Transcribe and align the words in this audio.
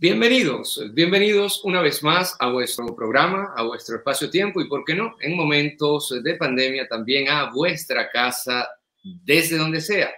Bienvenidos, 0.00 0.80
bienvenidos 0.92 1.64
una 1.64 1.82
vez 1.82 2.04
más 2.04 2.36
a 2.38 2.48
vuestro 2.52 2.94
programa, 2.94 3.52
a 3.56 3.64
vuestro 3.64 3.96
espacio-tiempo 3.96 4.60
y, 4.60 4.68
por 4.68 4.84
qué 4.84 4.94
no, 4.94 5.16
en 5.20 5.36
momentos 5.36 6.14
de 6.22 6.36
pandemia 6.36 6.86
también 6.86 7.28
a 7.28 7.50
vuestra 7.50 8.08
casa 8.08 8.68
desde 9.02 9.56
donde 9.56 9.80
sea. 9.80 10.08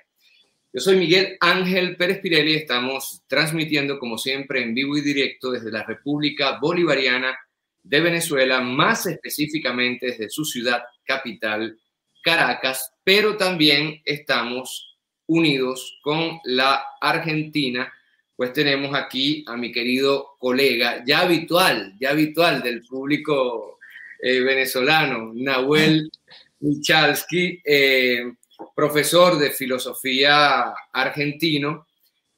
Yo 0.71 0.81
soy 0.81 0.97
Miguel 0.97 1.39
Ángel 1.41 1.97
Pérez 1.97 2.21
Pirelli, 2.21 2.57
estamos 2.57 3.23
transmitiendo 3.27 3.99
como 3.99 4.19
siempre 4.19 4.63
en 4.63 4.75
vivo 4.75 4.99
y 4.99 5.01
directo 5.01 5.51
desde 5.51 5.73
la 5.73 5.83
República 5.83 6.59
Bolivariana 6.61 7.35
de 7.83 8.01
Venezuela, 8.01 8.61
más 8.61 9.07
específicamente 9.07 10.09
desde 10.09 10.29
su 10.29 10.45
ciudad 10.45 10.83
capital, 11.05 11.81
Caracas, 12.23 12.93
pero 13.03 13.39
también 13.39 14.03
estamos 14.05 14.99
unidos 15.27 15.99
con 16.03 16.39
la 16.45 16.85
Argentina 17.01 17.91
pues 18.41 18.55
tenemos 18.55 18.97
aquí 18.97 19.45
a 19.49 19.55
mi 19.55 19.71
querido 19.71 20.37
colega, 20.39 21.05
ya 21.07 21.21
habitual, 21.21 21.95
ya 22.01 22.09
habitual 22.09 22.63
del 22.63 22.81
público 22.87 23.79
eh, 24.19 24.41
venezolano, 24.41 25.33
Nahuel 25.35 26.11
Michalski, 26.61 27.61
eh, 27.63 28.33
profesor 28.75 29.39
de 29.39 29.51
filosofía 29.51 30.73
argentino. 30.91 31.87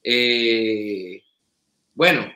Eh, 0.02 1.22
bueno, 1.94 2.34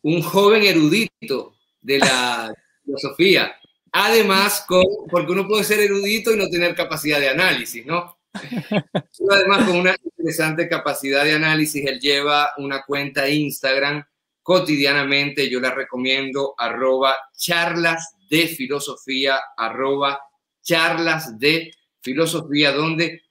un 0.00 0.22
joven 0.22 0.62
erudito 0.62 1.54
de 1.82 1.98
la 1.98 2.54
filosofía. 2.82 3.56
Además, 3.92 4.64
porque 5.10 5.32
uno 5.32 5.46
puede 5.46 5.64
ser 5.64 5.80
erudito 5.80 6.32
y 6.32 6.38
no 6.38 6.48
tener 6.48 6.74
capacidad 6.74 7.20
de 7.20 7.28
análisis, 7.28 7.84
¿no? 7.84 8.15
Además, 9.30 9.66
con 9.66 9.76
una 9.76 9.96
interesante 10.02 10.68
capacidad 10.68 11.24
de 11.24 11.32
análisis, 11.32 11.84
él 11.86 12.00
lleva 12.00 12.52
una 12.58 12.82
cuenta 12.82 13.28
Instagram 13.28 14.04
cotidianamente, 14.42 15.50
yo 15.50 15.58
la 15.58 15.74
recomiendo, 15.74 16.54
arroba 16.56 17.16
charlas 17.36 18.14
de 18.30 18.46
filosofía, 18.46 19.40
arroba 19.56 20.20
charlas 20.62 21.38
de 21.38 21.72
filosofía, 22.00 22.72
donde 22.72 23.22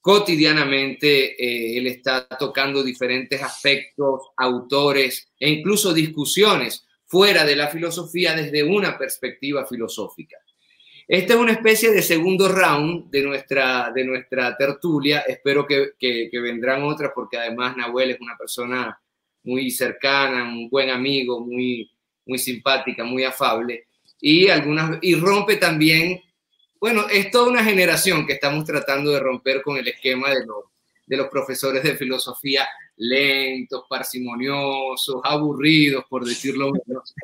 cotidianamente 0.00 1.32
eh, 1.42 1.78
él 1.78 1.86
está 1.86 2.26
tocando 2.26 2.82
diferentes 2.82 3.40
aspectos, 3.42 4.20
autores 4.36 5.28
e 5.38 5.48
incluso 5.48 5.94
discusiones 5.94 6.84
fuera 7.06 7.44
de 7.44 7.56
la 7.56 7.68
filosofía 7.68 8.34
desde 8.34 8.64
una 8.64 8.98
perspectiva 8.98 9.66
filosófica. 9.66 10.36
Esta 11.06 11.34
es 11.34 11.38
una 11.38 11.52
especie 11.52 11.90
de 11.90 12.02
segundo 12.02 12.48
round 12.48 13.10
de 13.10 13.22
nuestra, 13.22 13.92
de 13.94 14.04
nuestra 14.04 14.56
tertulia. 14.56 15.20
Espero 15.20 15.66
que, 15.66 15.92
que, 15.98 16.30
vendrán 16.40 16.82
otras 16.82 17.12
porque 17.14 17.36
además 17.36 17.76
Nahuel 17.76 18.12
es 18.12 18.20
una 18.20 18.36
persona 18.36 18.98
muy 19.42 19.70
cercana, 19.70 20.44
un 20.44 20.70
buen 20.70 20.88
amigo, 20.88 21.40
muy, 21.40 21.90
muy 22.24 22.38
simpática, 22.38 23.04
muy 23.04 23.24
afable. 23.24 23.86
Y, 24.20 24.48
algunas, 24.48 24.98
y 25.02 25.14
rompe 25.14 25.56
también, 25.56 26.22
bueno, 26.80 27.06
es 27.10 27.30
toda 27.30 27.50
una 27.50 27.62
generación 27.62 28.26
que 28.26 28.34
estamos 28.34 28.64
tratando 28.64 29.10
de 29.10 29.20
romper 29.20 29.62
con 29.62 29.76
el 29.76 29.86
esquema 29.86 30.30
de 30.30 30.46
los, 30.46 30.64
de 31.06 31.16
los 31.18 31.28
profesores 31.28 31.82
de 31.82 31.96
filosofía 31.96 32.66
lentos, 32.96 33.84
parsimoniosos, 33.88 35.20
aburridos, 35.22 36.04
por 36.08 36.24
decirlo 36.24 36.72
menos. 36.72 37.14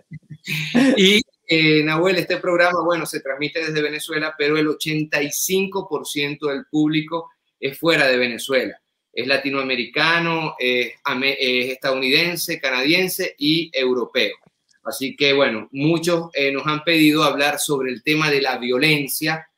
y 0.98 1.22
eh, 1.52 1.82
Nahuel, 1.82 2.14
este 2.14 2.36
programa, 2.36 2.80
bueno, 2.84 3.04
se 3.04 3.18
transmite 3.18 3.58
desde 3.58 3.82
Venezuela, 3.82 4.36
pero 4.38 4.56
el 4.56 4.68
85% 4.68 6.48
del 6.48 6.66
público 6.70 7.32
es 7.58 7.76
fuera 7.76 8.06
de 8.06 8.16
Venezuela. 8.16 8.80
Es 9.12 9.26
latinoamericano, 9.26 10.54
es, 10.56 10.92
estadounidense, 11.04 12.60
canadiense 12.60 13.34
y 13.36 13.68
europeo. 13.74 14.36
Así 14.84 15.16
que, 15.16 15.32
bueno, 15.32 15.68
muchos 15.72 16.30
eh, 16.34 16.52
nos 16.52 16.68
han 16.68 16.84
pedido 16.84 17.24
hablar 17.24 17.58
sobre 17.58 17.90
el 17.90 18.04
tema 18.04 18.30
de 18.30 18.42
la 18.42 18.56
violencia, 18.56 19.48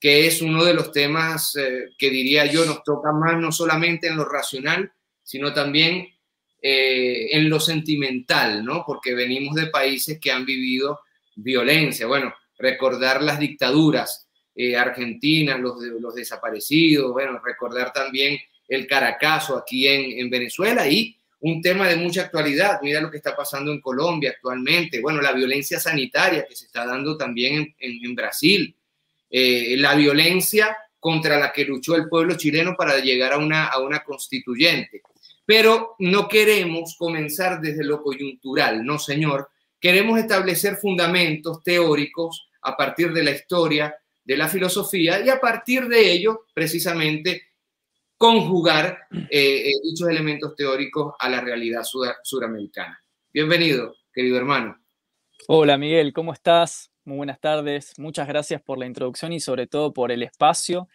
que 0.00 0.26
es 0.26 0.40
uno 0.40 0.64
de 0.64 0.72
los 0.72 0.92
temas 0.92 1.56
eh, 1.56 1.90
que 1.98 2.08
diría 2.08 2.46
yo 2.46 2.64
nos 2.64 2.82
toca 2.82 3.12
más 3.12 3.38
no 3.38 3.52
solamente 3.52 4.06
en 4.06 4.16
lo 4.16 4.24
racional, 4.24 4.90
sino 5.22 5.52
también 5.52 6.08
eh, 6.62 7.36
en 7.36 7.50
lo 7.50 7.60
sentimental, 7.60 8.64
¿no? 8.64 8.82
Porque 8.86 9.14
venimos 9.14 9.54
de 9.54 9.66
países 9.66 10.18
que 10.18 10.32
han 10.32 10.46
vivido 10.46 11.00
violencia. 11.36 12.06
Bueno, 12.06 12.34
recordar 12.58 13.22
las 13.22 13.38
dictaduras 13.38 14.28
eh, 14.54 14.76
argentinas, 14.76 15.58
los, 15.60 15.76
los 15.82 16.14
desaparecidos, 16.14 17.12
bueno, 17.12 17.40
recordar 17.44 17.92
también 17.92 18.38
el 18.68 18.86
Caracazo 18.86 19.56
aquí 19.56 19.86
en, 19.86 20.30
Venezuela 20.30 20.88
y 20.88 21.16
un 21.40 21.60
tema 21.60 21.88
de 21.88 21.96
mucha 21.96 22.22
actualidad. 22.22 22.80
Mira 22.82 23.00
lo 23.00 23.10
que 23.10 23.18
está 23.18 23.36
pasando 23.36 23.72
en 23.72 23.80
Colombia 23.80 24.30
actualmente. 24.30 25.00
Bueno, 25.00 25.20
la 25.20 25.32
violencia 25.32 25.78
sanitaria 25.78 26.46
que 26.46 26.56
se 26.56 26.66
está 26.66 26.86
dando 26.86 27.16
también 27.16 27.74
en, 27.78 28.14
Brasil. 28.14 28.74
Eh, 29.30 29.74
la 29.78 29.94
violencia 29.94 30.76
contra 30.98 31.38
la 31.38 31.52
que 31.52 31.64
luchó 31.64 31.96
el 31.96 32.08
pueblo 32.08 32.36
chileno 32.36 32.74
para 32.76 32.98
llegar 32.98 33.34
a 33.34 33.38
una, 33.38 33.66
a 33.66 33.78
una 33.80 34.02
constituyente. 34.02 35.02
Pero 35.44 35.96
no 35.98 36.28
queremos 36.28 36.96
comenzar 36.96 37.60
desde 37.60 37.84
lo 37.84 38.02
coyuntural, 38.02 38.82
no, 38.82 38.98
señor, 38.98 39.50
queremos 39.84 40.18
establecer 40.18 40.76
fundamentos 40.76 41.62
teóricos 41.62 42.48
a 42.62 42.74
partir 42.74 43.12
de 43.12 43.22
la 43.22 43.32
historia, 43.32 43.94
de 44.24 44.38
la 44.38 44.48
filosofía 44.48 45.22
y 45.22 45.28
a 45.28 45.38
partir 45.38 45.88
de 45.88 46.10
ello, 46.10 46.46
precisamente, 46.54 47.42
conjugar 48.16 49.00
eh, 49.12 49.68
eh, 49.68 49.72
dichos 49.82 50.08
elementos 50.08 50.56
teóricos 50.56 51.14
a 51.18 51.28
la 51.28 51.42
realidad 51.42 51.82
suramericana. 52.22 52.98
Bienvenido, 53.30 53.94
querido 54.10 54.38
hermano. 54.38 54.82
Hola 55.48 55.76
Miguel, 55.76 56.14
¿cómo 56.14 56.32
estás? 56.32 56.90
Muy 57.04 57.18
buenas 57.18 57.38
tardes. 57.38 57.92
Muchas 57.98 58.26
gracias 58.26 58.62
por 58.62 58.78
la 58.78 58.86
introducción 58.86 59.34
y 59.34 59.40
sobre 59.40 59.66
todo 59.66 59.92
por 59.92 60.10
el 60.12 60.22
espacio 60.22 60.88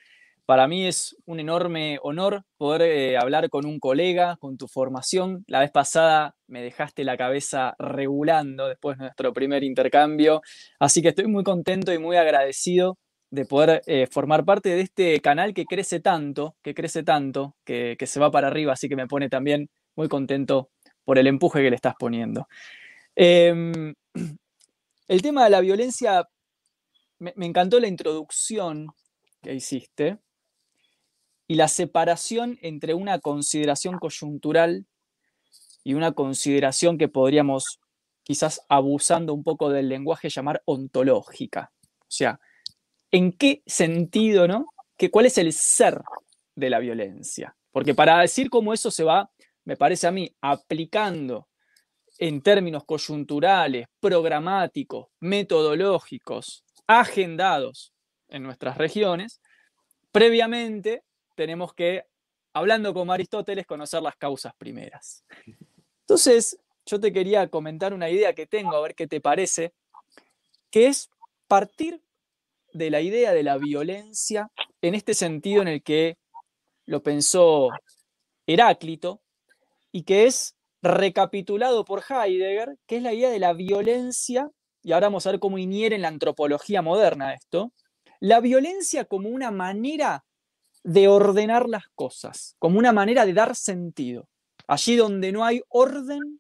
para 0.50 0.68
mí 0.68 0.88
es 0.88 1.16
un 1.28 1.40
enorme 1.40 2.00
honor 2.02 2.44
poder 2.58 2.82
eh, 2.82 3.18
hablar 3.20 3.52
con 3.52 3.68
un 3.68 3.80
colega, 3.80 4.36
con 4.40 4.58
tu 4.58 4.68
formación. 4.68 5.44
La 5.46 5.60
vez 5.60 5.70
pasada 5.70 6.36
me 6.48 6.64
dejaste 6.64 7.04
la 7.04 7.18
cabeza 7.18 7.76
regulando 7.78 8.68
después 8.68 8.98
de 8.98 9.04
nuestro 9.04 9.32
primer 9.32 9.64
intercambio, 9.64 10.42
así 10.80 11.04
que 11.04 11.10
estoy 11.10 11.28
muy 11.28 11.44
contento 11.44 11.94
y 11.94 12.00
muy 12.00 12.18
agradecido 12.18 12.98
de 13.30 13.46
poder 13.46 13.84
eh, 13.86 14.08
formar 14.10 14.44
parte 14.44 14.70
de 14.70 14.82
este 14.82 15.20
canal 15.20 15.54
que 15.54 15.66
crece 15.66 16.00
tanto, 16.00 16.56
que 16.64 16.74
crece 16.74 17.04
tanto, 17.04 17.56
que, 17.64 17.96
se 18.08 18.20
va 18.20 18.32
para 18.32 18.48
arriba, 18.48 18.74
así 18.74 18.90
que 18.90 18.96
me 18.96 19.06
pone 19.06 19.30
también 19.30 19.70
muy 19.96 20.08
contento 20.08 20.72
por 21.06 21.20
el 21.20 21.28
empuje 21.28 21.62
que 21.62 21.70
le 21.70 21.76
estás 21.76 21.94
poniendo. 22.00 22.48
Em, 23.16 23.94
el 25.08 25.22
tema 25.22 25.44
de 25.44 25.52
la 25.52 25.62
violencia, 25.62 26.28
me 27.20 27.46
encantó 27.46 27.80
la 27.80 27.88
introducción 27.88 28.88
que 29.44 29.54
hiciste, 29.54 30.18
y 31.50 31.56
la 31.56 31.68
separación 31.68 32.60
entre 32.62 32.94
una 32.94 33.18
consideración 33.20 33.98
coyuntural 33.98 34.86
y 35.84 35.96
una 35.96 36.12
consideración 36.12 37.00
que 37.00 37.08
podríamos, 37.08 37.80
quizás 38.22 38.62
abusando 38.70 39.34
un 39.34 39.44
poco 39.44 39.72
del 39.72 39.90
lenguaje, 39.90 40.30
llamar 40.30 40.62
ontológica. 40.66 41.72
O 42.02 42.12
sea, 42.12 42.40
¿en 43.10 43.32
qué 43.34 43.64
sentido, 43.66 44.48
no? 44.48 44.68
¿Qué, 44.96 45.10
¿Cuál 45.10 45.26
es 45.26 45.40
el 45.40 45.52
ser 45.52 46.00
de 46.56 46.70
la 46.70 46.78
violencia? 46.78 47.56
Porque 47.72 47.96
para 47.96 48.20
decir 48.20 48.52
cómo 48.52 48.72
eso 48.72 48.92
se 48.92 49.04
va, 49.04 49.32
me 49.66 49.76
parece 49.76 50.06
a 50.06 50.12
mí, 50.12 50.32
aplicando 50.42 51.48
en 52.20 52.44
términos 52.44 52.84
coyunturales, 52.86 53.88
programáticos, 54.00 55.08
metodológicos, 55.20 56.64
agendados 56.86 57.92
en 58.28 58.44
nuestras 58.44 58.78
regiones, 58.78 59.42
previamente 60.12 61.02
tenemos 61.40 61.74
que, 61.74 62.04
hablando 62.52 62.94
como 62.94 63.14
Aristóteles, 63.14 63.66
conocer 63.66 64.02
las 64.02 64.18
causas 64.18 64.54
primeras. 64.58 65.24
Entonces, 66.02 66.60
yo 66.86 67.00
te 67.00 67.14
quería 67.14 67.48
comentar 67.48 67.94
una 67.94 68.10
idea 68.10 68.36
que 68.36 68.46
tengo, 68.46 68.76
a 68.76 68.82
ver 68.82 68.94
qué 68.94 69.08
te 69.08 69.22
parece, 69.22 69.72
que 70.70 70.88
es 70.88 71.10
partir 71.48 72.04
de 72.74 72.90
la 72.90 73.00
idea 73.00 73.32
de 73.32 73.44
la 73.44 73.58
violencia 73.58 74.52
en 74.82 74.96
este 74.96 75.14
sentido 75.14 75.62
en 75.62 75.70
el 75.70 75.82
que 75.82 76.18
lo 76.86 77.02
pensó 77.04 77.70
Heráclito 78.46 79.22
y 79.94 80.04
que 80.04 80.26
es 80.26 80.58
recapitulado 80.82 81.86
por 81.86 82.04
Heidegger, 82.04 82.76
que 82.86 82.98
es 82.98 83.02
la 83.02 83.14
idea 83.14 83.30
de 83.30 83.40
la 83.40 83.54
violencia, 83.54 84.50
y 84.84 84.92
ahora 84.92 85.08
vamos 85.08 85.26
a 85.26 85.32
ver 85.32 85.40
cómo 85.40 85.58
iniere 85.58 85.96
en 85.96 86.02
la 86.02 86.10
antropología 86.10 86.82
moderna 86.82 87.34
esto, 87.34 87.72
la 88.20 88.42
violencia 88.42 89.06
como 89.06 89.30
una 89.30 89.52
manera 89.52 90.26
de 90.84 91.08
ordenar 91.08 91.68
las 91.68 91.88
cosas, 91.96 92.56
como 92.60 92.80
una 92.80 92.94
manera 92.94 93.26
de 93.26 93.34
dar 93.34 93.56
sentido. 93.56 94.28
Allí 94.68 94.96
donde 94.96 95.32
no 95.32 95.44
hay 95.44 95.62
orden, 95.70 96.40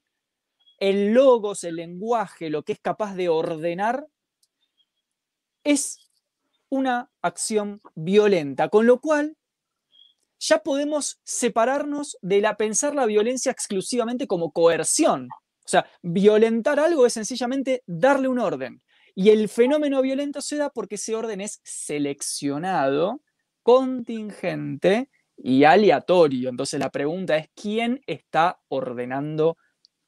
el 0.78 1.14
logos, 1.14 1.64
el 1.64 1.76
lenguaje, 1.76 2.50
lo 2.50 2.64
que 2.64 2.74
es 2.74 2.80
capaz 2.80 3.16
de 3.16 3.30
ordenar, 3.30 4.08
es 5.64 6.10
una 6.70 7.12
acción 7.22 7.82
violenta, 7.96 8.70
con 8.70 8.86
lo 8.86 9.00
cual 9.00 9.36
ya 10.40 10.60
podemos 10.60 11.20
separarnos 11.24 12.18
de 12.22 12.42
la 12.42 12.56
pensar 12.56 12.96
la 12.96 13.06
violencia 13.06 13.52
exclusivamente 13.52 14.26
como 14.26 14.52
coerción. 14.52 15.28
O 15.66 15.68
sea, 15.70 15.86
violentar 16.02 16.80
algo 16.80 17.06
es 17.06 17.14
sencillamente 17.14 17.84
darle 17.86 18.28
un 18.28 18.40
orden. 18.40 18.82
Y 19.16 19.32
el 19.32 19.50
fenómeno 19.50 20.02
violento 20.02 20.42
se 20.42 20.56
da 20.56 20.70
porque 20.70 20.96
ese 20.96 21.14
orden 21.14 21.42
es 21.42 21.60
seleccionado, 21.64 23.22
contingente 23.70 25.10
y 25.38 25.64
aleatorio. 25.64 26.50
Entonces 26.50 26.80
la 26.80 26.90
pregunta 26.90 27.38
es, 27.38 27.50
¿quién 27.54 28.02
está 28.08 28.60
ordenando 28.68 29.58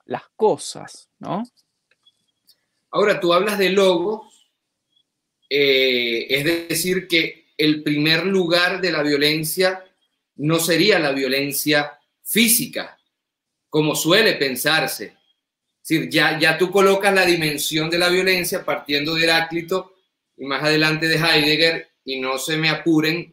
las 0.05 0.23
cosas? 0.35 1.11
¿no? 1.19 1.43
Ahora, 2.89 3.19
tú 3.19 3.31
hablas 3.31 3.59
de 3.59 3.69
logo, 3.69 4.27
eh, 5.47 6.25
es 6.27 6.69
decir, 6.69 7.07
que 7.07 7.53
el 7.55 7.83
primer 7.83 8.25
lugar 8.25 8.81
de 8.81 8.91
la 8.91 9.03
violencia 9.03 9.85
no 10.37 10.59
sería 10.59 10.97
la 10.97 11.11
violencia 11.11 11.99
física, 12.23 12.97
como 13.69 13.93
suele 13.93 14.33
pensarse. 14.37 15.17
Ya, 16.09 16.39
ya 16.39 16.57
tú 16.57 16.71
colocas 16.71 17.13
la 17.13 17.27
dimensión 17.27 17.91
de 17.91 17.99
la 17.99 18.09
violencia 18.09 18.65
partiendo 18.65 19.13
de 19.13 19.25
Heráclito 19.25 19.97
y 20.35 20.45
más 20.45 20.63
adelante 20.63 21.07
de 21.07 21.17
Heidegger, 21.17 21.91
y 22.03 22.19
no 22.19 22.39
se 22.39 22.57
me 22.57 22.67
apuren, 22.69 23.31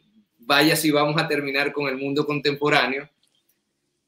vaya 0.49 0.75
si 0.75 0.89
vamos 0.89 1.21
a 1.21 1.27
terminar 1.27 1.71
con 1.71 1.87
el 1.87 1.95
mundo 1.95 2.25
contemporáneo, 2.25 3.07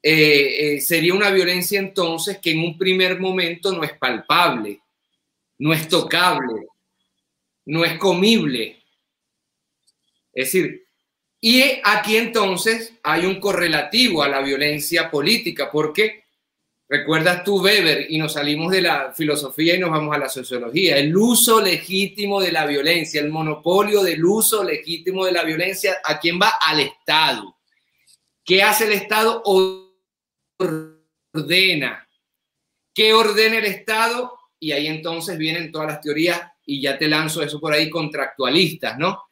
eh, 0.01 0.73
eh, 0.73 0.81
sería 0.81 1.13
una 1.13 1.29
violencia 1.29 1.79
entonces 1.79 2.39
que 2.39 2.49
en 2.49 2.61
un 2.61 2.79
primer 2.79 3.19
momento 3.19 3.71
no 3.71 3.83
es 3.83 3.93
palpable, 3.93 4.81
no 5.59 5.71
es 5.71 5.87
tocable, 5.87 6.65
no 7.65 7.85
es 7.85 7.99
comible. 7.99 8.81
Es 10.33 10.51
decir, 10.51 10.83
y 11.39 11.61
aquí 11.83 12.17
entonces 12.17 12.91
hay 13.03 13.27
un 13.27 13.39
correlativo 13.39 14.23
a 14.23 14.27
la 14.27 14.41
violencia 14.41 15.11
política, 15.11 15.69
porque 15.71 16.20
recuerdas 16.91 17.43
tú 17.43 17.61
Weber 17.61 18.05
y 18.09 18.17
nos 18.17 18.33
salimos 18.33 18.71
de 18.71 18.81
la 18.81 19.13
filosofía 19.13 19.75
y 19.75 19.79
nos 19.79 19.89
vamos 19.89 20.13
a 20.13 20.19
la 20.19 20.27
sociología, 20.27 20.97
el 20.97 21.15
uso 21.15 21.61
legítimo 21.61 22.41
de 22.41 22.51
la 22.51 22.65
violencia, 22.65 23.21
el 23.21 23.29
monopolio 23.29 24.03
del 24.03 24.23
uso 24.23 24.63
legítimo 24.63 25.25
de 25.25 25.31
la 25.31 25.43
violencia, 25.43 25.97
¿a 26.03 26.19
quién 26.19 26.39
va? 26.39 26.53
Al 26.61 26.81
Estado. 26.81 27.57
¿Qué 28.43 28.61
hace 28.61 28.85
el 28.85 28.91
Estado? 28.91 29.41
Ordena. 31.33 32.07
¿Qué 32.93 33.13
ordena 33.13 33.57
el 33.57 33.65
Estado? 33.65 34.41
y 34.61 34.71
ahí 34.71 34.87
entonces 34.87 35.37
vienen 35.39 35.71
todas 35.71 35.87
las 35.87 36.01
teorías, 36.01 36.39
y 36.65 36.79
ya 36.79 36.97
te 36.97 37.07
lanzo 37.07 37.41
eso 37.41 37.59
por 37.59 37.73
ahí, 37.73 37.89
contractualistas, 37.89 38.97
¿no? 38.97 39.23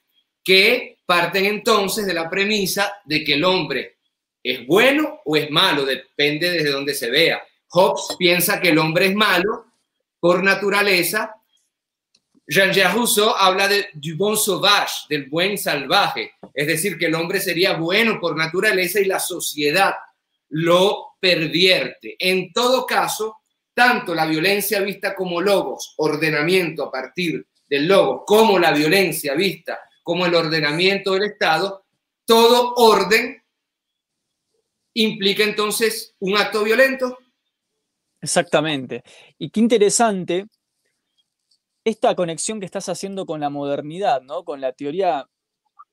Que 0.44 0.98
parten 1.06 1.46
entonces 1.46 2.08
de 2.08 2.16
la 2.16 2.28
premisa 2.28 3.00
de 3.06 3.24
que 3.24 3.36
el 3.36 3.44
hombre 3.44 4.00
es 4.42 4.66
bueno 4.66 5.22
o 5.24 5.36
es 5.38 5.50
malo, 5.52 5.86
depende 5.86 6.50
desde 6.50 6.72
donde 6.72 6.96
se 6.96 7.12
vea. 7.12 7.44
Hobbes 7.70 8.16
piensa 8.18 8.60
que 8.60 8.70
el 8.70 8.80
hombre 8.80 9.08
es 9.08 9.16
malo 9.16 9.66
por 10.20 10.44
naturaleza. 10.44 11.36
Jean-Jacques 12.48 12.94
Rousseau 12.94 13.30
habla 13.38 13.68
de 13.68 13.88
du 13.94 14.18
bon 14.18 14.36
sauvage, 14.36 15.06
del 15.08 15.30
buen 15.30 15.58
salvaje, 15.58 16.32
es 16.54 16.66
decir, 16.68 16.98
que 16.98 17.06
el 17.06 17.16
hombre 17.16 17.40
sería 17.40 17.74
bueno 17.78 18.20
por 18.20 18.36
naturaleza 18.36 19.00
y 19.00 19.06
la 19.06 19.20
sociedad 19.20 19.94
lo 20.50 21.16
pervierte. 21.20 22.16
En 22.18 22.52
todo 22.52 22.86
caso, 22.86 23.38
tanto 23.74 24.16
la 24.16 24.26
violencia 24.26 24.82
vista 24.82 25.16
como 25.16 25.42
logos, 25.42 25.94
ordenamiento 25.98 26.86
a 26.86 26.92
partir 26.92 27.46
del 27.68 27.88
logo, 27.88 28.26
como 28.26 28.58
la 28.58 28.72
violencia 28.72 29.36
vista 29.36 29.80
como 30.02 30.26
el 30.26 30.34
ordenamiento 30.34 31.14
del 31.14 31.26
Estado, 31.26 31.86
todo 32.26 32.74
orden 32.78 33.44
implica 34.94 35.44
entonces 35.44 36.16
un 36.20 36.36
acto 36.36 36.64
violento. 36.64 37.20
Exactamente. 38.22 39.04
Y 39.38 39.50
qué 39.50 39.60
interesante 39.62 40.46
esta 41.86 42.16
conexión 42.16 42.60
que 42.60 42.66
estás 42.66 42.90
haciendo 42.90 43.26
con 43.26 43.40
la 43.40 43.50
modernidad, 43.50 44.22
¿no? 44.22 44.44
Con 44.44 44.62
la 44.62 44.74
teoría, 44.74 45.26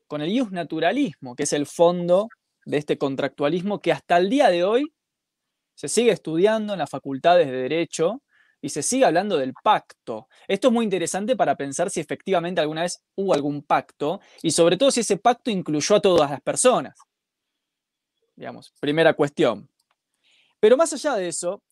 con 0.08 0.22
el 0.22 0.34
naturalismo, 0.52 1.36
que 1.36 1.44
es 1.44 1.52
el 1.52 1.66
fondo 1.66 2.28
de 2.66 2.78
este 2.78 2.98
contractualismo 2.98 3.80
que 3.80 3.92
hasta 3.92 4.18
el 4.18 4.30
día 4.30 4.50
de 4.50 4.64
hoy 4.64 4.92
se 5.74 5.88
sigue 5.88 6.12
estudiando 6.12 6.74
en 6.74 6.80
las 6.80 6.90
facultades 6.90 7.48
de 7.48 7.58
Derecho 7.58 8.22
y 8.62 8.70
se 8.70 8.82
sigue 8.82 9.04
hablando 9.06 9.38
del 9.38 9.54
pacto. 9.62 10.28
Esto 10.48 10.68
es 10.68 10.74
muy 10.74 10.84
interesante 10.84 11.36
para 11.36 11.56
pensar 11.56 11.90
si 11.90 12.00
efectivamente 12.00 12.60
alguna 12.60 12.82
vez 12.82 13.02
hubo 13.16 13.34
algún 13.34 13.62
pacto 13.62 14.20
y 14.42 14.50
sobre 14.52 14.76
todo 14.76 14.90
si 14.90 15.00
ese 15.00 15.18
pacto 15.18 15.50
incluyó 15.50 15.96
a 15.96 16.00
todas 16.00 16.30
las 16.30 16.40
personas. 16.42 16.98
Digamos, 18.36 18.72
primera 18.80 19.14
cuestión. 19.14 19.68
Pero 20.60 20.76
más 20.76 20.92
allá 20.92 21.14
de 21.14 21.28
eso, 21.28 21.62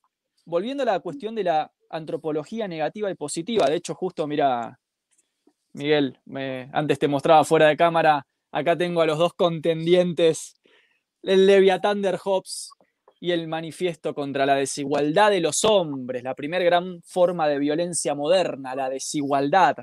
volviendo 0.45 0.83
a 0.83 0.87
la 0.87 1.01
cuestión 1.01 1.35
de 1.35 1.45
la 1.45 1.73
antropología 1.91 2.69
negativa 2.69 3.11
y 3.11 3.15
positiva, 3.15 3.67
de 3.67 3.77
hecho 3.77 3.95
justo, 3.95 4.27
mira, 4.27 4.79
Miguel, 5.73 6.19
antes 6.73 6.99
te 6.99 7.09
mostraba 7.09 7.45
fuera 7.45 7.67
de 7.69 7.77
cámara, 7.77 8.27
acá 8.53 8.77
tengo 8.77 9.01
a 9.01 9.07
los 9.07 9.19
dos 9.19 9.35
contendientes, 9.35 10.61
el 11.23 11.47
Leviatán 11.47 12.03
de 12.03 12.17
Hobbes 12.17 12.71
y 13.21 13.33
el 13.33 13.49
manifiesto 13.49 14.15
contra 14.15 14.47
la 14.47 14.55
desigualdad 14.55 15.31
de 15.31 15.41
los 15.41 15.65
hombres, 15.65 16.23
la 16.23 16.35
primera 16.35 16.65
gran 16.65 17.01
forma 17.03 17.49
de 17.49 17.59
violencia 17.59 18.15
moderna, 18.15 18.75
la 18.75 18.91
desigualdad, 18.91 19.77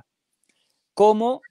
como 0.94 1.42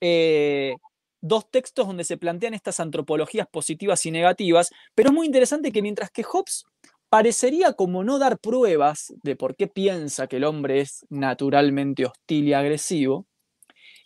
eh, 0.00 0.76
dos 1.20 1.50
textos 1.50 1.86
donde 1.86 2.04
se 2.04 2.18
plantean 2.18 2.54
estas 2.54 2.80
antropologías 2.80 3.46
positivas 3.48 4.04
y 4.04 4.10
negativas, 4.10 4.70
pero 4.94 5.08
es 5.08 5.14
muy 5.14 5.26
interesante 5.26 5.72
que 5.72 5.80
mientras 5.80 6.10
que 6.10 6.22
Hobbes 6.22 6.66
parecería 7.12 7.74
como 7.74 8.04
no 8.04 8.18
dar 8.18 8.38
pruebas 8.38 9.12
de 9.22 9.36
por 9.36 9.54
qué 9.54 9.66
piensa 9.66 10.28
que 10.28 10.38
el 10.38 10.44
hombre 10.44 10.80
es 10.80 11.04
naturalmente 11.10 12.06
hostil 12.06 12.48
y 12.48 12.54
agresivo, 12.54 13.26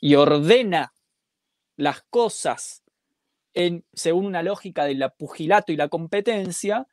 y 0.00 0.16
ordena 0.16 0.92
las 1.76 2.02
cosas 2.10 2.82
según 3.94 4.26
una 4.26 4.42
lógica 4.42 4.84
de 4.86 4.96
la 4.96 5.10
pugilato 5.10 5.70
y 5.70 5.76
la 5.76 5.88
competencia, 5.88 6.88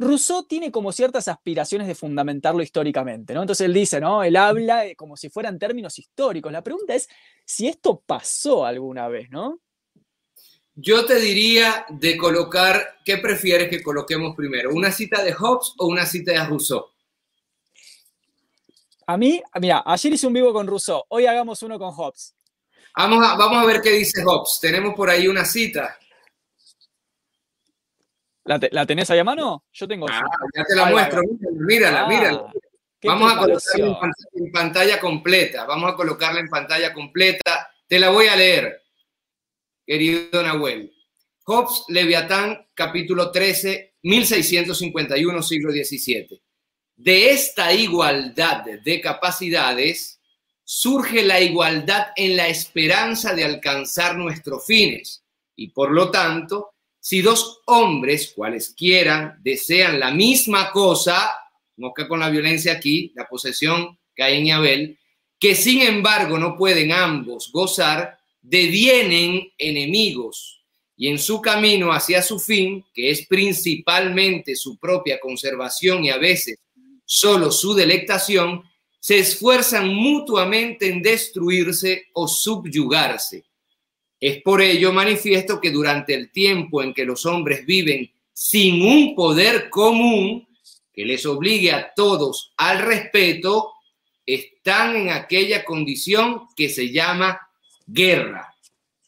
Rousseau 0.00 0.42
tiene 0.48 0.72
como 0.72 0.90
ciertas 0.90 1.28
aspiraciones 1.28 1.86
de 1.86 1.94
fundamentarlo 1.94 2.60
históricamente, 2.60 3.32
¿no? 3.32 3.42
Entonces 3.42 3.64
él 3.64 3.72
dice, 3.72 4.00
¿no? 4.00 4.24
Él 4.24 4.34
habla 4.34 4.82
como 4.96 5.16
si 5.16 5.30
fueran 5.30 5.60
términos 5.60 5.96
históricos. 5.96 6.50
La 6.50 6.64
pregunta 6.64 6.96
es 6.96 7.08
si 7.44 7.68
esto 7.68 8.02
pasó 8.04 8.66
alguna 8.66 9.06
vez, 9.06 9.30
¿no? 9.30 9.60
Yo 10.74 11.04
te 11.04 11.16
diría 11.16 11.84
de 11.90 12.16
colocar, 12.16 12.98
¿qué 13.04 13.18
prefieres 13.18 13.68
que 13.68 13.82
coloquemos 13.82 14.34
primero? 14.34 14.70
¿Una 14.72 14.90
cita 14.90 15.22
de 15.22 15.34
Hobbes 15.34 15.74
o 15.78 15.86
una 15.86 16.06
cita 16.06 16.32
de 16.32 16.44
Rousseau? 16.46 16.86
A 19.06 19.16
mí, 19.16 19.42
mira, 19.60 19.82
ayer 19.84 20.14
hice 20.14 20.26
un 20.26 20.32
vivo 20.32 20.52
con 20.52 20.66
Rousseau, 20.66 21.04
hoy 21.08 21.26
hagamos 21.26 21.62
uno 21.62 21.78
con 21.78 21.92
Hobbes. 21.92 22.34
Vamos 22.96 23.26
a, 23.26 23.36
vamos 23.36 23.62
a 23.62 23.66
ver 23.66 23.80
qué 23.82 23.90
dice 23.90 24.22
Hobbes. 24.24 24.58
Tenemos 24.60 24.94
por 24.94 25.10
ahí 25.10 25.28
una 25.28 25.44
cita. 25.44 25.98
¿La, 28.44 28.86
tenés 28.86 29.10
ahí 29.10 29.18
a 29.18 29.24
mano? 29.24 29.64
Yo 29.72 29.86
tengo. 29.86 30.06
Ah, 30.10 30.22
ya 30.54 30.64
te 30.64 30.74
la 30.74 30.86
muestro. 30.86 31.22
Mírala, 31.52 32.06
mírala. 32.06 32.44
Ah, 32.46 32.52
Vamos 33.04 33.32
a 33.32 33.36
colocarla 33.38 34.12
en 34.34 34.52
pantalla 34.52 35.00
completa. 35.00 35.64
Vamos 35.64 35.92
a 35.92 35.96
colocarla 35.96 36.40
en 36.40 36.48
pantalla 36.48 36.92
completa. 36.92 37.70
Te 37.86 37.98
la 37.98 38.10
voy 38.10 38.26
a 38.26 38.36
leer, 38.36 38.81
querido 39.92 40.42
Nahuel. 40.42 40.90
Hobbes, 41.44 41.84
Leviatán, 41.88 42.66
capítulo 42.72 43.30
13, 43.30 43.96
1651, 44.04 45.42
siglo 45.42 45.70
XVII. 45.70 46.40
De 46.96 47.30
esta 47.30 47.74
igualdad 47.74 48.64
de 48.82 49.00
capacidades 49.02 50.18
surge 50.64 51.22
la 51.22 51.42
igualdad 51.42 52.06
en 52.16 52.38
la 52.38 52.48
esperanza 52.48 53.34
de 53.34 53.44
alcanzar 53.44 54.16
nuestros 54.16 54.64
fines 54.64 55.26
y 55.56 55.68
por 55.72 55.90
lo 55.90 56.10
tanto 56.10 56.70
si 56.98 57.20
dos 57.20 57.60
hombres, 57.66 58.32
cuales 58.34 58.72
quieran, 58.74 59.40
desean 59.42 60.00
la 60.00 60.10
misma 60.10 60.70
cosa, 60.70 61.32
mosca 61.76 62.08
con 62.08 62.20
la 62.20 62.30
violencia 62.30 62.72
aquí, 62.72 63.12
la 63.14 63.28
posesión 63.28 63.98
Caín 64.16 64.46
y 64.46 64.52
Abel, 64.52 64.98
que 65.38 65.54
sin 65.54 65.82
embargo 65.82 66.38
no 66.38 66.56
pueden 66.56 66.92
ambos 66.92 67.50
gozar, 67.52 68.21
devienen 68.42 69.50
enemigos 69.56 70.60
y 70.96 71.08
en 71.08 71.18
su 71.18 71.40
camino 71.40 71.92
hacia 71.92 72.22
su 72.22 72.38
fin, 72.38 72.84
que 72.92 73.10
es 73.10 73.26
principalmente 73.26 74.54
su 74.54 74.76
propia 74.76 75.18
conservación 75.18 76.04
y 76.04 76.10
a 76.10 76.18
veces 76.18 76.58
solo 77.04 77.50
su 77.50 77.74
delectación, 77.74 78.62
se 79.00 79.18
esfuerzan 79.18 79.92
mutuamente 79.94 80.88
en 80.88 81.02
destruirse 81.02 82.04
o 82.12 82.28
subyugarse. 82.28 83.44
Es 84.20 84.40
por 84.42 84.62
ello 84.62 84.92
manifiesto 84.92 85.60
que 85.60 85.72
durante 85.72 86.14
el 86.14 86.30
tiempo 86.30 86.82
en 86.82 86.94
que 86.94 87.04
los 87.04 87.26
hombres 87.26 87.66
viven 87.66 88.08
sin 88.32 88.82
un 88.82 89.16
poder 89.16 89.68
común 89.70 90.46
que 90.92 91.04
les 91.04 91.26
obligue 91.26 91.72
a 91.72 91.92
todos 91.94 92.52
al 92.56 92.78
respeto, 92.78 93.72
están 94.24 94.94
en 94.94 95.08
aquella 95.08 95.64
condición 95.64 96.46
que 96.54 96.68
se 96.68 96.92
llama 96.92 97.40
guerra. 97.86 98.54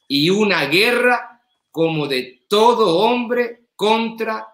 Y 0.08 0.30
una 0.30 0.66
guerra 0.66 1.42
como 1.70 2.06
de 2.06 2.44
todo 2.48 2.98
hombre 2.98 3.68
contra 3.74 4.46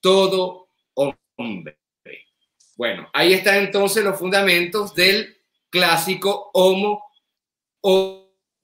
todo 0.00 0.68
hombre. 0.94 1.78
Bueno, 2.76 3.08
ahí 3.12 3.32
están 3.32 3.56
entonces 3.56 4.04
los 4.04 4.18
fundamentos 4.18 4.94
del 4.94 5.36
clásico 5.70 6.50
Homo 6.54 7.04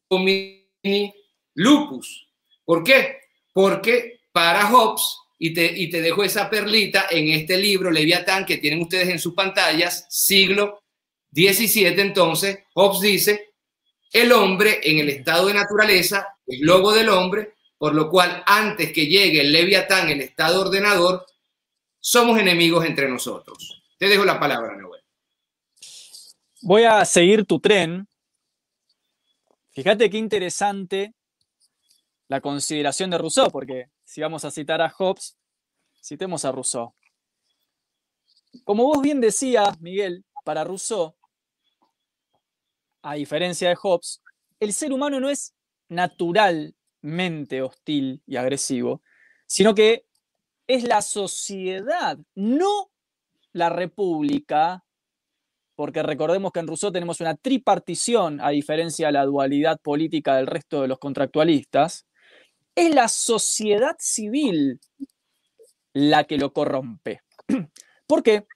homini 0.09 1.15
lupus. 1.55 2.29
¿Por 2.65 2.85
qué? 2.85 3.19
Porque 3.53 4.21
para 4.33 4.69
Hobbes, 4.71 5.19
y 5.39 5.53
te, 5.53 5.67
y 5.67 5.91
te 5.91 6.01
dejo 6.01 6.25
esa 6.25 6.49
perlita 6.49 7.07
en 7.11 7.29
este 7.29 7.57
libro, 7.57 7.91
Leviatán, 7.91 8.47
que 8.47 8.59
tienen 8.59 8.83
ustedes 8.83 9.09
en 9.09 9.19
sus 9.19 9.35
pantallas, 9.35 10.07
siglo 10.09 10.83
XVII, 11.33 12.01
entonces, 12.01 12.61
Hobbes 12.75 13.01
dice, 13.01 13.54
el 14.15 14.33
hombre 14.33 14.81
en 14.85 15.01
el 15.01 15.09
estado 15.09 15.49
de 15.49 15.55
naturaleza, 15.55 16.39
el 16.47 16.61
lobo 16.61 16.93
del 16.93 17.09
hombre, 17.09 17.55
por 17.77 17.95
lo 17.95 18.09
cual 18.09 18.45
antes 18.47 18.93
que 18.93 19.07
llegue 19.07 19.41
el 19.41 19.53
Leviatán, 19.53 20.09
el 20.09 20.21
estado 20.21 20.61
ordenador, 20.61 21.27
somos 21.99 22.39
enemigos 22.39 22.87
entre 22.87 23.09
nosotros. 23.09 23.83
Te 23.99 24.07
dejo 24.07 24.25
la 24.25 24.39
palabra, 24.39 24.77
Noel. 24.77 25.03
Voy 26.63 26.85
a 26.85 27.05
seguir 27.05 27.45
tu 27.45 27.59
tren. 27.59 28.07
Fíjate 29.73 30.09
qué 30.09 30.17
interesante 30.17 31.13
la 32.29 32.41
consideración 32.41 33.11
de 33.11 33.19
Rousseau, 33.19 33.51
porque 33.51 33.87
si 34.05 34.21
vamos 34.21 34.45
a 34.45 34.53
citar 34.53 34.81
a 34.81 34.91
Hobbes, 34.91 35.37
citemos 36.01 36.45
a 36.45 36.53
Rousseau. 36.53 36.95
Como 38.63 38.85
vos 38.85 39.03
bien 39.03 39.21
decías, 39.21 39.81
Miguel, 39.81 40.25
para 40.45 40.63
Rousseau, 40.63 41.17
a 43.05 43.15
diferencia 43.15 43.69
de 43.69 43.77
Hobbes, 43.77 44.23
el 44.59 44.73
ser 44.73 44.93
humano 44.93 45.21
no 45.21 45.29
es 45.29 45.55
naturalmente 45.89 47.61
hostil 47.61 48.23
y 48.27 48.37
agresivo, 48.37 49.03
sino 49.47 49.75
que 49.75 50.07
es 50.67 50.85
la 50.85 51.03
sociedad, 51.03 52.19
no 52.35 52.91
la 53.53 53.69
república, 53.69 54.85
porque 55.77 56.03
recordemos 56.03 56.51
que 56.51 56.61
en 56.61 56.67
Rousseau 56.67 56.91
tenemos 56.91 57.21
una 57.21 57.35
tripartición, 57.35 58.41
a 58.41 58.49
diferencia 58.49 59.09
de 59.09 59.13
la 59.13 59.27
dualidad 59.27 59.79
política 59.81 60.37
del 60.37 60.47
resto 60.47 60.81
de 60.81 60.89
los 60.89 60.99
contractualistas, 60.99 62.07
es 62.75 62.95
la 62.95 63.09
sociedad 63.09 63.97
civil 63.99 64.81
la 65.93 66.25
que 66.25 66.39
lo 66.39 66.55
corrompe. 66.55 67.21
¿Por 68.07 68.23
qué? 68.23 68.47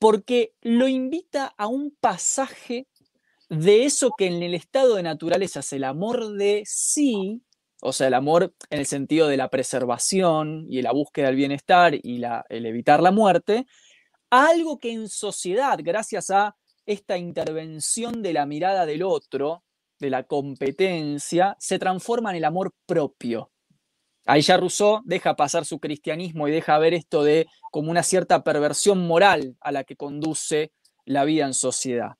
Porque 0.00 0.52
lo 0.62 0.88
invita 0.88 1.54
a 1.56 1.68
un 1.68 1.96
pasaje 2.00 2.88
de 3.48 3.84
eso 3.84 4.10
que 4.16 4.26
en 4.26 4.42
el 4.42 4.54
estado 4.54 4.96
de 4.96 5.02
naturaleza 5.02 5.60
es 5.60 5.72
el 5.72 5.84
amor 5.84 6.32
de 6.32 6.62
sí, 6.66 7.42
o 7.80 7.92
sea, 7.92 8.08
el 8.08 8.14
amor 8.14 8.54
en 8.70 8.80
el 8.80 8.86
sentido 8.86 9.28
de 9.28 9.36
la 9.36 9.48
preservación 9.48 10.66
y 10.68 10.82
la 10.82 10.92
búsqueda 10.92 11.26
del 11.26 11.36
bienestar 11.36 11.94
y 11.94 12.22
el 12.48 12.66
evitar 12.66 13.02
la 13.02 13.12
muerte, 13.12 13.66
a 14.30 14.48
algo 14.48 14.78
que 14.78 14.92
en 14.92 15.08
sociedad, 15.08 15.78
gracias 15.82 16.30
a 16.30 16.56
esta 16.84 17.18
intervención 17.18 18.22
de 18.22 18.32
la 18.32 18.46
mirada 18.46 18.86
del 18.86 19.02
otro, 19.02 19.62
de 19.98 20.10
la 20.10 20.24
competencia, 20.24 21.56
se 21.58 21.78
transforma 21.78 22.30
en 22.30 22.36
el 22.36 22.44
amor 22.44 22.72
propio. 22.86 23.50
Ahí 24.24 24.42
ya 24.42 24.56
Rousseau 24.56 25.02
deja 25.04 25.36
pasar 25.36 25.64
su 25.64 25.78
cristianismo 25.78 26.48
y 26.48 26.50
deja 26.50 26.78
ver 26.78 26.94
esto 26.94 27.22
de 27.22 27.46
como 27.70 27.90
una 27.90 28.02
cierta 28.02 28.42
perversión 28.42 29.06
moral 29.06 29.56
a 29.60 29.70
la 29.70 29.84
que 29.84 29.96
conduce 29.96 30.72
la 31.04 31.24
vida 31.24 31.46
en 31.46 31.54
sociedad. 31.54 32.16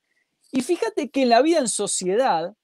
Y 0.56 0.62
fíjate 0.62 1.10
que 1.10 1.24
en 1.24 1.28
la 1.28 1.42
vida 1.42 1.58
en 1.58 1.68
sociedad 1.68 2.56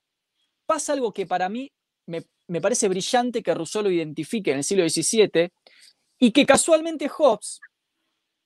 pasa 0.64 0.94
algo 0.94 1.12
que 1.12 1.26
para 1.26 1.50
mí 1.50 1.70
me, 2.06 2.60
parece 2.62 2.88
brillante 2.88 3.42
que 3.42 3.52
Rousseau 3.52 3.82
lo 3.82 3.90
identifique 3.90 4.50
en 4.50 4.58
el 4.58 4.64
siglo 4.64 4.88
XVII 4.88 5.52
y 6.18 6.32
que 6.32 6.46
casualmente 6.46 7.06
Hobbes 7.06 7.60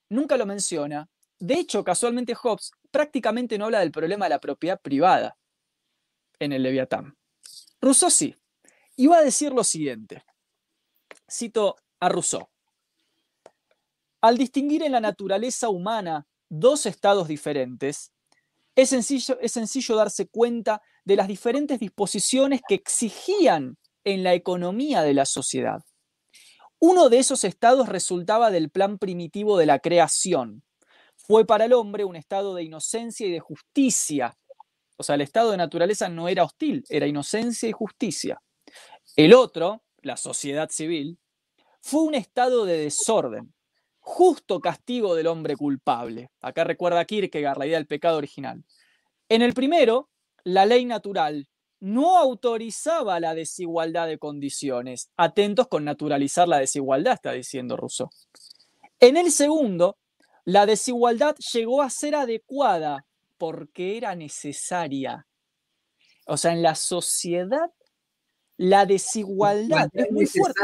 nunca 0.08 0.36
lo 0.36 0.46
menciona. 0.46 1.08
De 1.38 1.54
hecho, 1.54 1.84
casualmente 1.84 2.34
Hobbes 2.34 2.72
prácticamente 2.90 3.56
no 3.56 3.66
habla 3.66 3.78
del 3.78 3.92
problema 3.92 4.24
de 4.24 4.30
la 4.30 4.40
propiedad 4.40 4.80
privada 4.80 5.36
en 6.40 6.52
el 6.52 6.64
Leviatán. 6.64 7.16
Rousseau 7.80 8.10
sí. 8.10 8.34
Y 8.96 9.06
va 9.06 9.18
a 9.18 9.24
decir 9.24 9.52
lo 9.52 9.62
siguiente. 9.62 10.24
Cito 11.30 11.76
a 12.00 12.08
Rousseau. 12.08 12.48
Al 14.22 14.38
distinguir 14.38 14.82
en 14.82 14.90
la 14.90 15.00
naturaleza 15.00 15.68
humana 15.68 16.26
dos 16.48 16.84
estados 16.86 17.28
diferentes, 17.28 18.10
es 18.76 18.90
sencillo, 18.90 19.96
darse 19.96 20.28
cuenta 20.28 20.82
de 21.04 21.16
las 21.16 21.28
diferentes 21.28 21.80
disposiciones 21.80 22.60
que 22.68 22.74
exigían 22.74 23.78
en 24.04 24.22
la 24.22 24.34
economía 24.34 25.02
de 25.02 25.14
la 25.14 25.24
sociedad. 25.24 25.82
Uno 26.78 27.08
de 27.08 27.18
esos 27.18 27.44
estados 27.44 27.88
resultaba 27.88 28.50
del 28.50 28.70
plan 28.70 28.98
primitivo 28.98 29.56
de 29.56 29.66
la 29.66 29.78
creación. 29.78 30.62
Fue 31.16 31.46
para 31.46 31.64
el 31.64 31.72
hombre 31.72 32.04
un 32.04 32.16
estado 32.16 32.54
de 32.54 32.64
inocencia 32.64 33.26
y 33.26 33.32
de 33.32 33.40
justicia. 33.40 34.36
O 34.98 35.02
sea, 35.02 35.14
el 35.14 35.22
estado 35.22 35.50
de 35.50 35.56
naturaleza 35.56 36.10
no 36.10 36.28
era 36.28 36.44
hostil, 36.44 36.84
era 36.90 37.06
inocencia 37.06 37.68
y 37.68 37.72
justicia. 37.72 38.40
El 39.16 39.32
otro, 39.32 39.82
la 40.02 40.18
sociedad 40.18 40.68
civil, 40.70 41.18
fue 41.80 42.02
un 42.02 42.14
estado 42.14 42.66
de 42.66 42.78
desorden, 42.78 43.54
justo 44.06 44.60
castigo 44.60 45.16
del 45.16 45.26
hombre 45.26 45.56
culpable. 45.56 46.30
Acá 46.40 46.62
recuerda 46.62 47.04
Kierkegaard 47.04 47.58
la 47.58 47.66
idea 47.66 47.76
del 47.76 47.88
pecado 47.88 48.18
original. 48.18 48.64
En 49.28 49.42
el 49.42 49.52
primero, 49.52 50.08
la 50.44 50.64
ley 50.64 50.84
natural 50.84 51.48
no 51.80 52.16
autorizaba 52.16 53.18
la 53.18 53.34
desigualdad 53.34 54.06
de 54.06 54.18
condiciones. 54.18 55.10
Atentos 55.16 55.66
con 55.66 55.84
naturalizar 55.84 56.46
la 56.46 56.60
desigualdad, 56.60 57.14
está 57.14 57.32
diciendo 57.32 57.76
Rousseau. 57.76 58.08
En 59.00 59.16
el 59.16 59.32
segundo, 59.32 59.98
la 60.44 60.66
desigualdad 60.66 61.34
llegó 61.52 61.82
a 61.82 61.90
ser 61.90 62.14
adecuada 62.14 63.04
porque 63.36 63.96
era 63.96 64.14
necesaria. 64.14 65.26
O 66.28 66.36
sea, 66.36 66.52
en 66.52 66.62
la 66.62 66.76
sociedad, 66.76 67.72
la 68.56 68.86
desigualdad 68.86 69.88
es 69.92 70.12
muy 70.12 70.26
fuerte. 70.26 70.60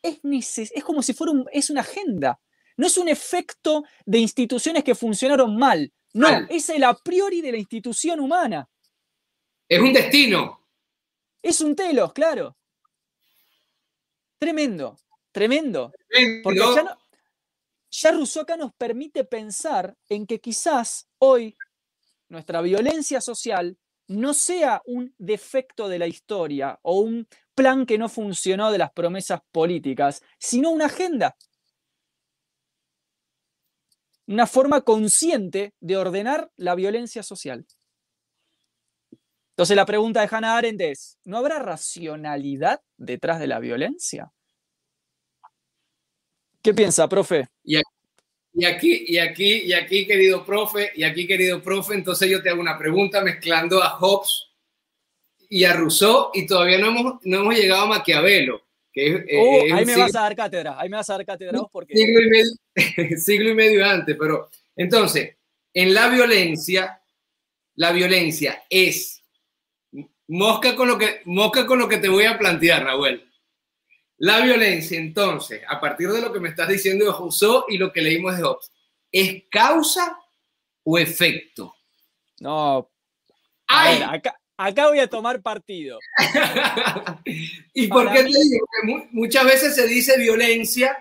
Es, 0.00 0.58
es 0.58 0.84
como 0.84 1.02
si 1.02 1.12
fuera 1.12 1.32
es 1.52 1.70
una 1.70 1.80
agenda. 1.80 2.38
No 2.78 2.86
es 2.86 2.96
un 2.96 3.08
efecto 3.08 3.84
de 4.06 4.18
instituciones 4.18 4.84
que 4.84 4.94
funcionaron 4.94 5.56
mal. 5.56 5.92
No, 6.14 6.28
es 6.48 6.68
el 6.70 6.84
a 6.84 6.94
priori 6.94 7.40
de 7.40 7.52
la 7.52 7.58
institución 7.58 8.20
humana. 8.20 8.68
Es 9.68 9.80
un 9.80 9.92
destino. 9.92 10.64
Es 11.42 11.60
un 11.60 11.74
telos, 11.74 12.12
claro. 12.12 12.56
Tremendo, 14.38 14.96
tremendo. 15.32 15.92
Porque 16.42 16.60
ya, 16.60 16.98
ya 17.90 18.12
Rousseau 18.12 18.44
acá 18.44 18.56
nos 18.56 18.72
permite 18.74 19.24
pensar 19.24 19.96
en 20.08 20.24
que 20.24 20.40
quizás 20.40 21.08
hoy 21.18 21.56
nuestra 22.28 22.62
violencia 22.62 23.20
social 23.20 23.76
no 24.06 24.34
sea 24.34 24.82
un 24.86 25.12
defecto 25.18 25.88
de 25.88 25.98
la 25.98 26.06
historia 26.06 26.78
o 26.82 27.00
un 27.00 27.26
plan 27.56 27.86
que 27.86 27.98
no 27.98 28.08
funcionó 28.08 28.70
de 28.70 28.78
las 28.78 28.92
promesas 28.92 29.40
políticas, 29.50 30.22
sino 30.38 30.70
una 30.70 30.86
agenda 30.86 31.36
una 34.28 34.46
forma 34.46 34.82
consciente 34.82 35.72
de 35.80 35.96
ordenar 35.96 36.50
la 36.56 36.74
violencia 36.74 37.22
social. 37.22 37.66
Entonces 39.52 39.74
la 39.74 39.86
pregunta 39.86 40.20
de 40.20 40.28
Hannah 40.30 40.56
Arendt 40.56 40.82
es, 40.82 41.18
¿no 41.24 41.38
habrá 41.38 41.58
racionalidad 41.58 42.80
detrás 42.98 43.40
de 43.40 43.46
la 43.46 43.58
violencia? 43.58 44.30
¿Qué 46.62 46.74
piensa, 46.74 47.08
profe? 47.08 47.48
Y 47.64 47.76
aquí, 48.64 49.04
y 49.06 49.18
aquí, 49.18 49.62
y 49.62 49.72
aquí, 49.72 50.06
querido 50.06 50.44
profe, 50.44 50.92
y 50.94 51.04
aquí, 51.04 51.26
querido 51.26 51.62
profe, 51.62 51.94
entonces 51.94 52.28
yo 52.28 52.42
te 52.42 52.50
hago 52.50 52.60
una 52.60 52.76
pregunta 52.76 53.22
mezclando 53.22 53.82
a 53.82 53.98
Hobbes 53.98 54.48
y 55.48 55.64
a 55.64 55.72
Rousseau, 55.72 56.30
y 56.34 56.46
todavía 56.46 56.78
no 56.78 56.88
hemos, 56.88 57.14
no 57.24 57.38
hemos 57.38 57.54
llegado 57.54 57.84
a 57.84 57.86
Maquiavelo. 57.86 58.67
Oh, 59.38 59.74
ahí 59.74 59.84
me 59.84 59.96
vas 59.96 60.14
a 60.14 60.22
dar 60.22 60.36
cátedra, 60.36 60.78
ahí 60.78 60.88
me 60.88 60.96
vas 60.96 61.08
a 61.10 61.14
dar 61.14 61.26
cátedra 61.26 61.60
porque... 61.70 61.94
Siglo 61.94 62.20
y, 62.20 62.28
medio, 62.28 63.18
siglo 63.18 63.50
y 63.50 63.54
medio 63.54 63.84
antes, 63.84 64.16
pero 64.18 64.48
entonces, 64.76 65.36
en 65.72 65.94
la 65.94 66.08
violencia, 66.08 67.00
la 67.76 67.92
violencia 67.92 68.64
es 68.68 69.22
mosca 70.28 70.76
con 70.76 70.88
lo 70.88 70.98
que, 70.98 71.22
mosca 71.24 71.66
con 71.66 71.78
lo 71.78 71.88
que 71.88 71.98
te 71.98 72.08
voy 72.08 72.24
a 72.24 72.38
plantear, 72.38 72.84
Raúl. 72.84 73.24
La 74.18 74.40
violencia, 74.40 74.98
entonces, 74.98 75.62
a 75.68 75.80
partir 75.80 76.08
de 76.10 76.20
lo 76.20 76.32
que 76.32 76.40
me 76.40 76.48
estás 76.48 76.68
diciendo 76.68 77.04
de 77.04 77.12
Rousseau 77.12 77.64
y 77.68 77.78
lo 77.78 77.92
que 77.92 78.02
leímos 78.02 78.36
de 78.36 78.42
Hobbes, 78.42 78.72
¿es 79.12 79.44
causa 79.50 80.18
o 80.82 80.98
efecto? 80.98 81.74
No. 82.40 82.90
A 83.68 83.90
ver, 83.90 84.02
acá, 84.02 84.40
acá 84.58 84.88
voy 84.88 84.98
a 84.98 85.08
tomar 85.08 85.40
partido. 85.40 85.98
¿Y 87.72 87.86
por 87.86 88.12
qué 88.12 88.24
te 88.24 88.28
digo? 88.28 88.66
Porque 88.66 89.08
muchas 89.12 89.44
veces 89.44 89.74
se 89.74 89.86
dice 89.86 90.18
violencia 90.18 90.96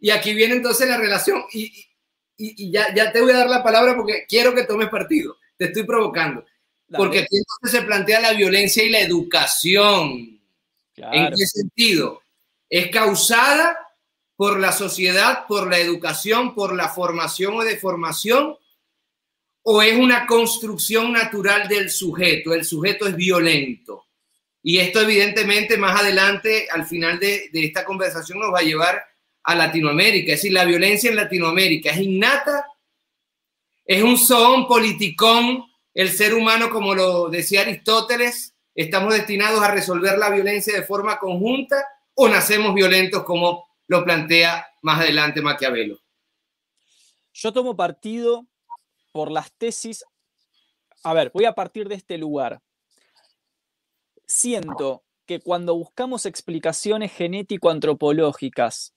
y 0.00 0.10
aquí 0.10 0.34
viene 0.34 0.54
entonces 0.54 0.88
la 0.88 0.96
relación 0.96 1.44
y, 1.52 1.88
ya, 2.72 2.92
ya, 2.92 3.12
te 3.12 3.20
voy 3.20 3.30
a 3.30 3.36
dar 3.36 3.48
la 3.48 3.62
palabra 3.62 3.94
porque 3.94 4.26
quiero 4.28 4.54
que 4.54 4.64
tomes 4.64 4.88
partido. 4.88 5.36
Te 5.56 5.66
estoy 5.66 5.84
provocando. 5.84 6.44
Porque 6.96 7.20
aquí 7.20 7.36
entonces 7.36 7.80
se 7.80 7.86
plantea 7.86 8.20
la 8.20 8.32
violencia 8.32 8.82
y 8.82 8.90
la 8.90 9.00
educación. 9.00 10.40
¿En 10.96 11.34
qué 11.34 11.46
sentido? 11.46 12.22
¿Es 12.68 12.88
causada 12.90 13.78
por 14.36 14.58
la 14.58 14.72
sociedad, 14.72 15.46
por 15.46 15.68
la 15.68 15.78
educación, 15.78 16.54
por 16.54 16.74
la 16.74 16.88
formación 16.88 17.54
o 17.54 17.62
deformación, 17.62 18.56
o 19.66 19.82
es 19.82 19.96
una 19.96 20.26
construcción 20.26 21.12
natural 21.12 21.68
del 21.68 21.90
sujeto. 21.90 22.52
El 22.52 22.64
sujeto 22.64 23.06
es 23.06 23.16
violento. 23.16 24.04
Y 24.62 24.78
esto 24.78 25.00
evidentemente 25.00 25.76
más 25.78 26.00
adelante, 26.00 26.68
al 26.70 26.86
final 26.86 27.18
de, 27.18 27.50
esta 27.52 27.84
conversación, 27.84 28.38
nos 28.38 28.52
va 28.52 28.60
a 28.60 28.64
llevar 28.64 29.02
a 29.42 29.54
Latinoamérica. 29.54 30.32
Es 30.32 30.40
decir, 30.40 30.52
la 30.52 30.64
violencia 30.64 31.10
en 31.10 31.16
Latinoamérica 31.16 31.90
es 31.90 31.98
innata, 31.98 32.66
es 33.84 34.02
un 34.02 34.18
son 34.18 34.66
politicón, 34.66 35.64
el 35.94 36.10
ser 36.10 36.34
humano, 36.34 36.70
como 36.70 36.94
lo 36.94 37.28
decía 37.28 37.62
Aristóteles, 37.62 38.54
estamos 38.74 39.14
destinados 39.14 39.62
a 39.62 39.70
resolver 39.70 40.18
la 40.18 40.30
violencia 40.30 40.74
de 40.74 40.82
forma 40.82 41.18
conjunta 41.18 41.86
o 42.14 42.28
nacemos 42.28 42.74
violentos 42.74 43.24
como 43.24 43.66
lo 43.86 44.04
plantea 44.04 44.66
más 44.82 45.00
adelante 45.00 45.40
Maquiavelo. 45.40 45.98
Yo 47.32 47.52
tomo 47.52 47.76
partido 47.76 48.46
por 49.14 49.30
las 49.30 49.52
tesis. 49.52 50.04
A 51.04 51.14
ver, 51.14 51.30
voy 51.32 51.44
a 51.44 51.52
partir 51.52 51.88
de 51.88 51.94
este 51.94 52.18
lugar. 52.18 52.60
Siento 54.26 55.04
que 55.24 55.38
cuando 55.38 55.76
buscamos 55.76 56.26
explicaciones 56.26 57.12
genético-antropológicas 57.12 58.92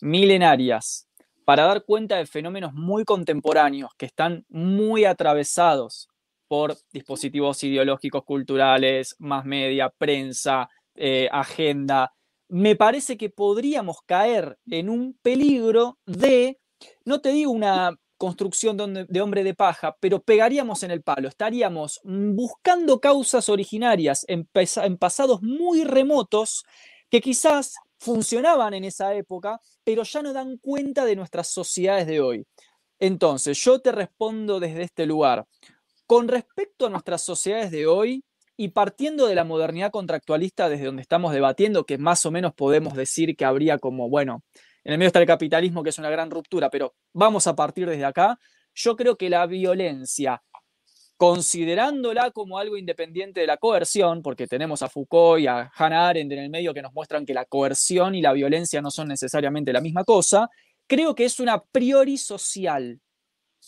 milenarias 0.00 1.08
para 1.44 1.64
dar 1.64 1.84
cuenta 1.84 2.16
de 2.16 2.24
fenómenos 2.24 2.72
muy 2.72 3.04
contemporáneos 3.04 3.90
que 3.98 4.06
están 4.06 4.46
muy 4.48 5.04
atravesados 5.04 6.08
por 6.46 6.78
dispositivos 6.90 7.62
ideológicos, 7.62 8.24
culturales, 8.24 9.14
más 9.18 9.44
media, 9.44 9.90
prensa, 9.90 10.70
eh, 10.94 11.28
agenda, 11.30 12.14
me 12.48 12.76
parece 12.76 13.18
que 13.18 13.28
podríamos 13.28 13.98
caer 14.06 14.58
en 14.70 14.88
un 14.88 15.18
peligro 15.20 15.98
de, 16.06 16.58
no 17.04 17.20
te 17.20 17.28
digo 17.28 17.52
una 17.52 17.98
construcción 18.18 18.76
de 18.76 19.20
hombre 19.20 19.44
de 19.44 19.54
paja, 19.54 19.96
pero 20.00 20.20
pegaríamos 20.20 20.82
en 20.82 20.90
el 20.90 21.02
palo, 21.02 21.28
estaríamos 21.28 22.00
buscando 22.04 23.00
causas 23.00 23.48
originarias 23.48 24.26
en, 24.28 24.46
pasados 24.98 25.40
muy 25.40 25.84
remotos 25.84 26.64
que 27.08 27.20
quizás 27.20 27.76
funcionaban 27.96 28.74
en 28.74 28.84
esa 28.84 29.14
época, 29.14 29.60
pero 29.84 30.02
ya 30.02 30.20
no 30.22 30.32
dan 30.32 30.58
cuenta 30.58 31.04
de 31.04 31.16
nuestras 31.16 31.48
sociedades 31.48 32.06
de 32.06 32.20
hoy. 32.20 32.44
Entonces, 32.98 33.56
yo 33.62 33.80
te 33.80 33.92
respondo 33.92 34.60
desde 34.60 34.82
este 34.82 35.06
lugar. 35.06 35.46
Con 36.06 36.26
respecto 36.26 36.86
a 36.86 36.90
nuestras 36.90 37.22
sociedades 37.22 37.70
de 37.70 37.86
hoy 37.86 38.24
y 38.56 38.68
partiendo 38.68 39.26
de 39.26 39.36
la 39.36 39.44
modernidad 39.44 39.92
contractualista 39.92 40.68
desde 40.68 40.86
donde 40.86 41.02
estamos 41.02 41.32
debatiendo, 41.32 41.84
que 41.84 41.98
más 41.98 42.26
o 42.26 42.32
menos 42.32 42.52
podemos 42.54 42.94
decir 42.94 43.36
que 43.36 43.44
habría 43.44 43.78
como, 43.78 44.08
bueno, 44.08 44.42
en 44.84 44.92
el 44.92 44.98
medio 44.98 45.08
está 45.08 45.20
el 45.20 45.26
capitalismo, 45.26 45.82
que 45.82 45.90
es 45.90 45.98
una 45.98 46.10
gran 46.10 46.30
ruptura, 46.30 46.70
pero 46.70 46.94
vamos 47.12 47.46
a 47.46 47.56
partir 47.56 47.88
desde 47.88 48.04
acá. 48.04 48.38
Yo 48.74 48.96
creo 48.96 49.16
que 49.16 49.28
la 49.28 49.46
violencia, 49.46 50.42
considerándola 51.16 52.30
como 52.30 52.58
algo 52.58 52.76
independiente 52.76 53.40
de 53.40 53.46
la 53.46 53.56
coerción, 53.56 54.22
porque 54.22 54.46
tenemos 54.46 54.82
a 54.82 54.88
Foucault 54.88 55.42
y 55.42 55.46
a 55.46 55.70
Hannah 55.74 56.08
Arendt 56.08 56.32
en 56.32 56.38
el 56.38 56.50
medio 56.50 56.72
que 56.72 56.82
nos 56.82 56.92
muestran 56.92 57.26
que 57.26 57.34
la 57.34 57.44
coerción 57.44 58.14
y 58.14 58.22
la 58.22 58.32
violencia 58.32 58.80
no 58.80 58.90
son 58.90 59.08
necesariamente 59.08 59.72
la 59.72 59.80
misma 59.80 60.04
cosa, 60.04 60.48
creo 60.86 61.14
que 61.14 61.24
es 61.24 61.40
una 61.40 61.62
priori 61.62 62.16
social. 62.16 63.00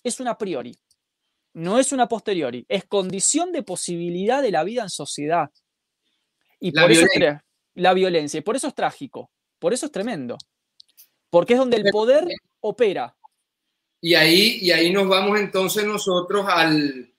Es 0.04 0.20
una 0.20 0.38
priori. 0.38 0.78
No 1.52 1.80
es 1.80 1.92
una 1.92 2.08
posteriori. 2.08 2.64
Es 2.68 2.84
condición 2.84 3.50
de 3.50 3.64
posibilidad 3.64 4.40
de 4.40 4.52
la 4.52 4.62
vida 4.62 4.82
en 4.82 4.90
sociedad. 4.90 5.50
Y 6.60 6.70
por 6.70 6.90
eso 6.90 7.06
es 7.12 7.36
la 7.74 7.92
violencia. 7.92 8.38
Y 8.38 8.42
por 8.42 8.54
eso 8.54 8.68
es 8.68 8.74
trágico. 8.74 9.30
Por 9.58 9.74
eso 9.74 9.86
es 9.86 9.92
tremendo 9.92 10.38
porque 11.30 11.54
es 11.54 11.58
donde 11.58 11.78
el 11.78 11.90
poder 11.90 12.26
opera. 12.60 13.16
Y 14.00 14.14
ahí, 14.14 14.58
y 14.60 14.72
ahí 14.72 14.92
nos 14.92 15.08
vamos 15.08 15.38
entonces 15.38 15.84
nosotros 15.84 16.46
al, 16.48 17.12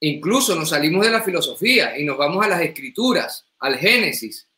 incluso 0.00 0.54
nos 0.54 0.70
salimos 0.70 1.04
de 1.04 1.12
la 1.12 1.22
filosofía 1.22 1.98
y 1.98 2.04
nos 2.04 2.16
vamos 2.16 2.44
a 2.44 2.48
las 2.48 2.60
escrituras, 2.62 3.46
al 3.58 3.76
Génesis, 3.76 4.48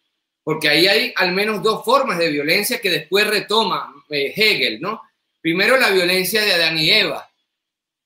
porque 0.43 0.69
ahí 0.69 0.87
hay 0.87 1.13
al 1.17 1.33
menos 1.33 1.63
dos 1.63 1.85
formas 1.85 2.19
de 2.19 2.31
violencia 2.31 2.81
que 2.81 2.91
después 2.91 3.27
retoma 3.27 3.93
eh, 4.09 4.33
Hegel, 4.35 4.81
¿no? 4.81 5.03
Primero 5.41 5.77
la 5.77 5.91
violencia 5.91 6.43
de 6.43 6.53
Adán 6.53 6.79
y 6.79 6.91
Eva. 6.91 7.31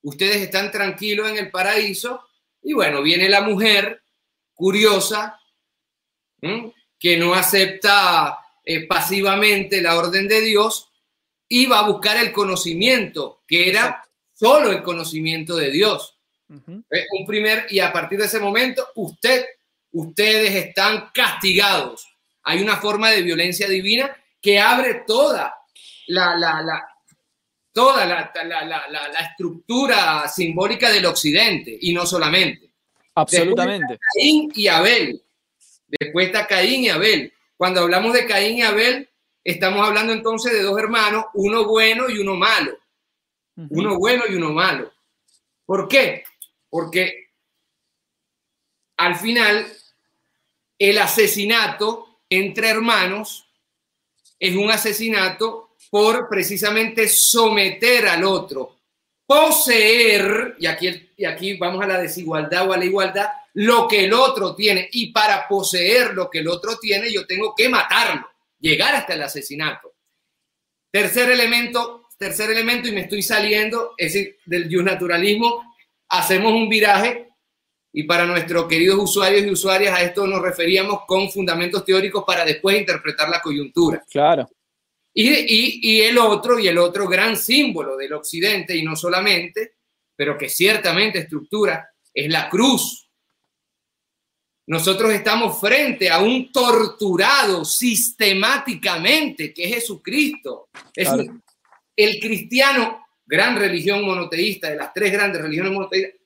Ustedes 0.02 0.37
están 0.37 0.70
tranquilos 0.70 1.30
en 1.30 1.38
el 1.38 1.50
paraíso 1.50 2.28
y 2.62 2.72
bueno, 2.72 3.02
viene 3.02 3.28
la 3.28 3.40
mujer 3.40 4.02
curiosa 4.54 5.38
que 6.98 7.16
no 7.16 7.35
acepta 7.35 8.41
eh, 8.64 8.87
pasivamente 8.87 9.83
la 9.83 9.96
orden 9.96 10.29
de 10.29 10.40
Dios, 10.40 10.88
iba 11.48 11.79
a 11.79 11.88
buscar 11.88 12.16
el 12.16 12.33
conocimiento, 12.33 13.42
que 13.46 13.68
era 13.68 14.03
solo 14.33 14.72
el 14.72 14.83
conocimiento 14.83 15.57
de 15.57 15.70
Dios. 15.70 16.18
Un 16.48 17.27
primer, 17.27 17.66
y 17.70 17.81
a 17.81 17.92
partir 17.92 18.18
de 18.18 18.27
ese 18.27 18.38
momento, 18.38 18.87
usted, 18.96 19.46
ustedes 19.92 20.55
están 20.55 21.11
castigados. 21.14 22.07
Hay 22.42 22.62
una 22.62 22.77
forma 22.77 23.11
de 23.11 23.22
violencia 23.22 23.68
divina 23.68 24.14
que 24.40 24.59
abre 24.59 25.05
toda 25.07 25.55
la, 26.09 26.37
la, 26.37 26.87
toda 27.72 28.05
la, 28.05 28.33
la, 28.35 29.20
estructura 29.20 30.29
simbólica 30.29 30.90
del 30.90 31.07
occidente 31.07 31.77
y 31.81 31.94
no 31.94 32.05
solamente. 32.05 32.70
Absolutamente. 33.14 33.98
Caín 34.14 34.51
y 34.55 34.68
Abel. 34.68 35.22
Después 35.87 36.27
está 36.27 36.46
Caín 36.46 36.85
y 36.85 36.88
Abel. 36.88 37.33
Cuando 37.62 37.83
hablamos 37.83 38.12
de 38.12 38.27
Caín 38.27 38.59
y 38.59 38.62
Abel, 38.62 39.09
estamos 39.44 39.87
hablando 39.87 40.12
entonces 40.12 40.53
de 40.53 40.62
dos 40.62 40.77
hermanos, 40.77 41.27
uno 41.35 41.64
bueno 41.64 42.11
y 42.11 42.18
uno 42.18 42.35
malo. 42.35 42.77
Uno 43.55 44.01
bueno 44.01 44.25
y 44.29 44.35
uno 44.35 44.51
malo. 44.51 44.92
¿Por 45.64 45.87
qué? 45.87 46.25
Porque 46.68 47.29
al 48.96 49.14
final 49.14 49.72
el 50.77 50.98
asesinato 50.98 52.22
entre 52.29 52.68
hermanos 52.68 53.48
es 54.40 54.57
un 54.57 54.68
asesinato 54.68 55.77
por 55.88 56.29
precisamente 56.29 57.07
someter 57.09 58.09
al 58.09 58.25
otro, 58.25 58.81
poseer, 59.25 60.57
y 60.59 60.66
aquí, 60.66 61.12
y 61.22 61.24
aquí 61.24 61.56
vamos 61.56 61.80
a 61.85 61.87
la 61.87 62.00
desigualdad 62.00 62.68
o 62.68 62.72
a 62.72 62.76
la 62.76 62.85
igualdad, 62.85 63.28
lo 63.54 63.87
que 63.87 64.06
el 64.06 64.12
otro 64.12 64.56
tiene. 64.56 64.88
Y 64.90 65.12
para 65.12 65.46
poseer 65.46 66.14
lo 66.14 66.28
que 66.28 66.40
el 66.40 66.48
otro 66.48 66.78
tiene, 66.80 67.12
yo 67.12 67.24
tengo 67.28 67.54
que 67.56 67.68
matarlo, 67.68 68.26
llegar 68.58 68.92
hasta 68.96 69.14
el 69.14 69.22
asesinato. 69.22 69.94
Tercer 70.90 71.30
elemento, 71.30 72.08
tercer 72.18 72.50
elemento, 72.50 72.88
y 72.88 72.92
me 72.92 73.02
estoy 73.02 73.22
saliendo, 73.22 73.94
es 73.96 74.12
decir, 74.12 74.38
del 74.44 74.68
naturalismo, 74.85 75.76
hacemos 76.08 76.52
un 76.54 76.68
viraje 76.68 77.28
y 77.92 78.02
para 78.02 78.26
nuestros 78.26 78.66
queridos 78.66 78.98
usuarios 78.98 79.46
y 79.46 79.50
usuarias 79.50 79.96
a 79.96 80.02
esto 80.02 80.26
nos 80.26 80.42
referíamos 80.42 81.02
con 81.06 81.30
fundamentos 81.30 81.85
teóricos 81.85 82.24
para 82.26 82.44
después 82.44 82.80
interpretar 82.80 83.28
la 83.28 83.40
coyuntura. 83.40 84.04
Claro. 84.11 84.50
Y, 85.14 85.30
y, 85.30 85.80
y, 85.82 86.00
el 86.00 86.18
otro, 86.18 86.58
y 86.58 86.66
el 86.66 86.78
otro 86.78 87.06
gran 87.06 87.37
símbolo 87.37 87.96
del 87.96 88.12
occidente, 88.12 88.76
y 88.76 88.82
no 88.82 88.96
solamente, 88.96 89.74
pero 90.22 90.38
que 90.38 90.48
ciertamente 90.48 91.18
estructura, 91.18 91.90
es 92.14 92.30
la 92.30 92.48
cruz. 92.48 93.11
Nosotros 94.68 95.12
estamos 95.12 95.58
frente 95.58 96.08
a 96.08 96.20
un 96.20 96.52
torturado 96.52 97.64
sistemáticamente, 97.64 99.52
que 99.52 99.64
es 99.64 99.74
Jesucristo. 99.74 100.68
Es 100.94 101.08
el 101.96 102.20
cristiano, 102.20 103.04
gran 103.26 103.56
religión 103.56 104.04
monoteísta, 104.04 104.70
de 104.70 104.76
las 104.76 104.94
tres 104.94 105.11
grandes 105.11 105.42
religiones 105.42 105.72
monoteístas, 105.72 106.20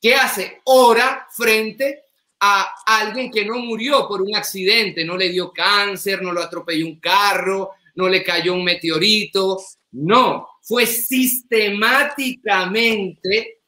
¿qué 0.00 0.16
hace? 0.16 0.60
Ora 0.64 1.28
frente 1.30 2.06
a 2.40 2.74
alguien 2.86 3.30
que 3.30 3.44
no 3.44 3.58
murió 3.58 4.08
por 4.08 4.20
un 4.20 4.34
accidente, 4.34 5.04
no 5.04 5.16
le 5.16 5.28
dio 5.28 5.52
cáncer, 5.52 6.22
no 6.22 6.32
lo 6.32 6.42
atropelló 6.42 6.86
un 6.86 6.98
carro, 6.98 7.70
no 7.94 8.08
le 8.08 8.24
cayó 8.24 8.54
un 8.54 8.64
meteorito, 8.64 9.62
no, 9.92 10.48
fue 10.62 10.86
sistemáticamente 10.86 13.60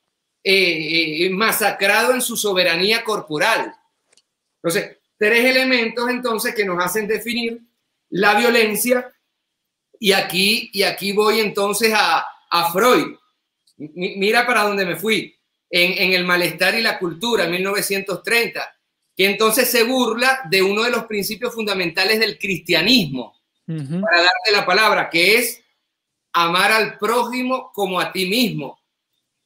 eh, 0.42 1.26
eh, 1.26 1.30
masacrado 1.30 2.14
en 2.14 2.20
su 2.20 2.37
soberanía 2.37 3.04
corporal. 3.04 3.72
Entonces, 4.56 4.98
tres 5.16 5.44
elementos 5.44 6.09
entonces 6.09 6.52
que 6.54 6.64
nos 6.64 6.85
hacen 6.85 7.06
definir 7.06 7.61
la 8.11 8.35
violencia 8.35 9.12
y 9.98 10.12
aquí, 10.12 10.70
y 10.72 10.83
aquí 10.83 11.12
voy 11.12 11.40
entonces 11.40 11.92
a, 11.94 12.24
a 12.50 12.72
Freud. 12.72 13.16
mira 13.76 14.46
para 14.46 14.64
dónde 14.64 14.87
me 14.87 14.96
fui. 14.96 15.37
En, 15.72 15.92
en, 16.02 16.12
El 16.14 16.24
malestar 16.24 16.74
y 16.74 16.83
la 16.83 16.98
cultura, 16.98 17.46
1930, 17.46 18.76
que 19.16 19.26
entonces 19.26 19.70
se 19.70 19.85
burla 19.85 20.40
de 20.50 20.62
uno 20.62 20.83
de 20.83 20.90
los 20.90 21.04
principios 21.04 21.54
fundamentales 21.54 22.18
del 22.18 22.38
cristianismo, 22.38 23.37
para 23.66 24.22
darte 24.22 24.50
la 24.50 24.66
palabra, 24.66 25.09
que 25.09 25.37
es 25.37 25.62
amar 26.33 26.73
al 26.73 26.99
prójimo 26.99 27.71
como 27.73 28.01
a 28.01 28.12
ti 28.12 28.27
mismo. 28.27 28.81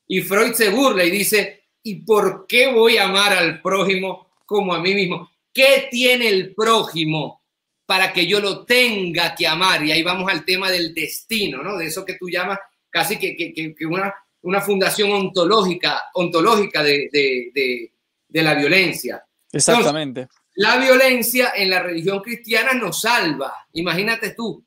Y 0.07 0.21
Freud 0.21 0.53
se 0.53 0.71
burla 0.71 1.05
y 1.05 1.11
dice, 1.11 1.65
¿y 1.83 1.97
por 2.05 2.47
qué 2.47 2.73
voy 2.73 2.99
a 2.99 3.05
amar 3.05 3.33
al 3.33 3.61
prójimo 3.63 4.25
como 4.45 4.75
a 4.75 4.81
mí 4.81 4.95
mismo. 4.95 5.31
¿Qué 5.53 5.89
tiene 5.91 6.29
el 6.29 6.55
prójimo 6.55 7.45
para 7.87 8.13
que 8.13 8.27
yo 8.27 8.41
lo 8.41 8.65
tenga 8.65 9.35
que 9.35 9.47
amar. 9.47 9.85
Y 9.85 9.93
ahí 9.93 10.03
vamos 10.03 10.31
al 10.31 10.45
tema 10.45 10.71
del 10.71 10.95
destino, 10.95 11.63
¿no? 11.63 11.77
De 11.77 11.87
eso 11.87 12.05
que 12.05 12.15
tú 12.15 12.29
llamas 12.29 12.59
casi 12.91 13.19
que, 13.19 13.37
que, 13.37 13.53
que 13.53 13.87
una, 13.87 14.15
una 14.43 14.61
fundación 14.61 15.11
ontológica, 15.13 16.05
ontológica 16.15 16.83
de, 16.83 17.09
de, 17.13 17.93
de, 18.29 18.43
la 18.43 18.55
violencia. 18.55 19.25
Exactamente. 19.53 20.29
la 20.57 20.79
violencia 20.79 21.53
en 21.55 21.71
la 21.71 21.83
religión 21.83 22.21
cristiana 22.21 22.73
nos 22.73 23.01
salva. 23.01 23.53
Imagínate 23.73 24.31
tú, 24.31 24.65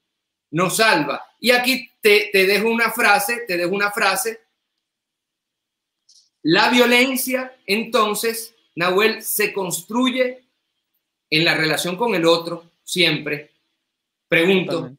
nos 0.52 0.78
salva. 0.78 1.26
Y 1.40 1.52
aquí 1.52 1.90
te, 2.02 2.30
te 2.32 2.46
dejo 2.46 2.70
una 2.70 2.92
frase, 2.92 3.44
te 3.48 3.58
dejo 3.58 3.74
una 3.74 3.92
frase. 3.92 4.42
La 6.44 6.70
violencia, 6.70 7.58
entonces, 7.66 8.56
Nahuel, 8.76 9.22
se 9.22 9.52
construye 9.52 10.46
en 11.30 11.46
la 11.46 11.56
relación 11.56 11.98
con 11.98 12.16
el 12.16 12.26
otro, 12.26 12.72
siempre. 12.84 13.52
Pregunto, 14.28 14.92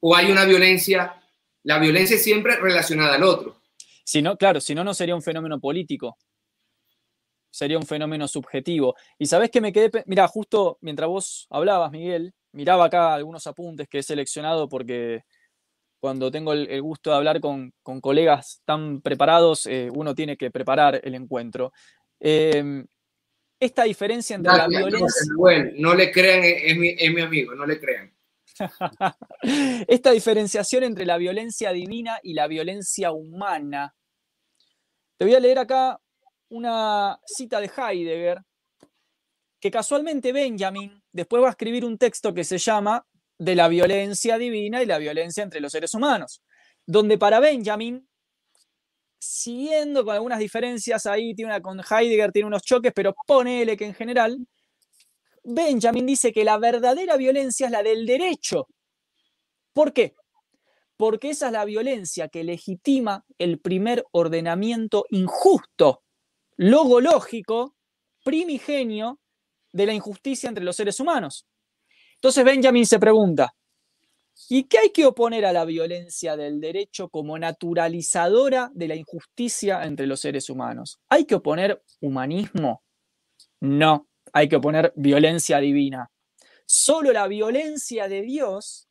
¿o 0.00 0.16
hay 0.16 0.30
una 0.30 0.44
violencia? 0.44 1.22
La 1.62 1.78
violencia 1.78 2.16
es 2.16 2.24
siempre 2.24 2.56
relacionada 2.56 3.14
al 3.14 3.24
otro. 3.24 3.60
Si 4.04 4.22
no, 4.22 4.36
claro, 4.36 4.60
si 4.60 4.74
no, 4.74 4.84
no 4.84 4.94
sería 4.94 5.16
un 5.16 5.22
fenómeno 5.22 5.60
político. 5.60 6.16
Sería 7.50 7.78
un 7.78 7.86
fenómeno 7.86 8.28
subjetivo. 8.28 8.94
Y 9.18 9.26
sabes 9.26 9.50
que 9.50 9.60
me 9.60 9.72
quedé, 9.72 9.90
mira, 10.06 10.28
justo 10.28 10.78
mientras 10.80 11.08
vos 11.08 11.46
hablabas, 11.50 11.90
Miguel, 11.90 12.34
miraba 12.56 12.86
acá 12.86 13.14
algunos 13.14 13.46
apuntes 13.46 13.86
que 13.86 13.98
he 13.98 14.02
seleccionado 14.02 14.68
porque 14.68 15.22
cuando 16.00 16.30
tengo 16.30 16.52
el, 16.52 16.82
gusto 16.82 17.10
de 17.10 17.16
hablar 17.16 17.40
con, 17.40 17.72
colegas 18.00 18.62
tan 18.64 19.00
preparados, 19.00 19.66
eh, 19.66 19.88
uno 19.94 20.14
tiene 20.14 20.36
que 20.36 20.50
preparar 20.50 21.00
el 21.02 21.14
encuentro. 21.14 21.72
Em, 22.18 22.86
esta 23.60 23.84
diferencia 23.84 24.36
entre 24.36 24.52
la 24.52 24.68
violencia... 24.68 25.32
Bueno, 25.36 25.70
no 25.76 25.94
le 25.94 26.10
crean, 26.10 26.42
es 26.44 26.76
mi, 26.76 26.94
es 26.98 27.12
mi 27.12 27.20
amigo, 27.20 27.54
no 27.54 27.66
le 27.66 27.78
crean. 27.78 28.12
esta 29.88 30.12
diferenciación 30.12 30.84
entre 30.84 31.04
la 31.04 31.18
violencia 31.18 31.72
divina 31.72 32.18
y 32.22 32.34
la 32.34 32.46
violencia 32.46 33.12
humana. 33.12 33.94
Te 35.18 35.24
voy 35.24 35.34
a 35.34 35.40
leer 35.40 35.58
acá 35.58 36.00
una 36.48 37.18
cita 37.26 37.60
de 37.60 37.70
Heidegger, 37.76 38.42
que 39.60 39.70
casualmente 39.70 40.32
Benjamin 40.32 41.02
después 41.12 41.42
va 41.42 41.48
a 41.48 41.50
escribir 41.50 41.84
un 41.84 41.98
texto 41.98 42.34
que 42.34 42.44
se 42.44 42.58
llama 42.58 43.06
De 43.38 43.54
la 43.54 43.68
violencia 43.68 44.38
divina 44.38 44.82
y 44.82 44.86
la 44.86 44.98
violencia 44.98 45.42
entre 45.42 45.60
los 45.60 45.72
seres 45.72 45.94
humanos, 45.94 46.42
donde 46.86 47.18
para 47.18 47.40
Benjamin, 47.40 48.06
siguiendo 49.18 50.04
con 50.04 50.14
algunas 50.14 50.38
diferencias 50.38 51.06
ahí, 51.06 51.34
tiene 51.34 51.50
una 51.50 51.60
con 51.60 51.80
Heidegger, 51.80 52.32
tiene 52.32 52.48
unos 52.48 52.62
choques, 52.62 52.92
pero 52.94 53.14
ponele 53.26 53.76
que 53.76 53.86
en 53.86 53.94
general, 53.94 54.38
Benjamin 55.42 56.06
dice 56.06 56.32
que 56.32 56.44
la 56.44 56.58
verdadera 56.58 57.16
violencia 57.16 57.66
es 57.66 57.72
la 57.72 57.82
del 57.82 58.04
derecho. 58.04 58.68
¿Por 59.72 59.92
qué? 59.92 60.14
Porque 60.96 61.30
esa 61.30 61.46
es 61.46 61.52
la 61.52 61.64
violencia 61.64 62.28
que 62.28 62.42
legitima 62.42 63.24
el 63.38 63.60
primer 63.60 64.04
ordenamiento 64.12 65.04
injusto, 65.10 66.02
logológico, 66.56 67.76
primigenio 68.24 69.20
de 69.76 69.86
la 69.86 69.92
injusticia 69.92 70.48
entre 70.48 70.64
los 70.64 70.74
seres 70.74 70.98
humanos. 70.98 71.46
Entonces 72.14 72.44
Benjamin 72.44 72.86
se 72.86 72.98
pregunta, 72.98 73.54
¿y 74.48 74.64
qué 74.64 74.78
hay 74.78 74.90
que 74.90 75.04
oponer 75.04 75.44
a 75.44 75.52
la 75.52 75.66
violencia 75.66 76.34
del 76.36 76.60
derecho 76.60 77.10
como 77.10 77.38
naturalizadora 77.38 78.70
de 78.74 78.88
la 78.88 78.94
injusticia 78.94 79.84
entre 79.84 80.06
los 80.06 80.20
seres 80.20 80.48
humanos? 80.48 80.98
¿Hay 81.10 81.26
que 81.26 81.34
oponer 81.34 81.82
humanismo? 82.00 82.82
No, 83.60 84.08
hay 84.32 84.48
que 84.48 84.56
oponer 84.56 84.94
violencia 84.96 85.58
divina. 85.58 86.10
Solo 86.64 87.12
la 87.12 87.28
violencia 87.28 88.08
de 88.08 88.22
Dios 88.22 88.88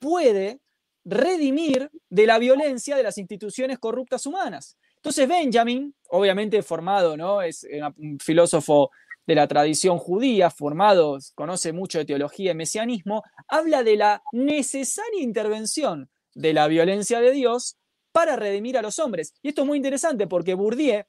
puede 0.00 0.60
redimir 1.04 1.90
de 2.10 2.26
la 2.26 2.38
violencia 2.38 2.96
de 2.96 3.04
las 3.04 3.18
instituciones 3.18 3.78
corruptas 3.78 4.26
humanas. 4.26 4.76
Entonces 4.96 5.28
Benjamin, 5.28 5.94
obviamente 6.08 6.62
formado, 6.62 7.14
¿no? 7.14 7.42
Es 7.42 7.66
un 7.98 8.18
filósofo 8.18 8.90
de 9.26 9.34
la 9.34 9.48
tradición 9.48 9.98
judía, 9.98 10.50
formado, 10.50 11.18
conoce 11.34 11.72
mucho 11.72 11.98
de 11.98 12.04
teología 12.04 12.52
y 12.52 12.54
mesianismo, 12.54 13.22
habla 13.48 13.82
de 13.82 13.96
la 13.96 14.22
necesaria 14.32 15.22
intervención 15.22 16.10
de 16.34 16.52
la 16.52 16.66
violencia 16.66 17.20
de 17.20 17.30
Dios 17.30 17.78
para 18.12 18.36
redimir 18.36 18.76
a 18.76 18.82
los 18.82 18.98
hombres. 18.98 19.34
Y 19.42 19.48
esto 19.48 19.62
es 19.62 19.66
muy 19.66 19.76
interesante 19.76 20.26
porque 20.26 20.54
Bourdieu, 20.54 21.04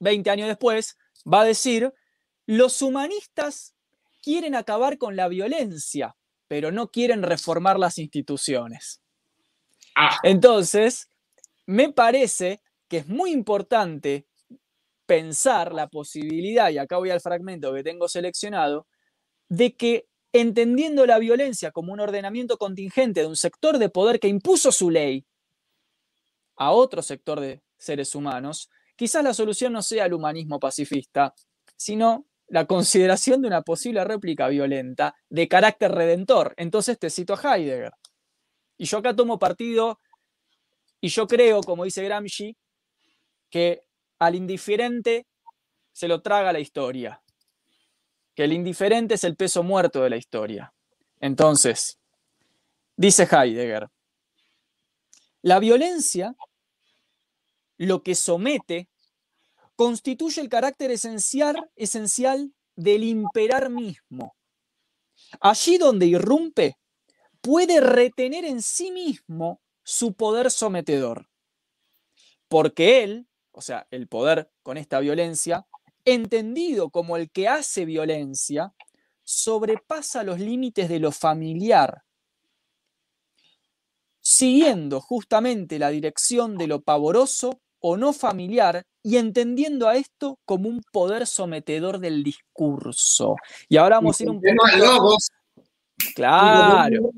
20 0.00 0.30
años 0.30 0.48
después, 0.48 0.96
va 1.30 1.42
a 1.42 1.44
decir, 1.44 1.92
los 2.46 2.80
humanistas 2.82 3.74
quieren 4.22 4.54
acabar 4.54 4.98
con 4.98 5.16
la 5.16 5.28
violencia, 5.28 6.16
pero 6.48 6.72
no 6.72 6.90
quieren 6.90 7.22
reformar 7.22 7.78
las 7.78 7.98
instituciones. 7.98 9.02
Ah. 9.94 10.18
Entonces, 10.22 11.08
me 11.66 11.92
parece 11.92 12.62
que 12.88 12.98
es 12.98 13.08
muy 13.08 13.32
importante 13.32 14.26
pensar 15.06 15.72
la 15.72 15.88
posibilidad, 15.88 16.70
y 16.70 16.78
acá 16.78 16.98
voy 16.98 17.10
al 17.10 17.20
fragmento 17.20 17.72
que 17.72 17.82
tengo 17.82 18.08
seleccionado, 18.08 18.86
de 19.48 19.74
que 19.74 20.06
entendiendo 20.32 21.06
la 21.06 21.18
violencia 21.18 21.70
como 21.70 21.92
un 21.92 22.00
ordenamiento 22.00 22.58
contingente 22.58 23.20
de 23.20 23.26
un 23.26 23.36
sector 23.36 23.78
de 23.78 23.88
poder 23.88 24.18
que 24.18 24.28
impuso 24.28 24.72
su 24.72 24.90
ley 24.90 25.24
a 26.56 26.72
otro 26.72 27.02
sector 27.02 27.40
de 27.40 27.62
seres 27.76 28.14
humanos, 28.14 28.68
quizás 28.96 29.22
la 29.22 29.34
solución 29.34 29.72
no 29.72 29.82
sea 29.82 30.06
el 30.06 30.14
humanismo 30.14 30.58
pacifista, 30.58 31.34
sino 31.76 32.26
la 32.48 32.66
consideración 32.66 33.42
de 33.42 33.48
una 33.48 33.62
posible 33.62 34.04
réplica 34.04 34.48
violenta 34.48 35.14
de 35.28 35.48
carácter 35.48 35.92
redentor. 35.92 36.54
Entonces 36.56 36.98
te 36.98 37.10
cito 37.10 37.34
a 37.34 37.56
Heidegger. 37.56 37.92
Y 38.76 38.86
yo 38.86 38.98
acá 38.98 39.14
tomo 39.14 39.38
partido, 39.38 40.00
y 41.00 41.08
yo 41.08 41.26
creo, 41.26 41.60
como 41.60 41.84
dice 41.84 42.02
Gramsci, 42.02 42.56
que 43.50 43.82
al 44.18 44.34
indiferente 44.34 45.26
se 45.92 46.08
lo 46.08 46.22
traga 46.22 46.52
la 46.52 46.60
historia, 46.60 47.22
que 48.34 48.44
el 48.44 48.52
indiferente 48.52 49.14
es 49.14 49.24
el 49.24 49.36
peso 49.36 49.62
muerto 49.62 50.02
de 50.02 50.10
la 50.10 50.16
historia. 50.16 50.72
Entonces, 51.20 51.98
dice 52.96 53.28
Heidegger, 53.30 53.88
la 55.42 55.58
violencia 55.58 56.34
lo 57.76 58.02
que 58.02 58.14
somete 58.14 58.88
constituye 59.76 60.40
el 60.40 60.48
carácter 60.48 60.90
esencial, 60.90 61.70
esencial 61.76 62.52
del 62.76 63.04
imperar 63.04 63.70
mismo. 63.70 64.36
Allí 65.40 65.78
donde 65.78 66.06
irrumpe, 66.06 66.78
puede 67.40 67.80
retener 67.80 68.44
en 68.44 68.62
sí 68.62 68.90
mismo 68.90 69.60
su 69.82 70.14
poder 70.14 70.50
sometedor, 70.50 71.28
porque 72.48 73.02
él 73.02 73.28
o 73.54 73.60
sea, 73.60 73.86
el 73.90 74.08
poder 74.08 74.50
con 74.62 74.76
esta 74.76 75.00
violencia, 75.00 75.66
entendido 76.04 76.90
como 76.90 77.16
el 77.16 77.30
que 77.30 77.48
hace 77.48 77.84
violencia, 77.84 78.74
sobrepasa 79.22 80.22
los 80.22 80.38
límites 80.38 80.88
de 80.88 80.98
lo 80.98 81.12
familiar, 81.12 82.02
siguiendo 84.20 85.00
justamente 85.00 85.78
la 85.78 85.90
dirección 85.90 86.58
de 86.58 86.66
lo 86.66 86.82
pavoroso 86.82 87.60
o 87.78 87.96
no 87.96 88.12
familiar 88.12 88.82
y 89.02 89.18
entendiendo 89.18 89.88
a 89.88 89.96
esto 89.96 90.38
como 90.44 90.68
un 90.68 90.82
poder 90.92 91.26
sometedor 91.26 91.98
del 91.98 92.24
discurso. 92.24 93.36
Y 93.68 93.76
ahora 93.76 93.96
vamos 93.96 94.20
a 94.20 94.22
ir 94.24 94.30
un 94.30 94.40
poco... 94.40 95.16
Claro. 96.14 97.10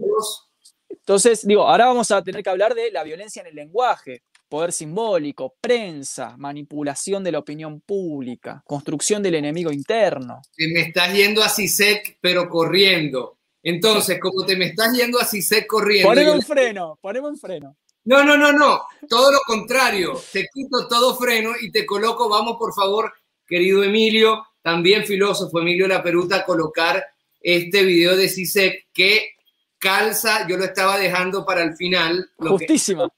Entonces, 0.88 1.46
digo, 1.46 1.62
ahora 1.62 1.86
vamos 1.86 2.10
a 2.10 2.22
tener 2.22 2.42
que 2.42 2.50
hablar 2.50 2.74
de 2.74 2.90
la 2.90 3.04
violencia 3.04 3.40
en 3.40 3.46
el 3.48 3.54
lenguaje, 3.54 4.22
poder 4.48 4.72
simbólico, 4.72 5.56
prensa, 5.60 6.36
manipulación 6.36 7.24
de 7.24 7.32
la 7.32 7.38
opinión 7.38 7.80
pública, 7.80 8.62
construcción 8.66 9.22
del 9.22 9.36
enemigo 9.36 9.72
interno. 9.72 10.42
Te 10.54 10.68
me 10.68 10.80
estás 10.82 11.12
yendo 11.12 11.42
a 11.42 11.48
CISEC, 11.48 12.18
pero 12.20 12.48
corriendo. 12.48 13.38
Entonces, 13.62 14.20
como 14.20 14.44
te 14.44 14.56
me 14.56 14.66
estás 14.66 14.96
yendo 14.96 15.18
a 15.18 15.24
CISEC 15.24 15.66
corriendo. 15.66 16.08
Poneme 16.08 16.30
un 16.30 16.42
freno, 16.42 16.98
poneme 17.00 17.28
un 17.28 17.38
freno. 17.38 17.76
No, 18.04 18.22
no, 18.22 18.36
no, 18.36 18.52
no. 18.52 18.82
Todo 19.08 19.32
lo 19.32 19.40
contrario. 19.44 20.20
Te 20.32 20.46
quito 20.52 20.86
todo 20.88 21.16
freno 21.16 21.52
y 21.60 21.72
te 21.72 21.84
coloco, 21.84 22.28
vamos 22.28 22.56
por 22.56 22.72
favor, 22.72 23.12
querido 23.46 23.82
Emilio, 23.82 24.46
también 24.62 25.04
filósofo 25.04 25.60
Emilio 25.60 25.88
La 25.88 26.02
Peruta, 26.02 26.36
a 26.36 26.44
colocar 26.44 27.04
este 27.40 27.82
video 27.82 28.16
de 28.16 28.28
CISEC 28.28 28.88
que 28.92 29.30
calza, 29.78 30.46
yo 30.48 30.56
lo 30.56 30.64
estaba 30.64 30.98
dejando 30.98 31.44
para 31.44 31.62
el 31.62 31.76
final. 31.76 32.30
Justísima 32.38 33.08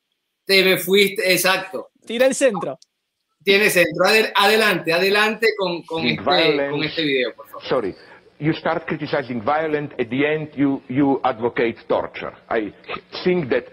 te 0.48 0.64
me 0.64 0.78
fuiste, 0.78 1.30
exacto. 1.30 1.90
Tira 2.06 2.26
el 2.26 2.34
centro. 2.34 2.78
Tiene 3.44 3.68
centro. 3.68 4.06
adelante, 4.34 4.92
adelante 4.92 5.48
con, 5.56 5.82
con, 5.82 6.04
este, 6.06 6.24
con 6.24 6.82
este 6.82 7.02
video, 7.02 7.34
por 7.34 7.46
favor. 7.46 7.64
Sorry. 7.68 7.94
You 8.40 8.52
start 8.54 8.86
criticizing 8.86 9.42
violence, 9.42 9.94
at 9.98 10.08
the 10.08 10.24
end 10.24 10.50
you, 10.54 10.80
you 10.88 11.20
advocate 11.22 11.76
torture. 11.86 12.32
I 12.48 12.72
think 13.24 13.50
that 13.50 13.64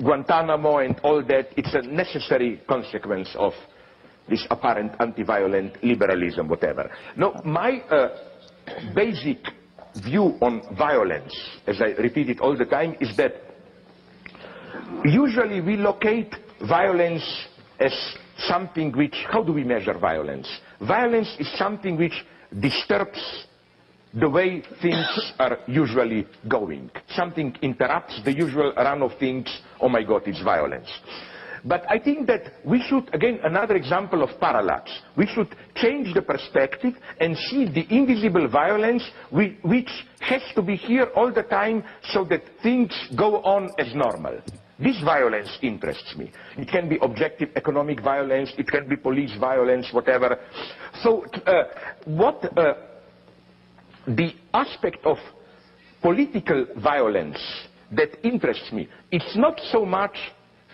Guantanamo 0.00 0.78
and 0.78 0.98
all 1.02 1.22
that, 1.24 1.48
it's 1.56 1.74
a 1.74 1.82
necessary 1.82 2.60
consequence 2.66 3.28
of 3.36 3.52
this 4.28 4.46
apparent 4.50 4.92
anti-violent 4.98 5.82
liberalism, 5.82 6.48
whatever. 6.48 6.90
No, 7.16 7.34
my 7.44 7.82
uh, 7.90 8.08
basic 8.94 9.38
view 9.96 10.38
on 10.40 10.62
violence, 10.76 11.34
as 11.66 11.80
I 11.80 12.00
repeat 12.00 12.30
it 12.30 12.40
all 12.40 12.56
the 12.56 12.66
time, 12.66 12.96
is 13.00 13.16
that 13.16 13.45
usually 15.04 15.60
we 15.60 15.76
locate 15.76 16.34
violence 16.66 17.24
as 17.78 17.92
something 18.38 18.92
which, 18.92 19.16
how 19.30 19.42
do 19.42 19.52
we 19.52 19.64
measure 19.64 19.98
violence? 19.98 20.48
Violence 20.80 21.34
is 21.38 21.50
something 21.58 21.96
which 21.96 22.24
disturbs 22.60 23.46
the 24.14 24.28
way 24.28 24.62
things 24.80 25.32
are 25.38 25.58
usually 25.66 26.26
going. 26.48 26.90
Something 27.10 27.54
interrupts 27.60 28.20
the 28.24 28.32
usual 28.32 28.72
run 28.76 29.02
of 29.02 29.18
things, 29.18 29.46
oh 29.80 29.88
my 29.88 30.02
God, 30.02 30.22
it's 30.26 30.42
violence. 30.42 30.88
But 31.64 31.84
I 31.90 31.98
think 31.98 32.28
that 32.28 32.52
we 32.64 32.80
should, 32.88 33.12
again, 33.12 33.40
another 33.42 33.74
example 33.74 34.22
of 34.22 34.38
parallax, 34.40 34.90
we 35.16 35.26
should 35.26 35.54
change 35.74 36.14
the 36.14 36.22
perspective 36.22 36.94
and 37.20 37.36
see 37.36 37.64
the 37.66 37.86
invisible 37.92 38.48
violence 38.48 39.02
which 39.30 39.90
has 40.20 40.42
to 40.54 40.62
be 40.62 40.76
here 40.76 41.10
all 41.16 41.32
the 41.32 41.42
time 41.42 41.82
so 42.12 42.24
that 42.24 42.42
things 42.62 42.92
go 43.16 43.42
on 43.42 43.70
as 43.78 43.92
normal. 43.94 44.40
This 44.78 45.00
violence 45.02 45.56
interests 45.62 46.14
me. 46.16 46.30
It 46.58 46.68
can 46.68 46.88
be 46.88 46.98
objective 47.00 47.48
economic 47.56 48.02
violence, 48.02 48.52
it 48.58 48.68
can 48.68 48.86
be 48.88 48.96
police 48.96 49.32
violence, 49.40 49.88
whatever. 49.90 50.38
So 51.02 51.24
uh, 51.46 51.64
what 52.04 52.44
uh, 52.58 52.74
the 54.06 54.34
aspect 54.52 54.98
of 55.06 55.16
political 56.02 56.66
violence 56.76 57.38
that 57.92 58.18
interests 58.22 58.70
me, 58.70 58.88
it's 59.10 59.34
not 59.36 59.58
so 59.72 59.86
much 59.86 60.16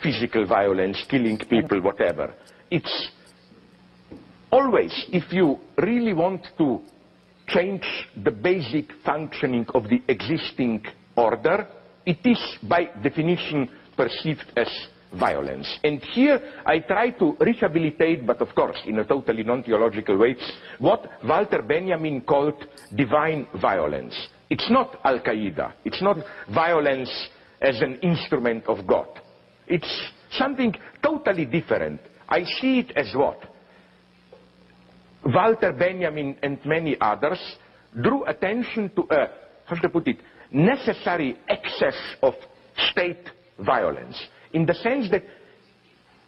physical 0.02 0.46
violence, 0.46 1.02
killing 1.08 1.38
people, 1.38 1.80
whatever. 1.80 2.34
It's 2.70 3.08
always, 4.50 4.92
if 5.12 5.32
you 5.32 5.58
really 5.78 6.12
want 6.12 6.46
to 6.58 6.80
change 7.46 7.84
the 8.24 8.30
basic 8.30 8.90
functioning 9.04 9.66
of 9.74 9.84
the 9.84 10.02
existing 10.08 10.84
order, 11.16 11.68
it 12.04 12.18
is 12.24 12.38
by 12.68 12.88
definition 13.02 13.68
perceived 14.02 14.52
as 14.56 14.68
violence. 15.18 15.68
And 15.84 16.00
here 16.00 16.40
I 16.66 16.80
try 16.80 17.10
to 17.10 17.36
rehabilitate, 17.38 18.26
but 18.26 18.40
of 18.40 18.54
course 18.54 18.78
in 18.86 18.98
a 18.98 19.04
totally 19.04 19.44
non-theological 19.44 20.16
way, 20.18 20.36
what 20.78 21.06
Walter 21.24 21.62
Benjamin 21.62 22.22
called 22.22 22.66
divine 22.96 23.46
violence. 23.60 24.14
It's 24.50 24.68
not 24.70 24.98
Al-Qaeda. 25.04 25.72
It's 25.84 26.02
not 26.02 26.16
violence 26.52 27.10
as 27.60 27.80
an 27.80 27.98
instrument 28.00 28.64
of 28.66 28.86
God. 28.86 29.08
It's 29.66 29.92
something 30.32 30.74
totally 31.02 31.46
different. 31.46 32.00
I 32.28 32.44
see 32.60 32.80
it 32.80 32.92
as 32.96 33.14
what? 33.14 33.38
Walter 35.24 35.72
Benjamin 35.72 36.36
and 36.42 36.58
many 36.64 36.96
others 37.00 37.38
drew 38.00 38.24
attention 38.24 38.90
to 38.96 39.02
a, 39.10 39.28
how 39.66 39.76
should 39.76 39.84
I 39.84 39.88
put 39.88 40.08
it, 40.08 40.18
necessary 40.50 41.38
excess 41.48 41.94
of 42.22 42.34
state 42.90 43.30
violence. 43.64 44.16
In 44.52 44.66
the 44.66 44.74
sense 44.74 45.10
that 45.10 45.24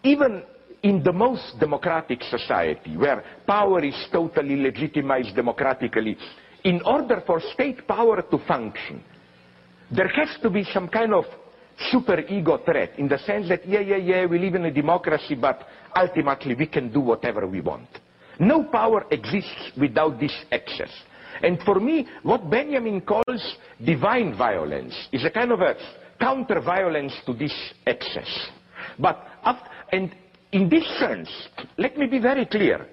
even 0.02 0.42
in 0.82 1.02
the 1.02 1.12
most 1.12 1.58
democratic 1.58 2.22
society, 2.22 2.96
where 2.96 3.24
power 3.46 3.82
is 3.82 3.96
totally 4.12 4.56
legitimized 4.56 5.34
democratically, 5.34 6.16
in 6.64 6.80
order 6.82 7.22
for 7.26 7.40
state 7.52 7.86
power 7.86 8.22
to 8.22 8.38
function, 8.46 9.02
there 9.90 10.08
has 10.08 10.28
to 10.42 10.50
be 10.50 10.64
some 10.72 10.88
kind 10.88 11.14
of 11.14 11.24
super 11.90 12.20
ego 12.20 12.58
threat 12.64 12.98
in 12.98 13.08
the 13.08 13.18
sense 13.18 13.48
that, 13.48 13.66
yeah, 13.66 13.80
yeah, 13.80 13.96
yeah, 13.96 14.26
we 14.26 14.38
live 14.38 14.54
in 14.54 14.64
a 14.66 14.70
democracy, 14.70 15.34
but 15.34 15.66
ultimately 15.96 16.54
we 16.54 16.66
can 16.66 16.92
do 16.92 17.00
whatever 17.00 17.46
we 17.46 17.60
want. 17.60 17.88
No 18.38 18.64
power 18.64 19.06
exists 19.10 19.72
without 19.78 20.18
this 20.18 20.34
excess. 20.50 20.90
And 21.42 21.58
for 21.62 21.80
me, 21.80 22.06
what 22.22 22.48
Benjamin 22.48 23.00
calls 23.00 23.56
divine 23.84 24.36
violence 24.36 24.94
is 25.12 25.24
a 25.24 25.30
kind 25.30 25.52
of 25.52 25.60
a 25.60 25.74
counter-violence 26.20 27.14
to 27.26 27.32
this 27.34 27.54
excess. 27.86 28.48
But, 28.98 29.26
and 29.92 30.14
in 30.52 30.68
this 30.68 30.86
sense, 30.98 31.30
let 31.78 31.96
me 31.96 32.06
be 32.06 32.18
very 32.18 32.46
clear. 32.46 32.86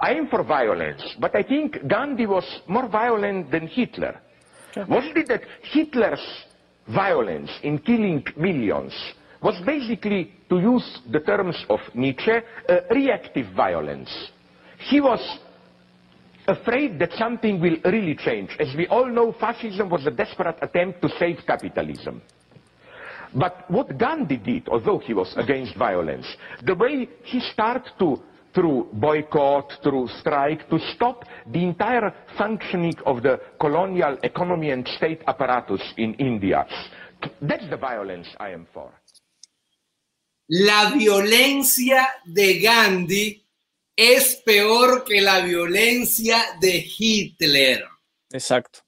I 0.00 0.14
am 0.14 0.28
for 0.28 0.42
violence, 0.42 1.02
but 1.18 1.36
I 1.36 1.42
think 1.42 1.86
Gandhi 1.86 2.26
was 2.26 2.44
more 2.66 2.88
violent 2.88 3.50
than 3.50 3.66
Hitler. 3.66 4.20
Wasn't 4.88 5.16
it 5.16 5.28
that 5.28 5.42
Hitler's 5.62 6.26
violence 6.88 7.50
in 7.62 7.78
killing 7.78 8.24
millions 8.36 8.94
was 9.42 9.60
basically, 9.64 10.32
to 10.48 10.58
use 10.58 11.00
the 11.10 11.20
terms 11.20 11.56
of 11.68 11.80
Nietzsche, 11.94 12.32
reactive 12.90 13.52
violence. 13.54 14.10
He 14.78 15.00
was 15.00 15.20
afraid 16.50 16.98
that 16.98 17.12
something 17.12 17.60
will 17.60 17.76
really 17.84 18.14
change. 18.14 18.50
As 18.58 18.74
we 18.76 18.86
all 18.88 19.06
know, 19.06 19.32
fascism 19.40 19.88
was 19.88 20.06
a 20.06 20.10
desperate 20.10 20.58
attempt 20.60 21.00
to 21.02 21.08
save 21.18 21.38
capitalism. 21.46 22.20
But 23.34 23.70
what 23.70 23.96
Gandhi 23.96 24.36
did, 24.36 24.68
although 24.68 24.98
he 24.98 25.14
was 25.14 25.32
against 25.36 25.76
violence, 25.76 26.26
the 26.64 26.74
way 26.74 27.08
he 27.22 27.40
started 27.40 27.92
to 28.00 28.20
through 28.52 28.88
boycott, 28.92 29.72
through 29.82 30.08
strike, 30.18 30.68
to 30.68 30.78
stop 30.94 31.24
the 31.52 31.62
entire 31.62 32.12
functioning 32.36 32.94
of 33.06 33.22
the 33.22 33.40
colonial 33.60 34.18
economy 34.24 34.70
and 34.70 34.86
state 34.96 35.22
apparatus 35.28 35.80
in 35.96 36.14
India. 36.14 36.66
That's 37.40 37.68
the 37.70 37.76
violence 37.76 38.26
I 38.38 38.50
am 38.50 38.66
for. 38.74 38.90
La 40.48 40.90
violencia 40.90 42.08
de 42.26 42.58
Gandhi 42.60 43.40
es 44.00 44.36
peor 44.36 45.04
que 45.04 45.20
la 45.20 45.40
violencia 45.40 46.42
de 46.58 46.88
Hitler. 46.98 47.84
Exacto. 48.32 48.78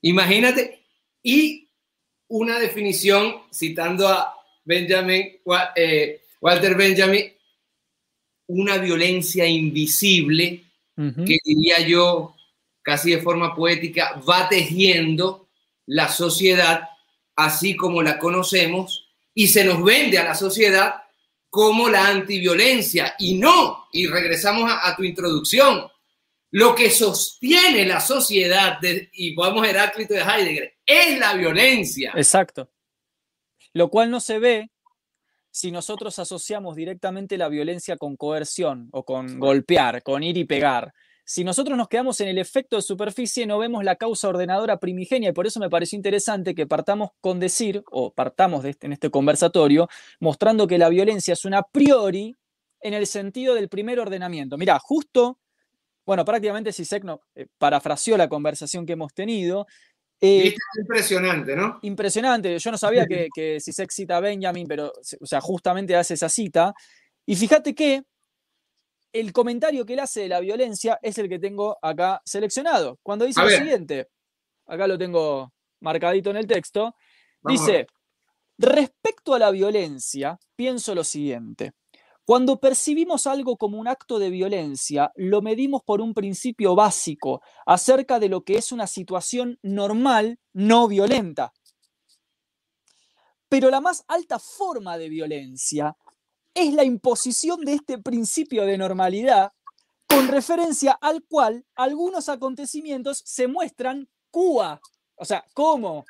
Imagínate, 0.00 0.84
y 1.22 1.68
una 2.26 2.58
definición, 2.58 3.42
citando 3.54 4.08
a 4.08 4.34
Benjamin, 4.64 5.38
eh, 5.76 6.22
Walter 6.40 6.74
Benjamin, 6.74 7.32
una 8.48 8.78
violencia 8.78 9.46
invisible 9.46 10.64
que 10.96 11.38
diría 11.44 11.80
yo 11.86 12.34
casi 12.82 13.12
de 13.12 13.22
forma 13.22 13.54
poética 13.54 14.20
va 14.28 14.48
tejiendo 14.48 15.48
la 15.86 16.08
sociedad 16.08 16.88
así 17.36 17.76
como 17.76 18.02
la 18.02 18.18
conocemos 18.18 19.08
y 19.34 19.46
se 19.46 19.64
nos 19.64 19.82
vende 19.82 20.18
a 20.18 20.24
la 20.24 20.34
sociedad 20.34 21.01
como 21.52 21.90
la 21.90 22.08
antiviolencia 22.08 23.14
y 23.18 23.34
no, 23.34 23.86
y 23.92 24.06
regresamos 24.06 24.72
a, 24.72 24.96
tu 24.96 25.04
introducción, 25.04 25.86
lo 26.50 26.74
que 26.74 26.88
sostiene 26.88 27.84
la 27.84 28.00
sociedad, 28.00 28.78
y 29.12 29.34
podemos 29.34 29.68
Heráclito 29.68 30.14
de 30.14 30.20
Heidegger, 30.20 30.78
es 30.86 31.18
la 31.18 31.34
violencia. 31.34 32.12
Exacto. 32.16 32.70
Lo 33.74 33.90
cual 33.90 34.10
no 34.10 34.20
se 34.20 34.38
ve 34.38 34.70
si 35.50 35.70
nosotros 35.70 36.18
asociamos 36.18 36.74
directamente 36.74 37.36
la 37.36 37.50
violencia 37.50 37.98
con 37.98 38.16
coerción 38.16 38.88
o 38.90 39.04
con 39.04 39.38
golpear, 39.38 40.02
con 40.02 40.22
ir 40.22 40.38
y 40.38 40.44
pegar. 40.46 40.94
Si 41.24 41.44
nosotros 41.44 41.78
nos 41.78 41.88
quedamos 41.88 42.20
en 42.20 42.28
el 42.28 42.38
efecto 42.38 42.76
de 42.76 42.82
superficie, 42.82 43.46
no 43.46 43.58
vemos 43.58 43.84
la 43.84 43.96
causa 43.96 44.28
ordenadora 44.28 44.78
primigenia 44.78 45.30
y 45.30 45.32
por 45.32 45.46
eso 45.46 45.60
me 45.60 45.70
pareció 45.70 45.96
interesante 45.96 46.54
que 46.54 46.66
partamos 46.66 47.10
con 47.20 47.38
decir, 47.38 47.82
o 47.90 48.12
partamos 48.12 48.62
de 48.62 48.70
este, 48.70 48.86
en 48.86 48.92
este 48.92 49.10
conversatorio, 49.10 49.88
mostrando 50.20 50.66
que 50.66 50.78
la 50.78 50.88
violencia 50.88 51.32
es 51.32 51.44
una 51.44 51.58
a 51.58 51.68
priori 51.70 52.36
en 52.80 52.94
el 52.94 53.06
sentido 53.06 53.54
del 53.54 53.68
primer 53.68 54.00
ordenamiento. 54.00 54.58
Mira, 54.58 54.78
justo, 54.80 55.38
bueno, 56.04 56.24
prácticamente 56.24 56.72
Sisek 56.72 57.04
no, 57.04 57.20
eh, 57.36 57.46
parafraseó 57.58 58.16
la 58.16 58.28
conversación 58.28 58.84
que 58.84 58.94
hemos 58.94 59.14
tenido, 59.14 59.66
eh, 60.24 60.54
impresionante, 60.78 61.56
¿no? 61.56 61.80
Impresionante. 61.82 62.56
Yo 62.56 62.70
no 62.70 62.78
sabía 62.78 63.06
que, 63.06 63.28
que 63.34 63.58
si 63.58 63.72
se 63.72 63.86
cita 63.90 64.18
a 64.18 64.20
Benjamin, 64.20 64.68
pero 64.68 64.92
o 65.20 65.26
sea, 65.26 65.40
justamente 65.40 65.96
hace 65.96 66.14
esa 66.14 66.28
cita. 66.28 66.72
Y 67.26 67.34
fíjate 67.34 67.74
que 67.74 68.04
el 69.12 69.32
comentario 69.32 69.84
que 69.84 69.92
él 69.94 70.00
hace 70.00 70.22
de 70.22 70.28
la 70.28 70.40
violencia 70.40 70.98
es 71.02 71.18
el 71.18 71.28
que 71.28 71.38
tengo 71.38 71.76
acá 71.82 72.22
seleccionado. 72.24 72.98
Cuando 73.02 73.24
dice 73.24 73.42
lo 73.42 73.50
siguiente, 73.50 74.08
acá 74.66 74.86
lo 74.86 74.98
tengo 74.98 75.52
marcadito 75.80 76.30
en 76.30 76.36
el 76.36 76.46
texto, 76.46 76.94
dice, 77.42 77.86
respecto 78.58 79.34
a 79.34 79.38
la 79.38 79.50
violencia, 79.50 80.38
pienso 80.56 80.94
lo 80.94 81.04
siguiente. 81.04 81.72
Cuando 82.24 82.60
percibimos 82.60 83.26
algo 83.26 83.56
como 83.56 83.78
un 83.78 83.88
acto 83.88 84.20
de 84.20 84.30
violencia, 84.30 85.10
lo 85.16 85.42
medimos 85.42 85.82
por 85.82 86.00
un 86.00 86.14
principio 86.14 86.76
básico 86.76 87.42
acerca 87.66 88.20
de 88.20 88.28
lo 88.28 88.42
que 88.42 88.54
es 88.54 88.70
una 88.70 88.86
situación 88.86 89.58
normal 89.62 90.38
no 90.52 90.86
violenta. 90.86 91.52
Pero 93.48 93.70
la 93.70 93.80
más 93.80 94.04
alta 94.06 94.38
forma 94.38 94.96
de 94.96 95.08
violencia 95.08 95.96
es 96.54 96.74
la 96.74 96.84
imposición 96.84 97.60
de 97.64 97.74
este 97.74 97.98
principio 97.98 98.64
de 98.64 98.78
normalidad 98.78 99.52
con 100.06 100.28
referencia 100.28 100.92
al 101.00 101.22
cual 101.24 101.64
algunos 101.74 102.28
acontecimientos 102.28 103.22
se 103.24 103.48
muestran 103.48 104.08
cua, 104.30 104.80
o 105.14 105.24
sea, 105.24 105.44
como 105.54 106.04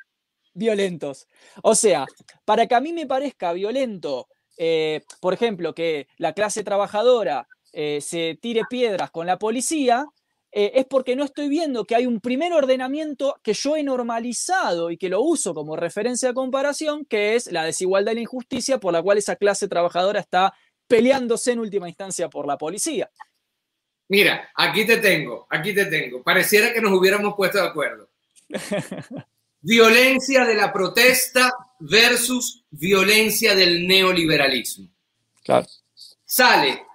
violentos. 0.53 1.27
O 1.61 1.73
sea, 1.73 2.05
para 2.45 2.67
que 2.67 2.75
a 2.75 2.81
mí 2.81 2.93
me 2.93 3.07
parezca 3.07 3.53
violento 3.53 4.27
eh, 4.57 5.01
por 5.19 5.33
ejemplo, 5.33 5.73
que 5.73 6.07
la 6.17 6.33
clase 6.33 6.63
trabajadora 6.63 7.47
eh, 7.71 7.99
se 8.01 8.37
tire 8.41 8.61
piedras 8.69 9.11
con 9.11 9.25
la 9.25 9.39
policía, 9.39 10.05
eh, 10.55 10.71
es 10.75 10.85
porque 10.85 11.15
no 11.15 11.23
estoy 11.23 11.49
viendo 11.49 11.83
que 11.83 11.95
hay 11.95 12.05
un 12.05 12.19
primer 12.19 12.53
ordenamiento 12.53 13.39
que 13.41 13.53
yo 13.53 13.75
he 13.75 13.81
normalizado 13.81 14.91
y 14.91 14.97
que 14.97 15.09
lo 15.09 15.21
uso 15.21 15.55
como 15.55 15.75
referencia 15.75 16.27
de 16.27 16.35
comparación, 16.35 17.05
que 17.05 17.33
es 17.35 17.51
la 17.51 17.65
desigualdad 17.65 18.11
y 18.11 18.15
la 18.15 18.21
injusticia 18.21 18.79
por 18.79 18.93
la 18.93 19.01
cual 19.01 19.17
esa 19.17 19.35
clase 19.35 19.67
trabajadora 19.67 20.19
está 20.19 20.53
peleándose 20.87 21.53
en 21.53 21.59
última 21.59 21.89
instancia 21.89 22.29
por 22.29 22.45
la 22.45 22.55
policía. 22.57 23.09
Mira, 24.09 24.51
aquí 24.55 24.85
te 24.85 24.97
tengo, 24.97 25.47
aquí 25.49 25.73
te 25.73 25.85
tengo. 25.85 26.21
Pareciera 26.21 26.71
que 26.71 26.81
nos 26.81 26.91
hubiéramos 26.91 27.33
puesto 27.35 27.57
de 27.57 27.67
acuerdo. 27.67 28.09
violencia 29.61 30.45
de 30.45 30.53
la 30.53 30.71
protesta 30.71 31.51
versus 31.79 32.63
violencia 32.69 33.55
del 33.55 33.87
neoliberalismo. 33.87 34.87
Claro. 35.43 35.65
Sale 36.23 36.85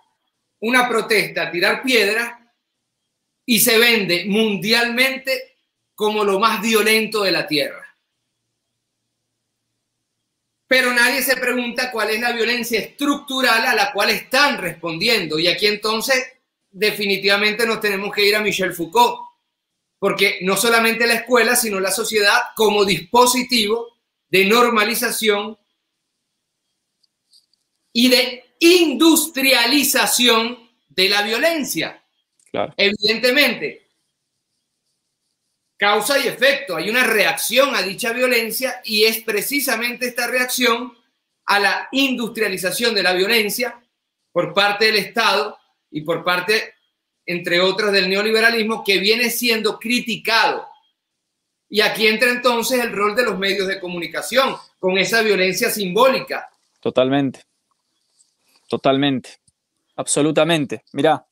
una 0.61 0.89
protesta 0.89 1.49
a 1.49 1.51
tirar 1.51 1.83
piedra 1.83 2.48
y 3.51 3.61
se 3.61 3.79
vende 3.79 4.27
mundialmente 4.27 5.57
como 5.95 6.23
lo 6.23 6.39
más 6.39 6.61
violento 6.61 7.23
de 7.23 7.33
la 7.33 7.47
Tierra. 7.47 7.83
Pero 10.67 10.93
nadie 10.93 11.23
se 11.23 11.35
pregunta 11.35 11.91
cuál 11.91 12.11
es 12.11 12.21
la 12.21 12.33
violencia 12.33 12.79
estructural 12.79 13.65
a 13.65 13.75
la 13.75 13.91
cual 13.91 14.11
están 14.11 14.59
respondiendo. 14.59 15.39
Y 15.39 15.49
aquí 15.49 15.67
entonces 15.67 16.23
definitivamente 16.71 17.67
nos 17.67 17.81
tenemos 17.81 18.15
que 18.15 18.29
ir 18.29 18.37
a 18.37 18.43
Michel 18.43 18.75
Foucault, 18.75 19.19
porque 19.99 20.41
no 20.43 20.55
solamente 20.55 21.07
la 21.07 21.15
escuela, 21.15 21.57
sino 21.57 21.81
la 21.81 21.91
sociedad 21.91 22.39
como 22.55 22.85
dispositivo 22.85 23.97
de 24.29 24.45
normalización 24.45 25.57
y 27.95 28.11
de 28.11 28.45
industrialización 28.61 30.69
de 30.91 31.09
la 31.09 31.23
violencia. 31.23 32.05
Evidentemente, 32.77 33.87
causa 35.77 36.19
y 36.19 36.29
efecto, 36.29 36.77
hay 36.77 36.91
una 36.91 37.05
reacción 37.05 37.75
a 37.75 37.83
dicha 37.83 38.13
violencia 38.13 38.81
y 38.85 39.05
es 39.05 39.23
precisamente 39.23 40.07
esta 40.07 40.27
reacción 40.27 40.97
a 41.47 41.59
la 41.59 41.89
industrialización 41.93 42.95
de 42.95 43.03
la 43.03 43.13
violencia 43.13 43.81
por 44.33 44.53
parte 44.55 44.87
del 44.87 44.97
Estado 44.97 45.59
y 45.91 46.03
por 46.03 46.25
parte, 46.25 46.75
entre 47.25 47.61
otras, 47.61 47.93
del 47.93 48.09
neoliberalismo 48.09 48.85
que 48.85 48.99
viene 48.99 49.31
siendo 49.31 49.79
criticado. 49.79 50.69
Y 51.71 51.81
aquí 51.81 52.07
entra 52.07 52.31
entonces 52.31 52.81
el 52.83 52.93
rol 52.93 53.15
de 53.15 53.25
los 53.25 53.39
medios 53.39 53.69
de 53.69 53.81
comunicación 53.81 54.57
con 54.79 54.97
esa 54.97 55.23
violencia 55.23 55.71
simbólica. 55.71 56.51
Totalmente. 56.81 57.49
Totalmente, 58.69 59.41
absolutamente. 59.97 60.85
Mirá, 60.93 61.27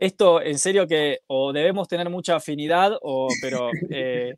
esto 0.00 0.40
en 0.40 0.58
serio 0.58 0.86
que 0.88 1.20
o 1.26 1.52
debemos 1.52 1.86
tener 1.86 2.08
mucha 2.08 2.36
afinidad, 2.36 2.98
o, 3.02 3.28
pero 3.42 3.68
eh, 3.90 4.34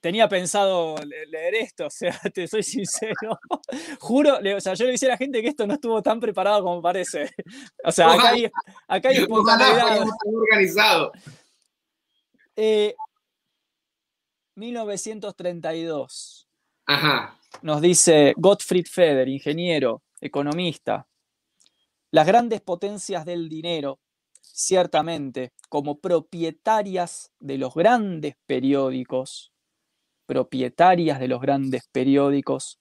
tenía 0.00 0.28
pensado 0.28 0.94
leer 1.28 1.54
esto, 1.54 1.86
o 1.88 1.90
sea, 1.90 2.20
te 2.32 2.46
soy 2.46 2.62
sincero. 2.62 3.40
Juro, 3.98 4.38
o 4.56 4.60
sea, 4.60 4.74
yo 4.74 4.84
le 4.84 4.92
decía 4.92 5.08
a 5.08 5.12
la 5.12 5.16
gente 5.16 5.40
que 5.40 5.48
esto 5.48 5.66
no 5.66 5.74
estuvo 5.74 6.02
tan 6.02 6.20
preparado 6.20 6.62
como 6.62 6.80
parece. 6.82 7.30
O 7.82 7.90
sea, 7.90 8.12
acá 8.12 8.30
hay, 8.30 8.44
acá 8.86 9.08
hay 9.08 9.16
espontaneidad. 9.16 10.04
organizado. 10.24 11.12
1932. 14.54 16.46
Eh, 16.46 16.46
Ajá. 16.86 17.38
Nos 17.62 17.80
dice 17.80 18.34
Gottfried 18.36 18.86
Feder, 18.86 19.28
ingeniero, 19.28 20.02
economista, 20.20 21.08
las 22.10 22.26
grandes 22.26 22.60
potencias 22.60 23.24
del 23.24 23.48
dinero, 23.48 23.98
ciertamente, 24.54 25.52
como 25.68 26.00
propietarias 26.00 27.32
de 27.38 27.58
los 27.58 27.74
grandes 27.74 28.34
periódicos, 28.46 29.52
propietarias 30.26 31.20
de 31.20 31.28
los 31.28 31.40
grandes 31.40 31.88
periódicos, 31.92 32.78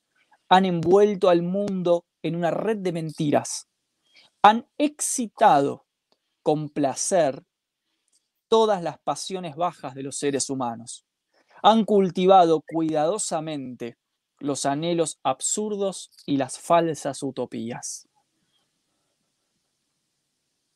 han 0.50 0.66
envuelto 0.66 1.30
al 1.30 1.44
mundo 1.44 2.06
en 2.24 2.36
una 2.36 2.52
red 2.52 2.78
de 2.78 2.92
mentiras. 2.92 3.68
Han 4.42 4.68
excitado 4.78 5.86
con 6.44 6.70
placer 6.70 7.44
todas 8.48 8.82
las 8.82 8.98
pasiones 9.00 9.56
bajas 9.56 9.94
de 9.94 10.04
los 10.04 10.18
seres 10.18 10.50
humanos. 10.50 11.06
Han 11.62 11.86
cultivado 11.86 12.62
cuidadosamente 12.62 13.98
los 14.40 14.66
anhelos 14.66 15.20
absurdos 15.24 16.12
y 16.26 16.38
las 16.38 16.58
falsas 16.58 17.22
utopías 17.22 18.09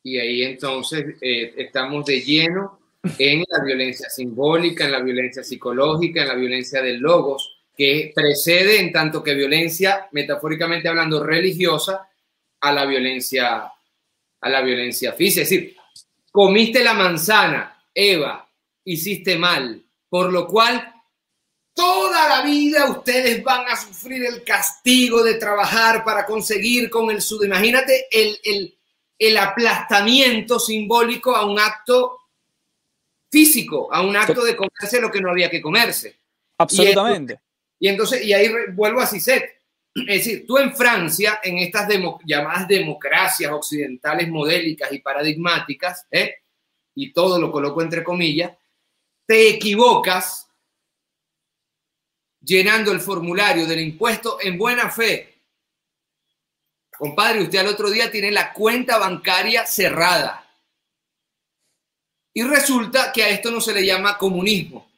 y 0.04 0.18
ahí 0.18 0.42
entonces 0.42 1.16
eh, 1.20 1.54
estamos 1.56 2.04
de 2.04 2.20
lleno 2.20 2.78
en 3.18 3.42
la 3.48 3.64
violencia 3.64 4.08
simbólica, 4.10 4.84
en 4.84 4.92
la 4.92 5.00
violencia 5.00 5.42
psicológica, 5.42 6.22
en 6.22 6.28
la 6.28 6.34
violencia 6.34 6.82
del 6.82 6.98
logos, 6.98 7.56
que 7.76 8.12
precede 8.14 8.80
en 8.80 8.92
tanto 8.92 9.22
que 9.22 9.34
violencia, 9.34 10.08
metafóricamente 10.12 10.88
hablando, 10.88 11.24
religiosa, 11.24 12.06
a 12.60 12.72
la 12.72 12.84
violencia, 12.84 13.72
a 14.40 14.48
la 14.48 14.60
violencia 14.60 15.14
física. 15.14 15.42
Es 15.42 15.50
decir, 15.50 15.76
comiste 16.30 16.84
la 16.84 16.92
manzana, 16.92 17.82
Eva, 17.94 18.46
hiciste 18.84 19.38
mal, 19.38 19.82
por 20.08 20.30
lo 20.30 20.46
cual 20.46 20.92
toda 21.72 22.28
la 22.28 22.42
vida 22.42 22.90
ustedes 22.90 23.42
van 23.42 23.66
a 23.68 23.76
sufrir 23.76 24.22
el 24.26 24.44
castigo 24.44 25.22
de 25.22 25.34
trabajar 25.34 26.04
para 26.04 26.26
conseguir 26.26 26.90
con 26.90 27.10
el 27.10 27.22
sud. 27.22 27.44
Imagínate 27.44 28.06
el, 28.10 28.38
el 28.44 28.78
el 29.26 29.36
aplastamiento 29.36 30.58
simbólico 30.58 31.34
a 31.34 31.46
un 31.46 31.58
acto 31.58 32.18
físico, 33.30 33.92
a 33.92 34.02
un 34.02 34.16
acto 34.16 34.44
de 34.44 34.56
comerse 34.56 35.00
lo 35.00 35.10
que 35.10 35.20
no 35.20 35.30
había 35.30 35.50
que 35.50 35.60
comerse. 35.60 36.18
Absolutamente. 36.58 37.40
Y 37.78 37.88
entonces, 37.88 38.24
y, 38.24 38.32
ahí 38.32 38.50
vuelvo 38.72 39.00
a 39.00 39.06
Cicet. 39.06 39.44
Es 39.94 40.24
decir, 40.24 40.46
tú 40.46 40.58
en 40.58 40.74
Francia, 40.74 41.40
en 41.42 41.58
estas 41.58 41.88
llamadas 42.24 42.66
democracias 42.66 43.52
occidentales 43.52 44.28
modélicas 44.28 44.92
y 44.92 44.98
paradigmáticas, 44.98 46.06
¿eh? 46.10 46.36
y 46.94 47.12
todo 47.12 47.40
lo 47.40 47.52
coloco 47.52 47.82
entre 47.82 48.02
comillas, 48.02 48.52
te 49.26 49.48
equivocas 49.50 50.48
llenando 52.40 52.92
el 52.92 53.00
formulario 53.00 53.66
del 53.66 53.80
impuesto 53.80 54.38
en 54.40 54.58
buena 54.58 54.90
fe 54.90 55.33
Compadre, 56.98 57.42
usted 57.42 57.58
al 57.58 57.68
otro 57.68 57.90
día 57.90 58.10
tiene 58.10 58.30
la 58.30 58.52
cuenta 58.52 58.98
bancaria 58.98 59.66
cerrada. 59.66 60.44
Y 62.32 62.42
resulta 62.42 63.12
que 63.12 63.22
a 63.22 63.28
esto 63.28 63.50
no 63.50 63.60
se 63.60 63.72
le 63.72 63.84
llama 63.84 64.18
comunismo. 64.18 64.90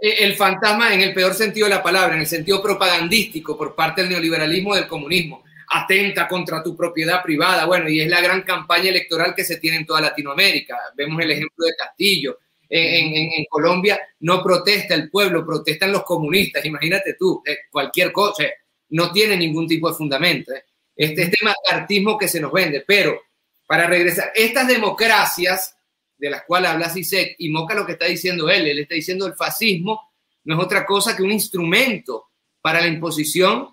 E, 0.00 0.24
el 0.24 0.34
fantasma 0.34 0.92
en 0.92 1.00
el 1.00 1.14
peor 1.14 1.34
sentido 1.34 1.68
de 1.68 1.74
la 1.74 1.82
palabra, 1.82 2.14
en 2.14 2.20
el 2.20 2.26
sentido 2.26 2.62
propagandístico 2.62 3.56
por 3.56 3.74
parte 3.74 4.02
del 4.02 4.10
neoliberalismo 4.10 4.74
del 4.74 4.88
comunismo. 4.88 5.44
Atenta 5.70 6.26
contra 6.26 6.62
tu 6.62 6.76
propiedad 6.76 7.22
privada. 7.22 7.66
Bueno, 7.66 7.88
y 7.88 8.00
es 8.00 8.08
la 8.08 8.20
gran 8.20 8.42
campaña 8.42 8.88
electoral 8.88 9.34
que 9.34 9.44
se 9.44 9.58
tiene 9.58 9.78
en 9.78 9.86
toda 9.86 10.00
Latinoamérica. 10.00 10.76
Vemos 10.96 11.22
el 11.22 11.30
ejemplo 11.30 11.66
de 11.66 11.74
Castillo. 11.76 12.38
En, 12.70 13.44
Colombia 13.48 13.98
no 14.20 14.42
protesta 14.42 14.94
el 14.94 15.10
pueblo, 15.10 15.44
protestan 15.44 15.92
los 15.92 16.04
comunistas. 16.04 16.64
Imagínate 16.64 17.14
tú, 17.18 17.42
eh, 17.46 17.58
cualquier 17.70 18.12
cosa 18.12 18.44
no 18.90 19.12
tiene 19.12 19.36
ningún 19.36 19.66
tipo 19.66 19.88
de 19.88 19.96
fundamento. 19.96 20.52
¿eh? 20.52 20.64
Este, 20.98 21.22
este 21.22 21.38
macartismo 21.42 22.18
que 22.18 22.28
se 22.28 22.40
nos 22.40 22.52
vende. 22.52 22.84
Pero, 22.86 23.22
para 23.66 23.86
regresar, 23.86 24.32
estas 24.34 24.66
democracias 24.66 25.76
de 26.18 26.28
las 26.28 26.42
cuales 26.42 26.70
habla 26.70 26.90
Sisek 26.90 27.36
y 27.38 27.48
Moca 27.48 27.74
lo 27.74 27.86
que 27.86 27.92
está 27.92 28.06
diciendo 28.06 28.50
él, 28.50 28.66
él 28.66 28.80
está 28.80 28.96
diciendo 28.96 29.26
el 29.26 29.34
fascismo 29.34 30.08
no 30.48 30.54
es 30.56 30.64
otra 30.64 30.86
cosa 30.86 31.14
que 31.14 31.22
un 31.22 31.30
instrumento 31.30 32.30
para 32.62 32.80
la 32.80 32.86
imposición 32.86 33.68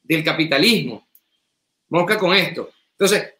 del 0.00 0.22
capitalismo. 0.22 1.08
Moca 1.88 2.18
con 2.20 2.36
esto. 2.36 2.70
Entonces, 2.92 3.34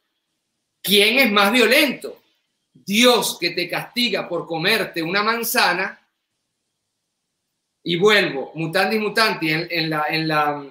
¿quién 0.82 1.20
es 1.20 1.30
más 1.30 1.52
violento? 1.52 2.20
Dios 2.72 3.38
que 3.38 3.50
te 3.50 3.68
castiga 3.68 4.28
por 4.28 4.44
comerte 4.44 5.04
una 5.04 5.22
manzana 5.22 6.04
y 7.84 7.94
vuelvo, 7.94 8.50
mutandi 8.56 8.98
mutanti, 8.98 9.52
en, 9.52 9.88
la, 9.88 10.06
en, 10.08 10.26
la, 10.26 10.66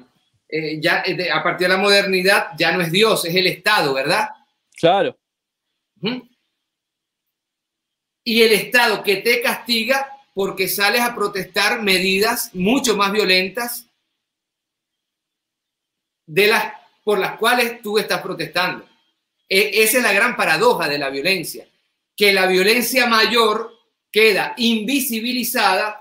eh, 0.50 0.82
ya 0.82 1.04
eh, 1.06 1.30
a 1.32 1.44
partir 1.44 1.68
de 1.68 1.76
la 1.76 1.80
modernidad 1.80 2.48
ya 2.58 2.72
no 2.72 2.82
es 2.82 2.92
Dios, 2.92 3.24
es 3.26 3.36
el 3.36 3.46
Estado, 3.46 3.94
¿verdad? 3.94 4.30
Claro. 4.76 5.16
Y 8.24 8.42
el 8.42 8.54
Estado 8.54 9.04
que 9.04 9.18
te 9.18 9.42
castiga 9.42 10.10
porque 10.34 10.68
sales 10.68 11.02
a 11.02 11.14
protestar 11.14 11.84
medidas 11.84 12.50
mucho 12.56 12.98
más 12.98 13.12
violentas 13.12 13.88
de 16.26 16.48
las 16.48 16.74
por 17.04 17.20
las 17.20 17.38
cuales 17.38 17.82
tú 17.82 17.98
estás 17.98 18.22
protestando. 18.22 18.88
E, 19.48 19.82
esa 19.84 19.98
es 19.98 20.04
la 20.04 20.14
gran 20.14 20.36
paradoja 20.36 20.88
de 20.88 21.00
la 21.00 21.10
violencia, 21.10 21.68
que 22.16 22.34
la 22.34 22.46
violencia 22.46 23.08
mayor 23.08 23.74
queda 24.12 24.54
invisibilizada 24.58 25.99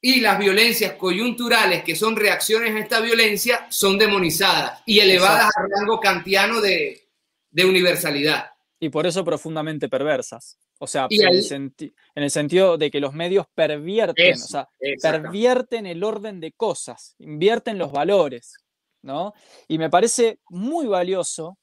y 0.00 0.20
las 0.20 0.38
violencias 0.38 0.92
coyunturales, 0.92 1.82
que 1.82 1.96
son 1.96 2.16
reacciones 2.16 2.74
a 2.74 2.78
esta 2.78 3.00
violencia, 3.00 3.66
son 3.70 3.98
demonizadas 3.98 4.82
y 4.86 5.00
elevadas 5.00 5.50
al 5.56 5.70
rango 5.70 6.00
kantiano 6.00 6.60
de, 6.60 7.08
de 7.50 7.64
universalidad. 7.64 8.50
Y 8.78 8.90
por 8.90 9.06
eso 9.06 9.24
profundamente 9.24 9.88
perversas. 9.88 10.58
O 10.78 10.86
sea, 10.86 11.06
en, 11.08 11.72
el 12.14 12.30
sentido 12.30 12.76
de 12.76 12.90
que 12.90 13.00
los 13.00 13.14
medios 13.14 13.46
pervierten, 13.54 14.34
o 14.34 14.36
sea, 14.36 14.68
pervierten 15.00 15.86
el 15.86 16.04
orden 16.04 16.38
de 16.38 16.52
cosas, 16.52 17.14
invierten 17.18 17.78
los 17.78 17.92
valores, 17.92 18.56
¿no? 19.00 19.32
Y 19.68 19.78
me 19.78 19.88
parece 19.88 20.40
muy 20.50 20.86
valioso 20.86 21.58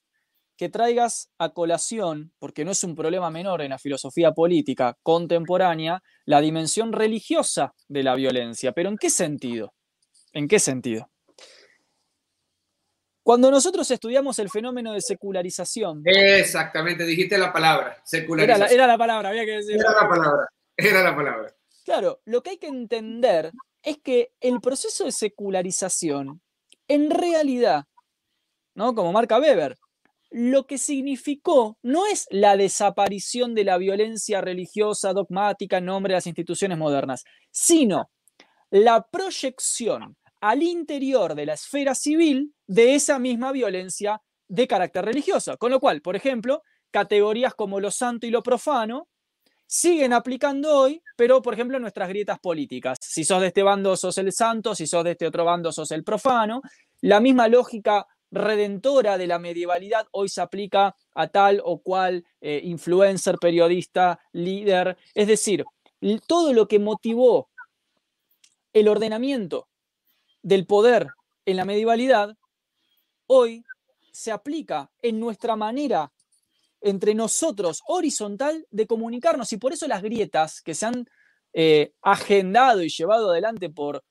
que 0.57 0.69
traigas 0.69 1.31
a 1.37 1.49
colación, 1.49 2.31
porque 2.39 2.65
no 2.65 2.71
es 2.71 2.83
un 2.83 2.95
problema 2.95 3.29
menor 3.29 3.61
en 3.61 3.71
la 3.71 3.79
filosofía 3.79 4.31
política 4.31 4.97
contemporánea, 5.03 6.01
la 6.25 6.41
dimensión 6.41 6.93
religiosa 6.93 7.73
de 7.87 8.03
la 8.03 8.15
violencia. 8.15 8.71
¿Pero 8.71 8.89
en 8.89 8.97
qué 8.97 9.09
sentido? 9.09 9.73
¿En 10.31 10.47
qué 10.47 10.59
sentido? 10.59 11.09
Cuando 13.23 13.49
nosotros 13.49 13.89
estudiamos 13.89 14.37
el 14.39 14.49
fenómeno 14.49 14.93
de 14.93 14.99
secularización. 14.99 16.01
Exactamente, 16.05 17.05
dijiste 17.05 17.37
la 17.37 17.53
palabra, 17.53 18.01
secularización. 18.03 18.71
Era 18.71 18.85
la, 18.85 18.97
palabra, 18.97 19.29
había 19.29 19.45
que 19.45 19.51
decir. 19.51 19.75
Era 19.75 19.91
la 19.91 20.09
palabra, 20.09 20.47
era 20.75 21.03
la 21.03 21.15
palabra. 21.15 21.55
Claro, 21.85 22.21
lo 22.25 22.43
que 22.43 22.51
hay 22.51 22.57
que 22.57 22.67
entender 22.67 23.51
es 23.81 23.97
que 23.99 24.33
el 24.41 24.59
proceso 24.59 25.05
de 25.05 25.13
secularización, 25.13 26.41
en 26.87 27.09
realidad, 27.09 27.85
¿no? 28.75 28.93
Como 28.93 29.13
marca 29.13 29.39
Weber, 29.39 29.77
lo 30.33 30.65
que 30.65 30.79
significó 30.79 31.77
no 31.83 32.07
es 32.07 32.27
la 32.31 32.57
desaparición 32.57 33.53
de 33.53 33.63
la 33.63 33.77
violencia 33.77 34.41
religiosa 34.41 35.13
dogmática 35.13 35.77
en 35.77 35.85
nombre 35.85 36.11
de 36.11 36.17
las 36.17 36.27
instituciones 36.27 36.77
modernas, 36.77 37.23
sino 37.51 38.09
la 38.71 39.05
proyección 39.05 40.17
al 40.41 40.63
interior 40.63 41.35
de 41.35 41.45
la 41.45 41.53
esfera 41.53 41.93
civil 41.93 42.53
de 42.65 42.95
esa 42.95 43.19
misma 43.19 43.51
violencia 43.51 44.21
de 44.47 44.67
carácter 44.67 45.05
religioso. 45.05 45.55
Con 45.57 45.69
lo 45.69 45.79
cual, 45.79 46.01
por 46.01 46.15
ejemplo, 46.15 46.63
categorías 46.89 47.53
como 47.53 47.79
lo 47.79 47.91
santo 47.91 48.25
y 48.25 48.31
lo 48.31 48.41
profano 48.41 49.07
siguen 49.67 50.13
aplicando 50.13 50.75
hoy, 50.77 51.01
pero 51.15 51.41
por 51.41 51.53
ejemplo 51.53 51.79
nuestras 51.79 52.09
grietas 52.09 52.39
políticas. 52.39 52.97
Si 53.01 53.23
sos 53.23 53.41
de 53.41 53.47
este 53.47 53.63
bando 53.63 53.95
sos 53.95 54.17
el 54.17 54.31
santo, 54.31 54.75
si 54.75 54.87
sos 54.87 55.03
de 55.03 55.11
este 55.11 55.27
otro 55.27 55.45
bando 55.45 55.71
sos 55.71 55.91
el 55.91 56.03
profano. 56.03 56.61
La 57.01 57.19
misma 57.19 57.47
lógica 57.47 58.07
redentora 58.33 59.17
de 59.17 59.27
la 59.27 59.39
medievalidad 59.39 60.07
hoy 60.11 60.27
se 60.27 60.41
aplica 60.41 60.95
a 61.13 61.27
tal 61.27 61.61
o 61.63 61.81
cual 61.81 62.25
eh, 62.41 62.61
influencer, 62.63 63.37
periodista, 63.37 64.19
líder. 64.31 64.97
Es 65.13 65.27
decir, 65.27 65.63
todo 66.27 66.51
lo 66.51 66.67
que 66.67 66.79
motivó 66.79 67.49
el 68.73 68.87
ordenamiento 68.87 69.67
del 70.41 70.65
poder 70.65 71.07
en 71.45 71.57
la 71.57 71.65
medievalidad, 71.65 72.35
hoy 73.27 73.63
se 74.11 74.31
aplica 74.31 74.91
en 75.01 75.19
nuestra 75.19 75.55
manera 75.55 76.11
entre 76.81 77.15
nosotros 77.15 77.81
horizontal 77.87 78.67
de 78.71 78.87
comunicarnos 78.87 79.53
y 79.53 79.57
por 79.57 79.73
eso 79.73 79.87
las 79.87 80.01
grietas 80.01 80.61
que 80.61 80.75
se 80.75 80.85
han 80.87 81.07
eh, 81.53 81.93
agendado 82.01 82.81
y 82.81 82.89
llevado 82.89 83.31
adelante 83.31 83.69
por 83.69 84.03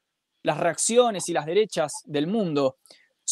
las 0.43 0.59
reacciones 0.59 1.29
y 1.29 1.33
las 1.33 1.47
derechas 1.47 1.93
del 2.05 2.27
mundo 2.27 2.79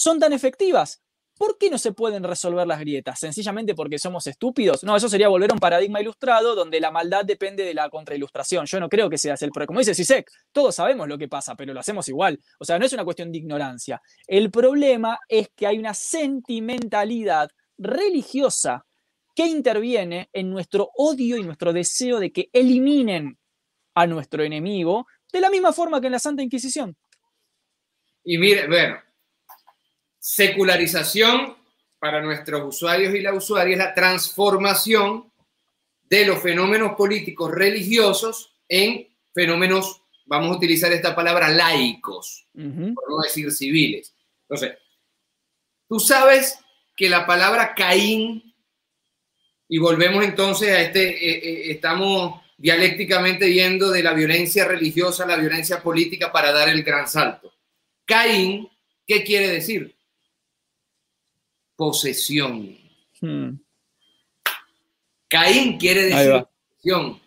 son 0.00 0.18
tan 0.18 0.32
efectivas, 0.32 1.02
¿Por 1.40 1.56
qué 1.56 1.70
no 1.70 1.78
se 1.78 1.92
pueden 1.92 2.22
resolver 2.22 2.66
las 2.66 2.80
grietas? 2.80 3.18
¿Sencillamente 3.18 3.74
porque 3.74 3.98
somos 3.98 4.26
estúpidos? 4.26 4.84
No, 4.84 4.94
eso 4.94 5.08
sería 5.08 5.28
volver 5.28 5.50
a 5.50 5.54
un 5.54 5.58
paradigma 5.58 5.98
ilustrado 5.98 6.54
donde 6.54 6.80
la 6.80 6.90
maldad 6.90 7.24
depende 7.24 7.64
de 7.64 7.72
la 7.72 7.88
contrailustración. 7.88 8.66
Yo 8.66 8.78
no 8.78 8.90
creo 8.90 9.08
que 9.08 9.16
sea 9.16 9.36
el 9.40 9.50
Como 9.50 9.78
dice 9.78 9.94
Sisek, 9.94 10.30
todos 10.52 10.74
sabemos 10.74 11.08
lo 11.08 11.16
que 11.16 11.28
pasa, 11.28 11.54
pero 11.56 11.72
lo 11.72 11.80
hacemos 11.80 12.06
igual. 12.08 12.38
O 12.58 12.66
sea, 12.66 12.78
no 12.78 12.84
es 12.84 12.92
una 12.92 13.06
cuestión 13.06 13.32
de 13.32 13.38
ignorancia. 13.38 14.02
El 14.26 14.50
problema 14.50 15.18
es 15.30 15.48
que 15.56 15.66
hay 15.66 15.78
una 15.78 15.94
sentimentalidad 15.94 17.50
religiosa 17.78 18.84
que 19.34 19.46
interviene 19.46 20.28
en 20.34 20.50
nuestro 20.50 20.90
odio 20.94 21.38
y 21.38 21.42
nuestro 21.42 21.72
deseo 21.72 22.20
de 22.20 22.32
que 22.32 22.50
eliminen 22.52 23.38
a 23.94 24.06
nuestro 24.06 24.42
enemigo 24.42 25.06
de 25.32 25.40
la 25.40 25.48
misma 25.48 25.72
forma 25.72 26.02
que 26.02 26.08
en 26.08 26.12
la 26.12 26.18
Santa 26.18 26.42
Inquisición. 26.42 26.98
Y 28.24 28.36
mire, 28.36 28.68
bueno, 28.68 28.98
secularización 30.20 31.56
para 31.98 32.20
nuestros 32.20 32.62
usuarios 32.76 33.14
y 33.14 33.20
la 33.20 33.32
usuaria 33.32 33.72
es 33.72 33.78
la 33.78 33.94
transformación 33.94 35.32
de 36.04 36.26
los 36.26 36.42
fenómenos 36.42 36.92
políticos 36.96 37.50
religiosos 37.50 38.52
en 38.68 39.08
fenómenos, 39.32 40.02
vamos 40.26 40.50
a 40.50 40.56
utilizar 40.56 40.92
esta 40.92 41.14
palabra, 41.14 41.48
laicos, 41.48 42.46
por 42.52 43.10
no 43.10 43.20
decir 43.22 43.50
civiles. 43.50 44.14
Entonces, 44.42 44.76
tú 45.88 45.98
sabes 45.98 46.58
que 46.96 47.08
la 47.08 47.26
palabra 47.26 47.74
Caín, 47.74 48.54
y 49.68 49.78
volvemos 49.78 50.24
entonces 50.24 50.68
a 50.70 50.80
este, 50.80 51.08
eh, 51.08 51.38
eh, 51.38 51.70
estamos 51.70 52.40
dialécticamente 52.58 53.52
yendo 53.52 53.90
de 53.90 54.02
la 54.02 54.12
violencia 54.12 54.66
religiosa 54.66 55.24
a 55.24 55.28
la 55.28 55.36
violencia 55.36 55.80
política 55.82 56.30
para 56.30 56.52
dar 56.52 56.68
el 56.68 56.82
gran 56.82 57.08
salto. 57.08 57.54
Caín, 58.04 58.68
¿qué 59.06 59.22
quiere 59.22 59.48
decir? 59.48 59.96
Posesión. 61.80 62.76
Hmm. 63.22 63.52
Caín 65.26 65.78
quiere 65.78 66.02
decir 66.04 66.46
posesión. 66.76 67.20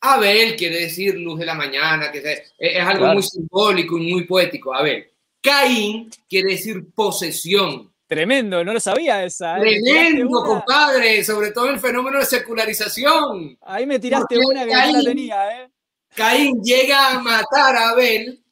Abel 0.00 0.54
quiere 0.54 0.82
decir 0.82 1.16
luz 1.16 1.40
de 1.40 1.46
la 1.46 1.54
mañana, 1.54 2.12
que 2.12 2.22
es, 2.56 2.86
algo 2.86 3.08
muy 3.14 3.24
simbólico 3.24 3.98
y 3.98 4.12
muy 4.12 4.24
poético. 4.24 4.72
Abel. 4.72 5.10
Caín 5.42 6.08
quiere 6.28 6.50
decir 6.50 6.92
posesión. 6.94 7.92
Tremendo, 8.06 8.64
no 8.64 8.72
lo 8.72 8.78
sabía 8.78 9.24
esa. 9.24 9.58
¿eh? 9.58 9.62
Tremendo, 9.62 10.44
compadre, 10.44 11.24
sobre 11.24 11.50
todo 11.50 11.68
el 11.68 11.80
fenómeno 11.80 12.20
de 12.20 12.24
secularización. 12.24 13.58
Ahí 13.62 13.84
me 13.84 13.98
tiraste 13.98 14.38
una 14.38 14.64
que 14.64 14.72
no 14.72 14.92
la 14.92 15.02
tenía, 15.02 15.60
¿eh? 15.60 15.70
Caín 16.14 16.62
llega 16.62 17.10
a 17.10 17.18
matar 17.18 17.74
a 17.74 17.88
Abel 17.90 18.44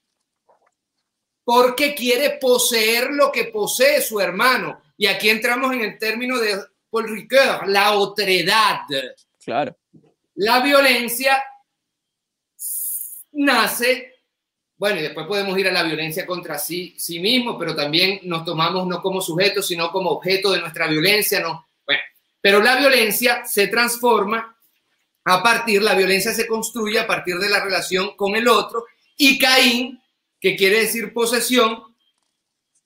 porque 1.44 1.94
quiere 1.94 2.30
poseer 2.40 3.10
lo 3.12 3.30
que 3.30 3.44
posee 3.44 4.02
su 4.02 4.18
hermano. 4.18 4.82
Y 4.96 5.06
aquí 5.06 5.28
entramos 5.28 5.72
en 5.72 5.82
el 5.82 5.98
término 5.98 6.38
de 6.38 6.58
Paul 6.90 7.08
Ricoeur, 7.08 7.68
la 7.68 7.92
otredad. 7.92 8.80
Claro. 9.44 9.76
La 10.36 10.60
violencia 10.60 11.42
nace, 13.32 14.14
bueno, 14.76 14.98
y 14.98 15.02
después 15.02 15.26
podemos 15.26 15.58
ir 15.58 15.68
a 15.68 15.72
la 15.72 15.82
violencia 15.82 16.26
contra 16.26 16.58
sí, 16.58 16.94
sí 16.98 17.20
mismo, 17.20 17.58
pero 17.58 17.74
también 17.74 18.20
nos 18.24 18.44
tomamos 18.44 18.86
no 18.86 19.00
como 19.02 19.20
sujetos, 19.20 19.66
sino 19.66 19.90
como 19.90 20.10
objeto 20.10 20.52
de 20.52 20.60
nuestra 20.60 20.86
violencia, 20.86 21.40
¿no? 21.40 21.68
Bueno, 21.84 22.00
pero 22.40 22.62
la 22.62 22.76
violencia 22.76 23.44
se 23.44 23.68
transforma 23.68 24.56
a 25.24 25.42
partir, 25.42 25.82
la 25.82 25.94
violencia 25.94 26.32
se 26.32 26.46
construye 26.46 26.98
a 27.00 27.06
partir 27.06 27.36
de 27.36 27.48
la 27.48 27.62
relación 27.62 28.16
con 28.16 28.36
el 28.36 28.48
otro, 28.48 28.84
y 29.16 29.38
Caín, 29.38 30.00
que 30.40 30.56
quiere 30.56 30.80
decir 30.80 31.12
posesión, 31.12 31.95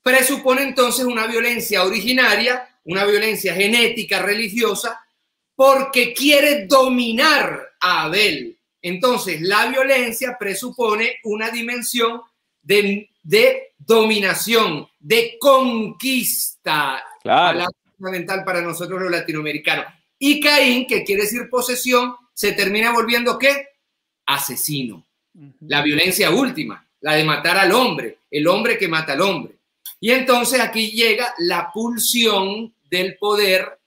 presupone 0.01 0.63
entonces 0.63 1.05
una 1.05 1.27
violencia 1.27 1.83
originaria, 1.83 2.67
una 2.85 3.05
violencia 3.05 3.53
genética, 3.53 4.21
religiosa, 4.21 4.99
porque 5.55 6.13
quiere 6.13 6.65
dominar 6.65 7.73
a 7.79 8.03
Abel. 8.03 8.57
Entonces, 8.81 9.41
la 9.41 9.67
violencia 9.67 10.37
presupone 10.39 11.17
una 11.23 11.49
dimensión 11.49 12.21
de, 12.61 13.09
dominación, 13.77 14.87
de 14.99 15.37
conquista, 15.39 17.03
claro. 17.21 17.65
fundamental 17.97 18.43
para 18.43 18.61
nosotros 18.61 19.01
los 19.01 19.11
latinoamericanos. 19.11 19.85
Y 20.17 20.39
Caín, 20.39 20.87
que 20.87 21.03
quiere 21.03 21.23
decir 21.23 21.49
posesión, 21.49 22.15
se 22.33 22.53
termina 22.53 22.91
volviendo 22.91 23.37
qué? 23.37 23.67
Asesino. 24.25 25.05
La 25.61 25.81
violencia 25.81 26.31
última, 26.31 26.85
la 27.01 27.13
de 27.13 27.23
matar 27.23 27.57
al 27.57 27.71
hombre, 27.71 28.17
el 28.29 28.47
hombre 28.47 28.77
que 28.77 28.87
mata 28.87 29.13
al 29.13 29.21
hombre. 29.21 29.60
Y 30.03 30.11
entonces 30.11 30.59
aquí 30.59 30.91
llega 30.91 31.33
la 31.37 31.71
pulsión 31.71 32.73
del 32.89 33.17
poder 33.17 33.79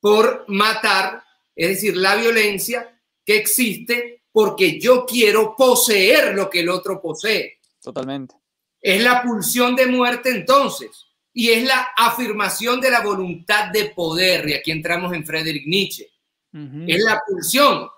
por 0.00 0.44
matar, 0.48 1.22
es 1.54 1.68
decir, 1.68 1.96
la 1.96 2.16
violencia 2.16 3.00
que 3.24 3.36
existe 3.36 4.24
porque 4.32 4.80
yo 4.80 5.06
quiero 5.06 5.54
poseer 5.56 6.34
lo 6.34 6.50
que 6.50 6.60
el 6.60 6.68
otro 6.68 7.00
posee. 7.00 7.60
Totalmente. 7.80 8.34
Es 8.80 9.00
la 9.00 9.22
pulsión 9.22 9.76
de 9.76 9.86
muerte 9.86 10.30
entonces 10.30 10.90
y 11.32 11.50
es 11.50 11.62
la 11.62 11.92
afirmación 11.96 12.80
de 12.80 12.90
la 12.90 13.00
voluntad 13.00 13.70
de 13.70 13.84
poder. 13.86 14.48
Y 14.48 14.54
aquí 14.54 14.72
entramos 14.72 15.12
en 15.12 15.24
Friedrich 15.24 15.66
Nietzsche. 15.66 16.10
Es 16.86 17.02
la 17.02 17.18
pulsión, 17.26 17.88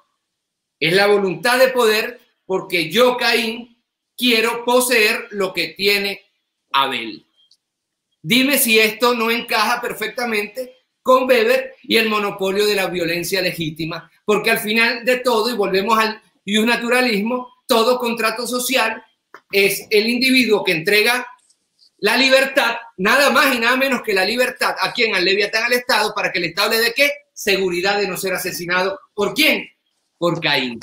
es 0.78 0.92
la 0.92 1.06
voluntad 1.06 1.58
de 1.58 1.68
poder 1.68 2.20
porque 2.44 2.90
yo, 2.90 3.16
Caín, 3.16 3.82
quiero 4.16 4.64
poseer 4.64 5.28
lo 5.30 5.52
que 5.52 5.68
tiene 5.68 6.20
Abel. 6.70 7.26
Dime 8.26 8.56
si 8.56 8.78
esto 8.78 9.14
no 9.14 9.30
encaja 9.30 9.82
perfectamente 9.82 10.76
con 11.02 11.24
Weber 11.28 11.74
y 11.82 11.98
el 11.98 12.08
monopolio 12.08 12.66
de 12.66 12.74
la 12.74 12.86
violencia 12.86 13.42
legítima, 13.42 14.10
porque 14.24 14.50
al 14.50 14.58
final 14.58 15.04
de 15.04 15.18
todo, 15.18 15.50
y 15.50 15.56
volvemos 15.56 15.98
al 15.98 16.22
naturalismo, 16.46 17.52
todo 17.66 17.98
contrato 17.98 18.46
social 18.46 19.04
es 19.52 19.86
el 19.90 20.08
individuo 20.08 20.64
que 20.64 20.72
entrega 20.72 21.26
la 21.98 22.16
libertad, 22.16 22.76
nada 22.96 23.28
más 23.30 23.54
y 23.54 23.58
nada 23.58 23.76
menos 23.76 24.00
que 24.02 24.14
la 24.14 24.24
libertad, 24.24 24.74
a 24.80 24.92
quien 24.92 25.14
al 25.14 25.24
Leviatán 25.24 25.64
al 25.64 25.74
Estado, 25.74 26.14
para 26.14 26.32
que 26.32 26.38
el 26.38 26.46
Estado 26.46 26.70
le 26.70 26.78
dé 26.78 26.94
qué? 26.96 27.10
Seguridad 27.34 27.98
de 27.98 28.08
no 28.08 28.16
ser 28.16 28.32
asesinado. 28.32 28.98
¿Por 29.12 29.34
quién? 29.34 29.68
por 30.24 30.40
Caín. 30.40 30.80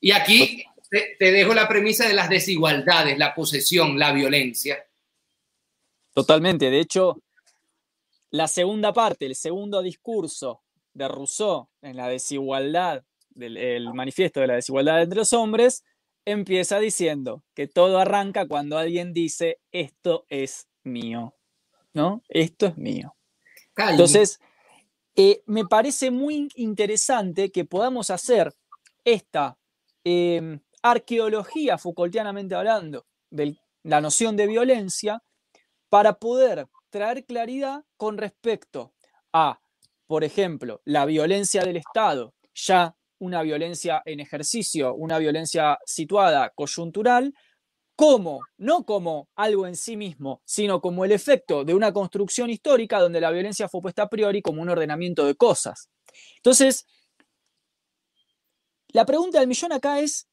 Y 0.00 0.12
aquí 0.12 0.64
te, 0.90 1.16
te 1.18 1.32
dejo 1.32 1.52
la 1.52 1.68
premisa 1.68 2.06
de 2.08 2.14
las 2.14 2.30
desigualdades, 2.30 3.18
la 3.18 3.34
posesión, 3.34 3.98
la 3.98 4.12
violencia. 4.12 4.82
Totalmente. 6.14 6.70
De 6.70 6.80
hecho, 6.80 7.20
la 8.30 8.48
segunda 8.48 8.92
parte, 8.92 9.26
el 9.26 9.34
segundo 9.34 9.82
discurso 9.82 10.62
de 10.94 11.08
Rousseau 11.08 11.68
en 11.82 11.96
la 11.96 12.08
desigualdad, 12.08 13.04
del 13.30 13.56
el 13.56 13.92
manifiesto 13.92 14.40
de 14.40 14.46
la 14.46 14.54
desigualdad 14.54 15.02
entre 15.02 15.18
los 15.18 15.32
hombres, 15.32 15.84
empieza 16.24 16.78
diciendo 16.78 17.42
que 17.54 17.66
todo 17.66 17.98
arranca 17.98 18.46
cuando 18.46 18.78
alguien 18.78 19.12
dice 19.12 19.58
esto 19.72 20.24
es 20.28 20.68
mío, 20.84 21.34
¿no? 21.92 22.22
Esto 22.28 22.66
es 22.66 22.78
mío. 22.78 23.14
Entonces, 23.76 24.40
eh, 25.16 25.42
me 25.46 25.64
parece 25.64 26.10
muy 26.10 26.48
interesante 26.54 27.50
que 27.50 27.64
podamos 27.64 28.10
hacer 28.10 28.52
esta 29.04 29.58
em, 30.04 30.60
arqueología, 30.82 31.78
Foucaultianamente 31.78 32.54
hablando, 32.54 33.06
de 33.30 33.56
la 33.82 34.00
noción 34.00 34.36
de 34.36 34.46
violencia, 34.46 35.22
para 35.94 36.18
poder 36.18 36.66
traer 36.90 37.24
claridad 37.24 37.84
con 37.96 38.18
respecto 38.18 38.94
a, 39.32 39.60
por 40.08 40.24
ejemplo, 40.24 40.82
la 40.84 41.06
violencia 41.06 41.62
del 41.62 41.76
Estado, 41.76 42.34
ya 42.52 42.96
una 43.20 43.42
violencia 43.42 44.02
en 44.04 44.18
ejercicio, 44.18 44.92
una 44.96 45.18
violencia 45.18 45.78
situada, 45.86 46.50
coyuntural, 46.56 47.32
como, 47.94 48.40
no 48.56 48.84
como 48.84 49.28
algo 49.36 49.68
en 49.68 49.76
sí 49.76 49.96
mismo, 49.96 50.42
sino 50.44 50.80
como 50.80 51.04
el 51.04 51.12
efecto 51.12 51.64
de 51.64 51.74
una 51.74 51.92
construcción 51.92 52.50
histórica 52.50 52.98
donde 52.98 53.20
la 53.20 53.30
violencia 53.30 53.68
fue 53.68 53.80
puesta 53.80 54.02
a 54.02 54.08
priori 54.08 54.42
como 54.42 54.62
un 54.62 54.70
ordenamiento 54.70 55.24
de 55.24 55.36
cosas. 55.36 55.90
Entonces, 56.38 56.86
la 58.88 59.06
pregunta 59.06 59.38
del 59.38 59.46
millón 59.46 59.70
acá 59.70 60.00
es, 60.00 60.26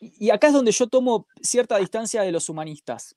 y 0.00 0.30
acá 0.30 0.48
es 0.48 0.54
donde 0.54 0.72
yo 0.72 0.88
tomo 0.88 1.28
cierta 1.40 1.78
distancia 1.78 2.22
de 2.22 2.32
los 2.32 2.48
humanistas. 2.48 3.14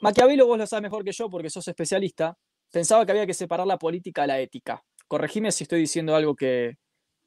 Maquiavelo, 0.00 0.46
vos 0.46 0.58
lo 0.58 0.66
sabes 0.66 0.82
mejor 0.82 1.04
que 1.04 1.12
yo 1.12 1.28
porque 1.28 1.50
sos 1.50 1.68
especialista, 1.68 2.36
pensaba 2.70 3.04
que 3.04 3.12
había 3.12 3.26
que 3.26 3.34
separar 3.34 3.66
la 3.66 3.78
política 3.78 4.22
de 4.22 4.28
la 4.28 4.40
ética. 4.40 4.82
Corregime 5.06 5.52
si 5.52 5.64
estoy 5.64 5.80
diciendo 5.80 6.14
algo 6.14 6.34
que, 6.34 6.78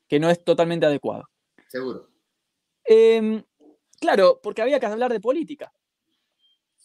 que 0.08 0.20
no 0.20 0.30
es 0.30 0.44
totalmente 0.44 0.86
adecuado. 0.86 1.26
Seguro. 1.68 2.10
Em, 2.86 3.44
claro, 4.00 4.40
porque 4.42 4.62
había 4.62 4.80
que 4.80 4.86
hablar 4.86 5.12
de 5.12 5.20
política. 5.20 5.72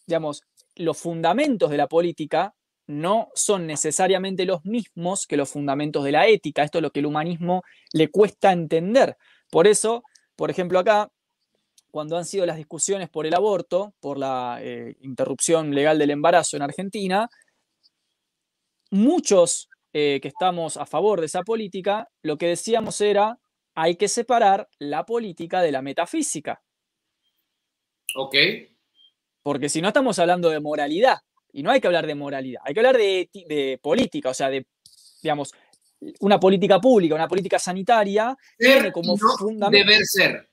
Digamos, 0.07 0.43
los 0.77 0.99
fundamentos 0.99 1.71
de 1.71 1.77
la 1.77 1.89
política 1.89 2.55
no 2.87 3.29
son 3.35 3.67
necesariamente 3.67 4.47
los 4.47 4.65
mismos 4.65 5.27
que 5.27 5.37
los 5.37 5.51
fundamentos 5.51 6.05
de 6.05 6.13
la 6.13 6.27
ética. 6.27 6.63
Esto 6.63 6.79
es 6.79 6.83
lo 6.83 6.91
que 6.91 7.01
el 7.01 7.07
humanismo 7.07 7.63
le 7.93 8.11
cuesta 8.11 8.51
entender. 8.53 9.17
Por 9.51 9.67
eso, 9.67 10.03
por 10.37 10.51
ejemplo, 10.51 10.79
acá, 10.79 11.11
cuando 11.91 12.17
han 12.17 12.25
sido 12.25 12.47
las 12.47 12.57
discusiones 12.57 13.09
por 13.09 13.27
el 13.27 13.35
aborto, 13.35 13.95
por 14.01 14.19
la 14.19 14.59
eh, 14.61 14.97
interrupción 15.01 15.75
legal 15.75 15.99
del 15.99 16.11
embarazo 16.11 16.57
en 16.57 16.63
Argentina, 16.63 17.29
muchos 18.91 19.69
eh, 19.93 20.19
que 20.21 20.29
estamos 20.29 20.77
a 20.77 20.87
favor 20.87 21.21
de 21.21 21.27
esa 21.27 21.43
política, 21.43 22.09
lo 22.23 22.37
que 22.37 22.49
decíamos 22.49 23.01
era, 23.01 23.39
hay 23.75 23.97
que 23.97 24.09
separar 24.09 24.69
la 24.79 25.07
política 25.07 25.63
de 25.63 25.73
la 25.73 25.83
metafísica. 25.83 26.63
Ok. 28.17 28.35
Porque 29.43 29.69
si 29.69 29.81
no 29.81 29.89
estamos 29.89 30.19
hablando 30.19 30.51
de 30.51 30.61
moralidad, 30.61 31.19
y 31.53 31.63
no 31.63 31.71
hay 31.71 31.81
que 31.81 31.87
hablar 31.87 32.07
de 32.07 32.15
moralidad, 32.15 32.61
hay 32.65 32.75
que 32.75 32.81
hablar 32.81 32.97
de, 32.97 33.79
política, 33.83 34.31
o 34.31 34.35
sea, 34.35 34.51
de, 34.51 34.67
digamos, 35.23 35.53
una 36.21 36.39
política 36.39 36.79
pública, 36.81 37.15
una 37.15 37.27
política 37.29 37.59
sanitaria, 37.59 38.37
tiene 38.57 38.93
como 38.93 39.17
fundamento. 39.17 39.87
Deber 39.87 40.05
ser. 40.05 40.48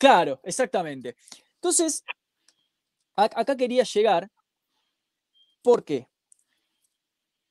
Claro, 0.00 0.40
exactamente. 0.44 1.14
Entonces, 1.56 2.02
acá 3.16 3.56
quería 3.56 3.84
llegar. 3.84 4.30
¿Por 5.64 5.84
qué? 5.84 6.06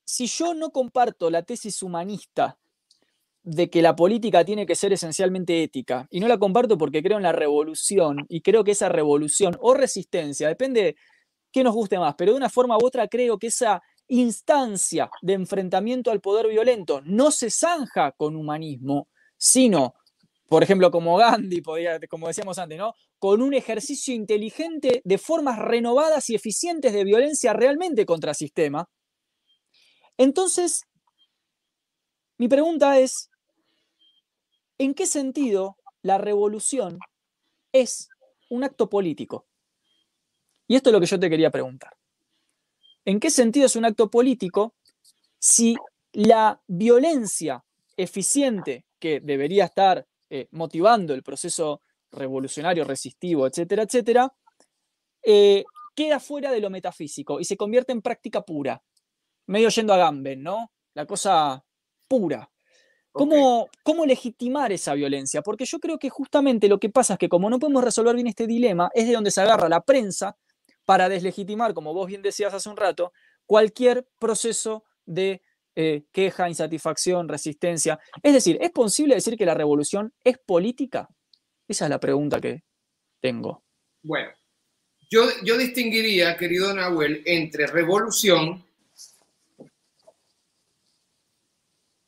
si 0.08 0.28
yo 0.28 0.54
no 0.54 0.72
comparto 0.72 1.30
la 1.30 1.44
tesis 1.44 1.84
humanista 1.84 2.58
de 3.44 3.70
que 3.70 3.82
la 3.82 3.96
política 3.96 4.46
tiene 4.46 4.66
que 4.66 4.76
ser 4.76 4.94
esencialmente 4.94 5.64
ética, 5.64 6.08
y 6.12 6.20
no 6.20 6.28
la 6.28 6.38
comparto 6.38 6.78
porque 6.78 7.04
creo 7.04 7.18
en 7.18 7.24
la 7.24 7.32
revolución, 7.32 8.26
y 8.30 8.42
creo 8.42 8.64
que 8.64 8.72
esa 8.72 8.90
revolución 8.90 9.58
o 9.62 9.74
resistencia, 9.74 10.48
depende 10.50 10.96
qué 11.52 11.64
nos 11.64 11.76
guste 11.76 12.00
más, 12.00 12.16
pero 12.18 12.32
de 12.34 12.38
una 12.38 12.50
forma 12.50 12.78
u 12.78 12.86
otra 12.86 13.08
creo 13.08 13.40
que 13.40 13.48
esa 13.48 13.82
instancia 14.08 15.10
de 15.22 15.34
enfrentamiento 15.34 16.12
al 16.12 16.22
poder 16.22 16.48
violento 16.48 17.02
no 17.06 17.32
se 17.32 17.50
zanja 17.52 18.14
con 18.14 18.36
humanismo, 18.36 19.08
sino, 19.38 19.96
por 20.50 20.64
ejemplo, 20.64 20.90
como 20.92 21.16
Gandhi, 21.18 21.62
como 22.10 22.28
decíamos 22.28 22.58
antes, 22.58 22.78
¿no? 22.78 22.96
con 23.20 23.42
un 23.42 23.54
ejercicio 23.54 24.14
inteligente 24.14 25.02
de 25.04 25.18
formas 25.18 25.60
renovadas 25.60 26.30
y 26.30 26.36
eficientes 26.36 26.92
de 26.94 27.04
violencia 27.04 27.54
realmente 27.54 28.06
contra 28.06 28.34
sistema, 28.34 28.90
entonces, 30.20 30.82
mi 32.38 32.50
pregunta 32.50 33.00
es, 33.00 33.30
¿en 34.78 34.94
qué 34.94 35.08
sentido 35.08 35.78
la 36.02 36.18
revolución 36.18 37.00
es 37.72 38.10
un 38.50 38.66
acto 38.66 38.90
político? 38.90 39.46
Y 40.68 40.76
esto 40.76 40.90
es 40.90 40.94
lo 40.94 41.00
que 41.00 41.06
yo 41.06 41.20
te 41.20 41.30
quería 41.30 41.52
preguntar. 41.52 41.96
¿En 43.06 43.22
qué 43.22 43.30
sentido 43.30 43.66
es 43.66 43.78
un 43.78 43.86
acto 43.86 44.12
político 44.12 44.76
si 45.40 45.78
la 46.12 46.62
violencia 46.68 47.64
eficiente 47.96 48.86
que 49.00 49.22
debería 49.22 49.66
estar 49.66 50.06
eh, 50.30 50.48
motivando 50.52 51.14
el 51.14 51.24
proceso 51.24 51.82
revolucionario, 52.12 52.84
resistivo, 52.84 53.48
etcétera, 53.48 53.84
etcétera, 53.84 54.34
eh, 55.24 55.64
queda 55.96 56.20
fuera 56.20 56.52
de 56.52 56.60
lo 56.60 56.70
metafísico 56.70 57.40
y 57.40 57.46
se 57.46 57.58
convierte 57.58 57.92
en 57.92 58.02
práctica 58.02 58.42
pura? 58.42 58.82
medio 59.50 59.70
yendo 59.70 59.94
a 59.94 59.98
Gamben, 59.98 60.44
¿no? 60.44 60.72
La 60.94 61.06
cosa 61.06 61.64
pura. 62.08 62.50
¿Cómo, 63.12 63.68
¿Cómo, 63.84 64.06
legitimar 64.06 64.72
esa 64.72 64.94
violencia? 64.94 65.42
Porque 65.42 65.66
yo 65.66 65.80
creo 65.80 65.98
que 65.98 66.10
justamente 66.10 66.70
lo 66.70 66.80
que 66.80 66.90
pasa 66.90 67.14
es 67.14 67.20
que 67.20 67.28
como 67.28 67.50
no 67.50 67.58
podemos 67.58 67.84
resolver 67.84 68.14
bien 68.16 68.28
este 68.28 68.46
dilema, 68.46 68.92
es 68.94 69.08
de 69.08 69.14
donde 69.14 69.32
se 69.32 69.42
agarra 69.42 69.68
la 69.68 69.82
prensa 69.82 70.38
para 70.86 71.10
deslegitimar, 71.10 71.74
como 71.74 71.94
vos 71.94 72.08
bien 72.08 72.22
decías 72.22 72.54
hace 72.54 72.70
un 72.70 72.78
rato, 72.78 73.12
cualquier 73.48 74.08
proceso 74.20 74.84
de 75.06 75.42
eh, 75.82 76.04
queja, 76.12 76.50
insatisfacción, 76.50 77.30
resistencia. 77.30 77.98
Es 78.22 78.34
decir, 78.34 78.58
¿es 78.60 78.70
posible 78.72 79.16
decir 79.16 79.38
que 79.38 79.46
la 79.46 79.54
revolución 79.54 80.14
es 80.26 80.38
política? 80.38 81.08
Esa 81.70 81.86
es 81.86 81.90
la 81.90 82.02
pregunta 82.02 82.42
que 82.42 82.64
tengo. 83.22 83.64
Bueno, 84.04 84.30
yo, 85.10 85.22
yo 85.42 85.58
distinguiría, 85.58 86.36
querido 86.36 86.74
Nahuel, 86.74 87.24
entre 87.26 87.66
revolución 87.66 88.66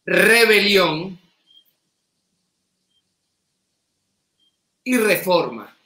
rebelión 0.03 1.17
y 4.83 4.97
reforma. 4.97 5.77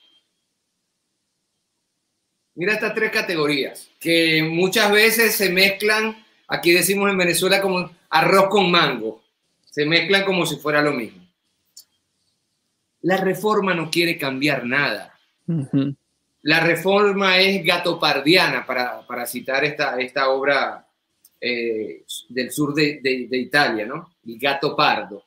Mira 2.56 2.74
estas 2.74 2.96
tres 2.96 3.12
categorías 3.12 3.92
que 4.00 4.42
muchas 4.42 4.92
veces 4.92 5.36
se 5.36 5.50
mezclan, 5.52 6.25
aquí 6.48 6.72
decimos 6.72 7.10
en 7.10 7.18
Venezuela 7.18 7.62
como 7.62 7.90
arroz 8.10 8.48
con 8.50 8.70
mango, 8.72 9.24
se 9.70 9.86
mezclan 9.86 10.26
como 10.26 10.46
si 10.46 10.58
fuera 10.58 10.82
lo 10.82 10.94
mismo. 10.94 11.26
La 13.02 13.18
reforma 13.18 13.74
no 13.74 13.90
quiere 13.90 14.18
cambiar 14.18 14.66
nada. 14.66 15.14
La 16.42 16.60
reforma 16.60 17.38
es 17.38 17.64
gatopardiana, 17.64 18.66
para, 18.66 19.06
para 19.06 19.26
citar 19.26 19.64
esta, 19.64 20.00
esta 20.00 20.30
obra 20.30 20.86
eh, 21.40 22.04
del 22.30 22.52
sur 22.52 22.74
de, 22.74 23.28
Italia, 23.32 23.86
¿no? 23.86 24.16
El 24.26 24.40
gato 24.40 24.76
pardo. 24.76 25.26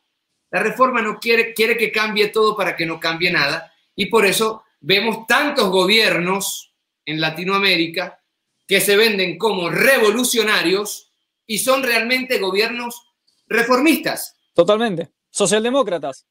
La 0.50 0.62
reforma 0.62 1.02
no 1.02 1.20
quiere, 1.20 1.52
quiere 1.52 1.76
que 1.76 1.92
cambie 1.92 2.28
todo 2.28 2.56
para 2.56 2.74
que 2.74 2.86
no 2.86 2.98
cambie 2.98 3.30
nada 3.30 3.72
y 3.94 4.06
por 4.06 4.24
eso 4.24 4.64
vemos 4.80 5.26
tantos 5.26 5.68
gobiernos 5.70 6.72
en 7.04 7.20
Latinoamérica 7.20 8.20
que 8.66 8.80
se 8.80 8.96
venden 8.96 9.38
como 9.38 9.70
revolucionarios 9.70 11.07
y 11.48 11.58
son 11.58 11.82
realmente 11.82 12.38
gobiernos 12.38 13.02
reformistas. 13.48 14.36
Totalmente. 14.54 15.08
Socialdemócratas. 15.30 16.26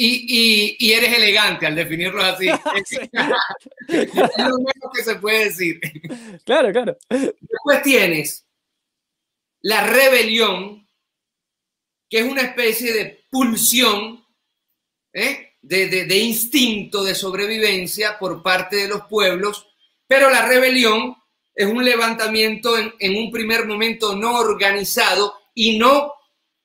Y, 0.00 0.92
eres 0.92 1.18
elegante 1.18 1.66
al 1.66 1.74
definirlo 1.74 2.22
así. 2.22 2.46
es 2.76 2.98
lo 3.88 4.58
menos 4.58 4.92
que 4.94 5.02
se 5.02 5.16
puede 5.16 5.46
decir. 5.46 5.80
Claro, 6.44 6.70
claro. 6.70 6.96
Después 7.08 7.82
tienes 7.82 8.46
la 9.62 9.84
rebelión, 9.84 10.86
que 12.08 12.20
es 12.20 12.24
una 12.24 12.42
especie 12.42 12.92
de 12.92 13.24
pulsión, 13.28 14.24
¿eh? 15.12 15.56
de, 15.62 16.18
instinto 16.18 17.02
de 17.02 17.14
sobrevivencia 17.14 18.18
por 18.18 18.42
parte 18.42 18.76
de 18.76 18.88
los 18.88 19.02
pueblos, 19.06 19.66
pero 20.06 20.30
la 20.30 20.46
rebelión 20.46 21.16
es 21.58 21.66
un 21.66 21.84
levantamiento 21.84 22.76
en, 22.78 23.16
un 23.16 23.32
primer 23.32 23.66
momento 23.66 24.14
no 24.14 24.36
organizado 24.36 25.34
y 25.54 25.76
no 25.76 26.14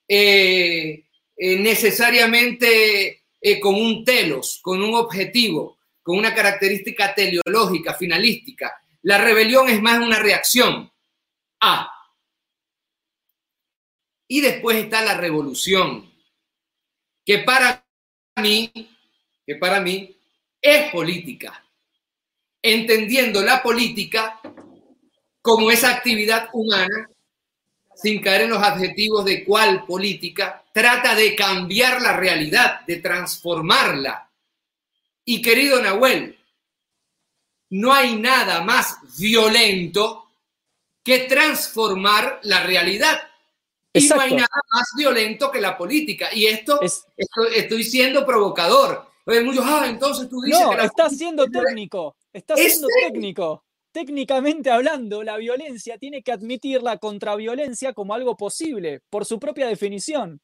eh, 0.08 1.06
eh, 1.36 1.56
necesariamente 1.58 3.24
eh, 3.42 3.60
con 3.60 3.74
un 3.74 4.06
telos, 4.06 4.60
con 4.62 4.84
un 4.84 4.94
objetivo, 4.94 5.80
con 6.04 6.20
una 6.20 6.36
característica 6.36 7.16
teleológica, 7.16 7.96
finalística. 7.96 8.72
La 9.02 9.18
rebelión 9.18 9.68
es 9.68 9.82
más 9.82 9.98
una 9.98 10.20
reacción 10.20 10.92
a. 11.60 11.90
Y 14.28 14.42
después 14.42 14.78
está 14.78 15.02
la 15.02 15.18
revolución, 15.18 16.14
que 17.26 17.40
para 17.40 17.84
mí, 18.40 18.72
que 19.44 19.56
para 19.56 19.80
mí 19.80 20.16
es 20.62 20.92
política, 20.92 21.66
entendiendo 22.62 23.42
la 23.42 23.64
política 23.64 24.40
como 25.44 25.70
esa 25.70 25.90
actividad 25.92 26.50
humana, 26.54 27.10
sin 27.94 28.22
caer 28.22 28.44
en 28.44 28.52
los 28.52 28.64
adjetivos 28.64 29.26
de 29.26 29.44
cuál 29.44 29.86
política, 29.86 30.64
trata 30.74 31.14
de 31.14 31.36
cambiar 31.36 32.02
la 32.02 32.16
realidad, 32.16 32.80
de 32.88 32.96
transformarla. 32.98 34.30
Y 35.26 35.42
querido 35.42 35.82
Nahuel, 35.82 36.40
no 37.72 37.94
hay 37.94 38.16
nada 38.16 38.62
más 38.62 38.98
violento 39.20 40.30
que 41.04 41.20
transformar 41.20 42.40
la 42.44 42.64
realidad. 42.64 43.20
Y 43.92 44.08
no 44.08 44.22
hay 44.22 44.32
nada 44.32 44.62
más 44.72 44.88
violento 44.98 45.52
que 45.52 45.60
la 45.60 45.78
política. 45.78 46.30
Y 46.34 46.46
esto, 46.46 46.80
estoy 47.54 47.84
siendo 47.84 48.26
provocador. 48.26 49.10
muchos, 49.26 49.66
ah, 49.68 49.88
entonces 49.88 50.30
tú 50.30 50.42
dices 50.42 50.62
no, 50.62 50.72
estás 50.80 51.18
siendo 51.18 51.46
técnico. 51.48 52.16
Estás 52.32 52.58
siendo 52.58 52.88
técnico. 52.88 53.62
Técnicamente 53.94 54.72
hablando, 54.72 55.22
la 55.22 55.38
violencia 55.38 56.00
tiene 56.00 56.24
que 56.24 56.32
admitir 56.32 56.82
la 56.82 56.98
contraviolencia 56.98 57.94
como 57.94 58.16
algo 58.16 58.36
posible, 58.36 59.02
por 59.12 59.24
su 59.24 59.40
propia 59.40 59.68
definición. 59.68 60.42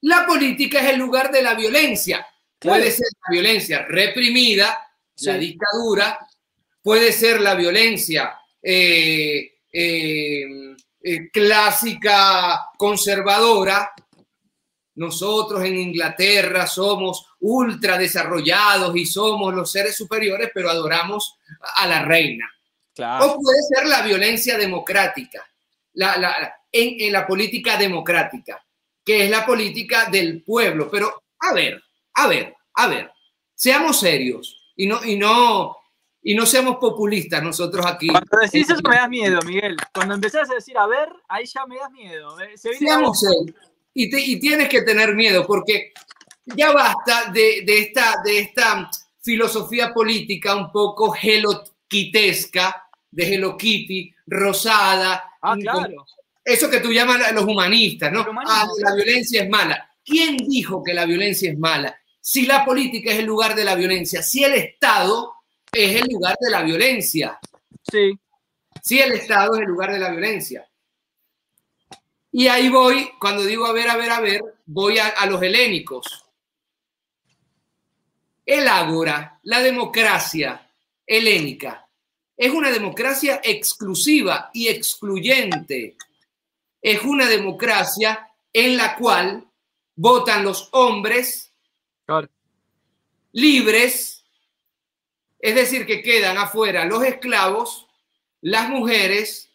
La 0.00 0.26
política 0.26 0.80
es 0.80 0.94
el 0.94 0.98
lugar 0.98 1.30
de 1.30 1.40
la 1.40 1.54
violencia. 1.54 2.26
Puede 2.58 2.90
ser 2.90 3.06
la 3.28 3.32
violencia 3.32 3.86
reprimida, 3.86 4.76
la 5.20 5.34
dictadura, 5.38 6.18
puede 6.82 7.12
ser 7.12 7.40
la 7.40 7.54
violencia 7.54 8.34
eh, 8.60 9.58
eh, 9.72 10.44
eh, 11.00 11.30
clásica 11.32 12.70
conservadora. 12.76 13.92
Nosotros 14.94 15.64
en 15.64 15.78
Inglaterra 15.78 16.66
somos 16.66 17.26
ultra 17.40 17.96
desarrollados 17.96 18.94
y 18.94 19.06
somos 19.06 19.54
los 19.54 19.70
seres 19.70 19.96
superiores, 19.96 20.50
pero 20.52 20.70
adoramos 20.70 21.38
a 21.76 21.86
la 21.86 22.02
reina. 22.02 22.50
O 22.98 23.38
puede 23.40 23.62
ser 23.74 23.86
la 23.86 24.02
violencia 24.02 24.58
democrática, 24.58 25.44
en, 26.70 27.12
la 27.12 27.26
política 27.26 27.78
democrática, 27.78 28.62
que 29.02 29.24
es 29.24 29.30
la 29.30 29.46
política 29.46 30.10
del 30.10 30.42
pueblo. 30.42 30.90
Pero, 30.90 31.22
a 31.38 31.54
ver, 31.54 31.82
a 32.14 32.26
ver, 32.26 32.54
a 32.74 32.86
ver, 32.86 33.10
seamos 33.54 33.98
serios 33.98 34.72
y 34.76 34.86
no, 34.86 35.02
y 35.02 35.16
no, 35.16 35.74
y 36.20 36.34
no 36.34 36.44
seamos 36.44 36.76
populistas 36.76 37.42
nosotros 37.42 37.86
aquí. 37.86 38.08
Cuando 38.08 38.38
decís 38.42 38.68
eso 38.68 38.82
me 38.86 38.96
das 38.96 39.08
miedo, 39.08 39.40
Miguel. 39.46 39.76
Cuando 39.94 40.14
empezás 40.14 40.50
a 40.50 40.54
decir, 40.54 40.76
a 40.76 40.86
ver, 40.86 41.08
ahí 41.28 41.46
ya 41.46 41.64
me 41.64 41.78
das 41.78 41.90
miedo. 41.90 42.36
Seamos 42.56 43.20
serios. 43.20 43.71
Y, 43.94 44.32
y 44.32 44.40
tienes 44.40 44.68
que 44.68 44.82
tener 44.82 45.14
miedo 45.14 45.46
porque 45.46 45.92
ya 46.46 46.72
basta 46.72 47.30
de, 47.32 47.64
esta, 47.66 48.22
de 48.24 48.40
esta 48.40 48.90
filosofía 49.20 49.92
política 49.92 50.56
un 50.56 50.70
poco 50.72 51.14
helokitesca, 51.14 52.88
de 53.10 53.34
Hello 53.34 53.56
Kitty, 53.56 54.12
rosada. 54.26 55.22
Ah, 55.42 55.56
claro. 55.60 56.06
Eso 56.44 56.68
que 56.70 56.80
tú 56.80 56.92
llamas 56.92 57.22
a 57.22 57.32
los 57.32 57.44
humanistas, 57.44 58.10
¿no? 58.10 58.26
Ah, 58.46 58.66
la 58.78 58.94
violencia 58.94 59.42
es 59.42 59.48
mala. 59.48 59.88
¿Quién 60.04 60.36
dijo 60.38 60.82
que 60.82 60.94
la 60.94 61.04
violencia 61.04 61.52
es 61.52 61.58
mala? 61.58 61.96
Si 62.20 62.46
la 62.46 62.64
política 62.64 63.12
es 63.12 63.18
el 63.18 63.26
lugar 63.26 63.54
de 63.54 63.64
la 63.64 63.74
violencia, 63.74 64.22
si 64.22 64.42
el 64.42 64.54
Estado 64.54 65.34
es 65.72 66.00
el 66.00 66.08
lugar 66.08 66.36
de 66.40 66.50
la 66.50 66.62
violencia. 66.62 67.38
Sí. 67.90 68.18
Si 68.82 68.98
el 68.98 69.12
Estado 69.12 69.54
es 69.54 69.60
el 69.60 69.68
lugar 69.68 69.92
de 69.92 69.98
la 69.98 70.10
violencia. 70.10 70.66
Y 72.32 72.48
ahí 72.48 72.68
voy, 72.70 73.10
cuando 73.20 73.44
digo 73.44 73.66
a 73.66 73.72
ver, 73.72 73.90
a 73.90 73.96
ver, 73.96 74.10
a 74.10 74.20
ver, 74.20 74.42
voy 74.66 74.98
a 74.98 75.26
los 75.26 75.42
helénicos 75.42 76.22
el 78.44 78.66
ágora, 78.68 79.38
la 79.44 79.60
democracia 79.60 80.68
helénica, 81.06 81.88
es 82.36 82.50
una 82.50 82.70
democracia 82.70 83.40
exclusiva 83.44 84.50
y 84.52 84.68
excluyente. 84.68 85.96
Es 86.80 87.02
una 87.02 87.28
democracia 87.28 88.28
en 88.52 88.76
la 88.76 88.96
cual 88.96 89.46
votan 89.94 90.42
los 90.42 90.68
hombres 90.72 91.52
libres, 93.30 94.24
es 95.38 95.54
decir, 95.54 95.86
que 95.86 96.02
quedan 96.02 96.36
afuera 96.36 96.84
los 96.84 97.04
esclavos, 97.04 97.86
las 98.40 98.68
mujeres, 98.68 99.48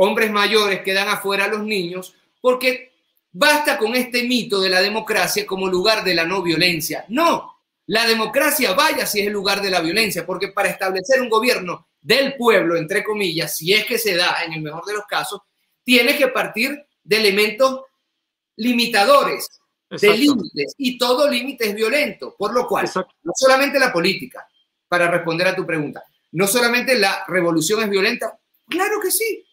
hombres 0.00 0.30
mayores, 0.30 0.82
quedan 0.82 1.08
afuera 1.08 1.48
los 1.48 1.64
niños, 1.64 2.14
porque 2.40 2.92
basta 3.32 3.76
con 3.76 3.94
este 3.94 4.22
mito 4.22 4.60
de 4.60 4.70
la 4.70 4.80
democracia 4.80 5.44
como 5.44 5.66
lugar 5.66 6.04
de 6.04 6.14
la 6.14 6.24
no 6.24 6.40
violencia. 6.40 7.04
No, 7.08 7.58
la 7.86 8.06
democracia 8.06 8.74
vaya 8.74 9.06
si 9.06 9.20
es 9.20 9.26
el 9.26 9.32
lugar 9.32 9.60
de 9.60 9.70
la 9.70 9.80
violencia, 9.80 10.24
porque 10.24 10.48
para 10.48 10.68
establecer 10.68 11.20
un 11.20 11.28
gobierno 11.28 11.88
del 12.00 12.36
pueblo, 12.36 12.76
entre 12.76 13.02
comillas, 13.02 13.56
si 13.56 13.72
es 13.72 13.84
que 13.86 13.98
se 13.98 14.14
da 14.14 14.44
en 14.44 14.52
el 14.52 14.60
mejor 14.60 14.84
de 14.84 14.94
los 14.94 15.04
casos, 15.06 15.40
tiene 15.82 16.16
que 16.16 16.28
partir 16.28 16.80
de 17.02 17.16
elementos 17.16 17.80
limitadores, 18.56 19.48
de 19.90 20.16
límites, 20.16 20.74
y 20.76 20.96
todo 20.96 21.28
límite 21.28 21.70
es 21.70 21.74
violento, 21.74 22.36
por 22.38 22.54
lo 22.54 22.68
cual, 22.68 22.88
no 22.94 23.32
solamente 23.34 23.80
la 23.80 23.92
política, 23.92 24.46
para 24.86 25.10
responder 25.10 25.48
a 25.48 25.56
tu 25.56 25.66
pregunta, 25.66 26.04
no 26.32 26.46
solamente 26.46 26.96
la 26.96 27.24
revolución 27.26 27.82
es 27.82 27.90
violenta, 27.90 28.38
claro 28.68 29.00
que 29.00 29.10
sí, 29.10 29.47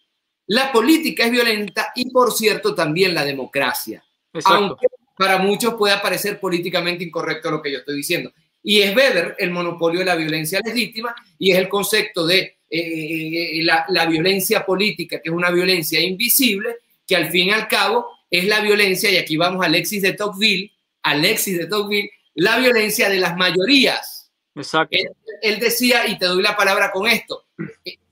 la 0.48 0.70
política 0.72 1.24
es 1.24 1.30
violenta 1.30 1.92
y 1.94 2.10
por 2.10 2.32
cierto 2.32 2.74
también 2.74 3.14
la 3.14 3.24
democracia. 3.24 4.04
Aunque 4.44 4.86
para 5.16 5.38
muchos 5.38 5.74
puede 5.74 5.96
parecer 5.98 6.38
políticamente 6.38 7.04
incorrecto 7.04 7.50
lo 7.50 7.62
que 7.62 7.72
yo 7.72 7.78
estoy 7.78 7.96
diciendo. 7.96 8.32
Y 8.62 8.80
es 8.80 8.94
Weber 8.94 9.36
el 9.38 9.50
monopolio 9.50 10.00
de 10.00 10.06
la 10.06 10.16
violencia 10.16 10.60
legítima 10.64 11.14
y 11.38 11.52
es 11.52 11.58
el 11.58 11.68
concepto 11.68 12.26
de 12.26 12.56
eh, 12.68 13.60
eh, 13.60 13.62
la, 13.62 14.06
violencia 14.06 14.66
política, 14.66 15.20
que 15.20 15.28
es 15.28 15.34
una 15.34 15.50
violencia 15.50 16.00
invisible, 16.00 16.78
que 17.06 17.14
al 17.14 17.30
fin 17.30 17.48
y 17.48 17.50
al 17.52 17.68
cabo 17.68 18.08
es 18.28 18.44
la 18.46 18.60
violencia, 18.60 19.10
y 19.10 19.16
aquí 19.16 19.36
vamos 19.36 19.62
a 19.62 19.66
Alexis 19.66 20.02
de 20.02 20.14
Tocqueville, 20.14 20.72
Alexis 21.04 21.58
de 21.58 21.66
Tocqueville, 21.66 22.10
la 22.34 22.58
violencia 22.58 23.08
de 23.08 23.20
las 23.20 23.36
mayorías. 23.36 24.32
Exacto. 24.56 24.96
Él, 25.42 25.60
decía, 25.60 26.08
y 26.08 26.18
te 26.18 26.26
doy 26.26 26.42
la 26.42 26.56
palabra 26.56 26.90
con 26.90 27.06
esto, 27.06 27.46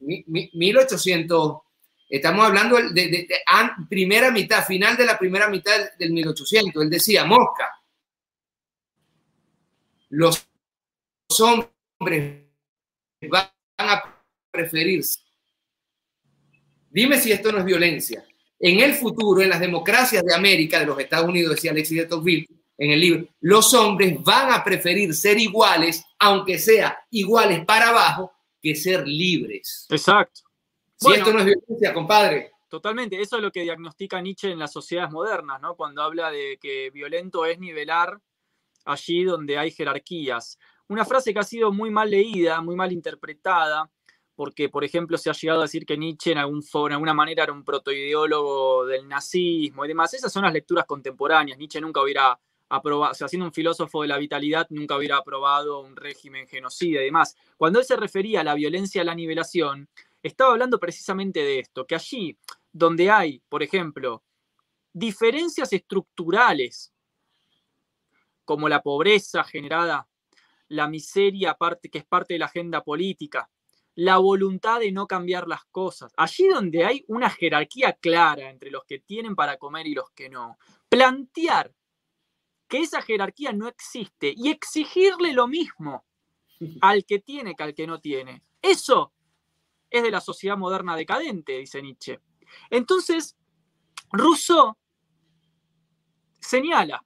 1800, 0.01 1.59
Estamos 2.15 2.47
hablando 2.47 2.77
de, 2.93 3.27
primera 3.89 4.31
mitad, 4.31 4.65
final 4.65 4.97
de 4.97 5.05
la 5.05 5.19
primera 5.19 5.49
mitad 5.49 5.73
del 5.99 6.13
1800. 6.13 6.85
Él 6.85 6.89
decía, 6.89 7.25
Mosca, 7.25 7.69
los 10.11 10.47
hombres 11.41 12.45
van 13.29 13.51
a 13.79 14.23
preferirse. 14.49 15.19
Dime 16.89 17.19
si 17.19 17.33
esto 17.33 17.51
no 17.51 17.59
es 17.59 17.65
violencia. 17.65 18.25
En 18.61 18.79
el 18.79 18.95
futuro, 18.95 19.43
en 19.43 19.49
las 19.49 19.59
democracias 19.59 20.23
de 20.23 20.37
América, 20.37 20.79
de 20.79 20.87
los 20.87 21.01
Estados 21.01 21.29
Unidos, 21.29 21.57
decía 21.57 21.73
Alexis 21.73 21.99
de 21.99 22.07
Tocqueville 22.07 22.47
en 22.79 22.93
el 22.93 23.01
libro, 23.01 23.29
los 23.41 23.75
hombres 23.75 24.23
van 24.23 24.53
a 24.53 24.63
preferir 24.63 25.13
ser 25.15 25.37
iguales, 25.41 26.05
aunque 26.21 26.61
sea 26.61 26.97
iguales 27.11 27.65
para 27.65 27.89
abajo, 27.89 28.31
que 28.63 28.77
ser 28.77 29.05
libres. 29.05 29.89
Exacto. 29.91 30.44
Si 31.13 31.19
esto 31.19 31.33
no 31.33 31.39
es 31.41 31.45
violencia, 31.47 31.95
compadre. 31.95 32.53
Totalmente, 32.69 33.21
eso 33.21 33.37
es 33.37 33.43
lo 33.43 33.53
que 33.53 33.63
diagnostica 33.63 34.21
Nietzsche 34.21 34.51
en 34.51 34.59
las 34.59 34.73
sociedades 34.73 35.13
modernas, 35.13 35.61
¿no? 35.61 35.77
Cuando 35.77 36.03
habla 36.03 36.31
de 36.31 36.59
que 36.61 36.91
violento 36.91 37.47
es 37.47 37.59
nivelar 37.59 38.19
allí 38.85 39.25
donde 39.25 39.59
hay 39.59 39.71
jerarquías. 39.71 40.59
Una 40.89 41.05
frase 41.05 41.33
que 41.33 41.39
ha 41.39 41.45
sido 41.45 41.73
muy 41.73 41.91
mal 41.91 42.11
leída, 42.11 42.61
muy 42.61 42.77
mal 42.77 42.93
interpretada, 42.93 43.91
porque, 44.35 44.69
por 44.69 44.85
ejemplo, 44.85 45.17
se 45.17 45.31
ha 45.31 45.33
llegado 45.33 45.61
a 45.61 45.65
decir 45.65 45.87
que 45.87 45.97
Nietzsche 45.97 46.33
en, 46.33 46.39
algún, 46.39 46.63
alguna 46.91 47.15
manera 47.15 47.45
era 47.45 47.53
un 47.53 47.65
protoideólogo 47.65 48.87
del 48.87 49.07
nazismo 49.07 49.85
y 49.85 49.89
demás. 49.89 50.13
Esas 50.15 50.33
son 50.33 50.43
las 50.43 50.53
lecturas 50.53 50.85
contemporáneas. 50.87 51.57
Nietzsche 51.57 51.81
nunca 51.81 52.03
hubiera 52.03 52.39
aprobado, 52.69 53.13
o 53.13 53.15
sea, 53.15 53.29
siendo 53.29 53.47
un 53.47 53.53
filósofo 53.53 54.03
de 54.03 54.09
la 54.09 54.19
vitalidad, 54.19 54.67
nunca 54.71 54.97
hubiera 54.97 55.19
aprobado 55.19 55.81
un 55.81 55.95
régimen 55.95 56.49
genocida 56.49 57.01
y 57.01 57.05
demás. 57.05 57.37
Cuando 57.57 57.79
él 57.79 57.85
se 57.85 57.97
refería 57.97 58.41
a 58.41 58.45
la 58.45 58.55
violencia 58.55 59.03
a 59.03 59.05
la 59.05 59.15
nivelación, 59.15 59.89
estaba 60.29 60.53
hablando 60.53 60.81
precisamente 60.81 61.41
de 61.41 61.61
esto, 61.61 61.87
que 61.87 61.95
allí 61.95 62.39
donde 62.73 63.11
hay, 63.11 63.43
por 63.49 63.63
ejemplo, 63.63 64.25
diferencias 64.93 65.73
estructurales, 65.73 66.93
como 68.45 68.69
la 68.69 68.83
pobreza 68.83 69.45
generada, 69.45 70.09
la 70.69 70.89
miseria 70.89 71.55
parte, 71.55 71.91
que 71.91 71.99
es 71.99 72.07
parte 72.07 72.35
de 72.35 72.39
la 72.39 72.47
agenda 72.47 72.83
política, 72.83 73.51
la 73.97 74.19
voluntad 74.19 74.81
de 74.81 74.93
no 74.93 75.07
cambiar 75.07 75.47
las 75.47 75.65
cosas. 75.67 76.13
Allí 76.17 76.49
donde 76.49 76.85
hay 76.85 77.05
una 77.07 77.31
jerarquía 77.31 77.93
clara 77.93 78.51
entre 78.51 78.71
los 78.71 78.85
que 78.85 78.99
tienen 78.99 79.37
para 79.37 79.57
comer 79.57 79.87
y 79.87 79.95
los 79.95 80.11
que 80.11 80.29
no. 80.29 80.59
Plantear 80.89 81.73
que 82.67 82.79
esa 82.79 83.03
jerarquía 83.03 83.53
no 83.53 83.69
existe 83.69 84.33
y 84.35 84.51
exigirle 84.51 85.33
lo 85.33 85.47
mismo 85.47 86.05
al 86.81 87.05
que 87.05 87.19
tiene 87.19 87.55
que 87.55 87.63
al 87.63 87.75
que 87.75 87.87
no 87.87 88.01
tiene. 88.01 88.43
Eso 88.61 89.13
es 89.99 90.03
de 90.03 90.11
la 90.11 90.21
sociedad 90.21 90.57
moderna 90.57 90.97
decadente, 90.97 91.59
dice 91.59 91.83
Nietzsche. 91.83 92.21
Entonces, 92.71 93.37
Rousseau 94.13 94.77
señala 96.41 97.05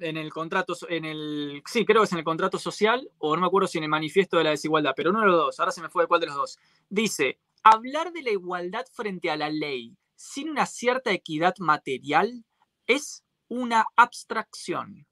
en 0.00 0.16
el 0.16 0.32
contrato, 0.32 0.74
en 0.88 1.04
el, 1.04 1.62
sí, 1.66 1.84
creo 1.84 2.02
que 2.02 2.06
es 2.06 2.12
en 2.12 2.18
el 2.18 2.24
contrato 2.24 2.58
social, 2.58 3.10
o 3.18 3.34
no 3.34 3.42
me 3.42 3.46
acuerdo 3.46 3.68
si 3.68 3.78
en 3.78 3.84
el 3.84 3.90
manifiesto 3.90 4.38
de 4.38 4.44
la 4.44 4.50
desigualdad, 4.50 4.94
pero 4.96 5.10
uno 5.10 5.20
de 5.20 5.26
los 5.26 5.36
dos, 5.36 5.60
ahora 5.60 5.72
se 5.72 5.82
me 5.82 5.90
fue 5.90 6.04
de 6.04 6.08
cuál 6.08 6.20
de 6.20 6.26
los 6.26 6.36
dos. 6.36 6.58
Dice, 6.88 7.38
hablar 7.62 8.12
de 8.12 8.22
la 8.22 8.30
igualdad 8.30 8.86
frente 8.92 9.30
a 9.30 9.36
la 9.36 9.50
ley 9.50 9.96
sin 10.16 10.48
una 10.48 10.66
cierta 10.66 11.12
equidad 11.12 11.54
material 11.58 12.44
es 12.86 13.24
una 13.48 13.86
abstracción. 13.96 15.06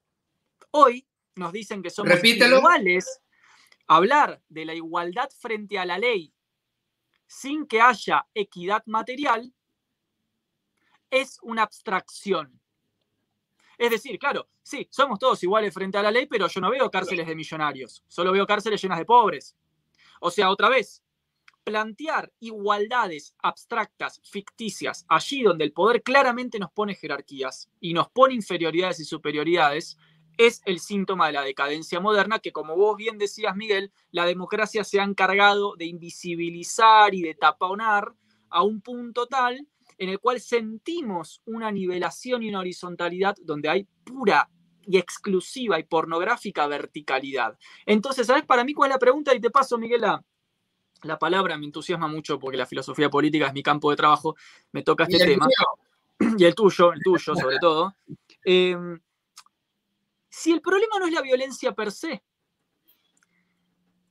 Hoy 0.71 1.07
nos 1.35 1.51
dicen 1.51 1.83
que 1.83 1.89
somos 1.89 2.23
iguales. 2.23 3.21
Hablar 3.85 4.41
de 4.47 4.65
la 4.65 4.73
igualdad 4.73 5.29
frente 5.37 5.77
a 5.77 5.85
la 5.85 5.97
ley 5.97 6.33
sin 7.33 7.65
que 7.65 7.81
haya 7.81 8.27
equidad 8.33 8.83
material 8.85 9.51
es 11.09 11.39
una 11.41 11.63
abstracción. 11.63 12.59
Es 13.77 13.89
decir, 13.89 14.19
claro, 14.19 14.47
sí, 14.61 14.87
somos 14.91 15.17
todos 15.17 15.41
iguales 15.41 15.73
frente 15.73 15.97
a 15.97 16.03
la 16.03 16.11
ley, 16.11 16.27
pero 16.27 16.47
yo 16.47 16.61
no 16.61 16.69
veo 16.69 16.91
cárceles 16.91 17.25
de 17.27 17.35
millonarios, 17.35 18.03
solo 18.07 18.31
veo 18.31 18.45
cárceles 18.45 18.81
llenas 18.81 18.99
de 18.99 19.05
pobres. 19.05 19.57
O 20.21 20.29
sea, 20.29 20.51
otra 20.51 20.69
vez, 20.69 21.03
plantear 21.63 22.31
igualdades 22.39 23.35
abstractas, 23.39 24.21
ficticias, 24.23 25.05
allí 25.09 25.41
donde 25.41 25.63
el 25.63 25.73
poder 25.73 26.03
claramente 26.03 26.59
nos 26.59 26.71
pone 26.71 26.93
jerarquías 26.93 27.69
y 27.79 27.93
nos 27.93 28.09
pone 28.09 28.35
inferioridades 28.35 28.99
y 28.99 29.05
superioridades, 29.05 29.97
es 30.37 30.61
el 30.65 30.79
síntoma 30.79 31.27
de 31.27 31.33
la 31.33 31.43
decadencia 31.43 31.99
moderna 31.99 32.39
que, 32.39 32.51
como 32.51 32.75
vos 32.75 32.97
bien 32.97 33.17
decías, 33.17 33.55
Miguel, 33.55 33.91
la 34.11 34.25
democracia 34.25 34.83
se 34.83 34.99
ha 34.99 35.03
encargado 35.03 35.75
de 35.75 35.85
invisibilizar 35.85 37.13
y 37.13 37.21
de 37.21 37.35
taponar 37.35 38.13
a 38.49 38.63
un 38.63 38.81
punto 38.81 39.27
tal 39.27 39.67
en 39.97 40.09
el 40.09 40.19
cual 40.19 40.39
sentimos 40.39 41.41
una 41.45 41.71
nivelación 41.71 42.43
y 42.43 42.49
una 42.49 42.59
horizontalidad 42.59 43.35
donde 43.41 43.69
hay 43.69 43.87
pura 44.03 44.49
y 44.85 44.97
exclusiva 44.97 45.79
y 45.79 45.83
pornográfica 45.83 46.67
verticalidad. 46.67 47.57
Entonces, 47.85 48.27
¿sabes 48.27 48.45
para 48.45 48.63
mí 48.63 48.73
cuál 48.73 48.89
es 48.89 48.95
la 48.95 48.99
pregunta? 48.99 49.33
Y 49.33 49.39
te 49.39 49.49
paso, 49.49 49.77
Miguel, 49.77 50.01
la, 50.01 51.19
palabra 51.19 51.57
me 51.57 51.65
entusiasma 51.65 52.07
mucho 52.07 52.39
porque 52.39 52.57
la 52.57 52.65
filosofía 52.65 53.09
política 53.09 53.47
es 53.47 53.53
mi 53.53 53.63
campo 53.63 53.89
de 53.91 53.97
trabajo, 53.97 54.35
me 54.71 54.83
toca 54.83 55.03
este 55.03 55.25
tema. 55.25 55.47
Y 56.37 56.45
el 56.45 56.55
tuyo, 56.55 56.93
el 56.93 57.01
tuyo 57.01 57.35
sobre 57.35 57.59
todo. 57.59 57.95
Em, 58.45 58.99
si 60.35 60.51
el 60.51 60.61
problema 60.61 60.97
no 60.97 61.05
es 61.05 61.13
la 61.13 61.21
violencia 61.21 61.73
per 61.73 61.91
se, 61.91 62.23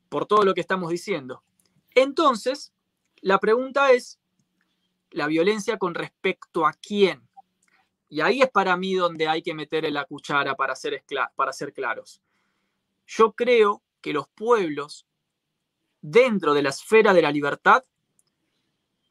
por 0.09 0.25
todo 0.25 0.45
lo 0.45 0.55
que 0.55 0.61
estamos 0.61 0.89
diciendo, 0.89 1.43
entonces 1.97 2.73
la 3.23 3.41
pregunta 3.41 3.91
es, 3.91 4.21
la 5.11 5.27
violencia 5.27 5.79
con 5.79 5.95
respecto 5.95 6.65
a 6.65 6.75
quién. 6.75 7.29
Y 8.09 8.21
ahí 8.21 8.41
es 8.41 8.51
para 8.51 8.77
mí 8.77 8.95
donde 8.95 9.27
hay 9.27 9.43
que 9.43 9.53
meter 9.53 9.91
la 9.93 10.05
cuchara 10.05 10.55
para 10.55 10.77
ser, 10.77 11.05
para 11.35 11.53
ser 11.53 11.73
claros. 11.73 12.23
Yo 13.05 13.33
creo 13.33 13.83
que 14.01 14.13
los 14.13 14.29
pueblos, 14.29 15.09
dentro 16.01 16.55
de 16.55 16.63
la 16.63 16.69
esfera 16.69 17.13
de 17.13 17.23
la 17.23 17.33
libertad, 17.33 17.85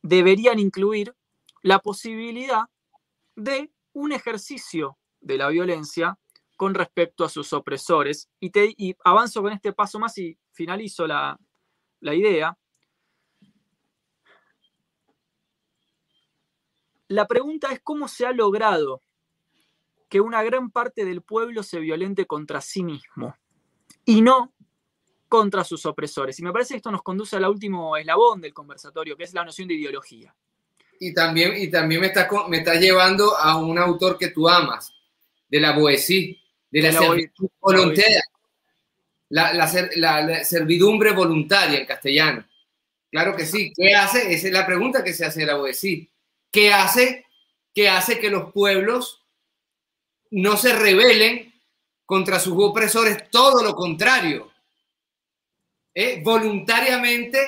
deberían 0.01 0.59
incluir 0.59 1.13
la 1.61 1.79
posibilidad 1.79 2.69
de 3.35 3.69
un 3.91 4.13
ejercicio 4.13 4.97
de 5.19 5.37
la 5.37 5.49
violencia 5.49 6.17
con 6.61 6.75
respecto 6.75 7.23
a 7.23 7.29
sus 7.29 7.53
opresores. 7.53 8.29
Y, 8.39 8.51
te, 8.51 8.75
avanzo 9.03 9.41
con 9.41 9.51
este 9.51 9.73
paso 9.73 9.97
más 9.97 10.15
y 10.19 10.37
finalizo 10.51 11.07
la, 11.07 11.35
la 12.01 12.13
idea. 12.13 12.55
La 17.07 17.25
pregunta 17.25 17.71
es 17.71 17.79
cómo 17.83 18.07
se 18.07 18.27
ha 18.27 18.31
logrado 18.31 19.01
que 20.07 20.21
una 20.21 20.43
gran 20.43 20.69
parte 20.69 21.03
del 21.03 21.23
pueblo 21.23 21.63
se 21.63 21.79
violente 21.79 22.27
contra 22.27 22.61
sí 22.61 22.83
mismo 22.83 23.35
y 24.05 24.21
no 24.21 24.53
contra 25.27 25.63
sus 25.63 25.87
opresores. 25.87 26.37
Y 26.37 26.43
me 26.43 26.51
parece 26.53 26.75
que 26.75 26.77
esto 26.77 26.91
nos 26.91 27.01
conduce 27.01 27.37
al 27.37 27.45
último 27.45 27.97
eslabón 27.97 28.39
del 28.39 28.53
conversatorio, 28.53 29.17
que 29.17 29.23
es 29.23 29.33
la 29.33 29.43
noción 29.43 29.67
de 29.67 29.73
ideología. 29.73 30.35
Y 30.99 31.11
también, 31.11 31.57
y 31.57 31.71
también 31.71 32.01
me, 32.01 32.07
está, 32.07 32.29
me 32.47 32.57
está 32.57 32.75
llevando 32.75 33.35
a 33.35 33.57
un 33.57 33.79
autor 33.79 34.19
que 34.19 34.27
tú 34.27 34.47
amas, 34.47 34.93
de 35.49 35.59
la 35.59 35.71
Boesí, 35.71 36.40
de 36.71 36.81
la, 36.81 37.01
voluntaria, 37.59 38.21
la, 39.29 40.43
servidumbre 40.43 41.11
voluntaria 41.11 41.79
en 41.79 41.85
castellano. 41.85 42.47
Claro 43.11 43.35
que 43.35 43.45
sí. 43.45 43.71
¿Qué 43.75 43.93
hace? 43.93 44.33
Esa 44.33 44.47
es 44.47 44.53
la 44.53 44.65
pregunta 44.65 45.03
que 45.03 45.13
se 45.13 45.25
hace 45.25 45.45
la 45.45 45.55
Boesí 45.55 46.11
que 46.51 46.73
hace, 46.73 47.25
que 47.73 47.89
hace 47.89 48.19
que 48.19 48.29
los 48.29 48.51
pueblos 48.51 49.21
no 50.31 50.57
se 50.57 50.73
rebelen 50.73 51.53
contra 52.05 52.39
sus 52.39 52.53
opresores, 52.57 53.29
todo 53.29 53.63
lo 53.63 53.73
contrario. 53.73 54.51
¿eh? 55.93 56.21
Voluntariamente 56.21 57.39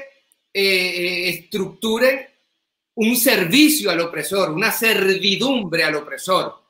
eh, 0.53 0.63
eh, 0.63 1.29
estructuren 1.29 2.25
un 2.95 3.17
servicio 3.17 3.91
al 3.91 3.99
opresor, 3.99 4.51
una 4.51 4.71
servidumbre 4.71 5.83
al 5.83 5.95
opresor. 5.95 6.62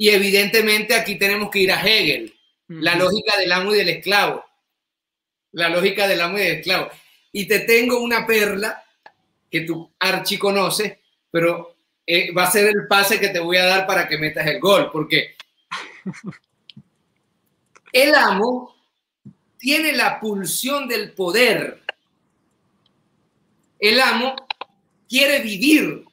Y 0.00 0.08
evidentemente 0.08 0.94
aquí 0.94 1.16
tenemos 1.16 1.50
que 1.50 1.58
ir 1.58 1.70
a 1.70 1.82
Hegel, 1.82 2.34
la 2.68 2.94
lógica 2.94 3.36
del 3.36 3.52
amo 3.52 3.74
y 3.74 3.76
del 3.76 3.90
esclavo. 3.90 4.42
La 5.52 5.68
lógica 5.68 6.08
del 6.08 6.22
amo 6.22 6.38
y 6.38 6.40
del 6.40 6.56
esclavo. 6.56 6.88
Y 7.32 7.46
te 7.46 7.60
tengo 7.60 8.00
una 8.00 8.26
perla 8.26 8.82
que 9.50 9.60
tú 9.60 9.92
archi 9.98 10.38
conoces, 10.38 10.96
pero 11.30 11.76
eh, 12.06 12.32
va 12.32 12.44
a 12.44 12.50
ser 12.50 12.68
el 12.68 12.86
pase 12.88 13.20
que 13.20 13.28
te 13.28 13.40
voy 13.40 13.58
a 13.58 13.66
dar 13.66 13.86
para 13.86 14.08
que 14.08 14.16
metas 14.16 14.46
el 14.46 14.58
gol, 14.58 14.88
porque 14.90 15.36
el 17.92 18.14
amo 18.14 18.74
tiene 19.58 19.92
la 19.92 20.18
pulsión 20.18 20.88
del 20.88 21.12
poder. 21.12 21.82
El 23.78 24.00
amo 24.00 24.34
quiere 25.06 25.40
vivir 25.40 26.06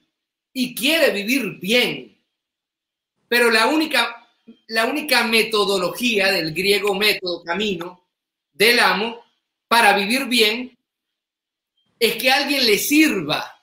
y 0.51 0.75
quiere 0.75 1.11
vivir 1.11 1.57
bien, 1.61 2.16
pero 3.27 3.51
la 3.51 3.67
única, 3.67 4.27
la 4.67 4.85
única 4.85 5.23
metodología 5.23 6.31
del 6.31 6.53
griego 6.53 6.95
método, 6.95 7.43
camino, 7.43 8.07
del 8.53 8.79
amo 8.79 9.23
para 9.67 9.93
vivir 9.93 10.25
bien 10.25 10.77
es 11.99 12.15
que 12.15 12.31
alguien 12.31 12.65
le 12.65 12.77
sirva 12.77 13.53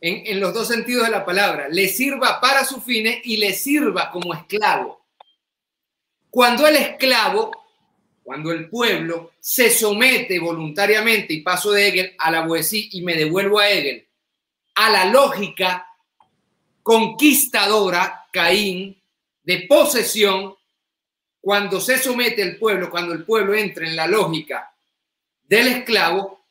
en, 0.00 0.38
los 0.38 0.52
dos 0.52 0.68
sentidos 0.68 1.06
de 1.06 1.12
la 1.12 1.24
palabra, 1.24 1.66
le 1.70 1.88
sirva 1.88 2.38
para 2.38 2.64
sus 2.64 2.84
fines 2.84 3.20
y 3.24 3.38
le 3.38 3.54
sirva 3.54 4.10
como 4.10 4.34
esclavo. 4.34 5.06
Cuando 6.28 6.66
el 6.66 6.76
esclavo, 6.76 7.50
cuando 8.22 8.52
el 8.52 8.68
pueblo 8.68 9.32
se 9.40 9.70
somete 9.70 10.38
voluntariamente, 10.38 11.32
y 11.32 11.40
paso 11.40 11.72
de 11.72 11.88
Hegel 11.88 12.14
a 12.18 12.30
la 12.30 12.46
Boesí 12.46 12.90
y 12.92 13.00
me 13.00 13.14
devuelvo 13.14 13.58
a 13.58 13.70
Hegel, 13.70 14.06
a 14.74 14.90
la 14.90 15.06
lógica 15.06 15.86
conquistadora, 16.82 18.23
Caín, 18.34 19.00
de 19.44 19.64
posesión, 19.68 20.56
cuando 21.40 21.80
se 21.80 21.98
somete 21.98 22.42
el 22.42 22.58
pueblo, 22.58 22.90
cuando 22.90 23.12
el 23.12 23.24
pueblo 23.24 23.54
entra 23.54 23.86
en 23.86 23.94
la 23.94 24.08
lógica 24.08 24.74
del 25.44 25.68
esclavo, 25.68 26.46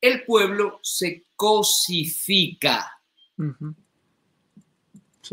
el 0.00 0.24
pueblo 0.24 0.78
se 0.80 1.24
cosifica. 1.34 3.00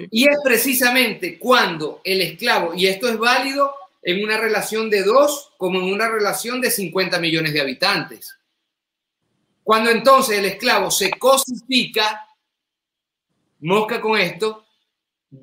Y 0.09 0.27
es 0.27 0.37
precisamente 0.43 1.37
cuando 1.37 2.01
el 2.03 2.21
esclavo, 2.21 2.73
y 2.73 2.87
esto 2.87 3.07
es 3.07 3.19
válido 3.19 3.75
en 4.01 4.23
una 4.23 4.37
relación 4.37 4.89
de 4.89 5.03
dos 5.03 5.53
como 5.57 5.79
en 5.79 5.93
una 5.93 6.09
relación 6.09 6.59
de 6.61 6.71
50 6.71 7.19
millones 7.19 7.53
de 7.53 7.61
habitantes. 7.61 8.35
Cuando 9.63 9.91
entonces 9.91 10.39
el 10.39 10.45
esclavo 10.45 10.89
se 10.89 11.11
cosifica, 11.11 12.27
mosca 13.59 14.01
con 14.01 14.19
esto, 14.19 14.64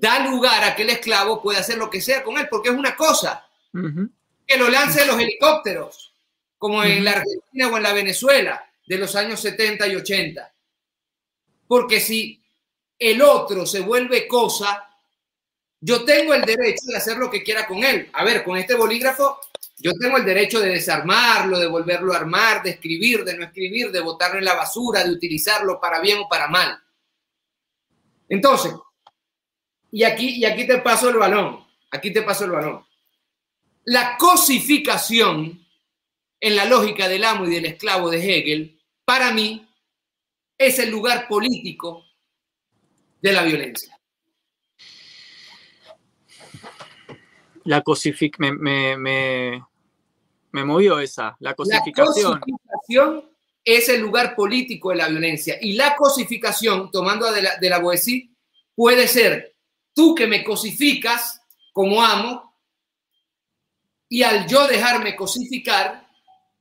da 0.00 0.18
lugar 0.28 0.64
a 0.64 0.74
que 0.74 0.82
el 0.82 0.90
esclavo 0.90 1.42
pueda 1.42 1.60
hacer 1.60 1.78
lo 1.78 1.90
que 1.90 2.00
sea 2.00 2.22
con 2.22 2.38
él, 2.38 2.48
porque 2.50 2.70
es 2.70 2.74
una 2.74 2.96
cosa. 2.96 3.46
Que 3.72 4.56
lo 4.56 4.68
lance 4.68 5.06
los 5.06 5.18
helicópteros, 5.18 6.12
como 6.58 6.82
en 6.84 7.04
la 7.04 7.12
Argentina 7.12 7.68
o 7.68 7.76
en 7.76 7.82
la 7.82 7.92
Venezuela 7.92 8.64
de 8.86 8.98
los 8.98 9.14
años 9.16 9.40
70 9.40 9.86
y 9.88 9.96
80. 9.96 10.52
Porque 11.66 12.00
si 12.00 12.42
el 12.98 13.22
otro 13.22 13.66
se 13.66 13.80
vuelve 13.80 14.28
cosa, 14.28 14.88
yo 15.80 16.04
tengo 16.04 16.34
el 16.34 16.42
derecho 16.42 16.86
de 16.86 16.96
hacer 16.96 17.16
lo 17.16 17.30
que 17.30 17.42
quiera 17.42 17.66
con 17.66 17.82
él. 17.82 18.08
A 18.12 18.24
ver, 18.24 18.44
con 18.44 18.56
este 18.56 18.74
bolígrafo 18.74 19.40
Yo 19.78 19.92
tengo 19.94 20.16
el 20.16 20.24
derecho 20.24 20.60
de 20.60 20.68
desarmarlo, 20.68 21.58
de 21.58 21.66
volverlo 21.66 22.12
a 22.12 22.18
armar, 22.18 22.62
de 22.62 22.70
escribir, 22.70 23.24
de 23.24 23.36
no 23.36 23.44
escribir, 23.44 23.90
de 23.90 24.00
botarlo 24.00 24.38
en 24.38 24.44
la 24.44 24.54
basura, 24.54 25.02
de 25.02 25.10
utilizarlo 25.10 25.80
para 25.80 25.98
bien 26.00 26.18
o 26.20 26.28
para 26.28 26.46
mal. 26.46 26.80
Entonces, 28.28 28.72
y 29.92 30.04
aquí, 30.04 30.36
y 30.36 30.44
aquí 30.46 30.66
te 30.66 30.78
paso 30.78 31.10
el 31.10 31.16
balón, 31.16 31.64
aquí 31.90 32.10
te 32.12 32.22
paso 32.22 32.46
el 32.46 32.50
balón. 32.50 32.84
La 33.84 34.16
cosificación 34.16 35.64
en 36.40 36.56
la 36.56 36.64
lógica 36.64 37.08
del 37.08 37.24
amo 37.24 37.46
y 37.46 37.54
del 37.54 37.66
esclavo 37.66 38.10
de 38.10 38.18
Hegel, 38.18 38.80
para 39.04 39.32
mí, 39.32 39.68
es 40.56 40.78
el 40.78 40.90
lugar 40.90 41.28
político 41.28 42.04
de 43.20 43.32
la 43.32 43.42
violencia. 43.42 44.00
La 47.64 47.82
cosificación, 47.82 48.58
me, 48.60 48.96
me 50.52 50.64
movió 50.64 51.00
esa, 51.00 51.36
la 51.40 51.54
cosificación. 51.54 52.32
La 52.32 52.40
cosificación 52.40 53.30
es 53.64 53.88
el 53.88 54.00
lugar 54.00 54.34
político 54.34 54.90
de 54.90 54.96
la 54.96 55.08
violencia 55.08 55.58
y 55.60 55.74
la 55.74 55.94
cosificación, 55.96 56.90
tomando 56.90 57.30
de 57.30 57.42
la, 57.42 57.56
de 57.58 57.70
la 57.70 57.82
puede 58.74 59.06
ser 59.06 59.51
tú 59.94 60.14
que 60.14 60.26
me 60.26 60.44
cosificas 60.44 61.40
como 61.72 62.02
amo 62.02 62.54
y 64.08 64.22
al 64.22 64.46
yo 64.46 64.66
dejarme 64.66 65.16
cosificar, 65.16 66.06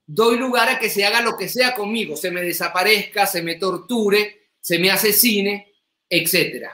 doy 0.05 0.37
lugar 0.37 0.69
a 0.69 0.79
que 0.79 0.89
se 0.89 1.05
haga 1.05 1.21
lo 1.21 1.35
que 1.37 1.49
sea 1.49 1.75
conmigo, 1.75 2.15
se 2.15 2.31
me 2.31 2.41
desaparezca, 2.41 3.25
se 3.25 3.41
me 3.41 3.55
torture, 3.55 4.49
se 4.59 4.79
me 4.79 4.89
asesine, 4.89 5.73
etc. 6.09 6.67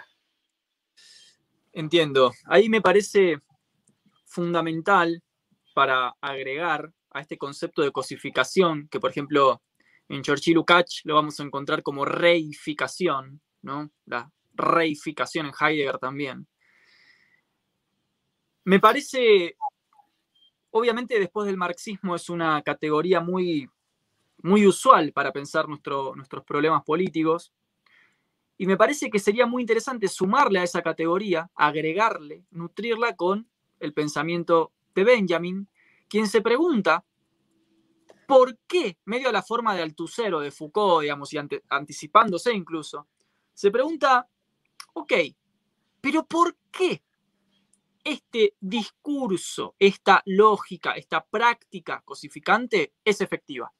Entiendo. 1.73 2.33
Ahí 2.45 2.69
me 2.69 2.81
parece 2.81 3.39
fundamental 4.25 5.23
para 5.73 6.15
agregar 6.21 6.91
a 7.11 7.21
este 7.21 7.37
concepto 7.37 7.81
de 7.81 7.91
cosificación, 7.91 8.87
que 8.89 8.99
por 8.99 9.11
ejemplo 9.11 9.61
en 10.09 10.21
Churchill 10.21 10.55
Lukács 10.55 11.01
lo 11.03 11.15
vamos 11.15 11.39
a 11.39 11.43
encontrar 11.43 11.83
como 11.83 12.05
reificación, 12.05 13.41
¿no? 13.61 13.91
La 14.05 14.31
reificación 14.57 15.45
en 15.45 15.53
Heidegger 15.59 15.97
también. 15.99 16.47
Me 18.63 18.79
parece, 18.79 19.55
obviamente 20.71 21.19
después 21.19 21.45
del 21.45 21.55
marxismo 21.55 22.15
es 22.15 22.29
una 22.29 22.61
categoría 22.63 23.21
muy, 23.21 23.69
muy 24.39 24.67
usual 24.67 25.13
para 25.13 25.31
pensar 25.31 25.67
nuestros 25.69 26.43
problemas 26.45 26.83
políticos, 26.83 27.53
y 28.57 28.65
me 28.65 28.75
parece 28.75 29.09
que 29.09 29.19
sería 29.19 29.45
muy 29.45 29.61
interesante 29.61 30.07
sumarle 30.07 30.59
a 30.59 30.63
esa 30.63 30.81
categoría, 30.81 31.49
agregarle, 31.55 32.43
nutrirla 32.49 33.15
con 33.15 33.47
el 33.79 33.93
pensamiento 33.93 34.73
de 34.95 35.03
Benjamin, 35.03 35.67
quien 36.09 36.27
se 36.27 36.41
pregunta 36.41 37.05
por 38.27 38.57
qué, 38.67 38.97
medio 39.05 39.27
de 39.27 39.33
la 39.33 39.43
forma 39.43 39.75
de 39.75 39.83
Althusser 39.83 40.35
de 40.35 40.51
Foucault, 40.51 41.03
digamos, 41.03 41.31
y 41.31 41.37
anticipándose 41.69 42.51
incluso, 42.51 43.07
se 43.53 43.71
pregunta, 43.71 44.27
ok, 44.99 45.13
pero 46.01 46.25
¿por 46.25 46.57
qué 46.71 47.03
este 48.03 48.55
discurso, 48.59 49.75
esta 49.79 50.21
lógica, 50.25 50.93
esta 50.93 51.25
práctica 51.25 52.01
cosificante 52.05 52.93
es 53.03 53.21
efectiva? 53.21 53.71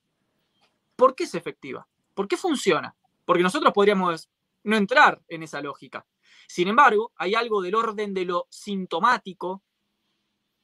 ¿Por 0.95 1.15
qué 1.15 1.26
es 1.26 1.36
efectiva? 1.36 1.88
¿Por 2.13 2.28
qué 2.28 2.38
funciona? 2.38 2.95
Porque 3.26 3.43
nosotros 3.43 3.74
podríamos 3.74 4.30
no 4.63 4.76
entrar 4.76 5.22
en 5.28 5.43
esa 5.43 5.61
lógica. 5.61 6.05
Sin 6.47 6.68
embargo, 6.68 7.13
hay 7.15 7.36
algo 7.36 7.61
del 7.61 7.76
orden 7.76 8.13
de 8.13 8.26
lo 8.26 8.47
sintomático 8.49 9.63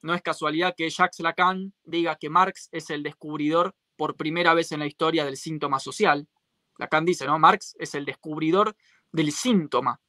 no 0.04 0.14
es 0.14 0.22
casualidad 0.22 0.76
que 0.76 0.90
Jacques 0.90 1.22
Lacan 1.22 1.74
diga 1.86 2.18
que 2.18 2.30
Marx 2.30 2.68
es 2.74 2.90
el 2.90 3.04
descubridor 3.04 3.74
por 3.96 4.18
primera 4.18 4.54
vez 4.54 4.74
en 4.74 4.80
la 4.80 4.86
historia 4.86 5.24
del 5.24 5.38
síntoma 5.38 5.80
social. 5.80 6.28
Lacan 6.78 7.06
dice, 7.06 7.26
¿no? 7.26 7.40
Marx 7.40 7.74
es 7.80 7.96
el 7.96 8.04
descubridor 8.04 8.76
del 9.14 9.32
síntoma. 9.32 10.02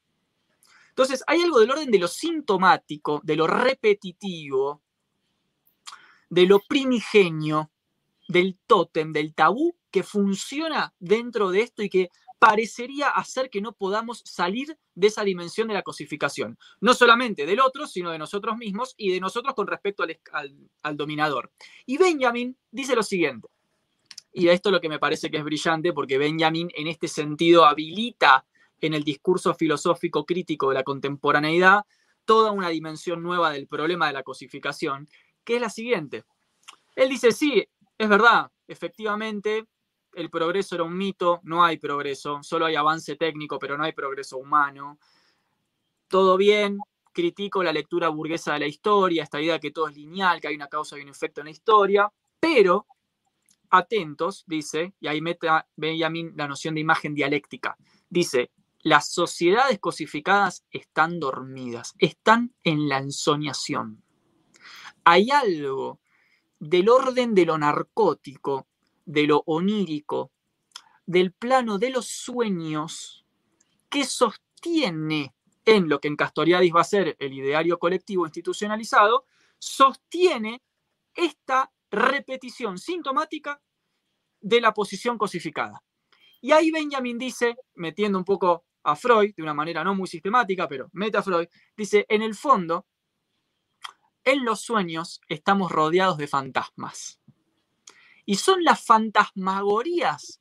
Entonces, 0.94 1.24
hay 1.26 1.42
algo 1.42 1.58
del 1.58 1.72
orden 1.72 1.90
de 1.90 1.98
lo 1.98 2.06
sintomático, 2.06 3.20
de 3.24 3.34
lo 3.34 3.48
repetitivo, 3.48 4.80
de 6.30 6.46
lo 6.46 6.60
primigenio, 6.60 7.72
del 8.28 8.56
tótem, 8.64 9.12
del 9.12 9.34
tabú 9.34 9.76
que 9.90 10.04
funciona 10.04 10.94
dentro 11.00 11.50
de 11.50 11.62
esto 11.62 11.82
y 11.82 11.90
que 11.90 12.10
parecería 12.38 13.08
hacer 13.08 13.50
que 13.50 13.60
no 13.60 13.72
podamos 13.72 14.22
salir 14.24 14.78
de 14.94 15.08
esa 15.08 15.24
dimensión 15.24 15.66
de 15.66 15.74
la 15.74 15.82
cosificación. 15.82 16.58
No 16.80 16.94
solamente 16.94 17.44
del 17.44 17.58
otro, 17.58 17.88
sino 17.88 18.12
de 18.12 18.18
nosotros 18.18 18.56
mismos 18.56 18.94
y 18.96 19.10
de 19.10 19.18
nosotros 19.18 19.54
con 19.54 19.66
respecto 19.66 20.04
al, 20.04 20.96
dominador. 20.96 21.50
Y 21.86 21.96
Benjamin 21.96 22.56
dice 22.70 22.94
lo 22.94 23.02
siguiente, 23.02 23.48
y 24.32 24.46
esto 24.46 24.68
es 24.68 24.72
lo 24.74 24.80
que 24.80 24.88
me 24.88 25.00
parece 25.00 25.28
que 25.28 25.38
es 25.38 25.44
brillante, 25.44 25.92
porque 25.92 26.18
Benjamin 26.18 26.70
en 26.76 26.86
este 26.86 27.08
sentido 27.08 27.64
habilita 27.64 28.44
en 28.80 28.94
el 28.94 29.04
discurso 29.04 29.54
filosófico 29.54 30.24
crítico 30.24 30.68
de 30.68 30.74
la 30.74 30.82
contemporaneidad 30.82 31.84
toda 32.24 32.52
una 32.52 32.68
dimensión 32.68 33.22
nueva 33.22 33.50
del 33.50 33.66
problema 33.66 34.06
de 34.06 34.14
la 34.14 34.22
cosificación, 34.22 35.08
que 35.44 35.56
es 35.56 35.60
la 35.60 35.70
siguiente. 35.70 36.24
Él 36.96 37.08
dice, 37.08 37.32
sí, 37.32 37.66
es 37.98 38.08
verdad, 38.08 38.50
efectivamente, 38.66 39.66
el 40.14 40.30
progreso 40.30 40.74
era 40.74 40.84
un 40.84 40.96
mito, 40.96 41.40
no 41.42 41.64
hay 41.64 41.78
progreso, 41.78 42.42
solo 42.42 42.66
hay 42.66 42.76
avance 42.76 43.16
técnico, 43.16 43.58
pero 43.58 43.76
no 43.76 43.84
hay 43.84 43.92
progreso 43.92 44.38
humano. 44.38 44.98
Todo 46.08 46.36
bien, 46.36 46.78
critico 47.12 47.62
la 47.62 47.72
lectura 47.72 48.08
burguesa 48.08 48.54
de 48.54 48.60
la 48.60 48.66
historia, 48.66 49.22
esta 49.22 49.40
idea 49.40 49.58
que 49.58 49.70
todo 49.70 49.88
es 49.88 49.94
lineal, 49.94 50.40
que 50.40 50.48
hay 50.48 50.54
una 50.54 50.68
causa 50.68 50.98
y 50.98 51.02
un 51.02 51.08
efecto 51.08 51.40
en 51.40 51.46
la 51.46 51.50
historia, 51.50 52.12
pero 52.40 52.86
atentos, 53.70 54.44
dice, 54.46 54.94
y 55.00 55.08
ahí 55.08 55.20
mete 55.20 55.48
Benjamin 55.76 56.32
la 56.36 56.46
noción 56.46 56.74
de 56.74 56.80
imagen 56.80 57.14
dialéctica. 57.14 57.76
Dice, 58.08 58.52
las 58.84 59.08
sociedades 59.08 59.80
cosificadas 59.80 60.64
están 60.70 61.18
dormidas, 61.18 61.94
están 61.98 62.54
en 62.62 62.88
la 62.88 62.98
ensoñación. 62.98 64.04
Hay 65.04 65.30
algo 65.30 66.00
del 66.60 66.88
orden 66.88 67.34
de 67.34 67.46
lo 67.46 67.58
narcótico 67.58 68.68
de 69.06 69.26
lo 69.26 69.42
onírico, 69.46 70.32
del 71.06 71.32
plano 71.32 71.78
de 71.78 71.90
los 71.90 72.06
sueños, 72.06 73.24
que 73.88 74.04
sostiene 74.04 75.34
en 75.64 75.88
lo 75.88 76.00
que 76.00 76.08
en 76.08 76.16
Castoriadis 76.16 76.74
va 76.74 76.80
a 76.82 76.84
ser 76.84 77.16
el 77.18 77.32
ideario 77.32 77.78
colectivo 77.78 78.26
institucionalizado, 78.26 79.24
sostiene 79.58 80.62
esta 81.14 81.72
repetición 81.90 82.78
sintomática 82.78 83.62
de 84.40 84.60
la 84.60 84.74
posición 84.74 85.16
cosificada. 85.16 85.82
Y 86.40 86.52
ahí 86.52 86.70
Benjamin 86.70 87.18
dice, 87.18 87.56
metiendo 87.74 88.18
un 88.18 88.24
poco 88.24 88.64
a 88.84 88.96
Freud, 88.96 89.34
de 89.34 89.42
una 89.42 89.54
manera 89.54 89.82
no 89.82 89.94
muy 89.94 90.06
sistemática, 90.06 90.68
pero 90.68 90.88
meta 90.92 91.22
Freud, 91.22 91.48
dice, 91.76 92.06
en 92.08 92.22
el 92.22 92.34
fondo, 92.34 92.86
en 94.24 94.44
los 94.44 94.60
sueños 94.60 95.20
estamos 95.28 95.72
rodeados 95.72 96.18
de 96.18 96.28
fantasmas. 96.28 97.20
Y 98.26 98.36
son 98.36 98.64
las 98.64 98.84
fantasmagorías 98.84 100.40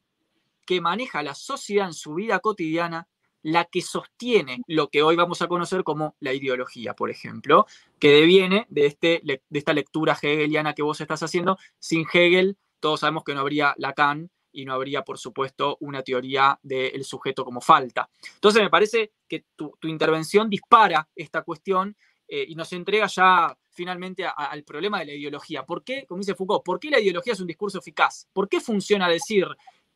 que 0.66 0.80
maneja 0.80 1.24
la 1.24 1.36
sociedad 1.36 1.88
en 1.88 1.94
su 1.94 2.14
vida 2.14 2.40
cotidiana 2.40 3.08
la 3.42 3.66
que 3.66 3.82
sostiene 3.82 4.62
lo 4.68 4.90
que 4.90 5.04
hoy 5.04 5.18
vamos 5.18 5.42
a 5.42 5.48
conocer 5.48 5.84
como 5.84 6.16
la 6.22 6.34
ideología, 6.34 6.96
por 6.96 7.10
ejemplo, 7.10 7.68
que 8.00 8.10
deviene 8.10 8.66
de, 8.70 8.86
este, 8.86 9.22
de 9.24 9.42
esta 9.52 9.74
lectura 9.74 10.18
hegeliana 10.20 10.74
que 10.74 10.82
vos 10.82 11.02
estás 11.02 11.24
haciendo. 11.24 11.58
Sin 11.78 12.06
Hegel, 12.12 12.58
todos 12.80 13.02
sabemos 13.02 13.26
que 13.26 13.34
no 13.34 13.42
habría 13.42 13.76
Lacan 13.78 14.32
y 14.54 14.66
no 14.66 14.74
habría, 14.74 15.04
por 15.04 15.18
supuesto, 15.18 15.78
una 15.82 16.02
teoría 16.04 16.58
del 16.62 17.04
sujeto 17.04 17.44
como 17.44 17.60
falta. 17.60 18.10
Entonces, 18.36 18.62
me 18.62 18.70
parece 18.70 19.12
que 19.28 19.46
tu, 19.56 19.76
intervención 19.84 20.50
dispara 20.50 21.10
esta 21.16 21.42
cuestión 21.42 21.98
eh, 22.28 22.46
y 22.48 22.56
nos 22.56 22.72
entrega 22.72 23.08
ya 23.08 23.58
finalmente 23.72 24.26
al 24.26 24.64
problema 24.64 25.00
de 25.00 25.06
la 25.06 25.14
ideología. 25.14 25.66
¿Por 25.66 25.84
qué, 25.84 26.06
como 26.06 26.20
dice 26.20 26.36
Foucault, 26.36 26.64
por 26.64 26.80
qué 26.80 26.90
la 26.92 27.00
ideología 27.00 27.34
es 27.34 27.40
un 27.40 27.48
discurso 27.48 27.80
eficaz? 27.80 28.28
¿Por 28.32 28.48
qué 28.48 28.62
funciona 28.62 29.10
decir 29.10 29.48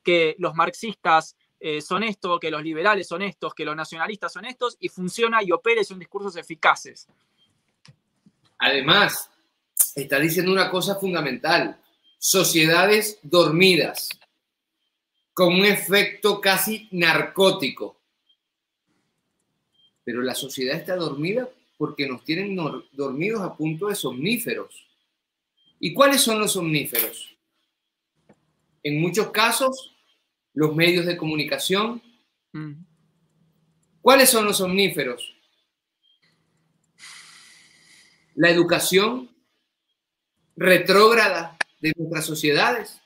que 0.03 0.35
los 0.39 0.55
marxistas 0.55 1.37
eh, 1.59 1.81
son 1.81 2.03
estos, 2.03 2.39
que 2.39 2.51
los 2.51 2.63
liberales 2.63 3.07
son 3.07 3.21
estos, 3.21 3.53
que 3.53 3.65
los 3.65 3.75
nacionalistas 3.75 4.33
son 4.33 4.45
estos, 4.45 4.77
y 4.79 4.89
funciona 4.89 5.43
y 5.43 5.51
opera 5.51 5.81
y 5.81 5.85
son 5.85 5.99
discursos 5.99 6.35
eficaces? 6.35 7.07
Además, 8.59 9.29
está 9.95 10.19
diciendo 10.19 10.51
una 10.51 10.69
cosa 10.71 10.95
fundamental, 10.95 11.79
sociedades 12.17 13.19
dormidas, 13.21 14.09
con 15.37 15.53
un 15.53 15.65
efecto 15.65 16.41
casi 16.41 16.87
narcótico. 16.89 18.01
Pero 20.03 20.23
la 20.23 20.33
sociedad 20.33 20.75
está 20.75 20.95
dormida 20.95 21.47
porque 21.77 22.07
nos 22.07 22.23
tienen 22.23 22.55
dormidos 22.91 23.41
a 23.41 23.55
punto 23.55 23.85
de 23.85 23.93
somníferos. 23.93 24.87
¿Y 25.79 25.93
cuáles 25.93 26.21
son 26.21 26.39
los 26.39 26.53
somníferos? 26.53 27.37
En 28.81 28.99
muchos 28.99 29.29
casos, 29.29 29.95
los 30.55 30.75
medios 30.75 31.05
de 31.05 31.17
comunicación. 31.17 32.01
Mm. 32.53 32.73
¿Cuáles 34.01 34.31
son 34.31 34.43
los 34.43 34.57
somníferos? 34.57 35.35
La 38.33 38.49
educación, 38.49 39.29
retrógrada 40.55 41.59
de 41.79 41.93
nuestras 41.95 42.25
sociedades. 42.25 43.03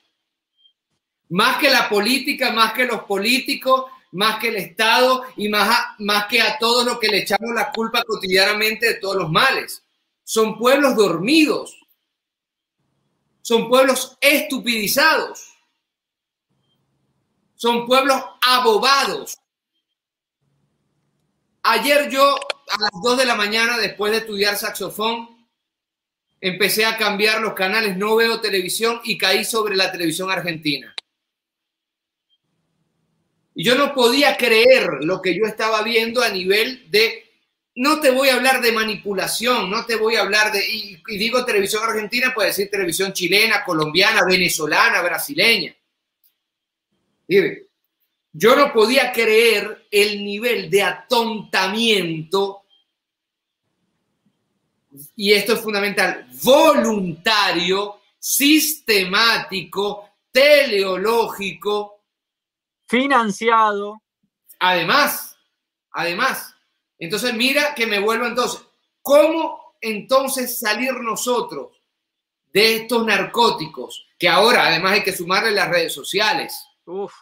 Más 1.31 1.57
que 1.57 1.69
la 1.69 1.87
política, 1.87 2.51
más 2.51 2.73
que 2.73 2.85
los 2.85 3.03
políticos, 3.03 3.85
más 4.11 4.37
que 4.39 4.49
el 4.49 4.57
Estado 4.57 5.23
y 5.37 5.47
más, 5.47 5.69
más 5.99 6.27
que 6.27 6.41
a 6.41 6.57
todos 6.57 6.85
los 6.85 6.99
que 6.99 7.07
le 7.07 7.19
echamos 7.19 7.53
la 7.55 7.71
culpa 7.71 8.03
cotidianamente 8.03 8.87
de 8.87 8.93
todos 8.95 9.15
los 9.15 9.31
males. 9.31 9.81
Son 10.25 10.57
pueblos 10.57 10.95
dormidos. 10.95 11.77
Son 13.41 13.69
pueblos 13.69 14.17
estupidizados. 14.19 15.53
Son 17.55 17.85
pueblos 17.85 18.21
abobados. 18.45 19.37
Ayer 21.63 22.09
yo 22.09 22.35
a 22.35 22.77
las 22.77 22.91
2 23.03 23.17
de 23.19 23.25
la 23.25 23.35
mañana, 23.35 23.77
después 23.77 24.11
de 24.11 24.17
estudiar 24.17 24.57
saxofón, 24.57 25.47
empecé 26.41 26.85
a 26.85 26.97
cambiar 26.97 27.39
los 27.39 27.53
canales, 27.53 27.95
no 27.95 28.17
veo 28.17 28.41
televisión 28.41 28.99
y 29.05 29.17
caí 29.17 29.45
sobre 29.45 29.77
la 29.77 29.91
televisión 29.91 30.29
argentina. 30.29 30.93
Y 33.53 33.63
yo 33.63 33.75
no 33.75 33.93
podía 33.93 34.37
creer 34.37 34.87
lo 35.01 35.21
que 35.21 35.35
yo 35.37 35.45
estaba 35.45 35.83
viendo 35.83 36.21
a 36.21 36.29
nivel 36.29 36.89
de, 36.89 37.25
no 37.75 37.99
te 37.99 38.11
voy 38.11 38.29
a 38.29 38.35
hablar 38.35 38.61
de 38.61 38.71
manipulación, 38.71 39.69
no 39.69 39.85
te 39.85 39.95
voy 39.95 40.15
a 40.15 40.21
hablar 40.21 40.51
de, 40.51 40.65
y, 40.67 41.01
digo 41.17 41.43
televisión 41.43 41.83
argentina, 41.83 42.33
puede 42.33 42.49
decir 42.49 42.69
televisión 42.69 43.11
chilena, 43.13 43.63
colombiana, 43.63 44.21
venezolana, 44.25 45.01
brasileña. 45.01 45.75
yo 48.33 48.55
no 48.55 48.71
podía 48.71 49.11
creer 49.11 49.87
el 49.91 50.23
nivel 50.23 50.69
de 50.69 50.83
atontamiento, 50.83 52.63
y 55.15 55.33
esto 55.33 55.53
es 55.53 55.61
fundamental, 55.61 56.27
voluntario, 56.43 58.01
sistemático, 58.19 60.09
teleológico, 60.31 62.00
financiado. 62.91 64.03
Además, 64.59 65.37
además. 65.91 66.53
Entonces, 66.99 67.33
mira 67.33 67.73
que 67.73 67.87
me 67.87 67.99
vuelvo 67.99 68.25
entonces. 68.25 68.61
¿Cómo 69.01 69.75
entonces 69.79 70.59
salir 70.59 70.93
nosotros 70.95 71.81
de 72.53 72.75
estos 72.75 73.05
narcóticos? 73.05 74.07
Que 74.19 74.27
ahora 74.27 74.67
además 74.67 74.91
hay 74.91 75.03
que 75.03 75.15
sumarle 75.15 75.51
las 75.51 75.69
redes 75.69 75.93
sociales. 75.93 76.63
Uf, 76.85 77.13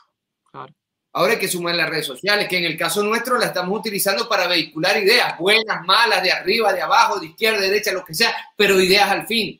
claro. 0.51 0.73
Ahora 1.13 1.33
hay 1.33 1.39
que 1.39 1.47
sumar 1.47 1.75
las 1.75 1.89
redes 1.89 2.05
sociales, 2.05 2.47
que 2.49 2.57
en 2.57 2.65
el 2.65 2.77
caso 2.77 3.01
nuestro 3.03 3.37
la 3.37 3.47
estamos 3.47 3.79
utilizando 3.79 4.27
para 4.27 4.47
vehicular 4.47 4.97
ideas, 4.97 5.37
buenas, 5.37 5.85
malas, 5.85 6.21
de 6.21 6.31
arriba, 6.31 6.73
de 6.73 6.81
abajo, 6.81 7.19
de 7.19 7.27
izquierda, 7.27 7.59
de 7.59 7.69
derecha, 7.69 7.91
lo 7.91 8.05
que 8.05 8.13
sea, 8.13 8.35
pero 8.55 8.79
ideas 8.79 9.09
al 9.09 9.25
fin 9.25 9.59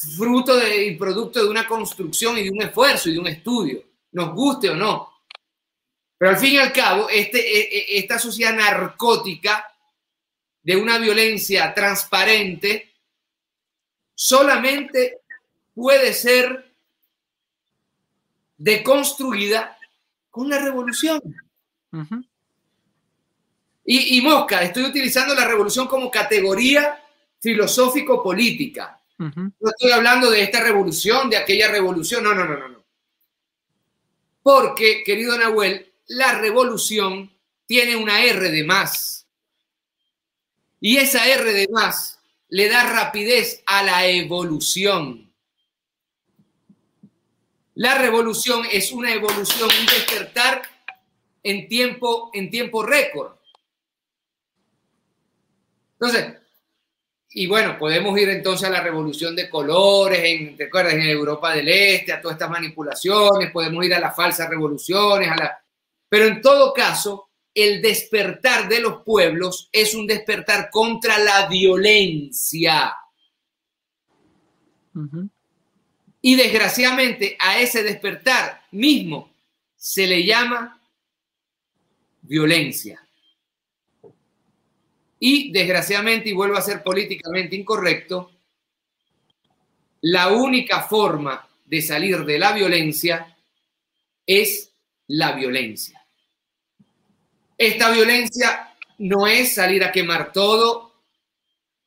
fruto 0.00 0.56
de, 0.56 0.86
y 0.86 0.96
producto 0.96 1.42
de 1.42 1.50
una 1.50 1.66
construcción 1.66 2.38
y 2.38 2.44
de 2.44 2.50
un 2.50 2.62
esfuerzo 2.62 3.10
y 3.10 3.14
de 3.14 3.18
un 3.18 3.26
estudio, 3.26 3.84
nos 4.12 4.34
guste 4.34 4.70
o 4.70 4.76
no. 4.76 5.10
Pero 6.16 6.30
al 6.30 6.38
fin 6.38 6.54
y 6.54 6.58
al 6.58 6.72
cabo, 6.72 7.08
este, 7.08 7.38
e, 7.38 7.78
e, 7.78 7.98
esta 7.98 8.18
sociedad 8.18 8.54
narcótica 8.54 9.66
de 10.62 10.76
una 10.76 10.98
violencia 10.98 11.72
transparente 11.74 12.94
solamente 14.14 15.20
puede 15.74 16.12
ser 16.14 16.74
deconstruida 18.56 19.78
con 20.30 20.48
la 20.48 20.58
revolución. 20.58 21.20
y, 23.84 24.18
y 24.18 24.20
Mosca, 24.22 24.62
estoy 24.62 24.84
utilizando 24.84 25.34
la 25.34 25.46
revolución 25.46 25.86
como 25.86 26.10
categoría 26.10 27.02
filosófico-política. 27.38 28.99
No 29.20 29.70
estoy 29.70 29.90
hablando 29.92 30.30
de 30.30 30.42
esta 30.42 30.62
revolución, 30.62 31.28
de 31.28 31.36
aquella 31.36 31.70
revolución, 31.70 32.24
no, 32.24 32.34
no, 32.34 32.46
no, 32.46 32.56
no, 32.56 32.68
no. 32.70 32.84
Porque, 34.42 35.02
querido 35.04 35.36
Nahuel, 35.36 35.92
la 36.06 36.38
revolución 36.38 37.30
tiene 37.66 37.96
una 37.96 38.24
R 38.24 38.50
de 38.50 38.64
más. 38.64 39.26
Y 40.80 40.96
esa 40.96 41.26
R 41.26 41.52
de 41.52 41.68
más 41.70 42.18
le 42.48 42.70
da 42.70 42.90
rapidez 42.90 43.62
a 43.66 43.82
la 43.82 44.06
evolución. 44.06 45.30
La 47.74 47.98
revolución 47.98 48.66
es 48.72 48.90
una 48.90 49.12
evolución, 49.12 49.68
un 49.80 49.86
despertar 49.86 50.62
en 51.42 51.68
tiempo, 51.68 52.30
en 52.32 52.50
tiempo 52.50 52.82
récord. 52.82 53.36
Entonces, 55.92 56.39
y 57.32 57.46
bueno, 57.46 57.78
podemos 57.78 58.18
ir 58.18 58.28
entonces 58.28 58.68
a 58.68 58.72
la 58.72 58.82
revolución 58.82 59.36
de 59.36 59.48
colores, 59.48 60.20
en, 60.24 60.56
¿te 60.56 60.64
acuerdas? 60.64 60.94
En 60.94 61.02
Europa 61.02 61.54
del 61.54 61.68
Este, 61.68 62.12
a 62.12 62.20
todas 62.20 62.34
estas 62.34 62.50
manipulaciones, 62.50 63.52
podemos 63.52 63.84
ir 63.84 63.94
a 63.94 64.00
las 64.00 64.16
falsas 64.16 64.48
revoluciones, 64.50 65.30
a 65.30 65.36
la... 65.36 65.64
pero 66.08 66.26
en 66.26 66.42
todo 66.42 66.74
caso, 66.74 67.30
el 67.54 67.80
despertar 67.80 68.68
de 68.68 68.80
los 68.80 69.02
pueblos 69.04 69.68
es 69.70 69.94
un 69.94 70.08
despertar 70.08 70.70
contra 70.70 71.18
la 71.18 71.46
violencia. 71.46 72.96
Y 76.20 76.34
desgraciadamente 76.34 77.36
a 77.38 77.60
ese 77.60 77.84
despertar 77.84 78.62
mismo 78.72 79.32
se 79.76 80.06
le 80.06 80.24
llama 80.24 80.80
violencia. 82.22 83.00
Y 85.22 85.52
desgraciadamente, 85.52 86.30
y 86.30 86.32
vuelvo 86.32 86.56
a 86.56 86.62
ser 86.62 86.82
políticamente 86.82 87.54
incorrecto, 87.54 88.32
la 90.00 90.28
única 90.28 90.80
forma 90.80 91.46
de 91.66 91.82
salir 91.82 92.24
de 92.24 92.38
la 92.38 92.52
violencia 92.52 93.36
es 94.26 94.72
la 95.08 95.32
violencia. 95.32 96.02
Esta 97.56 97.90
violencia 97.90 98.74
no 98.98 99.26
es 99.26 99.54
salir 99.54 99.84
a 99.84 99.92
quemar 99.92 100.32
todo. 100.32 100.94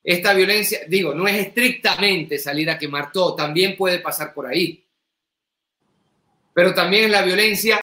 Esta 0.04 0.36
violencia, 0.36 0.82
digo, 0.88 1.16
no 1.16 1.28
es 1.28 1.48
estrictamente 1.48 2.38
salir 2.38 2.70
a 2.70 2.78
quemar 2.78 3.12
todo, 3.12 3.34
también 3.34 3.76
puede 3.76 4.00
pasar 4.00 4.32
por 4.34 4.46
ahí. 4.46 4.86
Pero 6.54 6.76
también 6.76 7.06
es 7.06 7.12
la 7.12 7.24
violencia 7.24 7.82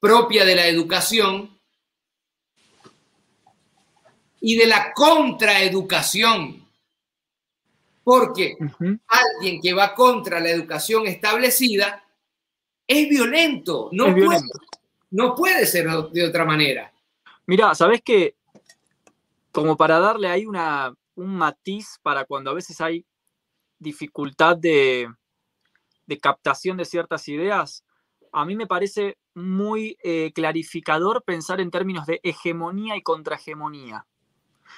propia 0.00 0.46
de 0.46 0.56
la 0.56 0.66
educación 0.66 1.55
y 4.40 4.56
de 4.56 4.66
la 4.66 4.92
contraeducación. 4.92 6.64
Porque 8.04 8.56
alguien 9.08 9.60
que 9.60 9.72
va 9.72 9.94
contra 9.94 10.38
la 10.38 10.50
educación 10.50 11.06
establecida 11.06 12.04
es 12.86 13.08
violento, 13.08 13.88
no, 13.90 14.14
puede, 14.14 14.40
no 15.10 15.34
puede 15.34 15.66
ser 15.66 15.88
de 15.88 16.24
otra 16.24 16.44
manera. 16.44 16.92
Mira, 17.46 17.74
¿sabes 17.74 18.00
qué? 18.04 18.36
Como 19.50 19.76
para 19.76 19.98
darle 19.98 20.28
ahí 20.28 20.46
una, 20.46 20.94
un 21.16 21.36
matiz 21.36 21.98
para 22.02 22.24
cuando 22.24 22.50
a 22.50 22.54
veces 22.54 22.80
hay 22.80 23.04
dificultad 23.78 24.56
de, 24.56 25.08
de 26.06 26.18
captación 26.18 26.76
de 26.76 26.84
ciertas 26.84 27.26
ideas, 27.28 27.84
a 28.32 28.44
mí 28.44 28.54
me 28.54 28.66
parece 28.66 29.16
muy 29.34 29.96
eh, 30.02 30.32
clarificador 30.34 31.22
pensar 31.24 31.60
en 31.60 31.70
términos 31.70 32.06
de 32.06 32.20
hegemonía 32.22 32.96
y 32.96 33.02
contrahegemonía. 33.02 34.06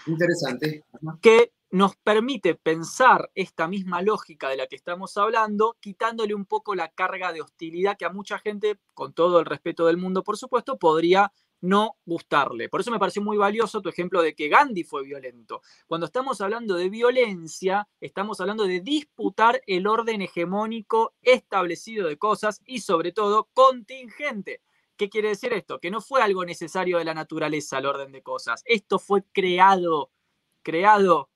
Interesante. 0.07 0.85
Que 1.21 1.53
nos 1.71 1.97
permite 1.97 2.55
pensar 2.55 3.31
esta 3.35 3.69
misma 3.69 4.01
lógica 4.01 4.49
de 4.49 4.57
la 4.57 4.67
que 4.67 4.77
estamos 4.77 5.17
hablando, 5.17 5.77
quitándole 5.81 6.35
un 6.35 6.47
poco 6.47 6.75
la 6.75 6.89
carga 6.89 7.33
de 7.33 7.43
hostilidad 7.43 7.97
que 7.99 8.07
a 8.07 8.13
mucha 8.13 8.39
gente, 8.39 8.79
con 8.95 9.13
todo 9.13 9.39
el 9.39 9.47
respeto 9.47 9.87
del 9.87 9.99
mundo, 9.99 10.25
por 10.25 10.39
supuesto, 10.39 10.79
podría 10.79 11.33
no 11.61 11.97
gustarle. 12.07 12.69
Por 12.69 12.81
eso 12.81 12.91
me 12.91 12.99
pareció 12.99 13.21
muy 13.21 13.37
valioso 13.37 13.83
tu 13.83 13.89
ejemplo 13.89 14.23
de 14.23 14.35
que 14.35 14.49
Gandhi 14.49 14.85
fue 14.85 15.03
violento. 15.03 15.61
Cuando 15.87 16.07
estamos 16.07 16.41
hablando 16.41 16.77
de 16.77 16.89
violencia, 16.89 17.89
estamos 18.01 18.41
hablando 18.41 18.65
de 18.65 18.81
disputar 18.81 19.61
el 19.67 19.87
orden 19.87 20.23
hegemónico 20.23 21.15
establecido 21.23 22.09
de 22.09 22.17
cosas 22.17 22.63
y 22.65 22.81
sobre 22.81 23.13
todo 23.13 23.49
contingente. 23.53 24.61
¿Qué 24.99 25.09
quiere 25.09 25.29
decir 25.29 25.53
esto? 25.53 25.79
Que 25.79 25.93
no 25.93 26.01
fue 26.01 26.21
algo 26.21 26.45
necesario 26.45 26.99
de 26.99 27.05
la 27.05 27.15
naturaleza 27.15 27.79
el 27.79 27.87
orden 27.87 28.11
de 28.11 28.21
cosas. 28.21 28.63
Esto 28.67 28.99
fue 28.99 29.23
creado, 29.33 30.11
creado, 30.63 31.31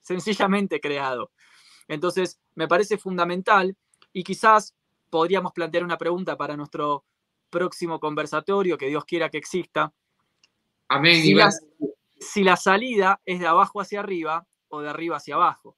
sencillamente 0.00 0.80
creado. 0.80 1.30
Entonces, 1.86 2.40
me 2.56 2.66
parece 2.66 2.98
fundamental 2.98 3.76
y 4.12 4.24
quizás 4.24 4.74
podríamos 5.10 5.52
plantear 5.52 5.84
una 5.84 5.96
pregunta 5.96 6.36
para 6.36 6.56
nuestro 6.56 7.04
próximo 7.50 8.00
conversatorio, 8.00 8.76
que 8.76 8.88
Dios 8.88 9.04
quiera 9.04 9.30
que 9.30 9.38
exista. 9.38 9.94
Amén. 10.88 11.22
Si 11.22 11.34
la, 11.34 11.50
si 12.18 12.42
la 12.42 12.56
salida 12.56 13.22
es 13.24 13.38
de 13.38 13.46
abajo 13.46 13.80
hacia 13.80 14.00
arriba 14.00 14.44
o 14.68 14.80
de 14.80 14.90
arriba 14.90 15.18
hacia 15.18 15.36
abajo. 15.36 15.76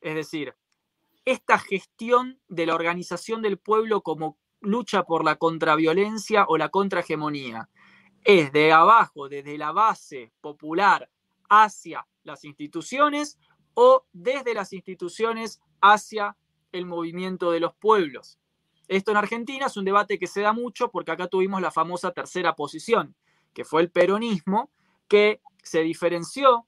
Es 0.00 0.14
decir, 0.14 0.54
esta 1.26 1.58
gestión 1.58 2.40
de 2.48 2.64
la 2.64 2.74
organización 2.74 3.42
del 3.42 3.58
pueblo 3.58 4.00
como 4.00 4.38
lucha 4.62 5.04
por 5.04 5.24
la 5.24 5.36
contraviolencia 5.36 6.44
o 6.48 6.56
la 6.56 6.68
contrahegemonía. 6.68 7.68
Es 8.24 8.52
de 8.52 8.72
abajo, 8.72 9.28
desde 9.28 9.58
la 9.58 9.72
base 9.72 10.32
popular 10.40 11.10
hacia 11.48 12.06
las 12.24 12.44
instituciones 12.44 13.38
o 13.74 14.06
desde 14.12 14.54
las 14.54 14.72
instituciones 14.72 15.60
hacia 15.80 16.36
el 16.72 16.86
movimiento 16.86 17.50
de 17.50 17.60
los 17.60 17.74
pueblos. 17.74 18.38
Esto 18.88 19.10
en 19.10 19.16
Argentina 19.16 19.66
es 19.66 19.76
un 19.76 19.84
debate 19.84 20.18
que 20.18 20.26
se 20.26 20.40
da 20.40 20.52
mucho 20.52 20.90
porque 20.90 21.12
acá 21.12 21.26
tuvimos 21.26 21.60
la 21.60 21.70
famosa 21.70 22.12
tercera 22.12 22.54
posición, 22.54 23.14
que 23.54 23.64
fue 23.64 23.82
el 23.82 23.90
peronismo, 23.90 24.70
que 25.08 25.40
se 25.62 25.82
diferenció 25.82 26.66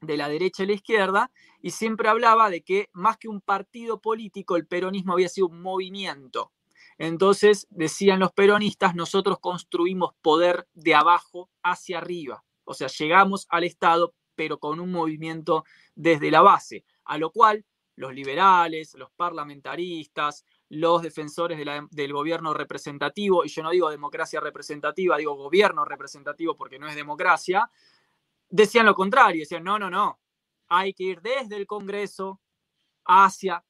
de 0.00 0.16
la 0.16 0.28
derecha 0.28 0.62
y 0.62 0.66
la 0.66 0.72
izquierda 0.74 1.30
y 1.60 1.70
siempre 1.70 2.08
hablaba 2.08 2.50
de 2.50 2.62
que 2.62 2.90
más 2.92 3.16
que 3.16 3.28
un 3.28 3.40
partido 3.40 4.00
político, 4.00 4.56
el 4.56 4.66
peronismo 4.66 5.14
había 5.14 5.28
sido 5.28 5.48
un 5.48 5.62
movimiento. 5.62 6.52
Entonces 6.98 7.66
decían 7.70 8.20
los 8.20 8.32
peronistas, 8.32 8.94
nosotros 8.94 9.38
construimos 9.40 10.14
poder 10.22 10.66
de 10.74 10.94
abajo 10.94 11.50
hacia 11.62 11.98
arriba. 11.98 12.44
O 12.64 12.74
sea, 12.74 12.88
llegamos 12.88 13.46
al 13.50 13.64
Estado, 13.64 14.14
pero 14.34 14.58
con 14.58 14.80
un 14.80 14.90
movimiento 14.90 15.64
desde 15.94 16.30
la 16.30 16.42
base, 16.42 16.84
a 17.04 17.18
lo 17.18 17.30
cual 17.30 17.64
los 17.96 18.12
liberales, 18.12 18.94
los 18.94 19.10
parlamentaristas, 19.12 20.44
los 20.68 21.02
defensores 21.02 21.58
del 21.90 22.12
gobierno 22.12 22.52
representativo, 22.52 23.44
y 23.44 23.48
yo 23.48 23.62
no 23.62 23.70
digo 23.70 23.90
democracia 23.90 24.40
representativa, 24.40 25.16
digo 25.16 25.34
gobierno 25.34 25.84
representativo 25.84 26.56
porque 26.56 26.78
no 26.78 26.88
es 26.88 26.96
democracia, 26.96 27.70
decían 28.48 28.86
lo 28.86 28.94
contrario, 28.94 29.42
decían, 29.42 29.62
no, 29.62 29.78
no, 29.78 29.90
no, 29.90 30.18
hay 30.68 30.92
que 30.94 31.04
ir 31.04 31.20
desde 31.20 31.56
el 31.56 31.66
Congreso 31.66 32.40
hacia 33.04 33.64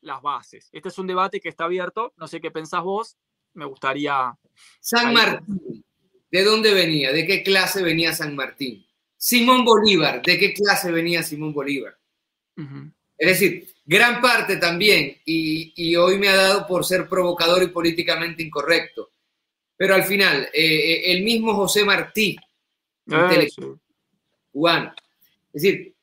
las 0.00 0.22
bases. 0.22 0.68
Este 0.72 0.88
es 0.88 0.98
un 0.98 1.06
debate 1.06 1.40
que 1.40 1.48
está 1.48 1.64
abierto, 1.64 2.12
no 2.16 2.26
sé 2.26 2.40
qué 2.40 2.50
pensás 2.50 2.82
vos, 2.82 3.16
me 3.54 3.64
gustaría... 3.64 4.36
San 4.80 5.12
Martín, 5.12 5.84
¿de 6.30 6.44
dónde 6.44 6.72
venía? 6.72 7.12
¿De 7.12 7.26
qué 7.26 7.42
clase 7.42 7.82
venía 7.82 8.12
San 8.12 8.34
Martín? 8.36 8.86
Simón 9.16 9.64
Bolívar, 9.64 10.22
¿de 10.22 10.38
qué 10.38 10.52
clase 10.52 10.92
venía 10.92 11.22
Simón 11.22 11.52
Bolívar? 11.52 11.98
Es 13.18 13.28
decir, 13.28 13.68
gran 13.84 14.20
parte 14.20 14.56
también, 14.56 15.16
y, 15.24 15.96
hoy 15.96 16.18
me 16.18 16.28
ha 16.28 16.36
dado 16.36 16.66
por 16.66 16.84
ser 16.84 17.08
provocador 17.08 17.62
y 17.62 17.68
políticamente 17.68 18.42
incorrecto, 18.42 19.10
pero 19.76 19.94
al 19.94 20.04
final, 20.04 20.48
eh, 20.52 20.64
eh, 20.64 21.12
el 21.12 21.22
mismo 21.22 21.54
José 21.54 21.84
Martí, 21.84 22.36
cubano. 24.52 24.94
Es 25.52 25.62
decir, 25.62 25.94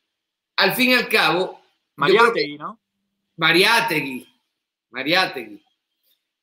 al 0.57 0.73
fin 0.73 0.91
y 0.91 0.93
al 0.93 1.07
cabo... 1.07 1.59
Mariátegui, 1.95 2.57
¿no? 2.57 2.79
Mariátegui, 3.43 4.25
Mariátegui. 4.91 5.61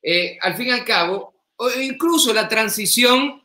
Eh, 0.02 0.38
al 0.40 0.54
fin 0.54 0.66
y 0.68 0.70
al 0.70 0.84
cabo, 0.84 1.32
incluso 1.80 2.34
la 2.34 2.48
transición 2.48 3.42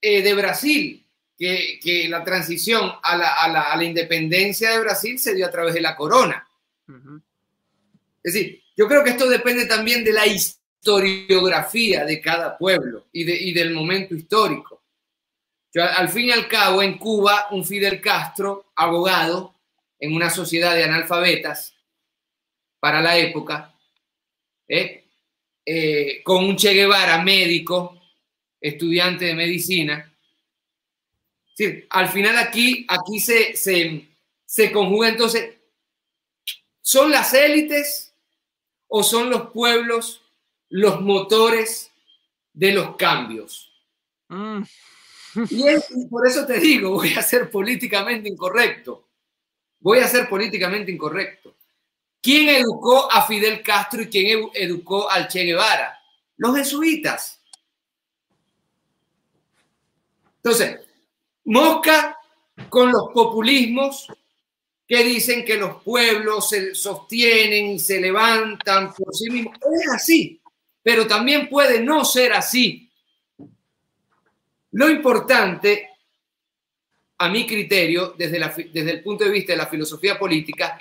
de 0.00 0.34
Brasil, 0.34 1.02
que, 1.38 2.06
la 2.08 2.22
transición 2.22 2.92
a 3.02 3.16
la, 3.16 3.84
independencia 3.84 4.70
de 4.70 4.80
Brasil 4.80 5.18
se 5.18 5.34
dio 5.34 5.46
a 5.46 5.50
través 5.50 5.74
de 5.74 5.80
la 5.80 5.96
corona. 5.96 6.46
Es 8.22 8.32
decir, 8.32 8.62
yo 8.76 8.86
creo 8.86 9.02
que 9.02 9.10
esto 9.10 9.28
depende 9.28 9.66
también 9.66 10.04
de 10.04 10.12
la 10.12 10.26
historiografía 10.26 12.04
de 12.04 12.20
cada 12.20 12.56
pueblo 12.56 13.06
y, 13.12 13.52
del 13.52 13.74
momento 13.74 14.14
histórico. 14.14 14.82
al 15.74 16.08
fin 16.08 16.26
y 16.26 16.32
al 16.32 16.46
cabo, 16.46 16.82
en 16.82 16.98
Cuba, 16.98 17.48
un 17.50 17.64
Fidel 17.64 18.00
Castro, 18.00 18.72
abogado, 18.76 19.54
en 19.98 20.14
una 20.14 20.30
sociedad 20.30 20.74
de 20.74 20.84
analfabetas, 20.84 21.74
para 22.82 23.00
la 23.00 23.16
época, 23.16 23.72
¿eh? 24.66 25.04
Eh, 25.64 26.20
con 26.24 26.44
un 26.44 26.56
Che 26.56 26.74
Guevara 26.74 27.22
médico, 27.22 28.02
estudiante 28.60 29.26
de 29.26 29.34
medicina, 29.34 30.12
al 31.90 32.08
final 32.08 32.36
aquí, 32.38 32.84
aquí 32.88 33.20
se, 33.20 33.54
se, 33.54 34.72
conjuga 34.72 35.10
entonces, 35.10 35.58
¿son 36.80 37.12
las 37.12 37.32
élites 37.34 38.12
o 38.88 39.04
son 39.04 39.30
los 39.30 39.50
pueblos 39.50 40.20
los 40.68 41.00
motores 41.02 41.92
de 42.52 42.72
los 42.72 42.96
cambios? 42.96 43.72
Mm. 44.26 44.62
Y, 45.50 45.68
y, 45.70 46.06
por 46.10 46.26
eso 46.26 46.44
te 46.44 46.58
digo, 46.58 46.90
voy 46.94 47.14
a 47.14 47.22
ser 47.22 47.48
políticamente 47.48 48.28
incorrecto. 48.28 49.08
Voy 49.78 50.00
a 50.00 50.08
ser 50.08 50.28
políticamente 50.28 50.90
incorrecto. 50.90 51.54
¿Quién 52.22 52.48
educó 52.48 53.10
a 53.10 53.26
Fidel 53.26 53.62
Castro 53.62 54.02
y 54.02 54.08
quién 54.08 54.48
educó 54.54 55.10
al 55.10 55.26
Che 55.26 55.42
Guevara? 55.42 55.98
Los 56.36 56.56
jesuitas. 56.56 57.42
Entonces, 60.36 60.80
Mosca 61.44 62.16
con 62.68 62.92
los 62.92 63.08
populismos 63.12 64.06
que 64.86 65.02
dicen 65.02 65.44
que 65.44 65.56
los 65.56 65.82
pueblos 65.82 66.48
se 66.48 66.76
sostienen 66.76 67.66
y 67.70 67.78
se 67.80 68.00
levantan 68.00 68.94
por 68.94 69.12
sí 69.12 69.28
mismos. 69.28 69.56
Es 69.56 69.90
así, 69.92 70.40
pero 70.80 71.06
también 71.08 71.48
puede 71.48 71.80
no 71.80 72.04
ser 72.04 72.34
así. 72.34 72.88
Lo 74.72 74.88
importante, 74.88 75.90
a 77.18 77.28
mi 77.28 77.46
criterio, 77.46 78.14
desde, 78.16 78.38
desde 78.72 78.90
el 78.92 79.02
punto 79.02 79.24
de 79.24 79.30
vista 79.30 79.52
de 79.52 79.58
la 79.58 79.66
filosofía 79.66 80.18
política, 80.18 80.78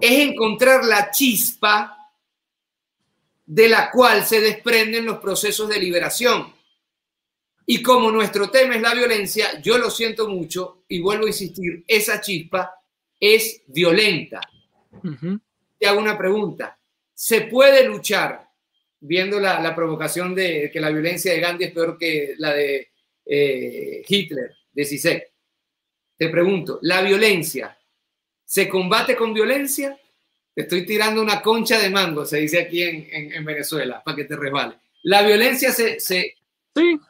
es 0.00 0.28
encontrar 0.28 0.84
la 0.84 1.10
chispa 1.10 2.02
de 3.44 3.68
la 3.68 3.90
cual 3.90 4.24
se 4.24 4.40
desprenden 4.40 5.04
los 5.04 5.18
procesos 5.18 5.68
de 5.68 5.78
liberación. 5.78 6.52
Y 7.66 7.82
como 7.82 8.10
nuestro 8.10 8.50
tema 8.50 8.74
es 8.76 8.82
la 8.82 8.94
violencia, 8.94 9.60
yo 9.60 9.78
lo 9.78 9.90
siento 9.90 10.28
mucho 10.28 10.84
y 10.88 11.00
vuelvo 11.00 11.26
a 11.26 11.28
insistir, 11.28 11.84
esa 11.86 12.20
chispa 12.20 12.74
es 13.20 13.62
violenta. 13.66 14.40
Te 15.78 15.86
hago 15.86 16.00
una 16.00 16.18
pregunta. 16.18 16.78
¿Se 17.14 17.42
puede 17.42 17.86
luchar, 17.86 18.48
viendo 19.00 19.38
la, 19.38 19.74
provocación 19.76 20.34
de 20.34 20.70
que 20.72 20.80
la 20.80 20.90
violencia 20.90 21.32
de 21.32 21.40
Gandhi 21.40 21.64
es 21.64 21.72
peor 21.72 21.96
que 21.98 22.34
la 22.38 22.52
de 22.52 22.90
eh, 23.26 24.02
Hitler, 24.06 24.56
de 24.72 24.84
Zizek? 24.84 25.32
Te 26.16 26.28
pregunto, 26.28 26.78
¿la 26.82 27.02
violencia 27.02 27.78
se 28.52 28.68
combate 28.68 29.16
con 29.16 29.32
violencia? 29.32 29.98
Te 30.54 30.60
estoy 30.60 30.84
tirando 30.84 31.22
una 31.22 31.40
concha 31.40 31.78
de 31.78 31.88
mango, 31.88 32.26
se 32.26 32.36
dice 32.36 32.60
aquí 32.60 32.82
en, 32.82 33.42
Venezuela, 33.46 34.02
para 34.04 34.14
que 34.14 34.24
te 34.24 34.36
resbale. 34.36 34.76
¿La 35.04 35.22
violencia 35.22 35.72
se, 35.72 35.98
se, 35.98 36.34
sí. 36.74 37.00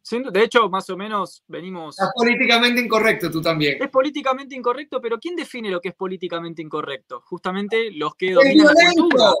Sí, 0.00 0.22
de 0.32 0.42
hecho, 0.42 0.70
más 0.70 0.88
o 0.88 0.96
menos 0.96 1.44
venimos. 1.46 1.98
Es 1.98 2.08
políticamente 2.14 2.80
incorrecto 2.80 3.30
tú 3.30 3.42
también. 3.42 3.76
Es 3.82 3.90
políticamente 3.90 4.56
incorrecto, 4.56 4.98
pero 4.98 5.18
¿quién 5.18 5.36
define 5.36 5.68
lo 5.70 5.78
que 5.78 5.90
es 5.90 5.94
políticamente 5.94 6.62
incorrecto? 6.62 7.20
Justamente 7.26 7.90
los 7.90 8.14
que 8.14 8.32
dominan 8.32 8.68
la 8.74 8.92
cultura. 8.94 9.34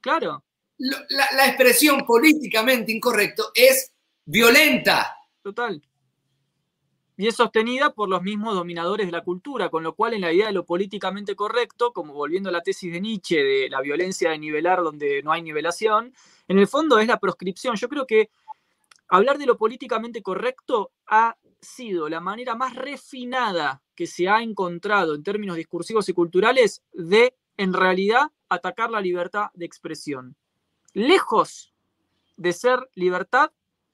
Claro. 0.00 0.42
La, 0.78 1.28
la, 1.36 1.46
expresión 1.46 2.04
políticamente 2.04 2.90
incorrecto 2.90 3.52
es 3.54 3.92
violenta. 4.24 5.16
Total. 5.42 5.80
Y 7.16 7.26
es 7.28 7.36
sostenida 7.36 7.94
por 7.94 8.08
los 8.08 8.22
mismos 8.22 8.54
dominadores 8.54 9.06
de 9.06 9.12
la 9.12 9.22
cultura, 9.22 9.70
con 9.70 9.82
lo 9.82 9.94
cual 9.94 10.14
en 10.14 10.20
la 10.20 10.32
idea 10.32 10.48
de 10.48 10.52
lo 10.52 10.66
políticamente 10.66 11.34
correcto, 11.34 11.92
como 11.92 12.12
volviendo 12.12 12.50
a 12.50 12.52
la 12.52 12.62
tesis 12.62 12.92
de 12.92 13.00
Nietzsche 13.00 13.42
de 13.42 13.70
la 13.70 13.80
violencia 13.80 14.30
de 14.30 14.38
nivelar 14.38 14.82
donde 14.82 15.22
no 15.22 15.32
hay 15.32 15.42
nivelación, 15.42 16.12
en 16.48 16.58
el 16.58 16.66
fondo 16.66 16.98
es 16.98 17.06
la 17.06 17.18
proscripción. 17.18 17.76
Yo 17.76 17.88
creo 17.88 18.06
que 18.06 18.28
hablar 19.08 19.38
de 19.38 19.46
lo 19.46 19.56
políticamente 19.56 20.22
correcto 20.22 20.92
ha 21.06 21.36
sido 21.60 22.08
la 22.08 22.20
manera 22.20 22.54
más 22.54 22.74
refinada 22.74 23.82
que 23.94 24.06
se 24.06 24.28
ha 24.28 24.42
encontrado 24.42 25.14
en 25.14 25.22
términos 25.22 25.56
discursivos 25.56 26.08
y 26.08 26.12
culturales 26.12 26.82
de, 26.92 27.34
en 27.56 27.72
realidad, 27.72 28.30
atacar 28.48 28.90
la 28.90 29.00
libertad 29.00 29.46
de 29.54 29.64
expresión. 29.64 30.36
Lejos 30.92 31.72
de 32.36 32.52
ser 32.52 32.90
libertad, 32.94 33.50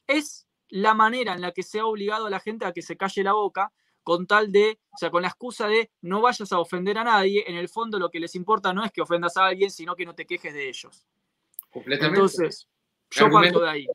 es 0.06 0.46
la 0.72 0.94
manera 0.94 1.34
en 1.34 1.40
la 1.40 1.52
que 1.52 1.62
se 1.62 1.80
ha 1.80 1.86
obligado 1.86 2.26
a 2.26 2.30
la 2.30 2.40
gente 2.40 2.66
a 2.66 2.72
que 2.72 2.82
se 2.82 2.96
calle 2.96 3.22
la 3.22 3.32
boca 3.32 3.72
con 4.02 4.26
tal 4.26 4.50
de, 4.50 4.80
o 4.90 4.98
sea, 4.98 5.10
con 5.10 5.22
la 5.22 5.28
excusa 5.28 5.68
de 5.68 5.90
no 6.00 6.20
vayas 6.20 6.50
a 6.52 6.58
ofender 6.58 6.98
a 6.98 7.04
nadie, 7.04 7.44
en 7.46 7.56
el 7.56 7.68
fondo 7.68 7.98
lo 7.98 8.10
que 8.10 8.18
les 8.18 8.34
importa 8.34 8.72
no 8.72 8.84
es 8.84 8.90
que 8.90 9.00
ofendas 9.00 9.36
a 9.36 9.46
alguien, 9.46 9.70
sino 9.70 9.94
que 9.94 10.04
no 10.04 10.14
te 10.14 10.26
quejes 10.26 10.52
de 10.52 10.68
ellos. 10.68 11.06
Completamente. 11.70 12.18
Entonces, 12.18 12.68
yo 13.10 13.30
parto 13.30 13.60
de 13.60 13.70
ahí 13.70 13.86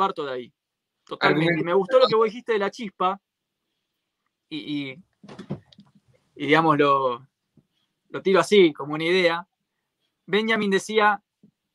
parto 0.00 0.24
de 0.24 0.32
ahí. 0.32 0.52
Totalmente. 1.04 1.62
Me 1.62 1.74
gustó 1.74 1.98
lo 1.98 2.06
que 2.06 2.16
vos 2.16 2.24
dijiste 2.24 2.52
de 2.52 2.58
la 2.58 2.70
chispa. 2.70 3.20
Y, 4.48 4.96
digamos, 6.34 6.78
lo, 6.78 7.28
tiro 8.22 8.40
así, 8.40 8.72
como 8.72 8.94
una 8.94 9.04
idea. 9.04 9.46
Benjamin 10.24 10.70
decía 10.70 11.22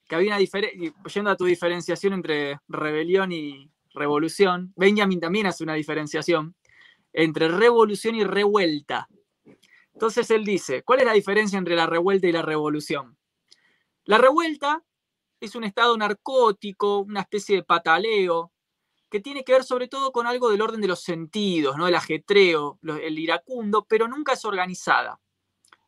que 0.07 0.15
había 0.15 0.29
una 0.29 0.39
diferencia, 0.39 0.91
yendo 1.13 1.29
a 1.29 1.37
tu 1.37 1.45
diferenciación 1.45 2.13
entre 2.13 2.59
rebelión 2.67 3.31
y 3.31 3.69
revolución, 3.95 4.73
Benjamin 4.75 5.19
también 5.19 5.47
hace 5.47 5.63
una 5.63 5.73
diferenciación 5.73 6.55
entre 7.13 7.47
revolución 7.47 8.15
y 8.15 8.23
revuelta. 8.23 9.07
Entonces 9.93 10.29
él 10.31 10.43
dice, 10.43 10.83
¿cuál 10.83 10.99
es 10.99 11.05
la 11.05 11.13
diferencia 11.13 11.57
entre 11.57 11.75
la 11.75 11.85
revuelta 11.85 12.27
y 12.27 12.31
la 12.31 12.41
revolución? 12.41 13.17
La 14.03 14.17
revuelta 14.17 14.83
es 15.39 15.55
un 15.55 15.63
estado 15.63 15.97
narcótico, 15.97 16.99
una 16.99 17.21
especie 17.21 17.55
de 17.55 17.63
pataleo, 17.63 18.51
que 19.09 19.21
tiene 19.21 19.43
que 19.43 19.53
ver 19.53 19.63
sobre 19.63 19.87
todo 19.87 20.11
con 20.11 20.27
algo 20.27 20.49
del 20.49 20.61
orden 20.61 20.81
de 20.81 20.87
los 20.87 21.01
sentidos, 21.01 21.77
¿no? 21.77 21.87
el 21.87 21.95
ajetreo, 21.95 22.79
el 22.83 23.17
iracundo, 23.17 23.85
pero 23.87 24.07
nunca 24.07 24.33
es 24.33 24.43
organizada. 24.43 25.21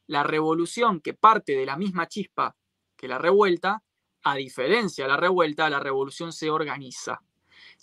La 0.06 0.24
revolución 0.24 1.02
que 1.02 1.14
parte 1.14 1.54
de 1.54 1.66
la 1.66 1.76
misma 1.76 2.08
chispa 2.08 2.56
que 2.96 3.08
la 3.08 3.18
revuelta, 3.18 3.84
a 4.24 4.36
diferencia 4.36 5.04
de 5.04 5.10
la 5.10 5.18
revuelta, 5.18 5.70
la 5.70 5.80
revolución 5.80 6.32
se 6.32 6.50
organiza. 6.50 7.22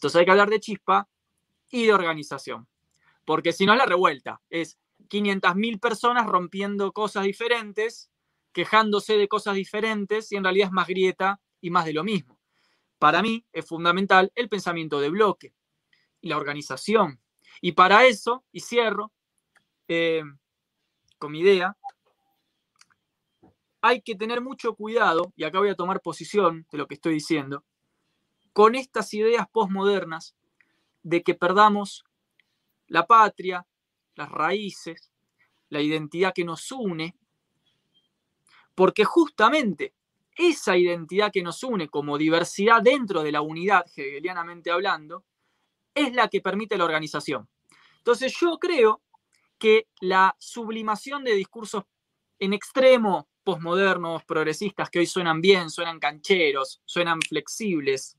Entonces 0.05 0.19
hay 0.19 0.27
que 0.27 0.33
hablar 0.33 0.51
de 0.51 0.61
chispa 0.61 1.09
y 1.71 1.87
de 1.87 1.95
organización, 1.95 2.69
porque 3.25 3.55
si 3.55 3.65
no 3.65 3.73
es 3.73 3.79
la 3.79 3.87
revuelta, 3.87 4.43
es 4.51 4.79
500.000 5.09 5.81
personas 5.81 6.27
rompiendo 6.27 6.93
cosas 6.93 7.25
diferentes, 7.25 8.11
quejándose 8.53 9.17
de 9.17 9.29
cosas 9.29 9.55
diferentes 9.55 10.31
y 10.31 10.37
en 10.37 10.45
realidad 10.45 10.67
es 10.67 10.73
más 10.73 10.89
grieta 10.89 11.41
y 11.63 11.71
más 11.71 11.87
de 11.87 11.95
lo 11.95 12.05
mismo. 12.05 12.39
Para 12.99 13.23
mí 13.23 13.47
es 13.51 13.67
fundamental 13.67 14.31
el 14.35 14.51
pensamiento 14.51 15.01
de 15.01 15.09
bloque 15.09 15.55
y 16.21 16.29
la 16.29 16.37
organización. 16.37 17.23
Y 17.63 17.73
para 17.73 18.05
eso, 18.05 18.45
y 18.53 18.61
cierro 18.61 19.11
eh, 19.89 20.23
con 21.19 21.33
mi 21.33 21.41
idea, 21.41 21.79
hay 23.81 24.03
que 24.03 24.17
tener 24.17 24.43
mucho 24.43 24.75
cuidado, 24.75 25.33
y 25.35 25.45
acá 25.45 25.61
voy 25.61 25.71
a 25.71 25.75
tomar 25.75 26.03
posición 26.03 26.67
de 26.71 26.77
lo 26.77 26.87
que 26.87 26.97
estoy 26.97 27.15
diciendo, 27.15 27.65
con 28.55 28.77
estas 28.77 29.13
ideas 29.13 29.47
postmodernas 29.51 30.37
de 31.03 31.23
que 31.23 31.35
perdamos 31.35 32.05
la 32.87 33.05
patria, 33.05 33.67
las 34.15 34.31
raíces, 34.31 35.11
la 35.71 35.81
identidad 35.81 36.33
que 36.33 36.45
nos 36.45 36.71
une, 36.71 37.17
porque 38.77 39.05
justamente 39.05 39.93
esa 40.37 40.77
identidad 40.77 41.33
que 41.33 41.43
nos 41.43 41.65
une 41.65 41.89
como 41.89 42.17
diversidad 42.17 42.81
dentro 42.81 43.25
de 43.25 43.33
la 43.33 43.41
unidad, 43.41 43.85
hegelianamente 43.97 44.71
hablando, 44.71 45.25
es 45.93 46.15
la 46.15 46.29
que 46.29 46.41
permite 46.41 46.79
la 46.79 46.85
organización. 46.85 47.49
Entonces 47.99 48.37
yo 48.39 48.59
creo 48.61 49.03
que 49.59 49.89
la 50.01 50.37
sublimación 50.39 51.25
de 51.25 51.35
discursos 51.35 51.85
en 52.39 52.53
extremo, 52.53 53.29
posmodernos, 53.43 54.25
progresistas, 54.25 54.91
que 54.91 55.01
hoy 55.01 55.07
suenan 55.07 55.41
bien, 55.41 55.71
suenan 55.71 55.99
cancheros, 55.99 56.81
suenan 56.85 57.21
flexibles, 57.21 58.17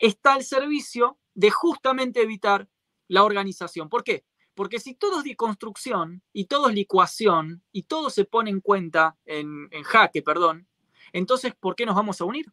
está 0.00 0.34
al 0.34 0.42
servicio 0.42 1.18
de 1.34 1.50
justamente 1.50 2.20
evitar 2.20 2.68
la 3.06 3.22
organización. 3.22 3.88
¿Por 3.88 4.02
qué? 4.02 4.24
Porque 4.54 4.80
si 4.80 4.94
todo 4.94 5.18
es 5.18 5.24
deconstrucción 5.24 6.22
y 6.32 6.46
todo 6.46 6.68
es 6.68 6.74
licuación 6.74 7.62
y 7.70 7.84
todo 7.84 8.10
se 8.10 8.24
pone 8.24 8.50
en 8.50 8.60
cuenta, 8.60 9.16
en, 9.24 9.68
en 9.70 9.84
jaque, 9.84 10.22
perdón, 10.22 10.66
entonces, 11.12 11.54
¿por 11.54 11.76
qué 11.76 11.86
nos 11.86 11.94
vamos 11.94 12.20
a 12.20 12.24
unir? 12.24 12.46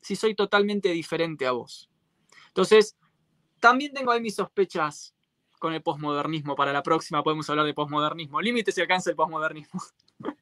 Si 0.00 0.16
soy 0.16 0.34
totalmente 0.34 0.90
diferente 0.90 1.46
a 1.46 1.52
vos. 1.52 1.90
Entonces, 2.48 2.96
también 3.60 3.92
tengo 3.92 4.10
ahí 4.10 4.20
mis 4.20 4.34
sospechas 4.34 5.14
con 5.58 5.72
el 5.72 5.82
posmodernismo. 5.82 6.54
Para 6.54 6.72
la 6.72 6.82
próxima 6.82 7.22
podemos 7.22 7.48
hablar 7.48 7.64
de 7.64 7.72
posmodernismo. 7.72 8.40
Límites 8.40 8.76
y 8.76 8.82
alcance 8.82 9.10
el 9.10 9.16
posmodernismo. 9.16 9.80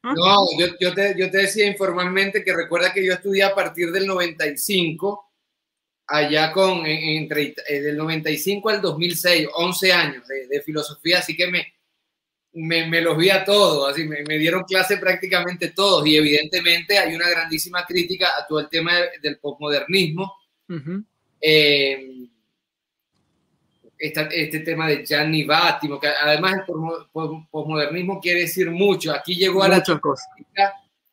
No, 0.03 0.45
yo, 0.79 0.93
te, 0.93 1.13
decía 1.13 1.65
informalmente 1.65 2.43
que 2.43 2.53
recuerda 2.53 2.93
que 2.93 3.05
yo 3.05 3.13
estudié 3.13 3.43
a 3.43 3.55
partir 3.55 3.91
del 3.91 4.05
95, 4.05 5.32
allá 6.13 6.51
con, 6.51 6.85
entre 6.85 7.55
eh, 7.67 7.81
del 7.81 7.97
95 7.97 8.69
al 8.69 8.81
2006, 8.81 9.47
11 9.51 9.93
años 9.93 10.27
de, 10.27 10.47
de 10.47 10.61
filosofía, 10.61 11.19
así 11.19 11.35
que 11.35 11.47
me, 11.47 11.73
me, 12.53 13.01
los 13.01 13.17
vi 13.17 13.31
a 13.31 13.43
todos, 13.43 13.89
así 13.89 14.05
me, 14.05 14.37
dieron 14.37 14.63
clase 14.63 14.97
prácticamente 14.97 15.69
todos 15.69 16.05
y 16.05 16.15
evidentemente 16.15 16.99
hay 16.99 17.15
una 17.15 17.27
grandísima 17.27 17.83
crítica 17.83 18.29
a 18.37 18.45
todo 18.45 18.59
el 18.59 18.69
tema 18.69 18.93
del 19.21 19.39
posmodernismo. 19.39 20.31
Eh, 21.41 22.27
este 23.97 24.59
tema 24.59 24.87
de 24.87 25.05
Gianni 25.05 25.45
Battimo, 25.45 25.99
que 25.99 26.09
además 26.09 26.57
el 26.57 26.63
posmodernismo 27.49 28.19
quiere 28.19 28.41
decir 28.41 28.69
mucho. 28.69 29.13
Aquí 29.13 29.35
llegó 29.35 29.63
a 29.63 29.69
la 29.69 29.83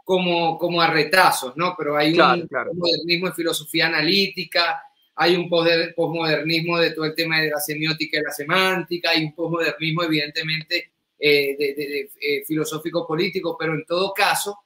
como, 0.05 0.59
como 0.59 0.81
a 0.81 0.89
retazos, 0.89 1.57
¿no? 1.57 1.75
Pero 1.79 1.97
hay 1.97 2.19
un 2.19 2.49
posmodernismo 2.49 3.29
de 3.29 3.33
filosofía 3.33 3.87
analítica, 3.87 4.83
hay 5.23 5.37
un 5.37 5.51
posmodernismo 5.51 6.79
de 6.79 6.93
todo 6.93 7.05
el 7.05 7.15
tema 7.15 7.43
de 7.43 7.51
la 7.51 7.61
semiótica 7.61 8.19
y 8.19 8.23
la 8.23 8.33
semántica, 8.33 9.11
hay 9.11 9.25
un 9.25 9.35
posmodernismo 9.35 10.03
evidentemente 10.03 10.93
eh, 11.19 11.57
eh, 11.59 12.43
filosófico 12.47 13.07
político, 13.07 13.55
pero 13.59 13.75
en 13.75 13.85
todo 13.85 14.15
caso, 14.15 14.61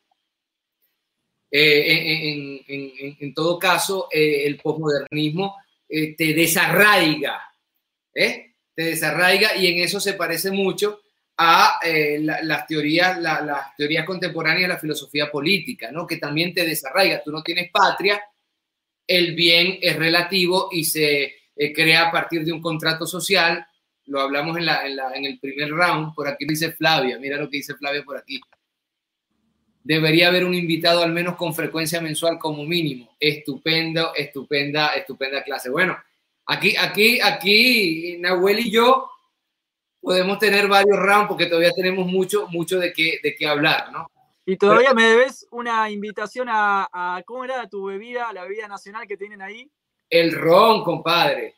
eh, 1.50 2.62
en, 3.18 3.34
todo 3.34 3.58
caso, 3.58 4.06
el 4.12 4.56
posmodernismo 4.58 5.56
te 5.88 6.14
desarraiga, 6.16 7.42
te 8.12 8.54
desarraiga 8.76 9.56
y 9.56 9.66
en 9.66 9.80
eso 9.80 9.98
se 9.98 10.14
parece 10.14 10.52
mucho 10.52 11.00
a 11.36 11.80
las 12.20 12.66
teorías, 12.68 13.18
las 13.20 13.74
teorías 13.76 14.06
contemporáneas 14.06 14.68
de 14.68 14.74
la 14.74 14.80
filosofía 14.80 15.32
política, 15.32 15.90
¿no? 15.90 16.06
que 16.06 16.18
también 16.18 16.54
te 16.54 16.64
desarraiga. 16.64 17.24
Tú 17.24 17.32
no 17.32 17.42
tienes 17.42 17.72
patria, 17.72 18.22
el 19.06 19.34
bien 19.34 19.78
es 19.80 19.96
relativo 19.96 20.68
y 20.72 20.84
se 20.84 21.34
crea 21.74 22.08
a 22.08 22.12
partir 22.12 22.44
de 22.44 22.52
un 22.52 22.60
contrato 22.60 23.06
social 23.06 23.66
lo 24.06 24.20
hablamos 24.20 24.56
en, 24.58 24.66
la, 24.66 24.86
en, 25.14 25.24
el 25.24 25.38
primer 25.38 25.70
round, 25.70 26.14
por 26.14 26.28
aquí 26.28 26.44
dice 26.44 26.72
Flavia, 26.72 27.18
mira 27.18 27.38
lo 27.38 27.48
que 27.48 27.58
dice 27.58 27.74
Flavia 27.74 28.02
por 28.04 28.16
aquí. 28.16 28.40
Debería 29.82 30.28
haber 30.28 30.44
un 30.44 30.54
invitado 30.54 31.02
al 31.02 31.12
menos 31.12 31.36
con 31.36 31.54
frecuencia 31.54 32.00
mensual 32.00 32.38
como 32.38 32.64
mínimo. 32.64 33.16
Estupendo, 33.20 34.14
estupenda, 34.14 34.88
estupenda 34.88 35.42
clase. 35.42 35.68
Bueno, 35.68 35.96
aquí, 36.46 36.74
aquí, 36.76 37.20
aquí, 37.20 38.16
Nahuel 38.18 38.60
y 38.60 38.70
yo 38.70 39.10
podemos 40.00 40.38
tener 40.38 40.68
varios 40.68 40.98
rounds 40.98 41.28
porque 41.28 41.46
todavía 41.46 41.72
tenemos 41.72 42.06
mucho, 42.06 42.46
mucho 42.48 42.78
de 42.78 42.92
qué, 42.92 43.20
de 43.22 43.34
qué 43.34 43.46
hablar, 43.46 43.90
¿no? 43.92 44.06
Y 44.46 44.56
todavía 44.56 44.92
me 44.92 45.04
debes 45.04 45.46
una 45.50 45.90
invitación 45.90 46.48
a, 46.50 46.88
a, 46.92 47.22
¿cómo 47.24 47.44
era 47.44 47.66
tu 47.68 47.84
bebida, 47.84 48.32
la 48.32 48.42
bebida 48.42 48.68
nacional 48.68 49.06
que 49.06 49.16
tienen 49.16 49.40
ahí? 49.40 49.70
El 50.10 50.32
ron, 50.32 50.84
compadre. 50.84 51.56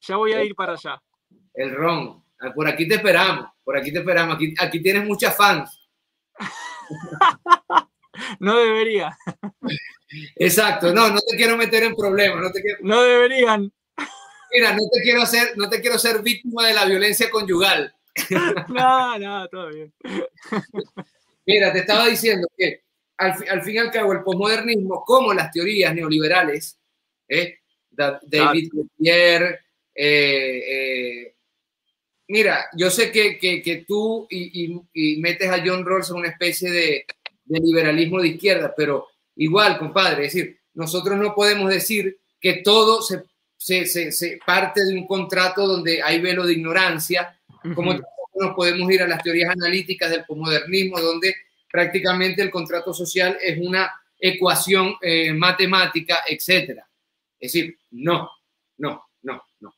Ya 0.00 0.16
voy 0.16 0.32
a 0.32 0.42
ir 0.42 0.54
para 0.54 0.72
allá 0.72 1.00
el 1.54 1.74
ron. 1.74 2.22
Ah, 2.40 2.52
por 2.52 2.68
aquí 2.68 2.86
te 2.86 2.96
esperamos, 2.96 3.46
por 3.62 3.76
aquí 3.76 3.92
te 3.92 4.00
esperamos. 4.00 4.36
Aquí, 4.36 4.54
aquí 4.58 4.82
tienes 4.82 5.04
muchas 5.04 5.36
fans. 5.36 5.88
no 8.40 8.58
debería. 8.58 9.16
Exacto, 10.36 10.92
no, 10.92 11.08
no 11.08 11.20
te 11.20 11.36
quiero 11.36 11.56
meter 11.56 11.84
en 11.84 11.94
problemas. 11.94 12.42
No, 12.42 12.50
te 12.50 12.62
no 12.82 13.02
deberían. 13.02 13.72
Mira, 14.52 14.72
no 14.72 14.82
te 14.92 15.02
quiero 15.02 15.22
hacer, 15.22 15.56
no 15.56 15.68
te 15.68 15.80
quiero 15.80 15.98
ser 15.98 16.22
víctima 16.22 16.66
de 16.66 16.74
la 16.74 16.84
violencia 16.84 17.30
conyugal. 17.30 17.94
no, 18.68 19.18
no, 19.18 19.48
todo 19.48 19.68
bien. 19.70 19.92
Mira, 21.46 21.72
te 21.72 21.80
estaba 21.80 22.06
diciendo 22.06 22.48
que 22.56 22.82
al, 23.18 23.34
al 23.48 23.62
fin 23.62 23.74
y 23.74 23.78
al 23.78 23.90
cabo 23.90 24.12
el 24.12 24.22
posmodernismo, 24.22 25.04
como 25.04 25.32
las 25.32 25.50
teorías 25.50 25.94
neoliberales, 25.94 26.78
¿eh? 27.28 27.58
David 27.90 28.70
Gutiérrez, 28.72 29.60
eh, 29.94 30.62
eh, 30.68 31.34
Mira, 32.28 32.66
yo 32.74 32.90
sé 32.90 33.12
que, 33.12 33.38
que, 33.38 33.84
tú 33.86 34.26
y, 34.30 35.18
metes 35.18 35.50
a 35.50 35.62
John 35.64 35.84
Rawls 35.84 36.08
en 36.10 36.16
una 36.16 36.28
especie 36.28 36.70
de, 36.70 37.06
de, 37.44 37.60
liberalismo 37.60 38.20
de 38.20 38.28
izquierda, 38.28 38.72
pero 38.74 39.08
igual, 39.36 39.78
compadre, 39.78 40.26
es 40.26 40.32
decir, 40.32 40.58
nosotros 40.72 41.18
no 41.18 41.34
podemos 41.34 41.68
decir 41.68 42.18
que 42.40 42.62
todo 42.64 43.02
se, 43.02 43.24
se, 43.58 44.10
se, 44.10 44.38
parte 44.44 44.84
de 44.84 44.94
un 44.94 45.06
contrato 45.06 45.66
donde 45.66 46.02
hay 46.02 46.20
velo 46.20 46.46
de 46.46 46.54
ignorancia, 46.54 47.38
como 47.74 47.92
nos 48.34 48.54
podemos 48.54 48.90
ir 48.90 49.02
a 49.02 49.08
las 49.08 49.22
teorías 49.22 49.50
analíticas 49.50 50.10
del 50.10 50.24
posmodernismo, 50.24 51.00
donde 51.00 51.34
prácticamente 51.70 52.42
el 52.42 52.50
contrato 52.50 52.92
social 52.92 53.36
es 53.40 53.58
una 53.58 53.92
ecuación 54.18 54.94
eh, 55.00 55.32
matemática, 55.32 56.20
etcétera. 56.26 56.88
Es 57.38 57.52
decir, 57.52 57.78
no, 57.90 58.30
no, 58.78 59.10
no, 59.22 59.42
no. 59.60 59.74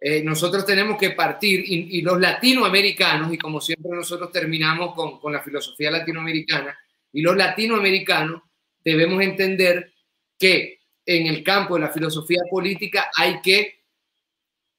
Eh, 0.00 0.22
nosotros 0.22 0.64
tenemos 0.64 0.98
que 0.98 1.10
partir, 1.10 1.62
y, 1.66 2.02
los 2.02 2.20
latinoamericanos, 2.20 3.32
y 3.32 3.38
como 3.38 3.60
siempre 3.60 3.90
nosotros 3.94 4.30
terminamos 4.30 4.94
con, 4.94 5.18
con 5.18 5.32
la 5.32 5.42
filosofía 5.42 5.90
latinoamericana, 5.90 6.78
y 7.12 7.22
los 7.22 7.36
latinoamericanos 7.36 8.42
debemos 8.84 9.22
entender 9.22 9.92
que 10.38 10.80
en 11.04 11.26
el 11.26 11.42
campo 11.42 11.74
de 11.74 11.80
la 11.80 11.90
filosofía 11.90 12.40
política 12.50 13.10
hay 13.16 13.40
que 13.40 13.82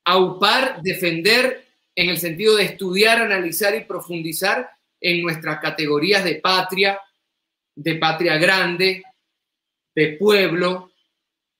aupar, 0.06 0.82
defender, 0.82 1.69
en 1.96 2.10
el 2.10 2.18
sentido 2.18 2.56
de 2.56 2.64
estudiar, 2.64 3.22
analizar 3.22 3.76
y 3.76 3.84
profundizar 3.84 4.70
en 5.02 5.22
nuestras 5.22 5.60
categorías 5.60 6.24
de 6.24 6.36
patria, 6.36 7.00
de 7.76 7.96
patria 7.96 8.38
grande, 8.38 9.04
de 9.96 10.18
pueblo, 10.18 10.92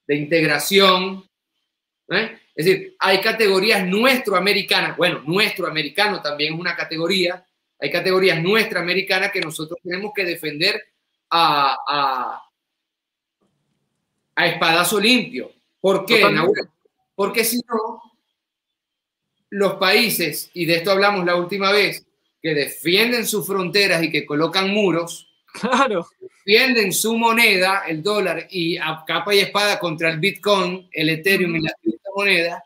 de 0.06 0.16
integración, 0.16 1.24
¿eh? 2.10 2.38
Es 2.54 2.66
decir, 2.66 2.96
hay 2.98 3.20
categorías 3.20 3.86
nuestroamericanas, 3.86 4.96
bueno, 4.96 5.22
nuestroamericano 5.24 6.20
también 6.20 6.52
es 6.52 6.60
una 6.60 6.76
categoría, 6.76 7.46
hay 7.78 7.90
categorías 7.90 8.42
nuestroamericanas 8.42 9.32
que 9.32 9.40
nosotros 9.40 9.78
tenemos 9.82 10.12
que 10.14 10.24
defender 10.24 10.82
a, 11.30 12.42
a, 14.36 14.46
espadazo 14.46 15.00
limpio. 15.00 15.52
¿Por 15.80 16.04
qué, 16.04 16.22
Porque 17.14 17.44
si 17.44 17.60
no, 17.68 18.02
los 19.50 19.74
países, 19.74 20.50
y 20.54 20.64
de 20.64 20.76
esto 20.76 20.92
hablamos 20.92 21.26
la 21.26 21.36
última 21.36 21.72
vez, 21.72 22.06
que 22.40 22.54
defienden 22.54 23.26
sus 23.26 23.46
fronteras 23.46 24.02
y 24.02 24.10
que 24.10 24.24
colocan 24.24 24.70
muros, 24.70 25.28
claro. 25.52 26.06
defienden 26.44 26.92
su 26.92 27.16
moneda, 27.16 27.82
el 27.86 28.02
dólar, 28.02 28.46
y 28.50 28.76
a 28.78 29.04
capa 29.06 29.34
y 29.34 29.40
espada 29.40 29.78
contra 29.78 30.10
el 30.10 30.18
Bitcoin, 30.18 30.88
el 30.92 31.10
Ethereum 31.10 31.56
y 31.56 31.62
la 31.62 31.74
criptomoneda, 31.82 32.64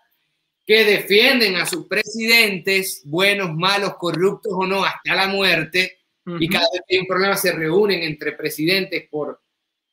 que 0.67 0.85
defienden 0.85 1.57
a 1.57 1.67
sus 1.67 1.87
presidentes, 1.87 3.03
buenos, 3.05 3.55
malos, 3.55 3.97
corruptos 3.97 4.53
o 4.55 4.67
no, 4.67 4.85
hasta 4.85 5.15
la 5.15 5.27
muerte, 5.27 5.99
y 6.27 6.49
cada 6.49 6.67
vez 6.73 6.83
que 6.87 6.95
hay 6.95 7.01
un 7.01 7.07
problema 7.07 7.37
se 7.37 7.53
reúnen 7.53 8.03
entre 8.03 8.33
presidentes 8.33 9.09
por... 9.11 9.41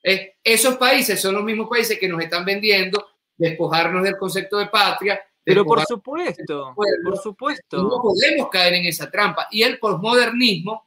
Eh, 0.04 0.36
esos 0.44 0.78
países 0.78 1.20
son 1.20 1.36
los 1.36 1.44
mismos 1.44 1.70
países 1.70 2.00
que 2.00 2.08
nos 2.08 2.22
están 2.24 2.46
vendiendo 2.46 3.06
despojarnos 3.38 4.04
del 4.04 4.18
concepto 4.18 4.58
de 4.58 4.68
patria. 4.68 5.22
Pero 5.44 5.66
por 5.66 5.84
supuesto, 5.86 6.76
por 6.76 7.18
supuesto. 7.18 7.78
No 7.82 8.02
podemos 8.02 8.50
caer 8.50 8.76
en 8.76 8.86
esa 8.86 9.10
trampa. 9.10 9.48
Y 9.52 9.64
el 9.64 9.80
posmodernismo 9.80 10.86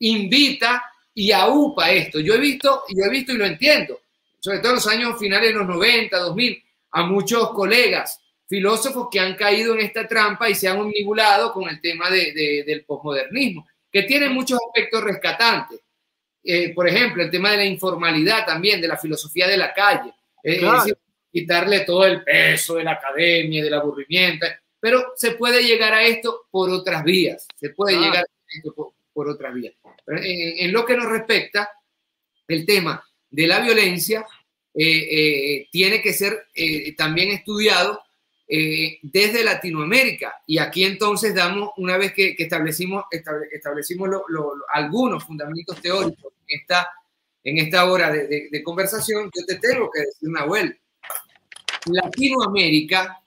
invita 0.00 0.84
y 1.14 1.32
aupa 1.32 1.90
esto. 1.90 2.20
Yo 2.20 2.34
he 2.34 2.38
visto, 2.38 2.84
yo 2.94 3.04
he 3.04 3.10
visto 3.10 3.32
y 3.32 3.36
lo 3.36 3.44
entiendo, 3.44 4.00
sobre 4.38 4.58
todo 4.60 4.70
en 4.70 4.74
los 4.76 4.86
años 4.86 5.18
finales 5.18 5.52
de 5.52 5.58
los 5.58 5.66
90, 5.66 6.16
2000, 6.16 6.62
a 6.92 7.02
muchos 7.04 7.50
colegas 7.50 8.20
filósofos 8.48 9.08
que 9.10 9.20
han 9.20 9.34
caído 9.34 9.74
en 9.74 9.80
esta 9.80 10.08
trampa 10.08 10.48
y 10.48 10.54
se 10.54 10.68
han 10.68 10.78
omnibulado 10.78 11.52
con 11.52 11.68
el 11.68 11.80
tema 11.80 12.08
de, 12.08 12.64
del 12.66 12.84
posmodernismo, 12.84 13.68
que 13.92 14.04
tiene 14.04 14.30
muchos 14.30 14.58
aspectos 14.66 15.04
rescatantes. 15.04 15.80
Eh, 16.42 16.72
por 16.72 16.88
ejemplo, 16.88 17.22
el 17.22 17.30
tema 17.30 17.50
de 17.50 17.58
la 17.58 17.64
informalidad 17.66 18.46
también, 18.46 18.80
de 18.80 18.88
la 18.88 18.96
filosofía 18.96 19.46
de 19.46 19.58
la 19.58 19.74
calle. 19.74 20.14
Es 20.42 20.62
decir, 20.62 20.96
quitarle 21.30 21.80
todo 21.80 22.06
el 22.06 22.22
peso 22.22 22.76
de 22.76 22.84
la 22.84 22.92
academia, 22.92 23.62
del 23.62 23.74
aburrimiento, 23.74 24.46
pero 24.80 25.12
se 25.16 25.32
puede 25.32 25.62
llegar 25.62 25.92
a 25.92 26.02
esto 26.04 26.46
por 26.50 26.70
otras 26.70 27.04
vías, 27.04 27.46
se 27.56 27.70
puede 27.70 27.96
llegar 27.96 28.24
a 28.24 28.56
esto 28.56 28.94
por, 29.12 29.28
otras 29.28 29.52
vías. 29.52 29.74
En, 30.06 30.72
lo 30.72 30.86
que 30.86 30.96
nos 30.96 31.06
respecta, 31.06 31.68
el 32.46 32.64
tema 32.64 33.04
de 33.30 33.46
la 33.46 33.60
violencia 33.60 34.24
eh, 34.72 34.84
eh, 34.84 35.68
tiene 35.72 36.00
que 36.00 36.12
ser 36.12 36.46
también 36.96 37.30
estudiado 37.30 38.00
eh, 38.50 38.98
desde 39.02 39.44
Latinoamérica. 39.44 40.40
Y 40.46 40.56
aquí 40.56 40.82
entonces 40.84 41.34
damos, 41.34 41.70
una 41.76 41.98
vez 41.98 42.14
que, 42.14 42.34
establecimos, 42.38 43.04
establecimos 43.52 44.08
algunos 44.72 45.22
fundamentos 45.24 45.78
teóricos 45.82 46.32
en 46.46 46.58
esta, 46.58 46.88
en 47.44 47.58
esta 47.58 47.84
hora 47.84 48.10
de, 48.10 48.62
conversación, 48.64 49.30
yo 49.36 49.44
te 49.44 49.56
tengo 49.56 49.90
que 49.90 50.00
decir, 50.00 50.30
Nahuel, 50.30 50.80
Latinoamérica, 51.90 53.22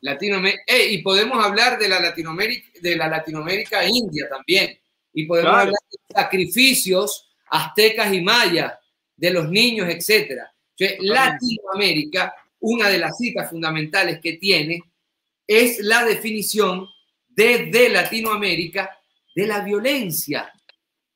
Latinoamérica 0.00 0.62
eh, 0.66 0.92
y 0.92 1.02
podemos 1.02 1.44
hablar 1.44 1.78
de 1.78 1.88
la 1.88 2.00
Latinoamérica, 2.00 2.68
de 2.80 2.96
la 2.96 3.08
Latinoamérica 3.08 3.86
India 3.86 4.28
también, 4.28 4.78
y 5.12 5.26
podemos 5.26 5.52
hablar 5.52 5.80
de 5.90 6.14
sacrificios 6.14 7.30
aztecas 7.48 8.12
y 8.12 8.20
mayas, 8.20 8.72
de 9.16 9.30
los 9.30 9.48
niños, 9.48 9.88
etcétera. 9.88 10.52
Latinoamérica 11.00 12.34
una 12.66 12.88
de 12.88 12.98
las 12.98 13.18
citas 13.18 13.50
fundamentales 13.50 14.20
que 14.20 14.34
tiene 14.34 14.82
es 15.46 15.80
la 15.80 16.02
definición 16.02 16.88
desde 17.28 17.90
Latinoamérica 17.90 18.98
de 19.34 19.46
la 19.46 19.60
violencia, 19.60 20.50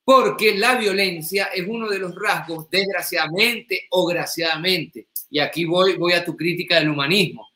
porque 0.04 0.54
la 0.56 0.74
violencia 0.74 1.46
es 1.46 1.66
uno 1.66 1.88
de 1.88 2.00
los 2.00 2.14
rasgos, 2.14 2.68
desgraciadamente 2.68 3.86
o 3.90 4.04
graciadamente, 4.06 5.08
y 5.30 5.40
aquí 5.40 5.64
voy, 5.64 5.96
voy 5.96 6.12
a 6.12 6.24
tu 6.24 6.36
crítica 6.36 6.76
del 6.76 6.90
humanismo. 6.90 7.48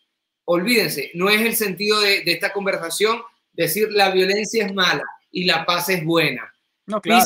Olvídense, 0.44 1.10
no 1.14 1.30
es 1.30 1.40
el 1.40 1.56
sentido 1.56 2.00
de, 2.00 2.22
esta 2.26 2.52
conversación 2.52 3.22
decir 3.52 3.90
la 3.92 4.10
violencia 4.10 4.66
es 4.66 4.74
mala 4.74 5.04
y 5.30 5.44
la 5.44 5.64
paz 5.64 5.88
es 5.88 6.04
buena. 6.04 6.52
No, 6.86 7.00
claro. 7.00 7.24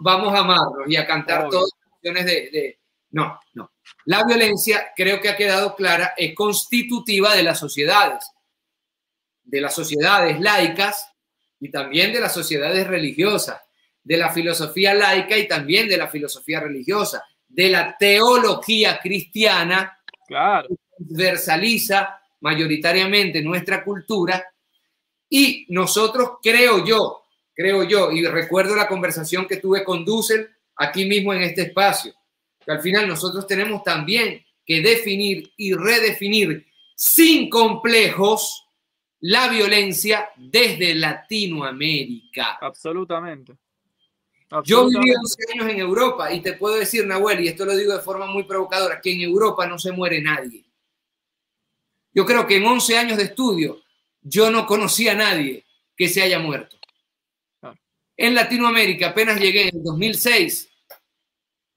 vamos 0.00 0.32
a 0.34 0.38
amarnos 0.38 0.88
y 0.88 0.96
a 0.96 1.06
cantar 1.06 1.48
todas 1.48 1.70
las 1.80 1.90
canciones 1.90 2.26
de... 2.26 2.78
No, 3.10 3.38
no. 3.54 3.70
La 4.06 4.24
violencia, 4.24 4.92
creo 4.94 5.20
que 5.20 5.28
ha 5.28 5.36
quedado 5.36 5.74
clara, 5.74 6.14
es 6.16 6.34
constitutiva 6.34 7.34
de 7.34 7.42
las 7.42 7.58
sociedades, 7.58 8.24
de 9.42 9.60
las 9.60 9.74
sociedades 9.74 10.40
laicas 10.40 11.10
y 11.60 11.70
también 11.70 12.12
de 12.12 12.20
las 12.20 12.34
sociedades 12.34 12.86
religiosas, 12.86 13.60
de 14.02 14.16
la 14.16 14.30
filosofía 14.30 14.94
laica 14.94 15.38
y 15.38 15.48
también 15.48 15.88
de 15.88 15.96
la 15.96 16.08
filosofía 16.08 16.60
religiosa, 16.60 17.24
de 17.54 17.70
la 17.70 17.96
teología 17.96 18.98
cristiana, 19.00 19.98
claro. 20.26 20.68
que 20.68 20.76
transversaliza 20.96 22.20
mayoritariamente 22.40 23.42
nuestra 23.42 23.84
cultura 23.84 24.44
y 25.28 25.66
nosotros, 25.68 26.38
creo 26.42 26.84
yo, 26.84 27.22
creo 27.54 27.84
yo, 27.84 28.10
y 28.10 28.26
recuerdo 28.26 28.74
la 28.74 28.88
conversación 28.88 29.46
que 29.46 29.56
tuve 29.56 29.84
con 29.84 30.04
Dussel 30.04 30.48
aquí 30.76 31.04
mismo 31.04 31.32
en 31.32 31.42
este 31.42 31.62
espacio, 31.62 32.12
que 32.64 32.72
al 32.72 32.80
final 32.80 33.08
nosotros 33.08 33.46
tenemos 33.46 33.82
también 33.82 34.44
que 34.66 34.80
definir 34.80 35.52
y 35.56 35.74
redefinir 35.74 36.66
sin 36.94 37.48
complejos 37.48 38.66
la 39.20 39.48
violencia 39.48 40.28
desde 40.36 40.94
Latinoamérica. 40.94 42.58
Absolutamente. 42.60 43.54
Yo 44.64 44.88
viví 44.88 45.10
11 45.14 45.36
años 45.52 45.70
en 45.72 45.78
Europa 45.78 46.32
y 46.32 46.40
te 46.40 46.52
puedo 46.52 46.76
decir, 46.76 47.06
Nahuel, 47.06 47.40
y 47.40 47.48
esto 47.48 47.64
lo 47.64 47.76
digo 47.76 47.92
de 47.92 48.02
forma 48.02 48.26
muy 48.26 48.44
provocadora, 48.44 49.00
que 49.00 49.12
en 49.12 49.22
Europa 49.22 49.66
no 49.66 49.78
se 49.78 49.90
muere 49.90 50.22
nadie. 50.22 50.64
Yo 52.12 52.24
creo 52.24 52.46
que 52.46 52.56
en 52.56 52.66
11 52.66 52.98
años 52.98 53.16
de 53.18 53.24
estudio 53.24 53.80
yo 54.20 54.50
no 54.50 54.66
conocí 54.66 55.08
a 55.08 55.14
nadie 55.14 55.64
que 55.96 56.08
se 56.08 56.22
haya 56.22 56.38
muerto. 56.38 56.76
En 58.16 58.34
Latinoamérica 58.34 59.08
apenas 59.08 59.40
llegué 59.40 59.70
en 59.70 59.82
2006 59.82 60.68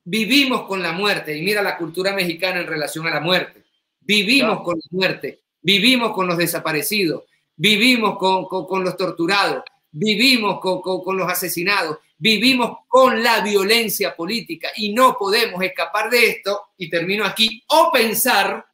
vivimos 0.10 0.64
con 0.64 0.82
la 0.82 0.94
muerte, 0.94 1.38
y 1.38 1.42
mira 1.42 1.62
la 1.62 1.78
cultura 1.78 2.14
mexicana 2.14 2.62
en 2.62 2.68
relación 2.68 3.06
a 3.08 3.14
la 3.14 3.20
muerte, 3.20 3.66
vivimos 4.00 4.62
con 4.62 4.78
la 4.78 4.88
muerte, 4.90 5.42
vivimos 5.62 6.14
con 6.14 6.28
los 6.28 6.38
desaparecidos, 6.38 7.24
vivimos 7.58 8.18
con, 8.18 8.84
los 8.86 8.96
torturados, 8.96 9.66
vivimos 9.98 10.60
con, 10.60 11.18
los 11.18 11.30
asesinados, 11.30 11.98
vivimos 12.18 12.80
con 12.88 13.22
la 13.24 13.42
violencia 13.42 14.16
política 14.16 14.70
y 14.76 14.94
no 14.94 15.18
podemos 15.18 15.62
escapar 15.64 16.10
de 16.10 16.30
esto, 16.30 16.68
y 16.78 16.90
termino 16.90 17.26
aquí, 17.26 17.64
o 17.70 17.92
pensar 17.92 18.66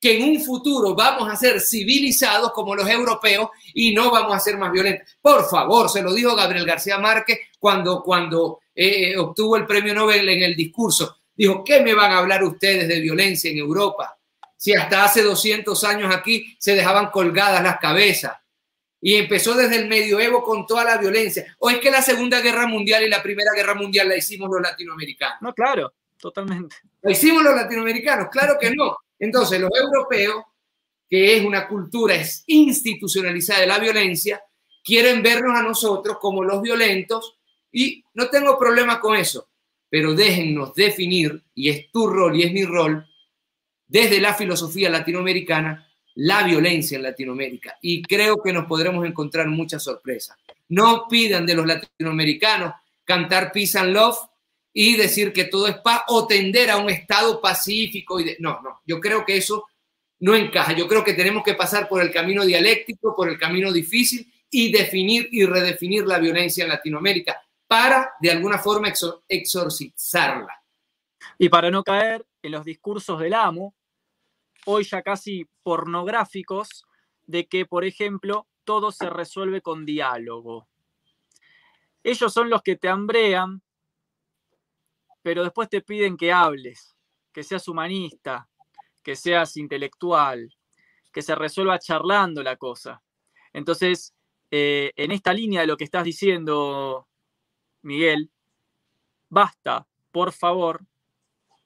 que 0.00 0.16
en 0.16 0.30
un 0.30 0.40
futuro 0.40 0.94
vamos 0.94 1.28
a 1.28 1.34
ser 1.34 1.60
civilizados 1.60 2.52
como 2.52 2.76
los 2.76 2.88
europeos 2.88 3.50
y 3.74 3.92
no 3.92 4.12
vamos 4.12 4.36
a 4.36 4.38
ser 4.38 4.56
más 4.56 4.70
violentos. 4.70 5.08
Por 5.20 5.48
favor, 5.48 5.90
se 5.90 6.02
lo 6.02 6.14
dijo 6.14 6.36
Gabriel 6.36 6.64
García 6.64 6.98
Márquez 6.98 7.40
cuando, 7.58 8.00
cuando 8.04 8.60
eh, 8.72 9.16
obtuvo 9.16 9.56
el 9.56 9.66
premio 9.66 9.94
Nobel 9.94 10.28
en 10.28 10.44
el 10.44 10.54
discurso. 10.54 11.16
Dijo, 11.34 11.64
¿qué 11.64 11.80
me 11.80 11.94
van 11.94 12.12
a 12.12 12.18
hablar 12.18 12.44
ustedes 12.44 12.86
de 12.86 13.00
violencia 13.00 13.50
en 13.50 13.58
Europa? 13.58 14.16
Si 14.56 14.72
hasta 14.72 15.04
hace 15.04 15.22
200 15.22 15.82
años 15.82 16.14
aquí 16.14 16.56
se 16.58 16.76
dejaban 16.76 17.10
colgadas 17.10 17.62
las 17.62 17.78
cabezas. 17.78 18.36
Y 19.00 19.14
empezó 19.14 19.54
desde 19.54 19.76
el 19.76 19.88
medioevo 19.88 20.42
con 20.42 20.66
toda 20.66 20.84
la 20.84 20.98
violencia. 20.98 21.56
¿O 21.58 21.70
es 21.70 21.78
que 21.78 21.90
la 21.90 22.02
Segunda 22.02 22.40
Guerra 22.40 22.66
Mundial 22.66 23.04
y 23.04 23.08
la 23.08 23.22
Primera 23.22 23.52
Guerra 23.54 23.74
Mundial 23.74 24.08
la 24.08 24.16
hicimos 24.16 24.48
los 24.50 24.60
latinoamericanos? 24.60 25.38
No, 25.40 25.54
claro, 25.54 25.94
totalmente. 26.18 26.76
¿La 27.02 27.12
hicimos 27.12 27.42
los 27.42 27.54
latinoamericanos? 27.54 28.28
Claro 28.30 28.56
que 28.60 28.70
no. 28.74 28.96
Entonces, 29.18 29.60
los 29.60 29.70
europeos, 29.74 30.44
que 31.08 31.36
es 31.36 31.44
una 31.44 31.68
cultura 31.68 32.16
institucionalizada 32.46 33.60
de 33.60 33.66
la 33.66 33.78
violencia, 33.78 34.42
quieren 34.84 35.22
vernos 35.22 35.58
a 35.58 35.62
nosotros 35.62 36.18
como 36.20 36.42
los 36.42 36.62
violentos 36.62 37.38
y 37.70 38.02
no 38.14 38.28
tengo 38.28 38.58
problema 38.58 39.00
con 39.00 39.16
eso, 39.16 39.50
pero 39.88 40.14
déjennos 40.14 40.74
definir, 40.74 41.44
y 41.54 41.68
es 41.68 41.90
tu 41.90 42.06
rol 42.06 42.36
y 42.36 42.44
es 42.44 42.52
mi 42.52 42.64
rol, 42.64 43.06
desde 43.86 44.20
la 44.20 44.34
filosofía 44.34 44.90
latinoamericana, 44.90 45.87
la 46.20 46.42
violencia 46.42 46.96
en 46.96 47.04
Latinoamérica. 47.04 47.78
Y 47.80 48.02
creo 48.02 48.42
que 48.42 48.52
nos 48.52 48.66
podremos 48.66 49.06
encontrar 49.06 49.46
muchas 49.46 49.84
sorpresas. 49.84 50.36
No 50.68 51.06
pidan 51.08 51.46
de 51.46 51.54
los 51.54 51.64
latinoamericanos 51.64 52.74
cantar 53.04 53.52
Peace 53.52 53.78
and 53.78 53.92
Love 53.92 54.18
y 54.72 54.96
decir 54.96 55.32
que 55.32 55.44
todo 55.44 55.68
es 55.68 55.76
paz 55.76 56.02
o 56.08 56.26
tender 56.26 56.70
a 56.70 56.78
un 56.78 56.90
estado 56.90 57.40
pacífico. 57.40 58.18
Y. 58.18 58.36
No, 58.40 58.60
no, 58.62 58.80
yo 58.84 58.98
creo 58.98 59.24
que 59.24 59.36
eso 59.36 59.66
no 60.18 60.34
encaja. 60.34 60.72
Yo 60.72 60.88
creo 60.88 61.04
que 61.04 61.14
tenemos 61.14 61.44
que 61.44 61.54
pasar 61.54 61.88
por 61.88 62.02
el 62.02 62.10
camino 62.10 62.44
dialéctico, 62.44 63.14
por 63.14 63.28
el 63.28 63.38
camino 63.38 63.72
difícil 63.72 64.28
y 64.50 64.72
definir 64.72 65.28
y 65.30 65.46
redefinir 65.46 66.04
la 66.04 66.18
violencia 66.18 66.64
en 66.64 66.70
Latinoamérica 66.70 67.40
para 67.68 68.14
de 68.20 68.32
alguna 68.32 68.58
forma 68.58 68.92
exorcizarla. 69.28 70.64
Y 71.38 71.48
para 71.48 71.70
no 71.70 71.84
caer 71.84 72.26
en 72.42 72.50
los 72.50 72.64
discursos 72.64 73.20
del 73.20 73.34
amo, 73.34 73.76
hoy 74.70 74.84
ya 74.84 75.00
casi 75.02 75.46
pornográficos, 75.62 76.84
de 77.26 77.46
que, 77.46 77.64
por 77.64 77.86
ejemplo, 77.86 78.46
todo 78.64 78.92
se 78.92 79.08
resuelve 79.08 79.62
con 79.62 79.86
diálogo. 79.86 80.68
Ellos 82.02 82.30
son 82.30 82.50
los 82.50 82.62
que 82.62 82.76
te 82.76 82.90
hambrean, 82.90 83.62
pero 85.22 85.42
después 85.42 85.70
te 85.70 85.80
piden 85.80 86.18
que 86.18 86.32
hables, 86.32 86.94
que 87.32 87.42
seas 87.44 87.66
humanista, 87.66 88.50
que 89.02 89.16
seas 89.16 89.56
intelectual, 89.56 90.54
que 91.14 91.22
se 91.22 91.34
resuelva 91.34 91.78
charlando 91.78 92.42
la 92.42 92.56
cosa. 92.56 93.02
Entonces, 93.54 94.14
eh, 94.50 94.92
en 94.96 95.12
esta 95.12 95.32
línea 95.32 95.62
de 95.62 95.66
lo 95.66 95.78
que 95.78 95.84
estás 95.84 96.04
diciendo, 96.04 97.08
Miguel, 97.80 98.30
basta, 99.30 99.86
por 100.12 100.32
favor, 100.32 100.84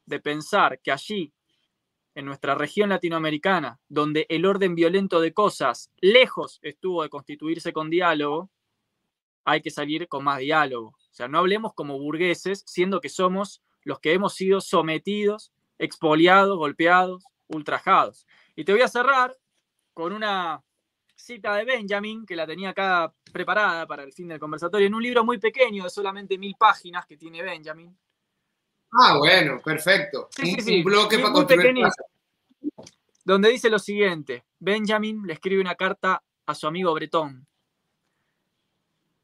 de 0.07 0.21
pensar 0.21 0.81
que 0.81 0.93
allí, 0.93 1.33
en 2.15 2.27
nuestra 2.27 2.55
región 2.55 2.91
latinoamericana, 2.91 3.81
donde 3.89 4.27
el 4.29 4.45
orden 4.45 4.75
violento 4.75 5.21
de 5.21 5.33
cosas 5.33 5.91
lejos 6.01 6.59
estuvo 6.63 7.03
de 7.03 7.09
constituirse 7.09 7.73
con 7.73 7.91
diálogo, 7.91 8.51
hay 9.45 9.61
que 9.63 9.71
salir 9.71 10.09
con 10.09 10.25
más 10.25 10.39
diálogo. 10.39 10.89
O 10.89 11.15
sea, 11.15 11.29
no 11.29 11.39
hablemos 11.39 11.75
como 11.75 11.99
burgueses, 11.99 12.63
siendo 12.67 13.01
que 13.01 13.09
somos 13.09 13.63
los 13.83 13.99
que 13.99 14.13
hemos 14.13 14.35
sido 14.35 14.61
sometidos, 14.61 15.53
expoliados, 15.79 16.57
golpeados, 16.57 17.25
ultrajados. 17.49 18.27
Y 18.55 18.65
te 18.65 18.73
voy 18.73 18.83
a 18.83 18.89
cerrar 18.89 19.37
con 19.95 20.13
una 20.13 20.63
cita 21.17 21.55
de 21.57 21.65
Benjamin, 21.65 22.27
que 22.27 22.37
la 22.37 22.47
tenía 22.47 22.71
acá 22.71 23.15
preparada 23.33 23.87
para 23.87 24.03
el 24.03 24.13
fin 24.13 24.29
del 24.29 24.39
conversatorio, 24.39 24.87
en 24.87 24.95
un 24.95 25.03
libro 25.03 25.25
muy 25.25 25.39
pequeño 25.39 25.85
de 25.85 25.91
solamente 25.91 26.39
mil 26.39 26.55
páginas 26.59 27.07
que 27.07 27.17
tiene 27.17 27.43
Benjamin. 27.43 27.97
Ah, 28.93 29.17
bueno, 29.19 29.61
perfecto. 29.65 30.29
Sí, 30.31 30.57
sí, 30.61 30.79
un, 30.79 30.85
bloque 30.85 31.19
para 31.19 31.33
construir. 31.33 31.75
Donde 33.25 33.51
dice 33.51 33.71
lo 33.71 33.79
siguiente: 33.79 34.45
Benjamin 34.59 35.27
le 35.27 35.33
escribe 35.35 35.61
una 35.61 35.75
carta 35.75 36.23
a 36.47 36.55
su 36.55 36.67
amigo 36.67 36.93
Bretón 36.93 37.47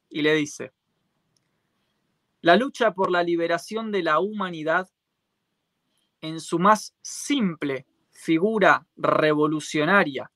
y 0.08 0.22
le 0.22 0.34
dice: 0.34 0.72
La 2.40 2.56
lucha 2.56 2.92
por 2.94 3.10
la 3.10 3.22
liberación 3.22 3.92
de 3.92 4.02
la 4.02 4.20
humanidad 4.20 4.88
en 6.20 6.40
su 6.40 6.58
más 6.58 6.94
simple 7.02 7.86
figura 8.10 8.86
revolucionaria 8.96 10.30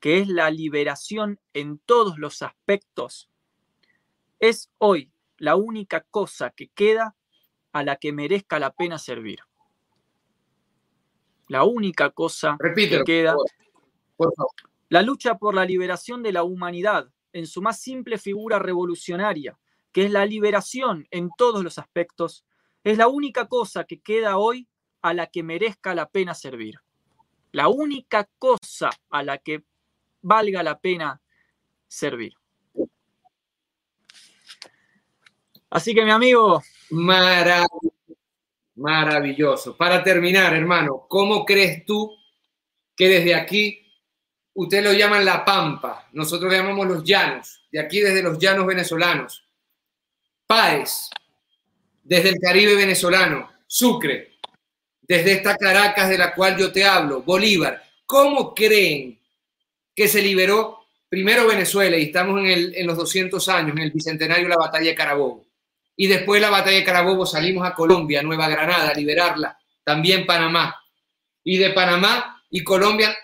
que 0.00 0.18
es 0.18 0.28
la 0.28 0.50
liberación 0.50 1.38
en 1.52 1.78
todos 1.78 2.18
los 2.18 2.42
aspectos, 2.42 3.28
es 4.40 4.70
hoy 4.78 5.12
la 5.36 5.56
única 5.56 6.00
cosa 6.00 6.50
que 6.50 6.68
queda 6.68 7.14
a 7.72 7.82
la 7.82 7.96
que 7.96 8.12
merezca 8.12 8.58
la 8.58 8.72
pena 8.72 8.98
servir. 8.98 9.40
La 11.48 11.64
única 11.64 12.10
cosa 12.10 12.56
que 12.74 13.02
queda. 13.04 13.36
La 14.88 15.02
lucha 15.02 15.38
por 15.38 15.54
la 15.54 15.64
liberación 15.64 16.22
de 16.22 16.32
la 16.32 16.42
humanidad 16.42 17.10
en 17.32 17.46
su 17.46 17.62
más 17.62 17.80
simple 17.80 18.18
figura 18.18 18.58
revolucionaria, 18.58 19.58
que 19.92 20.04
es 20.04 20.10
la 20.10 20.26
liberación 20.26 21.06
en 21.10 21.30
todos 21.36 21.62
los 21.62 21.78
aspectos, 21.78 22.44
es 22.82 22.98
la 22.98 23.08
única 23.08 23.46
cosa 23.46 23.84
que 23.84 24.00
queda 24.00 24.36
hoy 24.36 24.68
a 25.02 25.14
la 25.14 25.26
que 25.26 25.42
merezca 25.42 25.94
la 25.94 26.08
pena 26.08 26.34
servir. 26.34 26.80
La 27.52 27.68
única 27.68 28.28
cosa 28.38 28.90
a 29.10 29.22
la 29.22 29.38
que 29.38 29.64
valga 30.22 30.62
la 30.62 30.78
pena 30.78 31.20
servir. 31.88 32.34
Así 35.70 35.94
que 35.94 36.04
mi 36.04 36.10
amigo. 36.10 36.62
Maravilloso. 38.76 39.76
Para 39.76 40.02
terminar, 40.02 40.54
hermano, 40.54 41.06
¿cómo 41.08 41.44
crees 41.44 41.84
tú 41.84 42.16
que 42.96 43.08
desde 43.08 43.34
aquí, 43.34 43.86
ustedes 44.54 44.84
lo 44.84 44.92
llaman 44.92 45.24
la 45.24 45.44
pampa, 45.44 46.08
nosotros 46.12 46.50
lo 46.50 46.58
llamamos 46.58 46.86
los 46.86 47.04
llanos, 47.04 47.62
de 47.70 47.80
aquí 47.80 48.00
desde 48.00 48.22
los 48.22 48.38
llanos 48.38 48.66
venezolanos, 48.66 49.44
Páez, 50.46 51.10
desde 52.02 52.30
el 52.30 52.40
Caribe 52.40 52.74
venezolano, 52.74 53.50
Sucre, 53.66 54.38
desde 55.00 55.32
esta 55.32 55.56
Caracas 55.56 56.08
de 56.08 56.18
la 56.18 56.34
cual 56.34 56.56
yo 56.56 56.72
te 56.72 56.84
hablo, 56.84 57.22
Bolívar, 57.22 57.82
¿cómo 58.06 58.54
creen 58.54 59.20
que 59.94 60.08
se 60.08 60.22
liberó 60.22 60.80
primero 61.10 61.46
Venezuela 61.46 61.96
y 61.98 62.04
estamos 62.04 62.38
en, 62.40 62.46
el, 62.46 62.74
en 62.74 62.86
los 62.86 62.96
200 62.96 63.46
años, 63.48 63.76
en 63.76 63.82
el 63.82 63.90
bicentenario 63.90 64.44
de 64.44 64.50
la 64.50 64.56
batalla 64.56 64.90
de 64.90 64.94
Carabobo. 64.94 65.44
Y 66.00 66.06
después 66.06 66.40
de 66.40 66.46
la 66.46 66.50
batalla 66.50 66.78
de 66.78 66.84
Carabobo 66.84 67.26
salimos 67.26 67.68
a 67.68 67.74
Colombia, 67.74 68.22
Nueva 68.22 68.48
Granada, 68.48 68.88
a 68.88 68.94
liberarla, 68.94 69.58
también 69.84 70.24
Panamá. 70.24 70.74
Y 71.44 71.58
de 71.58 71.72
Panamá 71.72 72.42
y 72.48 72.64
Colombia 72.64 73.14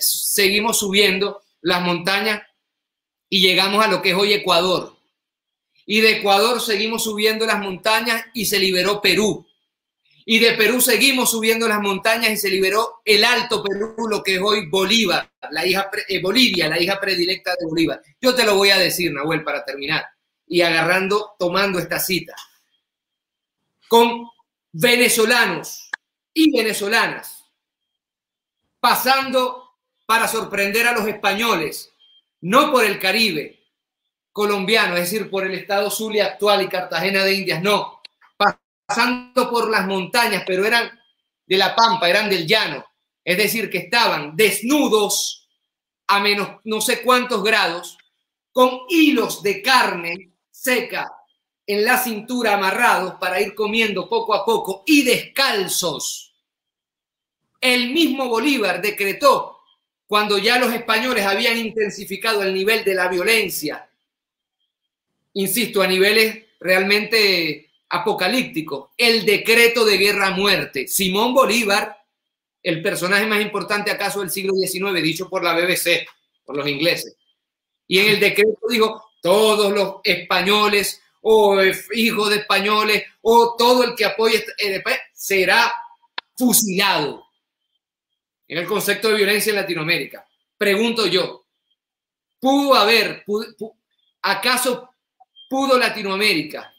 seguimos 0.00 0.78
subiendo 0.78 1.42
las 1.60 1.82
montañas 1.82 2.40
y 3.28 3.42
llegamos 3.42 3.84
a 3.84 3.88
lo 3.88 4.00
que 4.00 4.12
es 4.12 4.16
hoy 4.16 4.32
Ecuador. 4.32 4.96
Y 5.84 6.00
de 6.00 6.12
Ecuador 6.12 6.62
seguimos 6.62 7.04
subiendo 7.04 7.44
las 7.44 7.58
montañas 7.58 8.24
y 8.32 8.46
se 8.46 8.60
liberó 8.60 9.02
Perú. 9.02 9.46
Y 10.24 10.38
de 10.38 10.52
Perú 10.52 10.80
seguimos 10.80 11.30
subiendo 11.32 11.68
las 11.68 11.82
montañas 11.82 12.30
y 12.30 12.38
se 12.38 12.48
liberó 12.48 13.02
el 13.04 13.26
Alto 13.26 13.62
Perú, 13.62 13.94
lo 14.08 14.22
que 14.22 14.36
es 14.36 14.40
hoy 14.40 14.70
Bolívar, 14.70 15.30
la 15.50 15.66
hija 15.66 15.90
eh, 16.08 16.22
Bolivia, 16.22 16.66
la 16.66 16.80
hija 16.80 16.98
predilecta 16.98 17.50
de 17.60 17.66
Bolívar. 17.66 18.00
Yo 18.22 18.34
te 18.34 18.46
lo 18.46 18.54
voy 18.54 18.70
a 18.70 18.78
decir, 18.78 19.12
Nahuel, 19.12 19.44
para 19.44 19.66
terminar, 19.66 20.02
y 20.46 20.62
agarrando, 20.62 21.34
tomando 21.38 21.78
esta 21.78 21.98
cita. 21.98 22.34
Con 23.88 24.28
venezolanos 24.72 25.90
y 26.32 26.56
venezolanas, 26.56 27.44
pasando 28.80 29.76
para 30.06 30.28
sorprender 30.28 30.86
a 30.86 30.92
los 30.92 31.06
españoles, 31.06 31.92
no 32.40 32.70
por 32.70 32.84
el 32.84 32.98
Caribe 32.98 33.64
colombiano, 34.32 34.94
es 34.96 35.10
decir, 35.10 35.30
por 35.30 35.46
el 35.46 35.54
estado 35.54 35.90
Zulia 35.90 36.26
actual 36.26 36.62
y 36.62 36.68
Cartagena 36.68 37.24
de 37.24 37.34
Indias, 37.34 37.62
no, 37.62 38.02
pasando 38.36 39.50
por 39.50 39.70
las 39.70 39.86
montañas, 39.86 40.44
pero 40.46 40.66
eran 40.66 40.90
de 41.46 41.56
la 41.56 41.74
pampa, 41.74 42.08
eran 42.08 42.28
del 42.28 42.46
llano. 42.46 42.84
Es 43.24 43.38
decir, 43.38 43.70
que 43.70 43.78
estaban 43.78 44.36
desnudos 44.36 45.48
a 46.06 46.20
menos 46.20 46.60
no 46.64 46.80
sé 46.80 47.02
cuántos 47.02 47.42
grados, 47.42 47.98
con 48.52 48.80
hilos 48.88 49.42
de 49.42 49.62
carne 49.62 50.35
seca 50.66 51.12
en 51.66 51.84
la 51.84 51.96
cintura 51.98 52.54
amarrados 52.54 53.14
para 53.20 53.40
ir 53.40 53.54
comiendo 53.54 54.08
poco 54.08 54.34
a 54.34 54.44
poco 54.44 54.82
y 54.86 55.02
descalzos. 55.02 56.34
El 57.60 57.90
mismo 57.90 58.28
Bolívar 58.28 58.82
decretó 58.82 59.58
cuando 60.06 60.38
ya 60.38 60.58
los 60.58 60.72
españoles 60.72 61.24
habían 61.24 61.56
intensificado 61.56 62.42
el 62.42 62.54
nivel 62.54 62.84
de 62.84 62.94
la 62.94 63.08
violencia, 63.08 63.88
insisto, 65.34 65.82
a 65.82 65.86
niveles 65.86 66.44
realmente 66.60 67.70
apocalíptico, 67.88 68.92
el 68.96 69.24
decreto 69.24 69.84
de 69.84 69.98
guerra-muerte. 69.98 70.86
Simón 70.86 71.34
Bolívar, 71.34 71.96
el 72.62 72.82
personaje 72.82 73.26
más 73.26 73.40
importante 73.40 73.90
acaso 73.90 74.20
del 74.20 74.30
siglo 74.30 74.54
XIX, 74.54 75.02
dicho 75.02 75.28
por 75.28 75.42
la 75.42 75.54
BBC, 75.54 76.06
por 76.44 76.56
los 76.56 76.68
ingleses. 76.68 77.16
Y 77.88 77.98
en 77.98 78.10
el 78.10 78.20
decreto 78.20 78.58
dijo, 78.68 79.05
todos 79.26 79.72
los 79.72 79.96
españoles 80.04 81.02
o 81.22 81.60
hijos 81.94 82.30
de 82.30 82.36
españoles 82.36 83.02
o 83.22 83.56
todo 83.58 83.82
el 83.82 83.96
que 83.96 84.04
apoye 84.04 84.36
este, 84.36 84.76
eh, 84.76 84.84
será 85.12 85.74
fusilado. 86.36 87.26
En 88.46 88.58
el 88.58 88.66
concepto 88.66 89.08
de 89.08 89.16
violencia 89.16 89.50
en 89.50 89.56
Latinoamérica. 89.56 90.24
Pregunto 90.56 91.08
yo, 91.08 91.44
¿pudo 92.38 92.76
haber, 92.76 93.24
acaso 94.22 94.90
pudo 95.50 95.76
Latinoamérica 95.76 96.72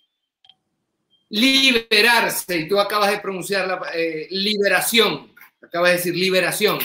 liberarse, 1.32 2.60
y 2.60 2.68
tú 2.70 2.80
acabas 2.80 3.12
de 3.12 3.20
pronunciar 3.20 3.68
la 3.68 3.92
eh, 3.94 4.30
liberación, 4.32 5.36
acabas 5.62 5.90
de 5.90 5.98
decir 5.98 6.16
liberación. 6.16 6.80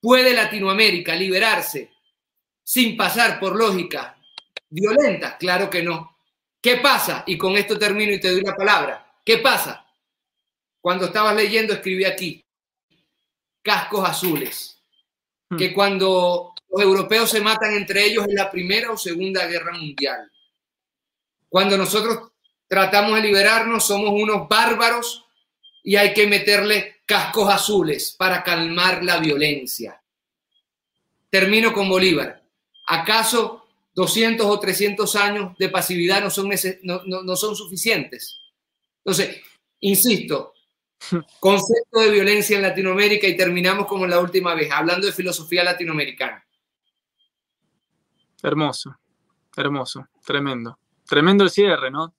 ¿Puede 0.00 0.34
Latinoamérica 0.34 1.14
liberarse 1.14 1.92
sin 2.64 2.96
pasar 2.96 3.38
por 3.38 3.54
lógica 3.54 4.16
violenta? 4.70 5.36
Claro 5.36 5.68
que 5.68 5.82
no. 5.82 6.16
¿Qué 6.60 6.76
pasa? 6.76 7.24
Y 7.26 7.36
con 7.36 7.56
esto 7.56 7.78
termino 7.78 8.12
y 8.12 8.20
te 8.20 8.30
doy 8.30 8.42
la 8.42 8.54
palabra. 8.54 9.14
¿Qué 9.24 9.38
pasa? 9.38 9.86
Cuando 10.80 11.06
estabas 11.06 11.34
leyendo, 11.34 11.74
escribí 11.74 12.04
aquí, 12.04 12.44
cascos 13.62 14.08
azules, 14.08 14.80
hmm. 15.50 15.56
que 15.56 15.74
cuando 15.74 16.54
los 16.70 16.82
europeos 16.82 17.30
se 17.30 17.40
matan 17.40 17.74
entre 17.74 18.04
ellos 18.04 18.26
en 18.26 18.34
la 18.34 18.50
Primera 18.50 18.90
o 18.90 18.96
Segunda 18.96 19.46
Guerra 19.46 19.72
Mundial. 19.72 20.30
Cuando 21.48 21.76
nosotros 21.76 22.30
tratamos 22.68 23.16
de 23.16 23.22
liberarnos, 23.22 23.84
somos 23.84 24.10
unos 24.10 24.48
bárbaros 24.48 25.26
y 25.82 25.96
hay 25.96 26.14
que 26.14 26.26
meterle 26.26 27.00
cascos 27.04 27.52
azules 27.52 28.14
para 28.16 28.44
calmar 28.44 29.02
la 29.02 29.18
violencia. 29.18 30.00
Termino 31.28 31.72
con 31.72 31.88
Bolívar. 31.88 32.42
¿Acaso 32.86 33.59
200 33.94 34.46
o 34.46 34.60
300 34.60 35.16
años 35.16 35.58
de 35.58 35.68
pasividad 35.68 36.22
no 36.22 36.30
son, 36.30 36.50
no, 36.82 37.36
son 37.36 37.56
suficientes? 37.56 38.40
Entonces, 38.98 39.40
insisto, 39.80 40.54
concepto 41.40 42.00
de 42.00 42.10
violencia 42.10 42.56
en 42.56 42.62
Latinoamérica 42.62 43.26
y 43.26 43.36
terminamos 43.36 43.86
como 43.86 44.06
la 44.06 44.20
última 44.20 44.54
vez, 44.54 44.70
hablando 44.70 45.06
de 45.06 45.12
filosofía 45.12 45.64
latinoamericana. 45.64 46.44
Hermoso, 48.42 48.98
hermoso, 49.56 50.06
tremendo. 50.24 50.78
Tremendo 51.06 51.44
el 51.44 51.50
cierre, 51.50 51.90
¿no? 51.90 52.14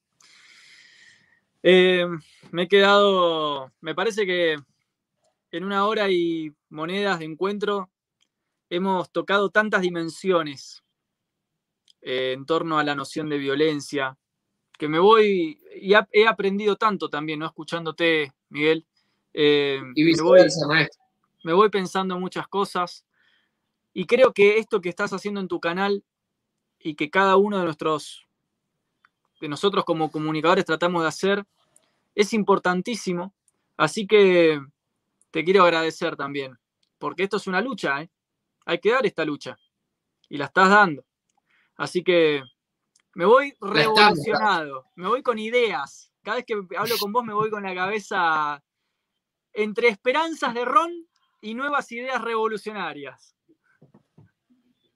Eh, 1.63 2.05
me 2.51 2.63
he 2.63 2.67
quedado, 2.67 3.71
me 3.81 3.95
parece 3.95 4.25
que 4.25 4.57
en 5.51 5.63
una 5.63 5.85
hora 5.85 6.09
y 6.09 6.53
monedas 6.69 7.19
de 7.19 7.25
encuentro 7.25 7.89
hemos 8.69 9.11
tocado 9.11 9.49
tantas 9.49 9.81
dimensiones 9.81 10.83
eh, 12.01 12.33
en 12.33 12.45
torno 12.45 12.79
a 12.79 12.83
la 12.83 12.95
noción 12.95 13.29
de 13.29 13.37
violencia, 13.37 14.17
que 14.77 14.87
me 14.87 14.99
voy 14.99 15.59
y 15.79 15.93
he 15.93 16.27
aprendido 16.27 16.75
tanto 16.75 17.09
también, 17.09 17.39
¿no? 17.39 17.45
Escuchándote, 17.45 18.33
Miguel. 18.49 18.85
Eh, 19.33 19.81
y 19.95 20.03
me 20.03 20.21
voy, 20.21 20.39
maestro. 20.67 21.03
me 21.43 21.53
voy 21.53 21.69
pensando 21.69 22.19
muchas 22.19 22.47
cosas 22.47 23.05
y 23.93 24.05
creo 24.05 24.33
que 24.33 24.57
esto 24.57 24.81
que 24.81 24.89
estás 24.89 25.13
haciendo 25.13 25.39
en 25.39 25.47
tu 25.47 25.59
canal 25.59 26.03
y 26.79 26.95
que 26.95 27.09
cada 27.09 27.37
uno 27.37 27.59
de 27.59 27.65
nuestros, 27.65 28.27
de 29.39 29.47
nosotros 29.47 29.85
como 29.85 30.11
comunicadores 30.11 30.65
tratamos 30.65 31.03
de 31.03 31.09
hacer, 31.09 31.45
es 32.15 32.33
importantísimo. 32.33 33.33
Así 33.77 34.07
que 34.07 34.59
te 35.31 35.43
quiero 35.43 35.63
agradecer 35.63 36.15
también, 36.15 36.57
porque 36.97 37.23
esto 37.23 37.37
es 37.37 37.47
una 37.47 37.61
lucha, 37.61 38.01
¿eh? 38.01 38.09
hay 38.65 38.79
que 38.79 38.91
dar 38.91 39.05
esta 39.05 39.25
lucha 39.25 39.57
y 40.29 40.37
la 40.37 40.45
estás 40.45 40.69
dando. 40.69 41.03
Así 41.77 42.03
que 42.03 42.43
me 43.13 43.25
voy 43.25 43.53
revolucionado, 43.59 44.87
me 44.95 45.07
voy 45.07 45.21
con 45.23 45.39
ideas. 45.39 46.11
Cada 46.23 46.37
vez 46.37 46.45
que 46.45 46.53
hablo 46.77 46.97
con 46.99 47.11
vos 47.11 47.23
me 47.23 47.33
voy 47.33 47.49
con 47.49 47.63
la 47.63 47.73
cabeza 47.73 48.63
entre 49.53 49.89
esperanzas 49.89 50.53
de 50.53 50.65
ron 50.65 50.91
y 51.41 51.53
nuevas 51.53 51.91
ideas 51.91 52.21
revolucionarias. 52.21 53.35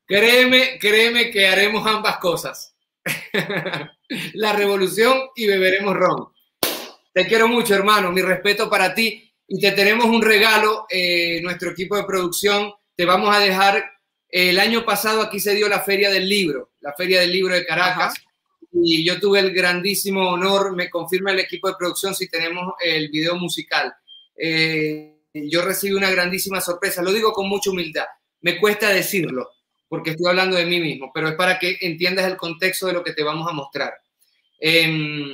Créeme, 0.05 0.77
créeme 0.79 1.31
que 1.31 1.47
haremos 1.47 1.85
ambas 1.87 2.17
cosas. 2.17 2.75
la 4.33 4.53
revolución 4.53 5.29
y 5.35 5.47
beberemos 5.47 5.95
ron. 5.95 6.27
Te 7.11 7.25
quiero 7.25 7.47
mucho, 7.47 7.73
hermano. 7.73 8.11
Mi 8.11 8.21
respeto 8.21 8.69
para 8.69 8.93
ti. 8.93 9.33
Y 9.47 9.59
te 9.59 9.71
tenemos 9.71 10.05
un 10.05 10.21
regalo, 10.21 10.85
eh, 10.89 11.39
nuestro 11.41 11.71
equipo 11.71 11.95
de 11.95 12.03
producción. 12.03 12.73
Te 12.95 13.05
vamos 13.05 13.35
a 13.35 13.39
dejar. 13.39 13.83
El 14.37 14.59
año 14.59 14.83
pasado 14.83 15.21
aquí 15.21 15.39
se 15.39 15.55
dio 15.55 15.69
la 15.69 15.79
Feria 15.79 16.09
del 16.09 16.27
Libro, 16.27 16.71
la 16.81 16.91
Feria 16.91 17.21
del 17.21 17.31
Libro 17.31 17.55
de 17.55 17.65
Caracas. 17.65 18.15
Y 18.73 19.05
yo 19.05 19.17
tuve 19.17 19.39
el 19.39 19.53
grandísimo 19.53 20.29
honor, 20.29 20.75
me 20.75 20.89
confirma 20.89 21.31
el 21.31 21.39
equipo 21.39 21.69
de 21.69 21.77
producción 21.79 22.13
si 22.13 22.27
tenemos 22.27 22.73
el 22.83 23.07
video 23.07 23.35
musical. 23.37 23.95
Eh, 24.35 25.19
yo 25.33 25.61
recibí 25.61 25.93
una 25.93 26.11
grandísima 26.11 26.59
sorpresa, 26.59 27.01
lo 27.01 27.13
digo 27.13 27.31
con 27.31 27.47
mucha 27.47 27.69
humildad. 27.69 28.07
Me 28.41 28.59
cuesta 28.59 28.89
decirlo, 28.89 29.51
porque 29.87 30.09
estoy 30.09 30.27
hablando 30.27 30.57
de 30.57 30.65
mí 30.65 30.81
mismo, 30.81 31.11
pero 31.13 31.29
es 31.29 31.35
para 31.35 31.57
que 31.57 31.77
entiendas 31.79 32.25
el 32.25 32.35
contexto 32.35 32.87
de 32.87 32.93
lo 32.93 33.05
que 33.05 33.13
te 33.13 33.23
vamos 33.23 33.49
a 33.49 33.53
mostrar. 33.53 33.93
Eh, 34.59 35.33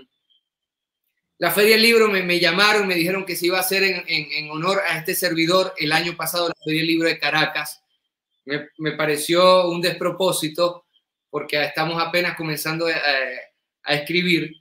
la 1.40 1.50
Feria 1.50 1.72
del 1.74 1.82
Libro 1.82 2.08
me, 2.08 2.40
llamaron, 2.40 2.86
me 2.86 2.94
dijeron 2.94 3.26
que 3.26 3.36
se 3.36 3.48
iba 3.48 3.58
a 3.58 3.62
hacer 3.62 4.04
en, 4.06 4.52
honor 4.52 4.84
a 4.88 5.00
este 5.00 5.16
servidor 5.16 5.74
el 5.80 5.92
año 5.92 6.16
pasado, 6.16 6.50
la 6.50 6.56
Feria 6.64 6.82
del 6.82 6.88
Libro 6.88 7.08
de 7.08 7.18
Caracas. 7.18 7.81
Me, 8.46 8.92
pareció 8.94 9.70
un 9.70 9.82
despropósito 9.82 10.86
porque 11.30 11.64
estamos 11.64 12.02
apenas 12.02 12.36
comenzando 12.36 12.88
a, 12.88 13.94
escribir. 13.94 14.52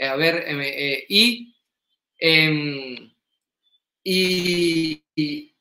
A 0.00 0.16
ver, 0.16 0.44
eh, 0.46 0.94
eh, 0.94 1.06
y, 1.08 1.54
em, 2.18 3.12
y, 4.02 5.02
y, 5.14 5.54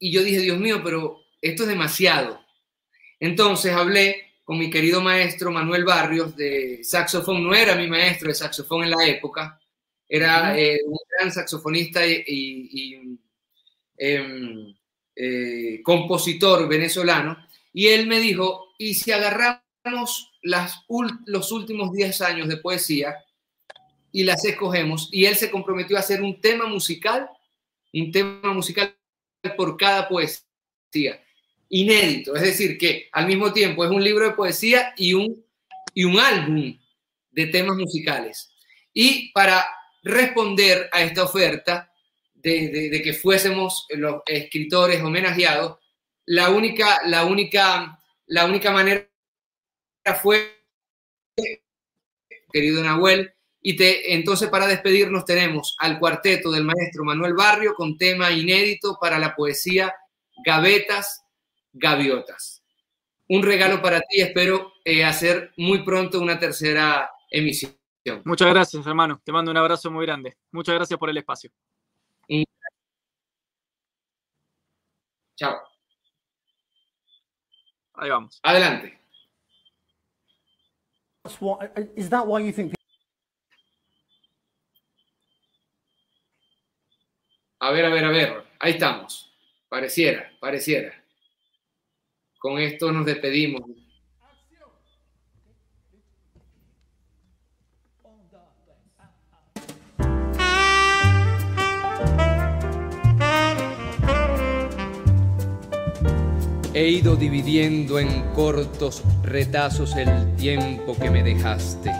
y 0.00 0.12
yo 0.12 0.22
dije, 0.22 0.40
Dios 0.40 0.58
mío, 0.58 0.80
pero 0.82 1.24
esto 1.40 1.62
es 1.62 1.68
demasiado. 1.68 2.44
Entonces 3.20 3.72
hablé 3.72 4.28
con 4.44 4.58
mi 4.58 4.70
querido 4.70 5.00
maestro 5.00 5.50
Manuel 5.50 5.84
Barrios 5.84 6.34
de 6.36 6.80
saxofón, 6.82 7.42
no 7.42 7.54
era 7.54 7.74
mi 7.74 7.86
maestro 7.86 8.28
de 8.28 8.34
saxofón 8.34 8.84
en 8.84 8.90
la 8.90 9.06
época, 9.06 9.60
era 10.08 10.58
eh, 10.58 10.80
un 10.86 10.96
gran 11.10 11.30
saxofonista 11.30 12.06
y, 12.06 12.94
em, 12.94 13.18
eh, 13.98 14.74
compositor 15.82 16.68
venezolano, 16.68 17.36
y 17.72 17.88
él 17.88 18.06
me 18.06 18.20
dijo, 18.20 18.74
¿y 18.78 18.94
si 18.94 19.12
agarramos 19.12 20.32
los 20.42 21.52
últimos 21.52 21.92
10 21.92 22.20
años 22.22 22.48
de 22.48 22.56
poesía 22.56 23.16
y 24.12 24.24
las 24.24 24.44
escogemos? 24.44 25.08
Y 25.12 25.26
él 25.26 25.36
se 25.36 25.50
comprometió 25.50 25.96
a 25.96 26.00
hacer 26.00 26.22
un 26.22 26.40
tema 26.40 26.66
musical, 26.66 27.28
un 27.92 28.12
tema 28.12 28.52
musical 28.52 28.96
por 29.56 29.76
cada 29.76 30.08
poesía 30.08 30.44
inédito, 31.68 32.34
es 32.34 32.42
decir, 32.42 32.78
que 32.78 33.08
al 33.12 33.26
mismo 33.26 33.52
tiempo 33.52 33.84
es 33.84 33.90
un 33.90 34.02
libro 34.02 34.24
de 34.24 34.34
poesía 34.34 34.94
y 34.96 35.14
un, 35.14 35.44
y 35.94 36.04
un 36.04 36.18
álbum 36.18 36.78
de 37.30 37.46
temas 37.46 37.76
musicales. 37.76 38.50
Y 38.92 39.30
para 39.32 39.66
responder 40.02 40.88
a 40.92 41.02
esta 41.02 41.24
oferta 41.24 41.87
de, 42.48 43.02
que 43.02 43.12
fuésemos 43.12 43.86
los 43.90 44.22
escritores 44.26 45.02
homenajeados, 45.02 45.78
la 46.26 46.50
única, 46.50 47.00
la 47.06 47.24
única, 47.24 47.98
la 48.26 48.44
única 48.44 48.70
manera 48.70 49.08
fue, 50.20 50.62
querido 52.52 52.82
Nahuel, 52.82 53.32
y 53.60 53.76
te, 53.76 54.14
entonces 54.14 54.48
para 54.48 54.66
despedirnos 54.66 55.24
tenemos 55.24 55.76
al 55.78 55.98
cuarteto 55.98 56.50
del 56.50 56.64
maestro 56.64 57.04
Manuel 57.04 57.34
Barrio 57.34 57.74
con 57.74 57.96
tema 57.98 58.30
inédito 58.30 58.98
para 59.00 59.18
la 59.18 59.34
poesía 59.34 59.94
Gavetas 60.44 61.24
gaviotas. 61.72 62.62
Un 63.28 63.42
regalo 63.42 63.82
para 63.82 64.00
ti, 64.00 64.20
espero 64.20 64.72
eh, 64.84 65.04
hacer 65.04 65.52
muy 65.56 65.82
pronto 65.82 66.20
una 66.20 66.38
tercera 66.38 67.10
emisión. 67.30 67.76
Muchas 68.24 68.48
gracias, 68.48 68.86
hermano. 68.86 69.20
Te 69.22 69.32
mando 69.32 69.50
un 69.50 69.56
abrazo 69.56 69.90
muy 69.90 70.06
grande. 70.06 70.36
Muchas 70.50 70.74
gracias 70.74 70.98
por 70.98 71.10
el 71.10 71.18
espacio. 71.18 71.50
Chao. 75.38 75.56
Ahí 77.94 78.10
vamos. 78.10 78.40
Adelante. 78.42 78.98
A 87.60 87.70
ver, 87.70 87.84
a 87.84 87.88
ver, 87.88 88.04
a 88.04 88.08
ver. 88.08 88.44
Ahí 88.58 88.72
estamos. 88.72 89.32
Pareciera, 89.68 90.28
pareciera. 90.40 90.92
Con 92.40 92.58
esto 92.58 92.90
nos 92.90 93.06
despedimos. 93.06 93.62
He 106.78 106.90
ido 106.90 107.16
dividiendo 107.16 107.98
en 107.98 108.22
cortos 108.36 109.02
retazos 109.24 109.96
el 109.96 110.36
tiempo 110.36 110.96
que 110.96 111.10
me 111.10 111.24
dejaste. 111.24 111.90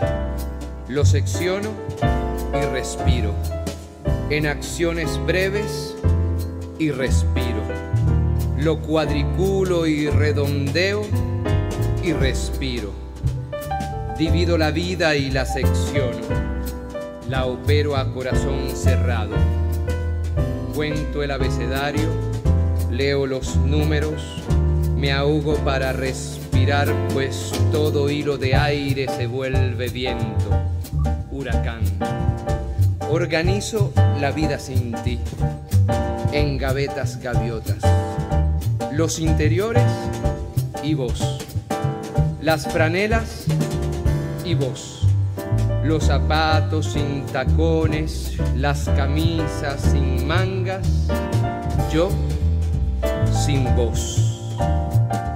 Lo 0.87 1.03
secciono 1.03 1.71
y 2.53 2.65
respiro. 2.67 3.33
En 4.29 4.47
acciones 4.47 5.19
breves 5.25 5.97
y 6.79 6.91
respiro 6.91 7.61
lo 8.59 8.79
cuadriculo 8.79 9.85
y 9.85 10.09
redondeo 10.09 11.01
y 12.01 12.13
respiro. 12.13 12.93
Divido 14.17 14.57
la 14.57 14.71
vida 14.71 15.13
y 15.17 15.29
la 15.29 15.45
secciono, 15.45 16.19
la 17.27 17.47
opero 17.47 17.97
a 17.97 18.13
corazón 18.13 18.69
cerrado. 18.73 19.35
Cuento 20.73 21.21
el 21.21 21.31
abecedario, 21.31 22.09
leo 22.91 23.25
los 23.25 23.57
números, 23.57 24.21
me 24.99 25.13
ahogo 25.13 25.55
para 25.63 25.93
respirar, 25.93 26.93
pues 27.13 27.53
todo 27.71 28.09
hilo 28.09 28.37
de 28.37 28.55
aire 28.55 29.07
se 29.07 29.27
vuelve 29.27 29.87
viento, 29.87 30.49
huracán. 31.31 31.83
Organizo 33.09 33.93
la 34.19 34.31
vida 34.31 34.59
sin 34.59 34.91
ti, 35.03 35.19
en 36.33 36.57
gavetas 36.57 37.21
gaviotas. 37.21 37.77
Los 38.91 39.19
interiores 39.19 39.85
y 40.83 40.95
vos, 40.95 41.47
las 42.41 42.67
franelas 42.67 43.45
y 44.43 44.53
vos, 44.53 45.07
los 45.81 46.03
zapatos 46.03 46.87
sin 46.91 47.25
tacones, 47.27 48.33
las 48.57 48.89
camisas 48.89 49.79
sin 49.79 50.27
mangas, 50.27 50.85
yo 51.89 52.09
sin 53.45 53.63
vos. 54.59 55.28